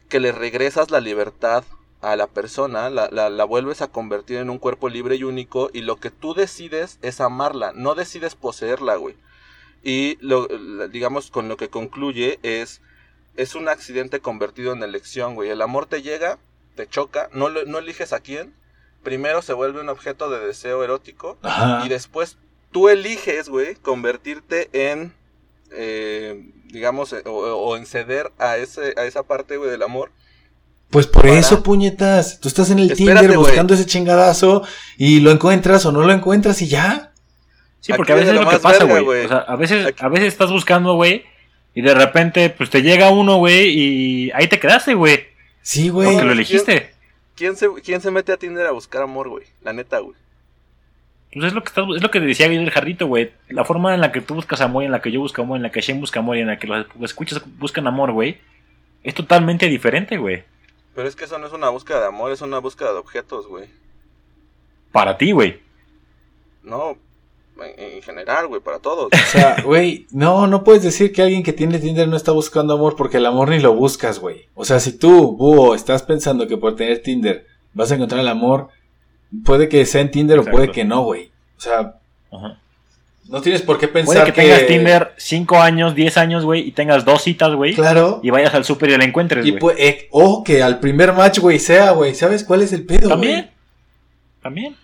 que 0.10 0.20
le 0.20 0.32
regresas 0.32 0.92
la 0.92 1.00
libertad 1.00 1.64
a 2.02 2.16
la 2.16 2.28
persona, 2.28 2.90
la, 2.90 3.10
la, 3.12 3.30
la 3.30 3.44
vuelves 3.44 3.82
a 3.82 3.88
convertir 3.92 4.38
en 4.38 4.50
un 4.50 4.58
cuerpo 4.58 4.90
libre 4.90 5.16
y 5.16 5.24
único, 5.24 5.70
y 5.72 5.82
lo 5.82 5.98
que 5.98 6.10
tú 6.10 6.34
decides 6.34 6.98
es 7.04 7.22
amarla, 7.22 7.74
no 7.76 7.94
decides 7.96 8.34
poseerla, 8.36 8.96
güey. 8.96 9.16
Y 9.84 10.18
lo, 10.20 10.48
digamos, 10.90 11.30
con 11.32 11.48
lo 11.48 11.58
que 11.58 11.70
concluye 11.70 12.40
es, 12.44 12.82
es 13.36 13.56
un 13.56 13.70
accidente 13.70 14.20
convertido 14.20 14.74
en 14.74 14.84
elección, 14.84 15.36
güey. 15.36 15.50
El 15.50 15.62
amor 15.62 15.86
te 15.86 16.02
llega, 16.02 16.38
te 16.76 16.88
choca, 16.88 17.30
no, 17.34 17.50
no 17.50 17.78
eliges 17.80 18.14
a 18.14 18.20
quién, 18.20 18.54
primero 19.04 19.42
se 19.42 19.54
vuelve 19.54 19.82
un 19.82 19.90
objeto 19.90 20.30
de 20.30 20.46
deseo 20.46 20.84
erótico, 20.84 21.38
Ajá. 21.42 21.84
y 21.86 21.90
después 21.90 22.38
tú 22.72 22.90
eliges, 22.90 23.50
güey, 23.50 23.76
convertirte 23.76 24.70
en, 24.74 25.14
eh, 25.72 26.50
digamos, 26.68 27.14
eh, 27.14 27.22
o, 27.26 27.32
o 27.32 27.78
en 27.78 27.86
ceder 27.86 28.32
a, 28.38 28.58
ese, 28.58 28.94
a 28.98 29.06
esa 29.06 29.24
parte, 29.24 29.58
güey, 29.58 29.70
del 29.72 29.84
amor. 29.84 30.12
Pues 30.90 31.08
por 31.08 31.24
Para- 31.24 31.40
eso, 31.40 31.64
puñetas. 31.64 32.40
Tú 32.42 32.50
estás 32.50 32.70
en 32.70 32.80
el 32.80 32.92
Espérate, 32.92 33.22
Tinder 33.22 33.38
buscando 33.38 33.74
ese 33.74 33.86
chingadazo 33.86 34.64
y 34.98 35.22
lo 35.22 35.32
encuentras 35.32 35.86
o 35.86 35.92
no 35.94 36.02
lo 36.02 36.12
encuentras 36.12 36.62
y 36.62 36.68
ya. 36.68 37.14
Sí, 37.80 37.94
Aquí 37.94 37.98
porque 37.98 38.12
a 38.12 38.16
veces 38.16 38.30
es 38.32 38.36
lo 38.36 38.44
lo 38.44 38.50
que 38.50 38.60
pasa, 38.60 38.84
güey. 38.84 39.04
güey. 39.04 39.26
O 39.26 39.28
sea, 39.30 39.38
a 39.40 39.56
veces, 39.56 39.86
Aquí- 39.88 40.04
a 40.04 40.10
veces 40.10 40.28
estás 40.28 40.52
buscando, 40.52 40.94
güey, 40.96 41.24
y 41.74 41.82
de 41.82 41.94
repente, 41.94 42.50
pues 42.50 42.70
te 42.70 42.82
llega 42.82 43.10
uno, 43.12 43.38
güey, 43.38 43.70
y 43.70 44.32
ahí 44.32 44.48
te 44.48 44.60
quedaste, 44.60 44.94
güey. 44.94 45.26
Sí, 45.62 45.90
güey. 45.90 46.06
Porque 46.08 46.16
lo 46.18 46.22
¿quién- 46.22 46.32
elegiste. 46.38 46.92
¿Quién 47.36 47.56
se, 47.56 47.68
¿Quién 47.84 48.02
se 48.02 48.12
mete 48.12 48.32
a 48.34 48.38
Tinder 48.38 48.68
a 48.68 48.72
buscar 48.72 49.02
amor, 49.02 49.30
güey? 49.30 49.46
La 49.64 49.74
neta, 49.74 50.00
güey. 50.00 50.16
Pues 51.34 51.46
es 51.46 51.54
lo 51.54 51.64
que 51.64 51.70
estás, 51.70 51.86
es 51.96 52.04
lo 52.04 52.12
que 52.12 52.20
decía 52.20 52.48
bien 52.50 52.62
el 52.62 52.72
jarrito, 52.72 53.08
güey. 53.08 53.32
La 53.48 53.64
forma 53.64 53.94
en 53.96 54.02
la 54.02 54.12
que 54.12 54.20
tú 54.22 54.36
buscas 54.36 54.60
amor, 54.62 54.84
en 54.84 54.92
la 54.92 55.02
que 55.02 55.12
yo 55.12 55.22
busco 55.22 55.42
amor, 55.42 55.56
en 55.58 55.64
la 55.64 55.72
que 55.72 55.80
Shane 55.82 56.00
busca 56.02 56.20
amor 56.20 56.36
y 56.38 56.42
en 56.42 56.48
la 56.48 56.60
que 56.60 56.68
los 56.68 56.86
escuchas 57.02 57.42
buscan 57.58 57.88
amor, 57.88 58.12
güey, 58.12 58.38
es 59.04 59.14
totalmente 59.16 59.68
diferente, 59.68 60.18
güey. 60.18 60.44
Pero 60.94 61.08
es 61.08 61.16
que 61.16 61.24
eso 61.24 61.38
no 61.40 61.48
es 61.48 61.54
una 61.54 61.70
búsqueda 61.70 62.02
de 62.02 62.08
amor, 62.08 62.32
es 62.34 62.42
una 62.42 62.60
búsqueda 62.60 62.92
de 62.92 63.00
objetos, 63.00 63.48
güey. 63.48 63.70
Para 64.92 65.18
ti, 65.18 65.32
güey. 65.32 65.62
No, 66.64 66.98
en, 67.64 67.74
en 67.96 68.02
general, 68.02 68.48
güey, 68.48 68.62
para 68.62 68.80
todos. 68.80 69.10
O 69.14 69.28
sea, 69.32 69.58
güey, 69.66 70.08
no, 70.12 70.48
no 70.48 70.64
puedes 70.64 70.84
decir 70.84 71.12
que 71.12 71.22
alguien 71.22 71.44
que 71.44 71.54
tiene 71.54 71.80
Tinder 71.80 72.08
no 72.08 72.18
está 72.18 72.32
buscando 72.32 72.74
amor 72.74 72.96
porque 72.96 73.18
el 73.18 73.26
amor 73.26 73.50
ni 73.50 73.60
lo 73.60 73.74
buscas, 73.74 74.20
güey. 74.20 74.48
O 74.54 74.66
sea, 74.66 74.80
si 74.80 74.94
tú, 74.98 75.36
búho, 75.38 75.76
estás 75.76 76.04
pensando 76.04 76.48
que 76.48 76.58
por 76.58 76.76
tener 76.76 77.02
Tinder 77.02 77.46
vas 77.74 77.92
a 77.92 77.96
encontrar 77.96 78.22
el 78.22 78.28
amor, 78.28 78.70
puede 79.46 79.70
que 79.70 79.86
sea 79.86 80.02
en 80.02 80.12
Tinder 80.12 80.40
o 80.40 80.46
puede 80.46 80.72
que 80.72 80.84
no, 80.84 81.04
güey. 81.04 81.32
O 81.58 81.62
sea, 81.62 81.96
Ajá. 82.32 82.60
no 83.30 83.42
tienes 83.42 83.62
por 83.62 83.78
qué 83.78 83.88
Puede 83.88 84.06
pensar 84.06 84.26
que 84.34 84.42
tengas 84.42 84.66
Tinder 84.68 85.14
5 85.18 85.58
años, 85.62 85.96
10 85.96 86.18
años, 86.18 86.44
güey, 86.46 86.68
y 86.68 86.72
tengas 86.72 87.06
dos 87.06 87.22
citas, 87.22 87.54
güey, 87.56 87.76
Claro. 87.76 88.20
y 88.24 88.30
vayas 88.30 88.54
al 88.54 88.66
súper 88.66 88.90
y 88.90 88.98
la 88.98 89.06
encuentres, 89.06 89.46
Y 89.46 89.52
güey. 89.58 89.76
eh, 89.80 90.08
o 90.12 90.44
que 90.44 90.62
al 90.64 90.80
primer 90.80 91.14
match, 91.14 91.40
güey, 91.40 91.60
sea, 91.60 91.92
güey. 91.92 92.16
¿Sabes 92.16 92.44
cuál 92.44 92.62
es 92.62 92.74
el 92.74 92.86
pedo, 92.86 93.02
güey? 93.02 93.10
También. 93.12 93.52
También. 94.42 94.76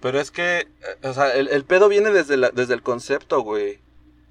Pero 0.00 0.20
es 0.20 0.30
que, 0.30 0.60
eh, 0.60 0.66
o 1.02 1.12
sea, 1.14 1.34
el, 1.34 1.48
el 1.48 1.64
pedo 1.64 1.88
viene 1.88 2.10
desde, 2.10 2.36
la, 2.36 2.50
desde 2.50 2.74
el 2.74 2.82
concepto, 2.82 3.40
güey. 3.40 3.78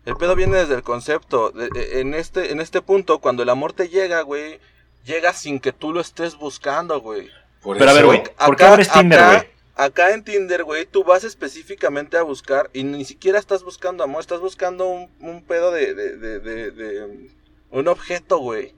El 0.06 0.16
pedo 0.18 0.36
viene 0.36 0.58
desde 0.58 0.76
el 0.76 0.84
concepto. 0.84 1.50
De- 1.52 1.70
de- 1.70 2.00
en, 2.02 2.14
este, 2.14 2.52
en 2.52 2.62
este 2.62 2.82
punto, 2.82 3.20
cuando 3.20 3.44
el 3.44 3.50
amor 3.50 3.74
te 3.74 3.90
llega, 3.90 4.22
güey, 4.22 4.60
llega 5.06 5.34
sin 5.34 5.60
que 5.60 5.72
tú 5.74 5.92
lo 5.94 6.00
estés 6.02 6.36
buscando, 6.36 7.00
güey. 7.02 7.30
Por 7.62 7.78
Pero 7.80 7.90
a 7.90 7.94
ver, 7.94 8.06
güey, 8.06 8.24
¿por 8.24 8.56
qué 8.56 8.64
Acá- 8.64 8.74
abres 8.74 8.92
Tinder, 8.92 9.20
acá- 9.20 9.38
güey? 9.38 9.56
Acá 9.78 10.14
en 10.14 10.24
Tinder, 10.24 10.64
güey, 10.64 10.86
tú 10.86 11.04
vas 11.04 11.24
específicamente 11.26 12.16
a 12.18 12.22
buscar 12.24 12.70
y 12.72 12.84
ni 12.86 13.04
siquiera 13.04 13.40
estás 13.40 13.62
buscando 13.64 14.04
amor, 14.06 14.22
estás 14.22 14.40
buscando 14.40 14.88
un, 14.88 15.10
un 15.20 15.44
pedo 15.44 15.72
de, 15.72 15.94
de, 15.94 16.16
de, 16.16 16.40
de- 16.40 16.72
de- 16.72 17.30
Un 17.72 17.88
objeto, 17.90 18.38
güey. 18.38 18.74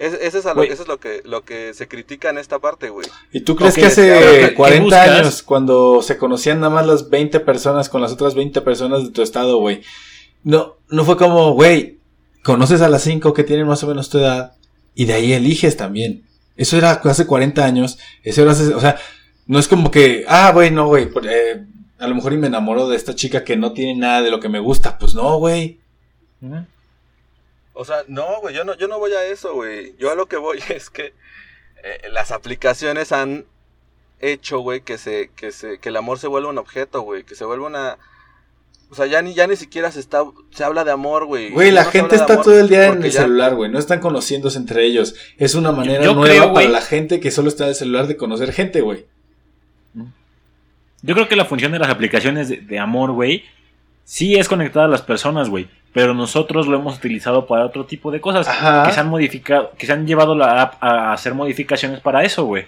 Es, 0.00 0.14
ese 0.14 0.38
es 0.38 0.46
a 0.46 0.54
lo, 0.54 0.62
eso 0.62 0.80
es 0.82 0.88
lo 0.88 0.98
que, 0.98 1.20
lo 1.26 1.44
que 1.44 1.74
se 1.74 1.86
critica 1.86 2.30
en 2.30 2.38
esta 2.38 2.58
parte, 2.58 2.88
güey. 2.88 3.06
¿Y 3.32 3.40
tú 3.42 3.54
crees 3.54 3.74
que 3.74 3.84
hace 3.84 4.48
¿qué 4.48 4.54
40 4.54 4.82
buscas? 4.82 5.08
años, 5.08 5.42
cuando 5.42 6.00
se 6.00 6.16
conocían 6.16 6.58
nada 6.58 6.72
más 6.72 6.86
las 6.86 7.10
20 7.10 7.38
personas 7.40 7.90
con 7.90 8.00
las 8.00 8.10
otras 8.10 8.34
20 8.34 8.62
personas 8.62 9.04
de 9.04 9.10
tu 9.10 9.20
estado, 9.20 9.58
güey? 9.58 9.82
No, 10.42 10.76
no 10.88 11.04
fue 11.04 11.18
como, 11.18 11.52
güey, 11.52 11.98
conoces 12.42 12.80
a 12.80 12.88
las 12.88 13.02
5 13.02 13.34
que 13.34 13.44
tienen 13.44 13.66
más 13.66 13.84
o 13.84 13.88
menos 13.88 14.08
tu 14.08 14.16
edad 14.16 14.54
y 14.94 15.04
de 15.04 15.12
ahí 15.12 15.34
eliges 15.34 15.76
también. 15.76 16.24
Eso 16.56 16.78
era 16.78 16.92
hace 16.92 17.26
40 17.26 17.62
años, 17.62 17.98
eso 18.22 18.40
era 18.40 18.52
hace, 18.52 18.74
o 18.74 18.80
sea, 18.80 18.98
no 19.46 19.58
es 19.58 19.68
como 19.68 19.90
que, 19.90 20.24
ah, 20.28 20.50
güey, 20.54 20.70
no, 20.70 20.86
güey, 20.86 21.10
eh, 21.28 21.62
a 21.98 22.08
lo 22.08 22.14
mejor 22.14 22.32
y 22.32 22.38
me 22.38 22.46
enamoro 22.46 22.88
de 22.88 22.96
esta 22.96 23.14
chica 23.14 23.44
que 23.44 23.58
no 23.58 23.74
tiene 23.74 23.96
nada 24.00 24.22
de 24.22 24.30
lo 24.30 24.40
que 24.40 24.48
me 24.48 24.60
gusta. 24.60 24.96
Pues 24.98 25.14
no, 25.14 25.36
güey. 25.36 25.78
Ujú. 26.40 26.64
O 27.80 27.84
sea, 27.86 28.04
no, 28.08 28.40
güey, 28.42 28.54
yo 28.54 28.62
no, 28.64 28.76
yo 28.76 28.88
no 28.88 28.98
voy 28.98 29.12
a 29.14 29.24
eso, 29.24 29.54
güey. 29.54 29.94
Yo 29.98 30.10
a 30.10 30.14
lo 30.14 30.26
que 30.26 30.36
voy 30.36 30.58
es 30.68 30.90
que 30.90 31.14
eh, 31.82 32.08
las 32.12 32.30
aplicaciones 32.30 33.10
han 33.10 33.46
hecho, 34.20 34.58
güey, 34.58 34.82
que 34.82 34.98
se, 34.98 35.30
que 35.34 35.50
se, 35.50 35.78
que 35.78 35.88
el 35.88 35.96
amor 35.96 36.18
se 36.18 36.26
vuelva 36.26 36.50
un 36.50 36.58
objeto, 36.58 37.00
güey, 37.00 37.24
que 37.24 37.34
se 37.34 37.46
vuelva 37.46 37.66
una, 37.68 37.96
o 38.90 38.94
sea, 38.94 39.06
ya 39.06 39.22
ni, 39.22 39.32
ya 39.32 39.46
ni 39.46 39.56
siquiera 39.56 39.90
se 39.90 39.98
está, 39.98 40.22
se 40.50 40.62
habla 40.62 40.84
de 40.84 40.90
amor, 40.90 41.24
güey. 41.24 41.48
Güey, 41.52 41.70
la 41.70 41.84
No 41.84 41.90
gente 41.90 42.16
está 42.16 42.34
amor 42.34 42.44
todo 42.44 42.60
el 42.60 42.68
día 42.68 42.88
en 42.88 43.02
el 43.02 43.10
ya- 43.10 43.22
celular, 43.22 43.54
güey. 43.54 43.70
No 43.70 43.78
están 43.78 44.00
conociéndose 44.00 44.58
entre 44.58 44.84
ellos. 44.84 45.14
Es 45.38 45.54
una 45.54 45.72
manera 45.72 46.04
yo 46.04 46.12
nueva 46.14 46.34
creo, 46.34 46.52
para 46.52 46.68
la 46.68 46.82
gente 46.82 47.18
que 47.18 47.30
solo 47.30 47.48
está 47.48 47.64
en 47.64 47.70
el 47.70 47.76
celular 47.76 48.06
de 48.08 48.18
conocer 48.18 48.52
gente, 48.52 48.82
güey. 48.82 49.06
Yo 51.02 51.14
creo 51.14 51.28
que 51.28 51.36
la 51.36 51.46
función 51.46 51.72
de 51.72 51.78
las 51.78 51.88
aplicaciones 51.88 52.50
de, 52.50 52.58
de 52.58 52.78
amor, 52.78 53.12
güey, 53.12 53.44
sí 54.04 54.34
es 54.36 54.48
conectar 54.50 54.84
a 54.84 54.88
las 54.88 55.00
personas, 55.00 55.48
güey. 55.48 55.70
Pero 55.92 56.14
nosotros 56.14 56.66
lo 56.68 56.76
hemos 56.78 56.98
utilizado 56.98 57.46
para 57.46 57.66
otro 57.66 57.84
tipo 57.84 58.10
de 58.12 58.20
cosas. 58.20 58.46
Ajá. 58.46 58.86
Que 58.86 58.92
se 58.92 59.00
han 59.00 59.08
modificado, 59.08 59.72
que 59.76 59.86
se 59.86 59.92
han 59.92 60.06
llevado 60.06 60.34
la 60.36 60.62
app 60.62 60.74
a 60.82 61.12
hacer 61.12 61.34
modificaciones 61.34 62.00
para 62.00 62.22
eso, 62.22 62.44
güey. 62.44 62.66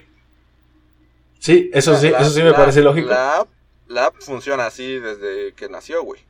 Sí, 1.39 1.71
eso 1.73 1.97
sí, 1.97 2.11
La- 2.11 2.19
eso 2.21 2.31
sí 2.31 2.43
me 2.43 2.51
la- 2.51 2.57
parece 2.57 2.83
lógico. 2.83 3.09
La 3.09 3.39
app, 3.41 3.49
la 3.89 4.07
app 4.07 4.15
funciona 4.21 4.67
así 4.67 4.99
desde 4.99 5.53
que 5.55 5.69
nació, 5.69 6.03
güey. 6.03 6.21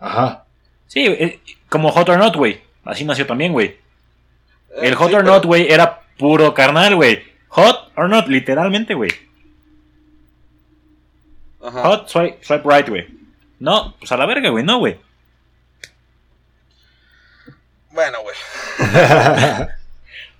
Ajá. 0.00 0.44
Sí, 0.86 1.04
eh, 1.06 1.40
como 1.68 1.90
Hot 1.90 2.08
or 2.08 2.18
Not, 2.18 2.36
güey. 2.36 2.60
Así 2.84 3.04
nació 3.04 3.26
también, 3.26 3.52
güey. 3.52 3.68
Eh, 3.68 3.78
El 4.82 4.94
Hot 4.94 5.08
sí, 5.08 5.14
or 5.14 5.22
pero- 5.22 5.34
Not, 5.34 5.44
güey, 5.46 5.70
era 5.70 6.00
puro 6.18 6.52
carnal, 6.54 6.94
güey. 6.96 7.22
Hot 7.48 7.92
or 7.96 8.08
Not, 8.08 8.28
literalmente, 8.28 8.94
güey. 8.94 9.10
Ajá. 11.62 11.82
Hot, 11.82 12.08
swipe, 12.08 12.38
swipe 12.42 12.62
right, 12.68 12.88
güey. 12.88 13.06
No, 13.60 13.94
pues 13.98 14.10
a 14.12 14.16
la 14.16 14.26
verga, 14.26 14.50
güey, 14.50 14.64
no, 14.64 14.78
güey. 14.78 14.98
Bueno, 17.94 18.18
güey. 18.22 18.36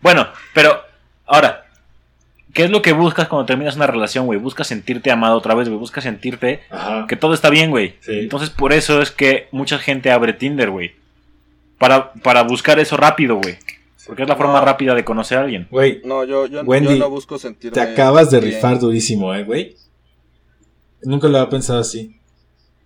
Bueno, 0.02 0.28
pero 0.52 0.82
ahora, 1.24 1.64
¿qué 2.52 2.64
es 2.64 2.70
lo 2.70 2.82
que 2.82 2.92
buscas 2.92 3.26
cuando 3.26 3.46
terminas 3.46 3.76
una 3.76 3.86
relación, 3.86 4.26
güey? 4.26 4.38
Buscas 4.38 4.66
sentirte 4.66 5.10
amado 5.10 5.38
otra 5.38 5.54
vez, 5.54 5.66
güey. 5.68 5.78
Buscas 5.80 6.04
sentirte 6.04 6.62
Ajá. 6.68 7.06
que 7.08 7.16
todo 7.16 7.32
está 7.32 7.48
bien, 7.48 7.70
güey. 7.70 7.94
Sí. 8.00 8.18
Entonces, 8.18 8.50
por 8.50 8.74
eso 8.74 9.00
es 9.00 9.10
que 9.10 9.48
mucha 9.50 9.78
gente 9.78 10.10
abre 10.10 10.34
Tinder, 10.34 10.68
güey. 10.70 10.92
Para, 11.78 12.12
para 12.12 12.42
buscar 12.42 12.78
eso 12.80 12.98
rápido, 12.98 13.36
güey. 13.36 13.56
Porque 14.06 14.24
es 14.24 14.28
la 14.28 14.36
forma 14.36 14.58
No. 14.60 14.64
rápida 14.66 14.94
de 14.94 15.04
conocer 15.04 15.38
a 15.38 15.40
alguien. 15.42 15.66
Güey, 15.70 16.02
No, 16.04 16.24
yo, 16.24 16.44
yo, 16.46 16.60
Wendy, 16.62 16.98
yo 16.98 17.04
no 17.04 17.08
busco 17.08 17.38
sentirme 17.38 17.74
te 17.74 17.80
acabas 17.80 18.30
de 18.30 18.40
bien. 18.40 18.52
rifar 18.56 18.78
durísimo, 18.78 19.34
eh, 19.34 19.42
güey. 19.44 19.74
Nunca 21.02 21.28
lo 21.28 21.38
había 21.38 21.48
pensado 21.48 21.80
así. 21.80 22.20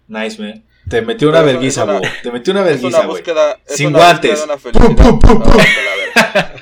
Nice, 0.07 0.41
man. 0.41 0.62
Te 0.89 1.03
metió 1.03 1.28
una 1.28 1.43
una- 1.84 1.99
güey. 1.99 2.11
Te 2.22 2.32
metió 2.32 2.53
una 2.53 2.62
verguiza, 2.62 3.07
güey. 3.07 3.22
Sin 3.66 3.89
una 3.89 3.99
guantes. 3.99 4.43
una 4.45 4.57
Pum, 4.57 4.97
pum, 4.97 5.18
pum, 5.18 5.39
No, 5.39 5.45
verga. 5.57 6.55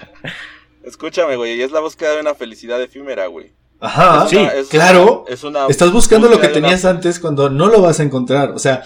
Escúchame, 0.84 1.36
güey. 1.36 1.54
y 1.58 1.62
Es 1.62 1.70
la 1.72 1.80
búsqueda 1.80 2.12
de 2.14 2.20
una 2.20 2.34
felicidad 2.34 2.80
efímera, 2.82 3.26
güey. 3.26 3.52
Ajá. 3.80 4.24
Es 4.24 4.30
sí, 4.30 4.36
una- 4.36 4.48
es 4.52 4.68
claro. 4.68 5.22
una- 5.26 5.34
es 5.34 5.44
una 5.44 5.66
Estás 5.66 5.92
buscando 5.92 6.28
lo 6.28 6.40
que 6.40 6.48
tenías 6.48 6.84
antes 6.84 7.18
cuando 7.20 7.50
no 7.50 7.66
lo 7.68 7.80
vas 7.82 8.00
a 8.00 8.02
encontrar. 8.04 8.50
O 8.52 8.58
sea, 8.58 8.82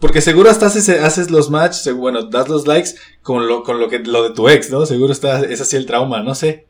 porque 0.00 0.20
seguro 0.20 0.50
hasta 0.50 0.66
haces, 0.66 0.88
haces 0.88 1.30
los 1.30 1.50
match, 1.50 1.72
se- 1.74 1.92
bueno, 1.92 2.22
das 2.24 2.48
los 2.48 2.66
likes 2.66 2.90
con 3.22 3.48
lo, 3.48 3.62
con 3.64 3.80
lo 3.80 3.88
que, 3.88 3.98
lo 4.00 4.22
de 4.24 4.30
tu 4.34 4.48
ex, 4.48 4.70
¿no? 4.70 4.84
Seguro 4.86 5.12
está, 5.12 5.40
es 5.40 5.60
así 5.60 5.76
el 5.76 5.86
trauma, 5.86 6.22
no 6.22 6.34
sé. 6.34 6.66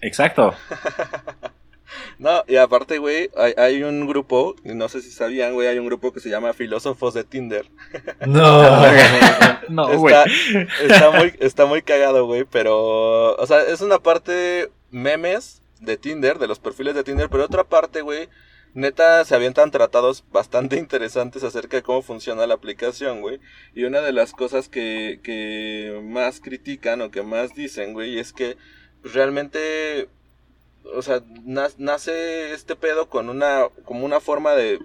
Exacto. 0.00 0.54
No, 2.22 2.44
y 2.46 2.54
aparte, 2.54 2.98
güey, 2.98 3.30
hay, 3.36 3.52
hay 3.56 3.82
un 3.82 4.06
grupo, 4.06 4.54
no 4.62 4.88
sé 4.88 5.02
si 5.02 5.10
sabían, 5.10 5.54
güey, 5.54 5.66
hay 5.66 5.80
un 5.80 5.86
grupo 5.86 6.12
que 6.12 6.20
se 6.20 6.30
llama 6.30 6.52
Filósofos 6.52 7.14
de 7.14 7.24
Tinder. 7.24 7.68
No. 8.26 8.62
No, 9.68 9.98
güey. 9.98 10.14
está, 10.14 10.24
está 10.82 11.10
muy, 11.10 11.34
está 11.40 11.66
muy 11.66 11.82
cagado, 11.82 12.26
güey, 12.26 12.44
pero, 12.44 13.34
o 13.34 13.46
sea, 13.46 13.62
es 13.62 13.80
una 13.80 14.00
parte 14.00 14.70
memes 14.90 15.62
de 15.80 15.96
Tinder, 15.96 16.38
de 16.38 16.46
los 16.46 16.58
perfiles 16.58 16.94
de 16.94 17.04
Tinder, 17.04 17.28
pero 17.28 17.44
otra 17.44 17.64
parte, 17.64 18.02
güey, 18.02 18.28
neta, 18.74 19.24
se 19.24 19.34
avientan 19.34 19.70
tratados 19.70 20.24
bastante 20.30 20.76
interesantes 20.78 21.42
acerca 21.42 21.76
de 21.76 21.82
cómo 21.82 22.02
funciona 22.02 22.46
la 22.46 22.54
aplicación, 22.54 23.20
güey. 23.20 23.40
Y 23.74 23.84
una 23.84 24.00
de 24.00 24.12
las 24.12 24.32
cosas 24.32 24.68
que, 24.68 25.20
que 25.22 26.00
más 26.04 26.40
critican 26.40 27.00
o 27.02 27.10
que 27.10 27.22
más 27.22 27.54
dicen, 27.54 27.94
güey, 27.94 28.18
es 28.18 28.32
que 28.32 28.56
pues, 29.00 29.14
realmente, 29.14 30.08
o 30.94 31.02
sea, 31.02 31.22
nace 31.78 32.52
este 32.52 32.76
pedo 32.76 33.08
con 33.08 33.28
una, 33.28 33.68
como 33.84 34.04
una 34.04 34.20
forma 34.20 34.52
de, 34.52 34.78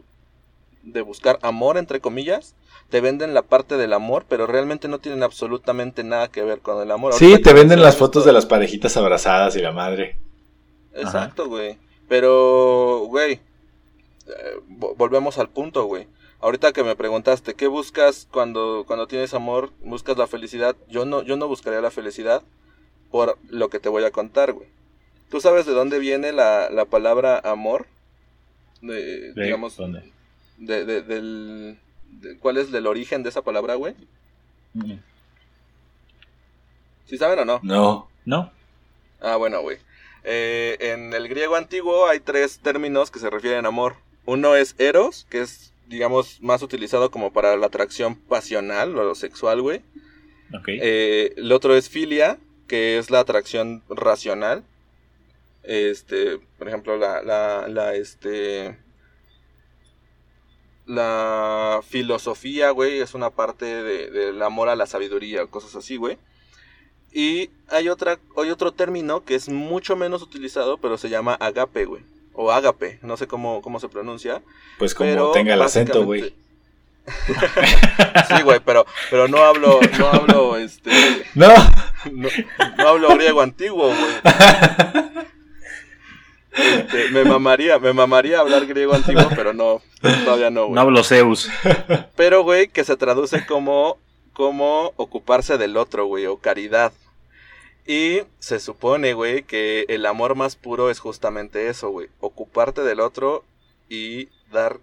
de 0.83 1.01
buscar 1.01 1.39
amor, 1.41 1.77
entre 1.77 1.99
comillas. 1.99 2.55
Te 2.89 3.01
venden 3.01 3.33
la 3.33 3.41
parte 3.41 3.75
del 3.75 3.91
amor, 3.91 4.25
pero 4.29 4.47
realmente 4.47 4.87
no 4.87 4.99
tienen 4.99 5.21
absolutamente 5.23 6.03
nada 6.05 6.29
que 6.29 6.43
ver 6.43 6.59
con 6.59 6.81
el 6.81 6.89
amor. 6.91 7.13
Sí, 7.13 7.31
Ahorita 7.31 7.49
te 7.49 7.53
venden 7.55 7.81
las 7.81 7.97
fotos 7.97 8.23
de 8.23 8.31
las 8.31 8.45
parejitas 8.45 8.95
abrazadas 8.95 9.55
y 9.57 9.61
la 9.61 9.71
madre. 9.73 10.17
Exacto, 10.93 11.47
güey. 11.49 11.77
Pero, 12.07 13.03
güey, 13.07 13.33
eh, 14.27 14.55
vo- 14.69 14.95
volvemos 14.95 15.37
al 15.37 15.49
punto, 15.49 15.83
güey. 15.85 16.07
Ahorita 16.39 16.71
que 16.71 16.83
me 16.83 16.95
preguntaste, 16.95 17.55
¿qué 17.55 17.67
buscas 17.67 18.27
cuando, 18.31 18.85
cuando 18.87 19.07
tienes 19.07 19.33
amor? 19.33 19.71
¿Buscas 19.83 20.17
la 20.17 20.27
felicidad? 20.27 20.75
Yo 20.87 21.03
no, 21.05 21.23
yo 21.23 21.35
no 21.35 21.47
buscaría 21.47 21.81
la 21.81 21.91
felicidad 21.91 22.41
por 23.11 23.37
lo 23.49 23.69
que 23.69 23.79
te 23.79 23.89
voy 23.89 24.03
a 24.05 24.11
contar, 24.11 24.53
güey. 24.53 24.69
¿Tú 25.29 25.41
sabes 25.41 25.65
de 25.65 25.73
dónde 25.73 25.99
viene 25.99 26.31
la, 26.31 26.69
la 26.69 26.85
palabra 26.85 27.39
amor? 27.43 27.85
De, 28.81 29.33
¿De 29.33 29.43
digamos, 29.43 29.75
dónde? 29.75 30.03
de, 30.57 30.85
de- 30.85 31.01
del, 31.01 31.77
de- 32.09 32.37
¿cuál 32.37 32.57
es 32.57 32.71
el 32.73 32.87
origen 32.87 33.23
de 33.23 33.29
esa 33.29 33.41
palabra, 33.41 33.75
güey? 33.75 33.95
Mm, 34.73 34.93
¿Sí 37.05 37.17
saben 37.17 37.39
o 37.39 37.45
no? 37.45 37.59
No. 37.63 38.09
No. 38.25 38.51
Ah, 39.21 39.35
bueno, 39.37 39.61
güey. 39.61 39.77
Eh, 40.23 40.77
en 40.79 41.13
el 41.13 41.27
griego 41.29 41.55
antiguo 41.55 42.07
hay 42.07 42.19
tres 42.19 42.59
términos 42.59 43.11
que 43.11 43.19
se 43.19 43.29
refieren 43.29 43.65
a 43.65 43.69
amor. 43.69 43.95
Uno 44.25 44.55
es 44.55 44.75
eros, 44.77 45.25
que 45.29 45.39
es, 45.41 45.71
digamos, 45.87 46.41
más 46.41 46.61
utilizado 46.61 47.09
como 47.11 47.31
para 47.31 47.55
la 47.55 47.67
atracción 47.67 48.15
pasional 48.15 48.97
o 48.97 49.15
sexual, 49.15 49.61
güey. 49.61 49.81
Ok. 50.53 50.67
Eh, 50.67 51.33
el 51.37 51.51
otro 51.53 51.75
es 51.75 51.87
filia, 51.89 52.37
que 52.67 52.97
es 52.97 53.09
la 53.09 53.19
atracción 53.21 53.83
racional. 53.89 54.63
Este, 55.69 56.39
por 56.57 56.69
ejemplo, 56.69 56.95
la, 56.97 57.21
la, 57.21 57.67
la, 57.67 57.93
este... 57.95 58.79
La 60.85 61.81
filosofía, 61.85 62.69
güey, 62.71 62.99
es 63.01 63.13
una 63.13 63.29
parte 63.31 63.65
de- 63.65 64.09
del 64.09 64.41
amor 64.41 64.69
a 64.69 64.75
la 64.77 64.85
sabiduría 64.85 65.45
cosas 65.47 65.75
así, 65.75 65.97
güey. 65.97 66.17
Y 67.11 67.49
hay 67.69 67.89
otra, 67.89 68.19
hay 68.37 68.49
otro 68.51 68.71
término 68.71 69.25
que 69.25 69.35
es 69.35 69.49
mucho 69.49 69.97
menos 69.97 70.21
utilizado, 70.21 70.77
pero 70.77 70.97
se 70.97 71.09
llama 71.09 71.33
agape, 71.35 71.83
güey. 71.85 72.03
O 72.33 72.51
agape, 72.53 72.99
no 73.01 73.17
sé 73.17 73.27
cómo, 73.27 73.61
cómo 73.61 73.81
se 73.81 73.89
pronuncia. 73.89 74.41
Pues 74.79 74.95
como 74.95 75.31
tenga 75.31 75.55
el 75.55 75.61
acento, 75.61 76.05
güey. 76.05 76.33
sí, 78.27 78.41
güey, 78.43 78.59
pero, 78.65 78.85
pero 79.09 79.27
no 79.27 79.39
hablo, 79.39 79.79
no 79.99 80.07
hablo, 80.07 80.57
este, 80.57 80.91
No. 81.35 81.49
no, 82.13 82.29
no 82.77 82.87
hablo 82.87 83.09
griego 83.15 83.41
antiguo, 83.41 83.87
güey. 83.87 84.11
Este, 86.57 87.09
me 87.11 87.23
mamaría, 87.23 87.79
me 87.79 87.93
mamaría 87.93 88.39
hablar 88.39 88.65
griego 88.65 88.93
antiguo, 88.93 89.29
pero 89.35 89.53
no, 89.53 89.81
todavía 90.25 90.49
no, 90.49 90.63
güey. 90.65 90.75
No 90.75 90.81
hablo 90.81 91.03
Zeus. 91.03 91.49
Pero, 92.15 92.43
güey, 92.43 92.67
que 92.67 92.83
se 92.83 92.97
traduce 92.97 93.45
como, 93.45 93.97
como 94.33 94.93
ocuparse 94.95 95.57
del 95.57 95.77
otro, 95.77 96.05
güey, 96.05 96.25
o 96.25 96.37
caridad. 96.37 96.91
Y 97.85 98.23
se 98.39 98.59
supone, 98.59 99.13
güey, 99.13 99.43
que 99.43 99.85
el 99.87 100.05
amor 100.05 100.35
más 100.35 100.55
puro 100.55 100.89
es 100.89 100.99
justamente 100.99 101.69
eso, 101.69 101.89
güey. 101.89 102.09
Ocuparte 102.19 102.81
del 102.81 102.99
otro 102.99 103.45
y 103.87 104.29
dar 104.51 104.79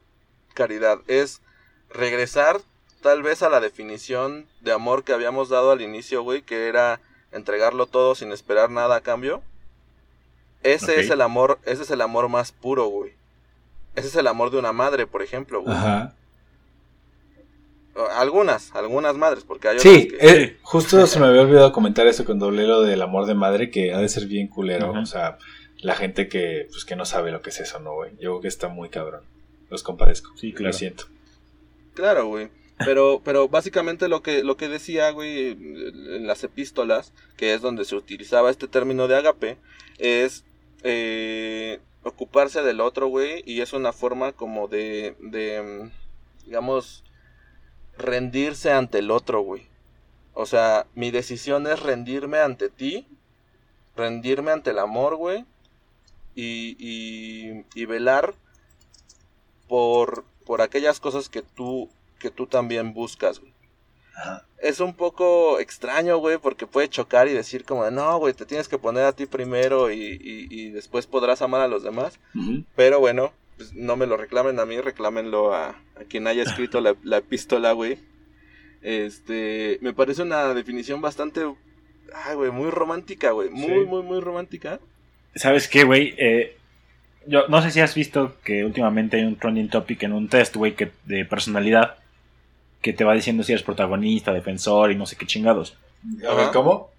caridad. 0.55 1.01
Es 1.07 1.43
regresar 1.91 2.61
tal 3.03 3.22
vez 3.22 3.43
a 3.43 3.51
la 3.51 3.61
definición 3.61 4.47
de 4.62 4.72
amor 4.72 5.05
que 5.05 5.12
habíamos 5.12 5.51
dado 5.51 5.70
al 5.70 5.83
inicio, 5.83 6.22
güey, 6.22 6.41
que 6.41 6.68
era 6.68 7.01
entregarlo 7.33 7.87
todo 7.87 8.14
sin 8.14 8.33
esperar 8.33 8.70
nada 8.70 8.97
a 8.97 9.01
cambio. 9.03 9.43
Ese 10.64 11.00
es 11.00 11.10
el 11.10 11.20
amor, 11.20 11.58
ese 11.64 11.82
es 11.82 11.90
el 11.90 12.00
amor 12.00 12.28
más 12.28 12.50
puro, 12.52 12.86
güey. 12.86 13.12
Ese 13.94 14.08
es 14.08 14.16
el 14.16 14.26
amor 14.26 14.50
de 14.50 14.58
una 14.58 14.72
madre, 14.72 15.06
por 15.06 15.22
ejemplo, 15.22 15.62
güey. 15.62 15.76
Ajá. 15.76 16.14
Algunas, 18.16 18.74
algunas 18.74 19.16
madres, 19.16 19.44
porque 19.44 19.68
hay 19.68 19.78
Sí, 19.78 20.08
otras 20.16 20.32
que... 20.32 20.42
eh, 20.42 20.56
justo 20.62 21.06
se 21.06 21.20
me 21.20 21.26
había 21.26 21.42
olvidado 21.42 21.70
comentar 21.70 22.08
eso 22.08 22.24
cuando 22.24 22.46
hablé 22.46 22.64
lo 22.66 22.82
del 22.82 23.00
amor 23.02 23.26
de 23.26 23.34
madre, 23.34 23.70
que 23.70 23.94
ha 23.94 23.98
de 23.98 24.08
ser 24.08 24.26
bien 24.26 24.48
culero. 24.48 24.90
Ujú. 24.90 24.98
O 25.00 25.06
sea, 25.06 25.38
la 25.78 25.94
gente 25.94 26.28
que, 26.28 26.66
pues, 26.72 26.84
que 26.84 26.96
no 26.96 27.04
sabe 27.04 27.30
lo 27.30 27.40
que 27.40 27.50
es 27.50 27.60
eso, 27.60 27.78
¿no, 27.78 27.94
güey? 27.94 28.10
Yo 28.14 28.30
creo 28.30 28.40
que 28.40 28.48
está 28.48 28.66
muy 28.68 28.88
cabrón. 28.88 29.22
Los 29.70 29.84
compadezco. 29.84 30.36
Sí, 30.36 30.50
Lo 30.50 30.56
claro. 30.56 30.72
siento. 30.72 31.04
Claro, 31.94 32.26
güey. 32.26 32.48
Pero, 32.78 33.20
pero 33.24 33.48
básicamente 33.48 34.08
lo 34.08 34.22
que, 34.22 34.42
lo 34.42 34.56
que 34.56 34.68
decía, 34.68 35.10
güey, 35.10 35.50
en 35.52 36.26
las 36.26 36.42
epístolas, 36.42 37.12
que 37.36 37.54
es 37.54 37.60
donde 37.60 37.84
se 37.84 37.94
utilizaba 37.94 38.50
este 38.50 38.66
término 38.66 39.06
de 39.06 39.16
agape, 39.16 39.56
es 39.98 40.42
eh, 40.85 41.80
ocuparse 42.05 42.62
del 42.62 42.80
otro, 42.80 43.09
güey, 43.09 43.43
y 43.47 43.62
es 43.62 43.72
una 43.72 43.93
forma 43.93 44.32
como 44.32 44.68
de, 44.68 45.16
de, 45.18 45.91
digamos, 46.45 47.03
rendirse 47.97 48.70
ante 48.70 48.99
el 48.99 49.11
otro, 49.11 49.41
güey. 49.41 49.66
O 50.35 50.47
sea, 50.47 50.87
mi 50.95 51.11
decisión 51.11 51.66
es 51.66 51.80
rendirme 51.80 52.39
ante 52.39 52.68
ti, 52.68 53.07
rendirme 53.97 54.51
ante 54.53 54.70
el 54.70 54.78
amor, 54.78 55.16
güey, 55.16 55.47
y, 56.35 56.76
y, 56.78 57.64
y 57.74 57.87
velar 57.87 58.35
por, 59.68 60.24
por 60.45 60.61
aquellas 60.61 61.01
cosas 61.01 61.30
que 61.30 61.43
tú, 61.43 61.89
que 62.18 62.30
tú 62.30 62.47
también 62.47 62.93
buscas, 62.93 63.41
güey. 63.41 63.53
Es 64.62 64.80
un 64.80 64.94
poco 64.94 65.58
extraño, 65.60 66.16
güey, 66.18 66.38
porque 66.38 66.66
puede 66.66 66.88
chocar 66.88 67.28
y 67.28 67.32
decir 67.32 67.64
como, 67.64 67.90
no, 67.90 68.18
güey, 68.18 68.32
te 68.32 68.46
tienes 68.46 68.68
que 68.68 68.78
poner 68.78 69.04
a 69.04 69.12
ti 69.12 69.26
primero 69.26 69.90
y, 69.92 70.00
y, 70.02 70.46
y 70.50 70.70
después 70.70 71.06
podrás 71.06 71.42
amar 71.42 71.60
a 71.60 71.68
los 71.68 71.82
demás. 71.82 72.18
Pero 72.76 72.98
bueno, 73.00 73.32
pues 73.56 73.74
no 73.74 73.96
me 73.96 74.06
lo 74.06 74.16
reclamen 74.16 74.58
a 74.60 74.64
mí, 74.66 74.80
reclámenlo 74.80 75.54
a, 75.54 75.68
a 75.70 76.04
quien 76.08 76.26
haya 76.26 76.42
escrito 76.42 76.80
la, 76.80 76.94
la 77.02 77.18
epístola, 77.18 77.72
güey. 77.72 77.98
Este, 78.82 79.78
me 79.80 79.92
parece 79.92 80.22
una 80.22 80.52
definición 80.54 81.00
bastante, 81.00 81.42
ay, 82.14 82.34
güey, 82.36 82.50
muy 82.50 82.70
romántica, 82.70 83.30
güey. 83.32 83.50
Muy, 83.50 83.66
Sí. 83.68 83.86
muy, 83.86 84.02
muy 84.02 84.20
romántica. 84.20 84.80
¿Sabes 85.34 85.68
qué, 85.68 85.84
güey? 85.84 86.14
Eh, 86.18 86.56
yo 87.26 87.48
no 87.48 87.62
sé 87.62 87.70
si 87.70 87.80
has 87.80 87.94
visto 87.94 88.36
que 88.44 88.64
últimamente 88.64 89.16
hay 89.16 89.24
un 89.24 89.36
trending 89.36 89.68
topic 89.70 90.02
en 90.04 90.12
un 90.12 90.28
test, 90.28 90.54
güey, 90.56 90.74
que- 90.74 90.92
de 91.06 91.24
personalidad 91.24 91.96
que 92.85 92.93
te 92.93 93.03
va 93.03 93.14
diciendo 93.14 93.43
si 93.43 93.53
eres 93.53 93.62
protagonista, 93.62 94.30
defensor 94.35 94.93
y 94.93 94.95
no 94.95 95.07
sé 95.07 95.16
qué 95.16 95.24
chingados. 95.24 95.74
A 96.30 96.35
ver. 96.35 96.49
¿cómo? 96.53 96.91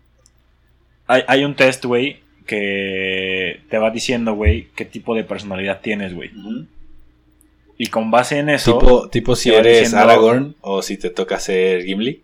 Hay, 1.06 1.22
hay 1.28 1.46
un 1.46 1.54
test, 1.56 1.86
güey, 1.86 2.22
que 2.48 3.62
te 3.70 3.78
va 3.78 3.92
diciendo, 3.92 4.34
güey, 4.34 4.70
qué 4.76 4.84
tipo 4.84 5.14
de 5.14 5.24
personalidad 5.24 5.82
tienes, 5.82 6.16
güey. 6.16 6.32
Y 7.78 7.88
con 7.88 8.10
base 8.10 8.40
en 8.40 8.50
eso... 8.50 8.80
Tipo, 8.80 9.10
tipo 9.10 9.36
si 9.36 9.52
eres 9.54 9.82
diciendo- 9.84 10.00
Aragorn 10.00 10.56
o 10.62 10.82
si 10.82 10.98
te 10.98 11.12
toca 11.12 11.40
ser 11.40 11.84
Gimli. 11.84 12.24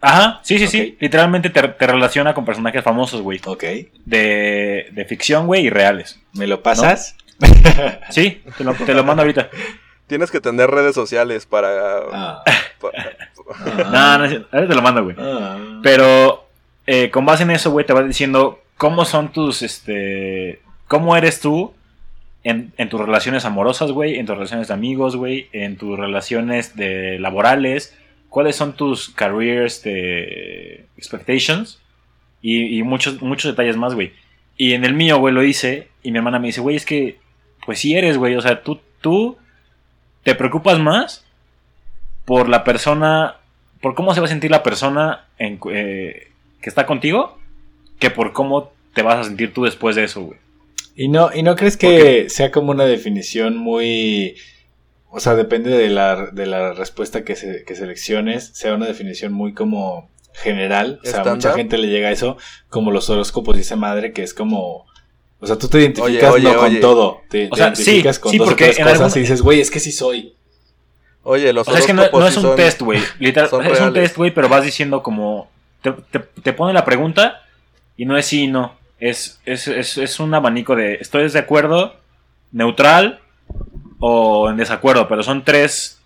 Ajá, 0.00 0.38
sí, 0.44 0.56
sí, 0.60 0.68
sí. 0.68 0.96
Literalmente 1.00 1.50
te, 1.50 1.60
te 1.66 1.86
relaciona 1.88 2.34
con 2.34 2.44
personajes 2.44 2.84
famosos, 2.84 3.20
güey. 3.20 3.40
Ok. 3.46 3.64
De, 4.04 4.86
de 4.92 5.04
ficción, 5.06 5.46
güey, 5.48 5.66
y 5.66 5.70
reales. 5.70 6.20
¿Me 6.34 6.46
lo 6.46 6.62
pasas? 6.62 7.16
Sí, 8.10 8.42
te 8.56 8.62
lo, 8.62 8.74
te 8.74 8.94
lo 8.94 9.02
mando 9.02 9.22
ahorita. 9.22 9.50
Tienes 10.06 10.30
que 10.30 10.40
tener 10.40 10.70
redes 10.70 10.94
sociales 10.94 11.46
para... 11.46 11.98
Ah. 12.12 12.44
para- 12.80 13.16
No, 13.90 14.18
no, 14.18 14.28
sí, 14.28 14.44
ahorita 14.52 14.68
te 14.68 14.74
lo 14.74 14.82
mando, 14.82 15.04
güey. 15.04 15.16
Ah. 15.18 15.80
Pero 15.82 16.46
eh, 16.86 17.10
con 17.10 17.24
base 17.26 17.42
en 17.44 17.50
eso, 17.50 17.70
güey, 17.70 17.86
te 17.86 17.92
va 17.92 18.02
diciendo 18.02 18.60
cómo 18.76 19.04
son 19.04 19.32
tus, 19.32 19.62
este, 19.62 20.60
cómo 20.88 21.16
eres 21.16 21.40
tú 21.40 21.72
en, 22.42 22.72
en 22.76 22.88
tus 22.88 23.00
relaciones 23.00 23.44
amorosas, 23.44 23.90
güey, 23.92 24.16
en 24.18 24.26
tus 24.26 24.34
relaciones 24.36 24.68
de 24.68 24.74
amigos, 24.74 25.16
güey, 25.16 25.48
en 25.52 25.76
tus 25.78 25.98
relaciones 25.98 26.76
de 26.76 27.18
laborales, 27.18 27.96
cuáles 28.28 28.56
son 28.56 28.74
tus 28.74 29.08
careers 29.10 29.82
de 29.82 30.86
expectations 30.96 31.80
y, 32.42 32.78
y 32.78 32.82
muchos, 32.82 33.22
muchos 33.22 33.52
detalles 33.52 33.76
más, 33.76 33.94
güey. 33.94 34.12
Y 34.56 34.72
en 34.74 34.84
el 34.84 34.92
mío, 34.94 35.18
güey, 35.18 35.32
lo 35.34 35.42
hice 35.42 35.88
y 36.02 36.10
mi 36.12 36.18
hermana 36.18 36.38
me 36.38 36.48
dice, 36.48 36.60
güey, 36.60 36.76
es 36.76 36.84
que, 36.84 37.18
pues 37.64 37.78
sí 37.78 37.96
eres, 37.96 38.18
güey, 38.18 38.36
o 38.36 38.40
sea, 38.42 38.62
tú, 38.62 38.80
tú 39.00 39.38
te 40.24 40.34
preocupas 40.34 40.80
más 40.80 41.24
por 42.24 42.48
la 42.48 42.64
persona, 42.64 43.36
por 43.80 43.94
cómo 43.94 44.14
se 44.14 44.20
va 44.20 44.26
a 44.26 44.30
sentir 44.30 44.50
la 44.50 44.62
persona 44.62 45.26
en, 45.38 45.60
eh, 45.70 46.28
que 46.60 46.68
está 46.68 46.86
contigo, 46.86 47.38
que 47.98 48.10
por 48.10 48.32
cómo 48.32 48.72
te 48.94 49.02
vas 49.02 49.18
a 49.18 49.24
sentir 49.24 49.52
tú 49.52 49.64
después 49.64 49.94
de 49.94 50.04
eso, 50.04 50.22
güey. 50.22 50.38
¿Y 50.96 51.08
no, 51.08 51.30
¿Y 51.34 51.42
no 51.42 51.56
crees 51.56 51.76
que 51.76 52.30
sea 52.30 52.50
como 52.50 52.70
una 52.70 52.84
definición 52.84 53.56
muy... 53.56 54.36
O 55.10 55.20
sea, 55.20 55.34
depende 55.34 55.70
de 55.70 55.90
la, 55.90 56.26
de 56.26 56.46
la 56.46 56.72
respuesta 56.72 57.24
que, 57.24 57.36
se, 57.36 57.64
que 57.64 57.76
selecciones, 57.76 58.50
sea 58.54 58.74
una 58.74 58.86
definición 58.86 59.32
muy 59.32 59.52
como 59.54 60.08
general. 60.32 60.98
O 61.02 61.02
sea, 61.02 61.18
¿Estándar? 61.18 61.34
mucha 61.34 61.52
gente 61.54 61.78
le 61.78 61.88
llega 61.88 62.08
a 62.08 62.12
eso, 62.12 62.36
como 62.68 62.90
los 62.90 63.10
horóscopos 63.10 63.56
dice 63.56 63.76
madre, 63.76 64.12
que 64.12 64.22
es 64.22 64.34
como... 64.34 64.86
O 65.40 65.46
sea, 65.46 65.56
tú 65.58 65.68
te 65.68 65.78
identificas 65.80 66.30
Oye, 66.32 66.46
oye, 66.46 66.52
no 66.52 66.56
con 66.56 66.64
oye. 66.66 66.80
todo, 66.80 67.20
te, 67.28 67.46
O 67.46 67.50
te 67.50 67.56
sea, 67.56 67.74
sí, 67.74 67.82
identificas 67.82 68.18
con 68.18 68.32
sí, 68.32 68.38
dos 68.38 68.46
o 68.46 68.50
porque 68.50 68.64
tres 68.64 68.78
en 68.78 68.84
cosas 68.84 69.00
algún- 69.00 69.18
y 69.18 69.20
dices, 69.20 69.42
güey, 69.42 69.60
es 69.60 69.70
que 69.70 69.80
sí 69.80 69.92
soy. 69.92 70.34
Oye, 71.22 71.52
los 71.52 71.66
O 71.68 71.70
sea, 71.70 71.80
es 71.80 71.86
que 71.86 71.92
no, 71.94 72.02
no 72.10 72.26
es 72.26 72.34
sí 72.34 72.40
un 72.40 72.46
son- 72.46 72.56
test, 72.56 72.80
güey. 72.82 73.00
Literal, 73.18 73.48
son 73.50 73.64
es 73.66 73.80
un 73.80 73.92
test, 73.92 74.16
güey, 74.16 74.30
pero 74.32 74.48
vas 74.48 74.64
diciendo 74.64 75.02
como... 75.02 75.50
Te, 75.82 75.92
te, 75.92 76.18
te 76.20 76.52
pone 76.54 76.72
la 76.72 76.84
pregunta 76.84 77.42
y 77.96 78.04
no 78.06 78.16
es 78.16 78.26
sí 78.26 78.44
y 78.44 78.46
no. 78.46 78.74
Es, 79.00 79.38
es, 79.44 79.68
es, 79.68 79.98
es 79.98 80.20
un 80.20 80.32
abanico 80.34 80.74
de 80.76 80.94
estoy 80.94 81.28
de 81.28 81.38
acuerdo, 81.38 81.94
neutral 82.52 83.20
o 84.00 84.48
en 84.50 84.56
desacuerdo, 84.56 85.08
pero 85.08 85.22
son 85.22 85.44
tres... 85.44 86.00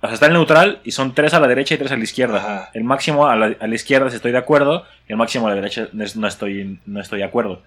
O 0.00 0.06
sea, 0.06 0.14
está 0.14 0.26
el 0.26 0.32
neutral 0.32 0.80
y 0.82 0.90
son 0.90 1.14
tres 1.14 1.32
a 1.34 1.38
la 1.40 1.46
derecha 1.46 1.74
y 1.74 1.78
tres 1.78 1.92
a 1.92 1.96
la 1.96 2.02
izquierda. 2.02 2.38
Ajá. 2.38 2.70
El 2.74 2.82
máximo 2.82 3.28
a 3.28 3.36
la, 3.36 3.54
a 3.60 3.66
la 3.68 3.74
izquierda 3.74 4.08
es 4.08 4.14
estoy 4.14 4.32
de 4.32 4.38
acuerdo 4.38 4.84
y 5.08 5.12
el 5.12 5.16
máximo 5.18 5.46
a 5.46 5.50
la 5.50 5.56
derecha 5.56 5.88
no 5.92 6.26
estoy, 6.26 6.80
no 6.86 7.00
estoy 7.00 7.18
de 7.20 7.24
acuerdo. 7.24 7.62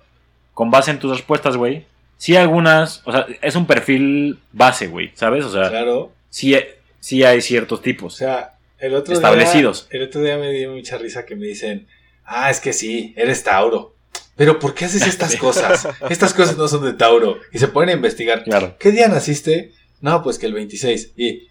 Con 0.56 0.72
base 0.72 0.90
en 0.90 0.98
tus 0.98 1.12
respuestas, 1.16 1.56
güey. 1.56 1.86
Sí 2.18 2.36
algunas, 2.36 3.02
o 3.06 3.12
sea, 3.12 3.28
es 3.44 3.56
un 3.56 3.68
perfil 3.68 4.40
base, 4.52 4.88
güey, 4.88 5.12
¿sabes? 5.14 5.46
O 5.46 5.52
sea, 5.52 5.70
Claro. 5.70 6.12
sí, 6.32 6.56
sí 7.00 7.24
hay 7.24 7.42
ciertos 7.42 7.80
O 7.80 7.82
tipos. 7.84 8.16
sea, 8.16 8.54
el 8.80 8.96
otro 8.96 9.14
Establecidos. 9.14 9.88
Día, 9.90 10.00
el 10.00 10.08
otro 10.08 10.22
día 10.22 10.38
me 10.38 10.52
dio 10.52 10.72
mucha 10.72 10.98
risa 10.98 11.26
que 11.26 11.36
me 11.36 11.46
dicen, 11.46 11.86
ah, 12.26 12.50
es 12.50 12.60
que 12.60 12.74
sí, 12.74 13.14
eres 13.16 13.44
Tauro. 13.44 13.94
Pero 14.38 14.58
¿por 14.60 14.74
qué 14.74 14.86
haces 14.86 15.06
estas 15.06 15.36
cosas? 15.38 15.88
Estas 16.10 16.34
cosas 16.34 16.58
no 16.58 16.68
son 16.68 16.84
de 16.84 16.94
Tauro. 16.94 17.38
Y 17.54 17.60
se 17.60 17.68
ponen 17.68 17.90
a 17.90 17.94
investigar. 17.94 18.44
Claro. 18.44 18.76
¿Qué 18.80 18.92
día 18.92 19.08
naciste? 19.08 19.72
No, 20.02 20.24
pues 20.24 20.40
que 20.40 20.46
el 20.46 20.54
26. 20.54 21.12
Y, 21.18 21.48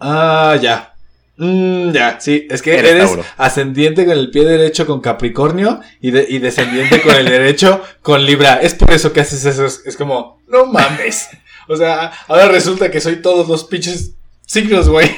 ah, 0.00 0.56
ya. 0.60 0.94
Mm, 1.40 1.92
ya, 1.92 2.18
sí, 2.20 2.46
es 2.50 2.62
que 2.62 2.76
Eres 2.76 3.10
ascendiente 3.36 4.04
con 4.04 4.18
el 4.18 4.30
pie 4.30 4.44
derecho 4.44 4.86
con 4.86 5.00
Capricornio 5.00 5.80
y, 6.00 6.10
de- 6.10 6.26
y 6.28 6.38
descendiente 6.40 7.00
con 7.00 7.14
el 7.14 7.26
derecho 7.26 7.80
con 8.02 8.24
Libra. 8.26 8.54
Es 8.60 8.74
por 8.74 8.90
eso 8.90 9.12
que 9.12 9.20
haces 9.20 9.44
eso. 9.44 9.64
Es, 9.64 9.82
es 9.86 9.96
como, 9.96 10.40
no 10.48 10.66
mames. 10.66 11.28
O 11.68 11.76
sea, 11.76 12.12
ahora 12.26 12.48
resulta 12.48 12.90
que 12.90 13.00
soy 13.00 13.22
todos 13.22 13.46
los 13.48 13.64
pinches 13.64 14.14
signos, 14.46 14.88
güey. 14.88 15.08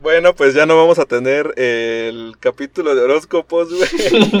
Bueno, 0.00 0.34
pues 0.34 0.54
ya 0.54 0.66
no 0.66 0.76
vamos 0.76 0.98
a 1.00 1.04
tener 1.04 1.52
el 1.58 2.34
capítulo 2.38 2.94
de 2.94 3.02
horóscopos, 3.02 3.68
güey. 3.74 3.90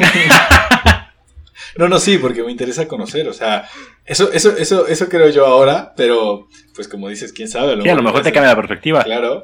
No, 1.78 1.88
no, 1.88 1.98
sí, 1.98 2.16
porque 2.16 2.42
me 2.42 2.50
interesa 2.50 2.88
conocer, 2.88 3.28
o 3.28 3.34
sea, 3.34 3.68
eso, 4.06 4.32
eso, 4.32 4.56
eso, 4.56 4.86
eso 4.86 5.08
creo 5.10 5.28
yo 5.28 5.44
ahora, 5.44 5.92
pero, 5.94 6.48
pues 6.74 6.88
como 6.88 7.08
dices, 7.10 7.34
quién 7.34 7.48
sabe. 7.48 7.80
Sí, 7.82 7.88
a 7.88 7.94
lo 7.94 8.02
mejor 8.02 8.22
te 8.22 8.32
cambia 8.32 8.50
la 8.50 8.56
perspectiva. 8.56 9.04
Claro. 9.04 9.42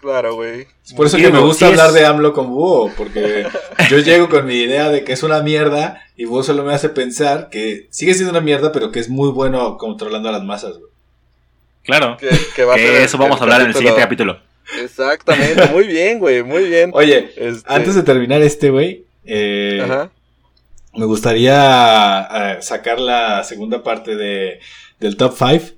Claro, 0.00 0.34
güey. 0.34 0.66
Es 0.84 0.94
por 0.94 1.06
eso 1.06 1.18
que 1.18 1.30
me 1.30 1.40
gusta 1.40 1.66
hablar 1.66 1.88
es- 1.88 1.94
de 1.94 2.06
AMLO 2.06 2.32
con 2.32 2.48
Búho, 2.48 2.90
porque 2.96 3.46
yo 3.90 3.98
llego 3.98 4.28
con 4.30 4.46
mi 4.46 4.54
idea 4.54 4.88
de 4.88 5.04
que 5.04 5.12
es 5.12 5.22
una 5.22 5.40
mierda 5.42 6.02
y 6.16 6.24
Búho 6.24 6.42
solo 6.42 6.64
me 6.64 6.72
hace 6.72 6.88
pensar 6.88 7.48
que 7.50 7.86
sigue 7.90 8.14
siendo 8.14 8.30
una 8.30 8.40
mierda, 8.40 8.72
pero 8.72 8.90
que 8.92 8.98
es 9.00 9.08
muy 9.10 9.30
bueno 9.30 9.76
controlando 9.76 10.28
a 10.30 10.32
las 10.32 10.42
masas, 10.42 10.78
güey. 10.78 10.90
Claro. 11.84 12.16
Que, 12.18 12.30
que 12.56 12.64
va 12.64 12.74
a 12.74 12.76
ser 12.78 12.86
Que 12.86 12.96
el- 12.98 13.04
eso 13.04 13.18
vamos 13.18 13.40
a 13.40 13.44
hablar 13.44 13.60
en 13.60 13.68
el 13.68 13.74
siguiente 13.74 14.00
capítulo. 14.00 14.40
Exactamente, 14.82 15.66
muy 15.66 15.84
bien, 15.86 16.18
güey, 16.18 16.42
muy 16.42 16.64
bien. 16.64 16.90
Oye, 16.94 17.32
Este, 17.36 17.62
antes 17.72 17.94
de 17.94 18.02
terminar 18.02 18.40
este, 18.40 18.70
güey, 18.70 19.04
eh, 19.24 19.80
Ajá. 19.84 20.10
me 20.94 21.04
gustaría 21.06 22.28
eh, 22.32 22.58
sacar 22.62 23.00
la 23.00 23.42
segunda 23.44 23.82
parte 23.82 24.16
de, 24.16 24.60
del 24.98 25.16
top 25.16 25.34
5. 25.36 25.74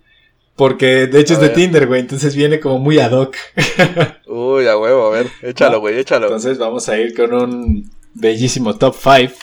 Porque 0.57 1.07
de 1.07 1.21
hecho 1.21 1.35
A 1.35 1.37
es 1.37 1.41
de. 1.43 1.49
Tinder, 1.51 1.87
güey. 1.87 2.01
Entonces 2.01 2.35
viene 2.35 2.61
como 2.61 2.79
muy 2.79 2.99
ad 2.99 3.13
hoc. 3.13 3.37
Uy, 4.27 4.67
a 4.67 4.77
huevo, 4.77 5.07
a 5.07 5.11
ver, 5.11 5.27
échalo, 5.43 5.81
güey, 5.81 5.99
échalo. 5.99 6.27
Entonces 6.27 6.59
vamos 6.59 6.89
a 6.89 6.99
ir 6.99 7.15
con 7.15 7.33
un 7.33 7.91
bellísimo 8.15 8.77
top 8.77 8.95
5. 8.95 9.35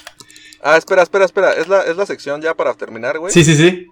Ah, 0.62 0.78
espera, 0.78 1.02
espera, 1.04 1.26
espera. 1.26 1.54
¿Es 1.54 1.68
la, 1.68 1.82
es 1.84 1.96
la 1.98 2.06
sección 2.06 2.42
ya 2.42 2.54
para 2.54 2.74
terminar, 2.74 3.18
güey? 3.18 3.34
Sí, 3.34 3.44
sí, 3.44 3.56
sí. 3.56 3.88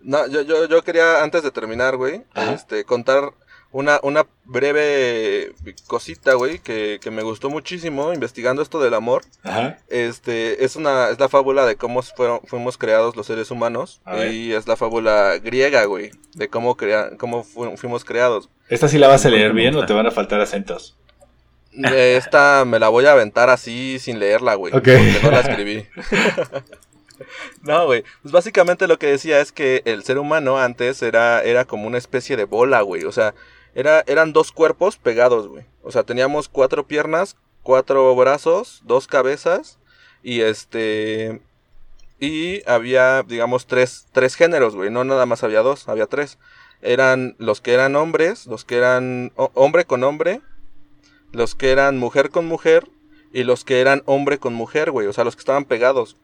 No, 0.00 0.26
yo, 0.28 0.42
yo, 0.42 0.68
yo 0.68 0.82
quería, 0.82 1.22
antes 1.22 1.42
de 1.42 1.50
terminar, 1.50 1.96
güey, 1.96 2.22
Ajá. 2.34 2.52
este, 2.52 2.84
contar 2.84 3.32
una, 3.76 4.00
una 4.02 4.26
breve 4.44 5.52
cosita, 5.86 6.32
güey, 6.34 6.58
que, 6.60 6.98
que 7.00 7.10
me 7.10 7.22
gustó 7.22 7.50
muchísimo 7.50 8.14
investigando 8.14 8.62
esto 8.62 8.80
del 8.80 8.94
amor. 8.94 9.22
Ajá. 9.42 9.78
Este, 9.88 10.64
es 10.64 10.76
una, 10.76 11.10
es 11.10 11.20
la 11.20 11.28
fábula 11.28 11.66
de 11.66 11.76
cómo 11.76 12.00
fueron, 12.02 12.40
fuimos 12.46 12.78
creados 12.78 13.16
los 13.16 13.26
seres 13.26 13.50
humanos. 13.50 14.00
Y 14.30 14.52
es 14.52 14.66
la 14.66 14.76
fábula 14.76 15.38
griega, 15.38 15.84
güey, 15.84 16.10
de 16.34 16.48
cómo, 16.48 16.76
crea, 16.76 17.10
cómo 17.18 17.44
fu- 17.44 17.76
fuimos 17.76 18.04
creados. 18.04 18.48
¿Esta 18.68 18.88
sí 18.88 18.98
la 18.98 19.08
vas 19.08 19.26
a 19.26 19.28
leer 19.30 19.52
bien 19.52 19.76
o 19.76 19.84
te 19.84 19.92
van 19.92 20.06
a 20.06 20.10
faltar 20.10 20.40
acentos? 20.40 20.96
Eh, 21.72 22.16
Esta 22.16 22.64
me 22.66 22.78
la 22.78 22.88
voy 22.88 23.04
a 23.04 23.12
aventar 23.12 23.50
así 23.50 23.98
sin 23.98 24.18
leerla, 24.18 24.54
güey. 24.54 24.72
Ok. 24.72 24.84
Porque 24.84 25.20
no 25.22 25.30
la 25.30 25.40
escribí. 25.40 25.86
no, 27.62 27.86
güey. 27.86 28.04
Pues 28.22 28.32
básicamente 28.32 28.86
lo 28.86 28.98
que 28.98 29.06
decía 29.08 29.40
es 29.40 29.52
que 29.52 29.82
el 29.84 30.02
ser 30.04 30.18
humano 30.18 30.58
antes 30.58 31.02
era, 31.02 31.42
era 31.42 31.64
como 31.64 31.86
una 31.86 31.98
especie 31.98 32.36
de 32.36 32.44
bola, 32.44 32.80
güey. 32.82 33.04
O 33.04 33.12
sea, 33.12 33.34
era, 33.76 34.02
eran 34.08 34.32
dos 34.32 34.50
cuerpos 34.50 34.96
pegados, 34.96 35.46
güey. 35.46 35.64
O 35.84 35.92
sea, 35.92 36.02
teníamos 36.02 36.48
cuatro 36.48 36.86
piernas, 36.88 37.36
cuatro 37.62 38.14
brazos, 38.16 38.80
dos 38.84 39.06
cabezas. 39.06 39.78
Y 40.22 40.40
este. 40.40 41.40
Y 42.18 42.68
había, 42.68 43.22
digamos, 43.22 43.66
tres, 43.66 44.06
tres 44.12 44.34
géneros, 44.34 44.74
güey. 44.74 44.90
No 44.90 45.04
nada 45.04 45.26
más 45.26 45.44
había 45.44 45.60
dos, 45.62 45.88
había 45.88 46.06
tres. 46.06 46.38
Eran 46.82 47.36
los 47.38 47.60
que 47.60 47.74
eran 47.74 47.94
hombres, 47.96 48.46
los 48.46 48.64
que 48.64 48.76
eran 48.76 49.32
ho- 49.36 49.50
hombre 49.54 49.84
con 49.84 50.02
hombre, 50.04 50.40
los 51.32 51.54
que 51.54 51.70
eran 51.72 51.98
mujer 51.98 52.30
con 52.30 52.46
mujer 52.46 52.88
y 53.32 53.44
los 53.44 53.64
que 53.64 53.80
eran 53.80 54.02
hombre 54.06 54.38
con 54.38 54.54
mujer, 54.54 54.90
güey, 54.90 55.06
o 55.06 55.12
sea, 55.12 55.24
los 55.24 55.36
que 55.36 55.40
estaban 55.40 55.64
pegados. 55.64 56.16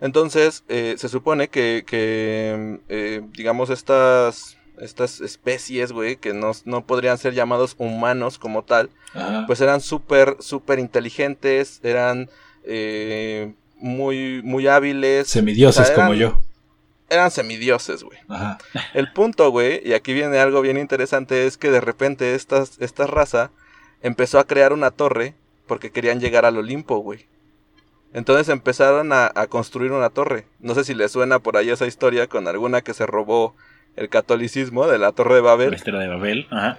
Entonces, 0.00 0.62
eh, 0.68 0.94
se 0.98 1.08
supone 1.08 1.48
que, 1.48 1.84
que 1.86 2.78
eh, 2.88 3.22
digamos, 3.32 3.70
estas, 3.70 4.57
estas 4.80 5.20
especies, 5.20 5.92
güey, 5.92 6.16
que 6.16 6.32
no, 6.32 6.52
no 6.64 6.84
podrían 6.84 7.18
ser 7.18 7.34
llamados 7.34 7.74
humanos 7.78 8.38
como 8.38 8.62
tal, 8.62 8.90
Ajá. 9.14 9.44
pues 9.46 9.60
eran 9.60 9.80
súper, 9.80 10.36
súper 10.40 10.78
inteligentes, 10.78 11.80
eran 11.82 12.30
eh, 12.64 13.54
muy, 13.76 14.42
muy 14.42 14.66
hábiles. 14.66 15.28
Semidioses 15.28 15.82
o 15.82 15.86
sea, 15.86 15.94
como 15.94 16.14
yo. 16.14 16.40
Eran 17.10 17.30
semidioses, 17.30 18.02
güey. 18.02 18.18
Ajá. 18.28 18.58
El 18.94 19.12
punto, 19.12 19.50
güey, 19.50 19.80
y 19.84 19.94
aquí 19.94 20.12
viene 20.12 20.38
algo 20.38 20.60
bien 20.60 20.76
interesante, 20.76 21.46
es 21.46 21.56
que 21.56 21.70
de 21.70 21.80
repente 21.80 22.34
estas, 22.34 22.78
esta 22.80 23.06
raza 23.06 23.50
empezó 24.02 24.38
a 24.38 24.46
crear 24.46 24.72
una 24.72 24.90
torre 24.90 25.34
porque 25.66 25.90
querían 25.90 26.20
llegar 26.20 26.44
al 26.44 26.56
Olimpo, 26.56 26.98
güey. 26.98 27.26
Entonces 28.14 28.48
empezaron 28.48 29.12
a, 29.12 29.30
a 29.34 29.46
construir 29.48 29.92
una 29.92 30.08
torre. 30.08 30.46
No 30.60 30.74
sé 30.74 30.84
si 30.84 30.94
les 30.94 31.12
suena 31.12 31.40
por 31.40 31.58
ahí 31.58 31.68
esa 31.68 31.86
historia 31.86 32.26
con 32.26 32.48
alguna 32.48 32.80
que 32.80 32.94
se 32.94 33.04
robó 33.04 33.54
el 33.98 34.08
catolicismo 34.08 34.86
de 34.86 34.98
la 34.98 35.12
torre 35.12 35.34
de 35.34 35.42
La 35.42 35.48
Babel. 35.48 35.74
historia 35.74 36.00
de 36.00 36.08
Babel. 36.08 36.46
Ajá. 36.50 36.78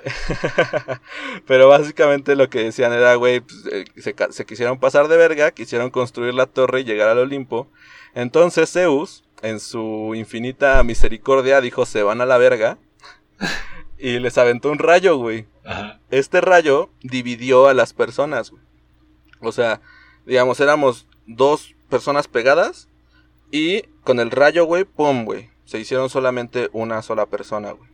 Pero 1.47 1.67
básicamente 1.67 2.35
lo 2.35 2.49
que 2.49 2.63
decían 2.63 2.93
era, 2.93 3.15
güey, 3.15 3.41
pues, 3.41 3.65
eh, 3.71 3.85
se, 4.31 4.45
quisieron 4.45 4.79
pasar 4.79 5.09
de 5.09 5.17
verga, 5.17 5.51
quisieron 5.51 5.89
construir 5.89 6.33
la 6.33 6.45
torre 6.45 6.81
y 6.81 6.83
llegar 6.85 7.09
al 7.09 7.19
Olimpo. 7.19 7.67
Entonces 8.15 8.71
Zeus, 8.71 9.23
en 9.41 9.59
su 9.59 10.13
infinita 10.15 10.81
misericordia, 10.83 11.59
dijo, 11.59 11.85
se 11.85 12.03
van 12.03 12.21
a 12.21 12.25
la 12.25 12.37
verga. 12.37 12.77
y 13.97 14.19
les 14.19 14.37
aventó 14.37 14.71
un 14.71 14.79
rayo, 14.79 15.17
güey. 15.17 15.45
Ajá. 15.65 15.99
Este 16.11 16.39
rayo 16.39 16.89
dividió 17.01 17.67
a 17.67 17.73
las 17.73 17.93
personas, 17.93 18.51
güey. 18.51 18.63
O 19.41 19.51
sea, 19.51 19.81
digamos, 20.25 20.59
éramos 20.61 21.05
dos 21.27 21.75
personas 21.89 22.27
pegadas 22.27 22.87
y 23.51 23.81
con 24.03 24.19
el 24.19 24.31
rayo, 24.31 24.63
güey, 24.63 24.85
pum, 24.85 25.25
güey. 25.25 25.49
Se 25.69 25.77
hicieron 25.77 26.09
solamente 26.09 26.71
una 26.73 27.03
sola 27.03 27.27
persona, 27.27 27.73
güey. 27.73 27.87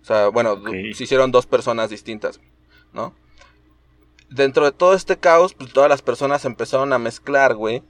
O 0.00 0.04
sea, 0.04 0.28
bueno, 0.28 0.62
se 0.94 1.02
hicieron 1.02 1.32
dos 1.32 1.44
personas 1.44 1.90
distintas, 1.90 2.40
¿no? 2.92 3.14
Dentro 4.30 4.64
de 4.64 4.70
todo 4.70 4.94
este 4.94 5.16
caos, 5.16 5.52
pues 5.52 5.72
todas 5.72 5.90
las 5.90 6.02
personas 6.02 6.44
empezaron 6.44 6.92
a 6.92 7.00
mezclar, 7.00 7.56
güey. 7.56 7.82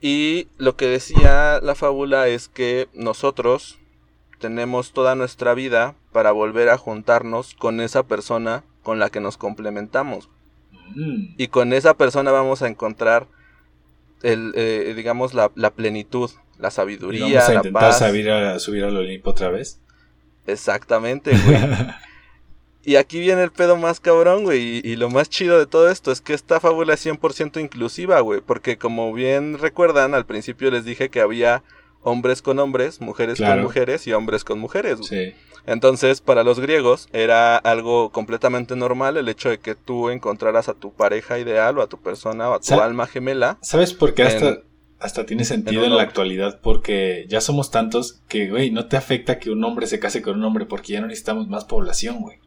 Y 0.00 0.48
lo 0.56 0.74
que 0.74 0.86
decía 0.86 1.60
la 1.62 1.74
fábula 1.74 2.28
es 2.28 2.48
que 2.48 2.88
nosotros 2.94 3.78
tenemos 4.38 4.94
toda 4.94 5.14
nuestra 5.14 5.52
vida 5.52 5.94
para 6.10 6.32
volver 6.32 6.70
a 6.70 6.78
juntarnos 6.78 7.52
con 7.52 7.82
esa 7.82 8.04
persona 8.04 8.64
con 8.82 8.98
la 8.98 9.10
que 9.10 9.20
nos 9.20 9.36
complementamos. 9.36 10.30
Mm. 10.94 11.34
Y 11.36 11.48
con 11.48 11.74
esa 11.74 11.92
persona 11.92 12.30
vamos 12.30 12.62
a 12.62 12.68
encontrar, 12.68 13.26
el, 14.22 14.52
eh, 14.56 14.92
digamos, 14.96 15.34
la, 15.34 15.50
la 15.54 15.70
plenitud, 15.72 16.30
la 16.58 16.68
Y 16.68 16.70
sabiduría, 16.70 17.26
vamos 17.36 17.48
a 17.48 17.52
la 17.52 17.56
intentar 17.56 17.80
paz. 17.80 17.98
subir, 17.98 18.30
a, 18.30 18.58
subir 18.58 18.84
al 18.84 18.96
Olimpo 18.96 19.30
otra 19.30 19.50
vez. 19.50 19.80
Exactamente, 20.46 21.30
güey. 21.36 21.58
y 22.82 22.96
aquí 22.96 23.20
viene 23.20 23.42
el 23.42 23.52
pedo 23.52 23.76
más 23.76 24.00
cabrón, 24.00 24.44
güey. 24.44 24.80
Y, 24.84 24.92
y 24.92 24.96
lo 24.96 25.10
más 25.10 25.28
chido 25.28 25.58
de 25.58 25.66
todo 25.66 25.90
esto 25.90 26.10
es 26.10 26.20
que 26.20 26.34
esta 26.34 26.60
fábula 26.60 26.94
es 26.94 27.04
100% 27.04 27.60
inclusiva, 27.60 28.20
güey. 28.20 28.40
Porque 28.40 28.78
como 28.78 29.12
bien 29.12 29.58
recuerdan, 29.58 30.14
al 30.14 30.26
principio 30.26 30.70
les 30.70 30.84
dije 30.84 31.10
que 31.10 31.20
había 31.20 31.62
hombres 32.02 32.42
con 32.42 32.58
hombres, 32.58 33.00
mujeres 33.00 33.36
Claro. 33.36 33.56
con 33.56 33.62
mujeres 33.64 34.06
y 34.06 34.12
hombres 34.12 34.44
con 34.44 34.58
mujeres. 34.58 34.98
Sí. 35.08 35.32
Entonces, 35.66 36.20
para 36.22 36.44
los 36.44 36.60
griegos 36.60 37.08
era 37.12 37.56
algo 37.58 38.10
completamente 38.10 38.74
normal 38.76 39.16
el 39.18 39.28
hecho 39.28 39.50
de 39.50 39.58
que 39.58 39.74
tú 39.74 40.08
encontraras 40.08 40.68
a 40.68 40.74
tu 40.74 40.92
pareja 40.92 41.38
ideal 41.38 41.76
o 41.78 41.82
a 41.82 41.88
tu 41.88 41.98
persona 41.98 42.48
o 42.48 42.54
a 42.54 42.60
tu 42.60 42.80
alma 42.80 43.06
gemela. 43.06 43.58
¿Sabes 43.60 43.92
por 43.92 44.14
qué 44.14 44.22
hasta, 44.22 44.48
En- 44.48 44.60
hasta 44.98 45.26
tiene 45.26 45.44
sentido 45.44 45.84
en 45.84 45.94
la 45.94 46.02
actualidad? 46.02 46.60
Porque 46.62 47.26
ya 47.28 47.42
somos 47.42 47.70
tantos 47.70 48.20
que, 48.28 48.48
güey, 48.48 48.70
no 48.70 48.86
te 48.86 48.96
afecta 48.96 49.38
que 49.38 49.50
un 49.50 49.62
hombre 49.62 49.86
se 49.86 49.98
case 50.00 50.22
con 50.22 50.36
un 50.38 50.44
hombre 50.44 50.64
porque 50.64 50.94
ya 50.94 51.00
no 51.02 51.06
necesitamos 51.08 51.48
más 51.48 51.66
población, 51.66 52.20
güey. 52.20 52.38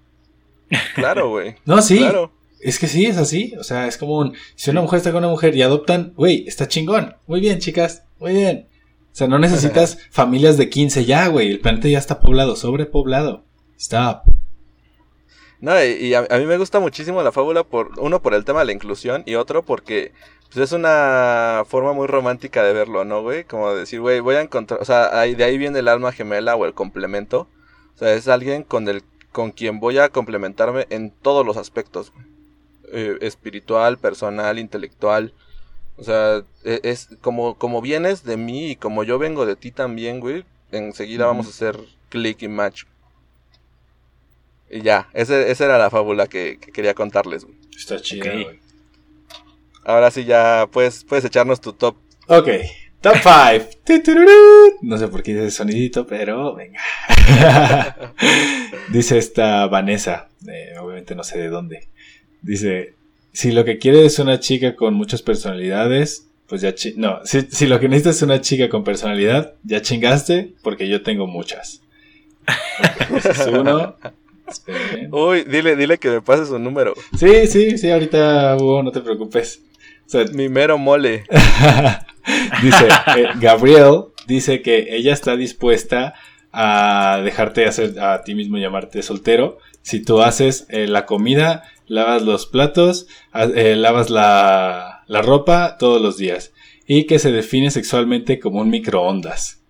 Claro, 0.95 1.29
güey. 1.29 1.55
No, 1.65 1.81
sí. 1.81 1.97
Claro. 1.99 2.31
Es 2.59 2.77
que 2.79 2.87
sí, 2.87 3.05
es 3.05 3.17
así. 3.17 3.53
O 3.59 3.63
sea, 3.63 3.87
es 3.87 3.97
como 3.97 4.17
un. 4.19 4.33
Si 4.55 4.69
una 4.71 4.81
mujer 4.81 4.97
está 4.97 5.11
con 5.11 5.19
una 5.23 5.31
mujer 5.31 5.55
y 5.55 5.61
adoptan, 5.63 6.13
güey, 6.15 6.45
está 6.47 6.67
chingón. 6.67 7.15
Muy 7.27 7.39
bien, 7.39 7.59
chicas. 7.59 8.03
Muy 8.19 8.33
bien. 8.33 8.67
O 9.11 9.15
sea, 9.15 9.27
no 9.27 9.39
necesitas 9.39 9.97
familias 10.11 10.57
de 10.57 10.69
15 10.69 11.05
ya, 11.05 11.27
güey. 11.27 11.51
El 11.51 11.59
planeta 11.59 11.87
ya 11.87 11.97
está 11.97 12.19
poblado, 12.19 12.55
sobrepoblado. 12.55 13.43
Stop. 13.77 14.23
No, 15.59 15.83
y, 15.83 16.13
a, 16.13 16.27
a 16.29 16.37
mí 16.37 16.45
me 16.45 16.57
gusta 16.57 16.79
muchísimo 16.79 17.21
la 17.21 17.31
fábula 17.31 17.63
por 17.63 17.99
uno 17.99 18.21
por 18.21 18.33
el 18.33 18.45
tema 18.45 18.59
de 18.61 18.65
la 18.65 18.71
inclusión 18.71 19.23
y 19.27 19.35
otro 19.35 19.63
porque 19.63 20.11
pues 20.51 20.65
es 20.65 20.71
una 20.73 21.63
forma 21.67 21.93
muy 21.93 22.07
romántica 22.07 22.63
de 22.63 22.73
verlo, 22.73 23.05
¿no, 23.05 23.21
güey? 23.21 23.45
Como 23.45 23.73
decir, 23.73 24.01
güey, 24.01 24.19
voy 24.19 24.35
a 24.35 24.41
encontrar, 24.41 24.81
o 24.81 24.85
sea, 24.85 25.17
ahí, 25.17 25.33
de 25.33 25.45
ahí 25.45 25.57
viene 25.57 25.79
el 25.79 25.87
alma 25.87 26.11
gemela 26.11 26.55
o 26.55 26.65
el 26.65 26.73
complemento. 26.73 27.47
O 27.95 27.97
sea, 27.97 28.13
es 28.13 28.27
alguien 28.27 28.63
con 28.63 28.87
el 28.89 29.03
con 29.31 29.51
quien 29.51 29.79
voy 29.79 29.97
a 29.97 30.09
complementarme 30.09 30.87
en 30.89 31.11
todos 31.11 31.45
los 31.45 31.55
aspectos. 31.55 32.11
Eh, 32.91 33.17
espiritual, 33.21 33.97
personal, 33.97 34.59
intelectual. 34.59 35.33
O 35.97 36.03
sea, 36.03 36.43
e- 36.63 36.81
es 36.83 37.09
como 37.21 37.55
como 37.55 37.81
vienes 37.81 38.23
de 38.23 38.37
mí 38.37 38.71
y 38.71 38.75
como 38.75 39.03
yo 39.03 39.19
vengo 39.19 39.45
de 39.45 39.55
ti 39.55 39.71
también, 39.71 40.19
güey. 40.19 40.45
Enseguida 40.71 41.25
vamos 41.25 41.47
a 41.47 41.49
hacer 41.49 41.77
click 42.09 42.41
y 42.43 42.47
match. 42.47 42.83
Y 44.69 44.81
ya, 44.81 45.09
ese, 45.13 45.51
esa 45.51 45.65
era 45.65 45.77
la 45.77 45.89
fábula 45.89 46.27
que, 46.27 46.57
que 46.59 46.71
quería 46.71 46.93
contarles, 46.93 47.43
güey. 47.43 47.57
Está 47.77 47.99
chido, 47.99 48.31
güey. 48.31 48.59
Ahora 49.83 50.11
sí 50.11 50.23
ya 50.23 50.67
puedes, 50.71 51.03
puedes 51.03 51.25
echarnos 51.25 51.59
tu 51.59 51.73
top. 51.73 51.97
Ok. 52.27 52.47
Top 53.01 53.15
5. 53.15 53.69
No 54.83 54.97
sé 54.97 55.07
por 55.07 55.23
qué 55.23 55.31
hice 55.31 55.47
ese 55.47 55.57
sonidito, 55.57 56.05
pero 56.07 56.55
venga. 56.55 56.79
Dice 58.91 59.17
esta 59.17 59.67
Vanessa, 59.67 60.29
eh, 60.47 60.75
obviamente 60.79 61.15
no 61.15 61.23
sé 61.23 61.39
de 61.39 61.49
dónde. 61.49 61.87
Dice, 62.41 62.93
si 63.33 63.51
lo 63.51 63.63
que 63.65 63.77
quieres 63.77 64.13
es 64.13 64.19
una 64.19 64.39
chica 64.39 64.75
con 64.75 64.93
muchas 64.93 65.21
personalidades, 65.21 66.27
pues 66.47 66.61
ya 66.61 66.75
chi- 66.75 66.93
No, 66.97 67.19
si, 67.23 67.41
si 67.49 67.65
lo 67.67 67.79
que 67.79 67.87
necesitas 67.87 68.17
es 68.17 68.21
una 68.23 68.41
chica 68.41 68.67
con 68.69 68.83
personalidad, 68.83 69.53
ya 69.63 69.81
chingaste, 69.81 70.53
porque 70.63 70.87
yo 70.89 71.01
tengo 71.03 71.27
muchas. 71.27 71.81
Es 73.23 73.47
uno. 73.47 73.95
Uy, 75.11 75.43
dile, 75.43 75.75
dile 75.75 75.97
que 75.97 76.09
me 76.09 76.21
pases 76.21 76.49
un 76.49 76.63
número. 76.63 76.93
Sí, 77.17 77.47
sí, 77.47 77.77
sí, 77.77 77.89
ahorita, 77.89 78.57
Hugo, 78.59 78.83
no 78.83 78.91
te 78.91 78.99
preocupes. 79.01 79.61
O 80.05 80.09
sea, 80.09 80.25
Mi 80.33 80.49
mero 80.49 80.77
mole. 80.77 81.23
dice, 82.61 82.87
eh, 83.17 83.27
Gabriel 83.39 84.05
dice 84.27 84.61
que 84.61 84.95
ella 84.95 85.13
está 85.13 85.35
dispuesta 85.35 86.13
a 86.51 87.21
dejarte 87.23 87.65
hacer 87.65 87.97
a 87.99 88.23
ti 88.23 88.35
mismo 88.35 88.57
llamarte 88.57 89.01
soltero 89.03 89.57
si 89.83 90.03
tú 90.03 90.21
haces 90.21 90.65
eh, 90.69 90.85
la 90.87 91.05
comida, 91.05 91.63
lavas 91.91 92.21
los 92.21 92.45
platos, 92.45 93.07
eh, 93.33 93.75
lavas 93.75 94.09
la, 94.09 95.03
la 95.07 95.21
ropa 95.21 95.75
todos 95.77 96.01
los 96.01 96.17
días 96.17 96.53
y 96.87 97.05
que 97.05 97.19
se 97.19 97.33
define 97.33 97.69
sexualmente 97.69 98.39
como 98.39 98.61
un 98.61 98.69
microondas. 98.69 99.61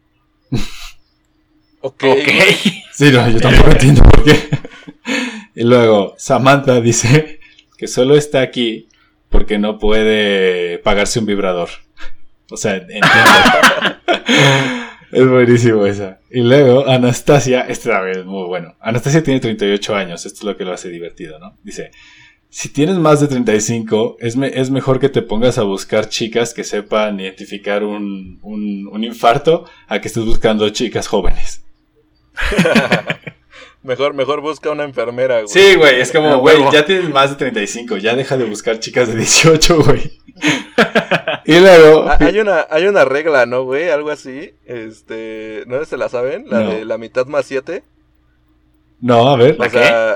Ok. 1.81 2.03
Ok. 2.03 2.27
Sí, 2.93 3.09
no, 3.09 3.27
yo 3.27 3.39
tampoco 3.39 3.71
entiendo 3.71 4.03
por 4.03 4.23
qué. 4.23 4.35
Y 5.55 5.63
luego, 5.63 6.13
Samantha 6.17 6.79
dice 6.79 7.39
que 7.77 7.87
solo 7.87 8.15
está 8.15 8.41
aquí 8.41 8.87
porque 9.29 9.57
no 9.57 9.79
puede 9.79 10.77
pagarse 10.79 11.19
un 11.19 11.25
vibrador. 11.25 11.69
O 12.51 12.57
sea, 12.57 12.75
entiendo. 12.75 13.09
Es 15.11 15.27
buenísimo 15.27 15.85
esa. 15.85 16.19
Y 16.29 16.41
luego, 16.41 16.87
Anastasia, 16.87 17.61
este 17.61 17.89
también 17.89 18.19
es 18.19 18.25
muy 18.25 18.45
bueno. 18.47 18.75
Anastasia 18.79 19.21
tiene 19.23 19.39
38 19.39 19.95
años, 19.95 20.25
esto 20.25 20.39
es 20.39 20.43
lo 20.43 20.55
que 20.57 20.63
lo 20.65 20.73
hace 20.73 20.89
divertido, 20.89 21.37
¿no? 21.39 21.57
Dice, 21.63 21.91
si 22.49 22.69
tienes 22.69 22.97
más 22.97 23.19
de 23.21 23.27
35, 23.27 24.17
es, 24.19 24.35
me- 24.37 24.47
es 24.59 24.69
mejor 24.69 24.99
que 24.99 25.09
te 25.09 25.21
pongas 25.21 25.57
a 25.57 25.63
buscar 25.63 26.07
chicas 26.09 26.53
que 26.53 26.63
sepan 26.63 27.19
identificar 27.19 27.83
un, 27.83 28.39
un, 28.41 28.87
un 28.91 29.03
infarto 29.03 29.65
a 29.87 29.99
que 29.99 30.07
estés 30.07 30.25
buscando 30.25 30.69
chicas 30.69 31.07
jóvenes. 31.07 31.63
Mejor, 33.83 34.13
mejor 34.13 34.41
busca 34.41 34.69
una 34.69 34.83
enfermera, 34.83 35.41
güey. 35.41 35.47
Sí, 35.47 35.75
güey, 35.75 35.99
es 36.01 36.11
como, 36.11 36.37
güey, 36.37 36.57
ya 36.71 36.85
tienes 36.85 37.09
más 37.09 37.31
de 37.31 37.35
35, 37.37 37.97
ya 37.97 38.15
deja 38.15 38.37
de 38.37 38.45
buscar 38.45 38.79
chicas 38.79 39.07
de 39.07 39.15
18, 39.17 39.81
güey. 39.83 40.19
y 41.45 41.59
luego... 41.59 42.05
Ah, 42.07 42.17
Hay 42.19 42.39
una, 42.39 42.67
hay 42.69 42.85
una 42.85 43.05
regla, 43.05 43.45
¿no, 43.47 43.63
güey? 43.63 43.89
Algo 43.89 44.11
así. 44.11 44.53
Este, 44.65 45.63
¿no 45.65 45.83
se 45.85 45.97
la 45.97 46.09
saben? 46.09 46.45
La 46.49 46.59
No. 46.61 46.69
de 46.71 46.85
la 46.85 46.97
mitad 46.99 47.25
más 47.25 47.45
siete. 47.47 47.83
No, 48.99 49.29
a 49.29 49.35
ver. 49.35 49.57
O 49.59 49.67
sea, 49.69 50.15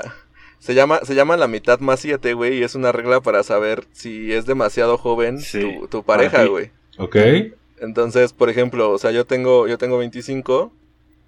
se 0.60 0.74
llama, 0.74 1.00
se 1.02 1.16
llama 1.16 1.36
la 1.36 1.48
mitad 1.48 1.80
más 1.80 1.98
siete, 2.00 2.34
güey, 2.34 2.58
y 2.58 2.62
es 2.62 2.76
una 2.76 2.92
regla 2.92 3.20
para 3.20 3.42
saber 3.42 3.84
si 3.92 4.32
es 4.32 4.46
demasiado 4.46 4.96
joven 4.96 5.40
Sí. 5.40 5.60
tu, 5.80 5.88
tu 5.88 6.02
pareja, 6.04 6.44
güey. 6.44 6.70
Ok. 6.98 7.16
Entonces, 7.80 8.32
por 8.32 8.48
ejemplo, 8.48 8.90
o 8.92 8.98
sea, 8.98 9.10
yo 9.10 9.26
tengo, 9.26 9.66
yo 9.66 9.76
tengo 9.76 9.98
25, 9.98 10.72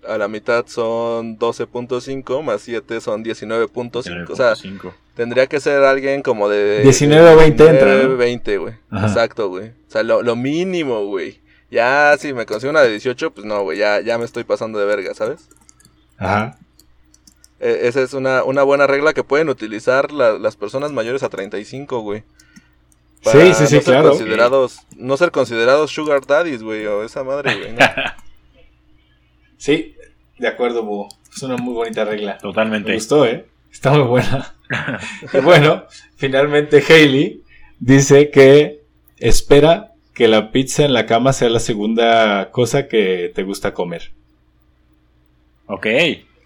a 0.06 0.16
la 0.18 0.28
mitad 0.28 0.64
son 0.66 1.38
12.5, 1.38 2.42
más 2.42 2.62
7 2.62 3.00
son 3.00 3.24
19.5. 3.24 4.30
O 4.30 4.36
sea, 4.36 4.52
9.5. 4.54 4.92
tendría 5.14 5.46
que 5.46 5.60
ser 5.60 5.82
alguien 5.82 6.22
como 6.22 6.48
de... 6.48 6.82
19 6.82 7.30
o 7.32 7.36
20 7.36 7.62
entra, 7.66 7.86
19, 7.86 8.08
¿no? 8.12 8.16
20, 8.16 8.58
güey. 8.58 8.74
Exacto, 8.92 9.48
güey. 9.48 9.68
O 9.68 9.90
sea, 9.90 10.02
lo, 10.02 10.22
lo 10.22 10.36
mínimo, 10.36 11.04
güey. 11.06 11.40
Ya 11.70 12.16
si 12.18 12.32
me 12.32 12.46
consigo 12.46 12.70
una 12.70 12.80
de 12.82 12.90
18, 12.90 13.32
pues 13.32 13.44
no, 13.46 13.62
güey, 13.62 13.78
ya, 13.78 14.00
ya 14.00 14.16
me 14.18 14.24
estoy 14.24 14.44
pasando 14.44 14.78
de 14.78 14.86
verga, 14.86 15.12
¿sabes? 15.14 15.48
Ajá. 16.16 16.56
E- 17.60 17.80
esa 17.88 18.00
es 18.00 18.14
una, 18.14 18.44
una 18.44 18.62
buena 18.62 18.86
regla 18.86 19.12
que 19.12 19.24
pueden 19.24 19.48
utilizar 19.48 20.12
la- 20.12 20.38
las 20.38 20.56
personas 20.56 20.92
mayores 20.92 21.22
a 21.22 21.28
35, 21.28 22.00
güey. 22.00 22.22
Sí, 23.22 23.52
sí, 23.52 23.66
sí, 23.66 23.74
no 23.76 23.80
ser 23.80 23.82
claro. 23.82 24.08
Considerados, 24.10 24.78
no 24.96 25.16
ser 25.16 25.30
considerados 25.32 25.90
sugar 25.90 26.24
daddies, 26.24 26.62
güey, 26.62 26.86
o 26.86 27.02
esa 27.02 27.24
madre, 27.24 27.58
güey. 27.58 27.72
¿no? 27.72 27.78
Sí, 29.58 29.94
de 30.38 30.48
acuerdo, 30.48 30.82
Búho. 30.84 31.08
Es 31.34 31.42
una 31.42 31.56
muy 31.56 31.74
bonita 31.74 32.04
regla. 32.04 32.34
Me 32.34 32.40
Totalmente. 32.40 32.94
gustó, 32.94 33.26
¿eh? 33.26 33.44
Está 33.70 33.90
muy 33.92 34.06
buena. 34.06 34.54
y 35.32 35.38
bueno, 35.38 35.84
finalmente 36.16 36.82
Hailey 36.88 37.42
dice 37.78 38.30
que 38.30 38.80
espera 39.18 39.92
que 40.14 40.26
la 40.28 40.50
pizza 40.52 40.84
en 40.84 40.92
la 40.94 41.06
cama 41.06 41.32
sea 41.32 41.48
la 41.48 41.60
segunda 41.60 42.50
cosa 42.50 42.88
que 42.88 43.30
te 43.34 43.42
gusta 43.44 43.72
comer. 43.74 44.10
Ok. 45.66 45.86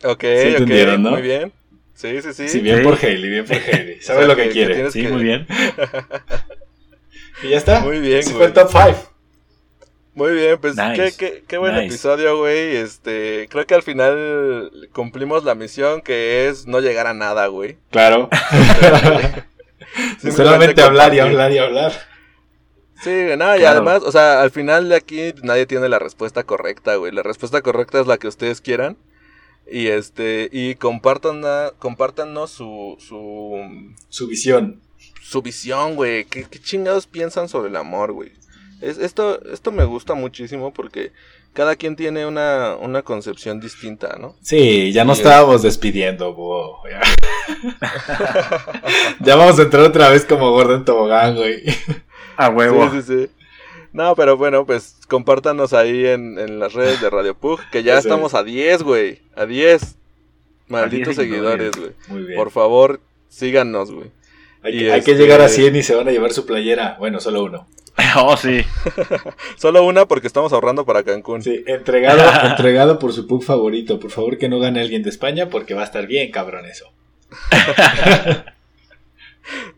Ok, 0.04 0.20
Sí 0.22 0.48
entendieron, 0.48 1.02
¿no? 1.02 1.10
muy 1.12 1.22
bien. 1.22 1.52
Sí, 1.94 2.20
sí, 2.22 2.32
sí. 2.32 2.48
Sí, 2.48 2.60
bien 2.60 2.78
Sí. 2.78 2.82
por 2.82 2.98
Hailey, 3.02 3.30
bien 3.30 3.44
por 3.46 3.56
Hailey. 3.56 3.98
O 3.98 4.02
Sabe 4.02 4.18
sea, 4.20 4.28
lo 4.28 4.36
que, 4.36 4.48
quiere. 4.48 4.90
Sí, 4.90 5.02
que- 5.02 5.08
muy 5.08 5.22
bien. 5.22 5.46
Y 7.44 7.48
ya 7.50 7.58
está. 7.58 7.80
Muy 7.80 8.00
bien, 8.00 8.22
güey. 8.24 8.34
fue 8.36 8.46
el 8.46 8.52
top 8.52 8.68
5. 8.70 9.11
Muy 10.14 10.32
bien, 10.32 10.58
pues 10.60 10.76
Nice. 10.76 10.94
qué, 10.94 11.12
qué, 11.16 11.44
qué 11.48 11.56
buen 11.58 11.72
Nice. 11.74 11.86
episodio, 11.86 12.36
güey. 12.38 12.76
Este, 12.76 13.48
creo 13.50 13.66
que 13.66 13.74
al 13.74 13.82
final 13.82 14.70
cumplimos 14.92 15.44
la 15.44 15.54
misión 15.54 16.02
que 16.02 16.48
es 16.48 16.66
no 16.66 16.80
llegar 16.80 17.06
a 17.06 17.14
nada, 17.14 17.46
güey. 17.46 17.78
Claro. 17.90 18.28
Solamente 20.36 20.82
hablar 20.82 21.14
y 21.14 21.20
hablar 21.20 21.52
y 21.52 21.58
hablar. 21.58 21.92
Sí, 23.02 23.10
no, 23.36 23.56
y 23.56 23.58
Claro. 23.58 23.68
además, 23.68 24.02
o 24.04 24.12
sea, 24.12 24.42
al 24.42 24.50
final 24.50 24.88
de 24.88 24.94
aquí 24.96 25.34
nadie 25.42 25.66
tiene 25.66 25.88
la 25.88 25.98
respuesta 25.98 26.44
correcta, 26.44 26.94
güey. 26.96 27.10
La 27.12 27.22
respuesta 27.22 27.60
correcta 27.62 28.00
es 28.00 28.06
la 28.06 28.16
que 28.18 28.28
ustedes 28.28 28.60
quieran. 28.60 28.96
Y 29.70 29.88
este, 29.88 30.48
y 30.52 30.74
compartan, 30.76 31.42
compártanos 31.78 32.50
su, 32.50 32.96
su, 33.00 33.58
Su 34.08 34.26
visión. 34.28 34.80
su 35.22 35.40
visión, 35.42 35.94
güey. 35.96 36.24
¿Qué, 36.26 36.44
qué 36.44 36.58
chingados 36.60 37.06
piensan 37.06 37.48
sobre 37.48 37.70
el 37.70 37.76
amor, 37.76 38.12
güey? 38.12 38.32
Es, 38.82 38.98
esto, 38.98 39.40
esto 39.52 39.70
me 39.72 39.84
gusta 39.84 40.14
muchísimo 40.14 40.72
porque 40.74 41.12
cada 41.52 41.76
quien 41.76 41.96
tiene 41.96 42.26
una, 42.26 42.76
una 42.76 43.02
concepción 43.02 43.60
distinta, 43.60 44.16
¿no? 44.20 44.34
Sí, 44.42 44.92
ya 44.92 45.04
nos 45.04 45.18
Sí, 45.18 45.22
estábamos 45.22 45.62
despidiendo, 45.62 46.34
Búho. 46.34 46.82
Ya. 46.90 47.00
ya 49.20 49.36
vamos 49.36 49.58
a 49.58 49.62
entrar 49.62 49.82
otra 49.84 50.08
vez 50.10 50.24
como 50.24 50.50
Gordon 50.50 50.84
Tobogán, 50.84 51.34
güey. 51.36 51.62
A 52.36 52.48
huevo. 52.48 52.90
Sí, 52.90 53.02
sí, 53.02 53.26
sí. 53.26 53.30
No, 53.92 54.14
pero 54.16 54.36
bueno, 54.36 54.64
pues 54.64 54.96
compártanos 55.08 55.72
ahí 55.74 56.06
en, 56.06 56.38
en 56.38 56.58
las 56.58 56.72
redes 56.72 57.00
de 57.00 57.10
Radio 57.10 57.34
Pug, 57.34 57.60
que 57.70 57.82
ya 57.82 57.98
estamos 57.98 58.34
a 58.34 58.42
10, 58.42 58.82
güey. 58.82 59.20
A 59.36 59.44
10. 59.44 59.96
Malditos 60.68 61.14
10 61.14 61.16
seguidores, 61.16 61.72
seguidores. 61.74 61.94
güey. 62.08 62.18
Muy 62.20 62.26
bien. 62.28 62.38
Por 62.38 62.50
favor, 62.50 63.00
síganos, 63.28 63.90
güey. 63.92 64.10
hay, 64.62 64.72
que, 64.78 64.92
hay 64.92 64.98
este- 65.00 65.12
que 65.12 65.18
llegar 65.18 65.42
a 65.42 65.48
100 65.48 65.76
y 65.76 65.82
se 65.82 65.94
van 65.94 66.08
a 66.08 66.10
llevar 66.12 66.32
su 66.32 66.46
playera. 66.46 66.96
Bueno, 66.98 67.20
solo 67.20 67.44
uno. 67.44 67.66
Oh, 68.16 68.36
sí. 68.36 68.62
Solo 69.56 69.84
una 69.84 70.06
porque 70.06 70.26
estamos 70.26 70.52
ahorrando 70.52 70.84
para 70.84 71.02
Cancún. 71.02 71.42
Sí, 71.42 71.62
entregado, 71.66 72.22
entregado 72.50 72.98
por 72.98 73.12
su 73.12 73.26
pug 73.26 73.42
favorito. 73.42 73.98
Por 74.00 74.10
favor, 74.10 74.38
que 74.38 74.48
no 74.48 74.58
gane 74.60 74.80
alguien 74.80 75.02
de 75.02 75.10
España 75.10 75.48
porque 75.48 75.74
va 75.74 75.82
a 75.82 75.84
estar 75.84 76.06
bien 76.06 76.30
cabrón 76.30 76.66
eso. 76.66 76.86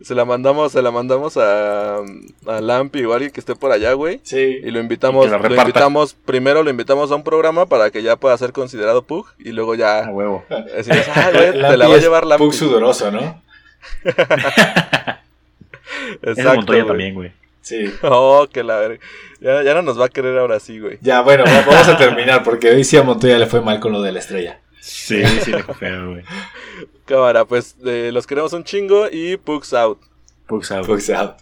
Se 0.02 0.14
la 0.14 0.24
mandamos, 0.24 0.72
se 0.72 0.82
la 0.82 0.90
mandamos 0.90 1.36
a, 1.36 1.98
a 1.98 2.60
Lampi 2.60 3.04
o 3.04 3.12
a 3.12 3.14
alguien 3.16 3.32
que 3.32 3.40
esté 3.40 3.54
por 3.56 3.72
allá, 3.72 3.92
güey. 3.94 4.20
Sí. 4.22 4.60
Y 4.62 4.70
lo 4.70 4.78
invitamos, 4.80 5.26
Y 5.26 5.30
lo 5.30 5.56
invitamos, 5.56 6.14
primero 6.14 6.62
lo 6.62 6.70
invitamos 6.70 7.10
a 7.10 7.14
un 7.14 7.24
programa 7.24 7.66
para 7.66 7.90
que 7.90 8.02
ya 8.02 8.16
pueda 8.16 8.36
ser 8.36 8.52
considerado 8.52 9.02
Pug 9.02 9.26
y 9.38 9.52
luego 9.52 9.72
A 9.72 9.76
ya 9.76 10.10
huevo. 10.10 10.44
decimos, 10.76 11.06
ah, 11.14 11.30
güey, 11.32 11.52
te 11.52 11.76
la 11.76 11.88
va 11.88 11.94
a 11.94 11.96
es 11.96 12.02
llevar 12.02 12.26
Lampi. 12.26 12.44
Pug 12.44 12.54
sudoroso, 12.54 13.10
¿no? 13.10 13.42
Es 14.04 14.14
Exacto, 16.38 16.56
Montoya 16.56 16.78
güey. 16.82 16.88
también, 16.88 17.14
güey. 17.14 17.32
Sí. 17.64 17.92
Oh, 18.02 18.46
que 18.52 18.62
la 18.62 18.76
verga. 18.76 18.98
Ya, 19.40 19.62
ya 19.62 19.74
no 19.74 19.82
nos 19.82 19.98
va 20.00 20.04
a 20.06 20.08
querer 20.10 20.38
ahora 20.38 20.60
sí, 20.60 20.78
güey. 20.78 20.98
Ya, 21.00 21.20
bueno, 21.22 21.44
va- 21.44 21.64
vamos 21.66 21.88
a 21.88 21.96
terminar 21.96 22.44
porque 22.44 22.70
hoy 22.70 22.84
sí 22.84 22.96
a 22.96 23.02
Montoya 23.02 23.38
le 23.38 23.46
fue 23.46 23.60
mal 23.60 23.80
con 23.80 23.90
lo 23.92 24.00
de 24.02 24.12
la 24.12 24.18
estrella. 24.20 24.60
Sí, 24.80 25.24
sí, 25.42 25.50
le 25.50 25.62
fue 25.62 25.74
feo, 25.74 26.10
güey. 26.10 26.22
Cámara, 27.06 27.44
pues 27.46 27.74
eh, 27.84 28.10
los 28.12 28.26
queremos 28.26 28.52
un 28.52 28.64
chingo 28.64 29.06
y 29.10 29.36
Pugs 29.38 29.72
out. 29.72 29.98
Pugs 30.46 30.70
out. 30.70 30.86
Pugs 30.86 31.10
out. 31.10 31.36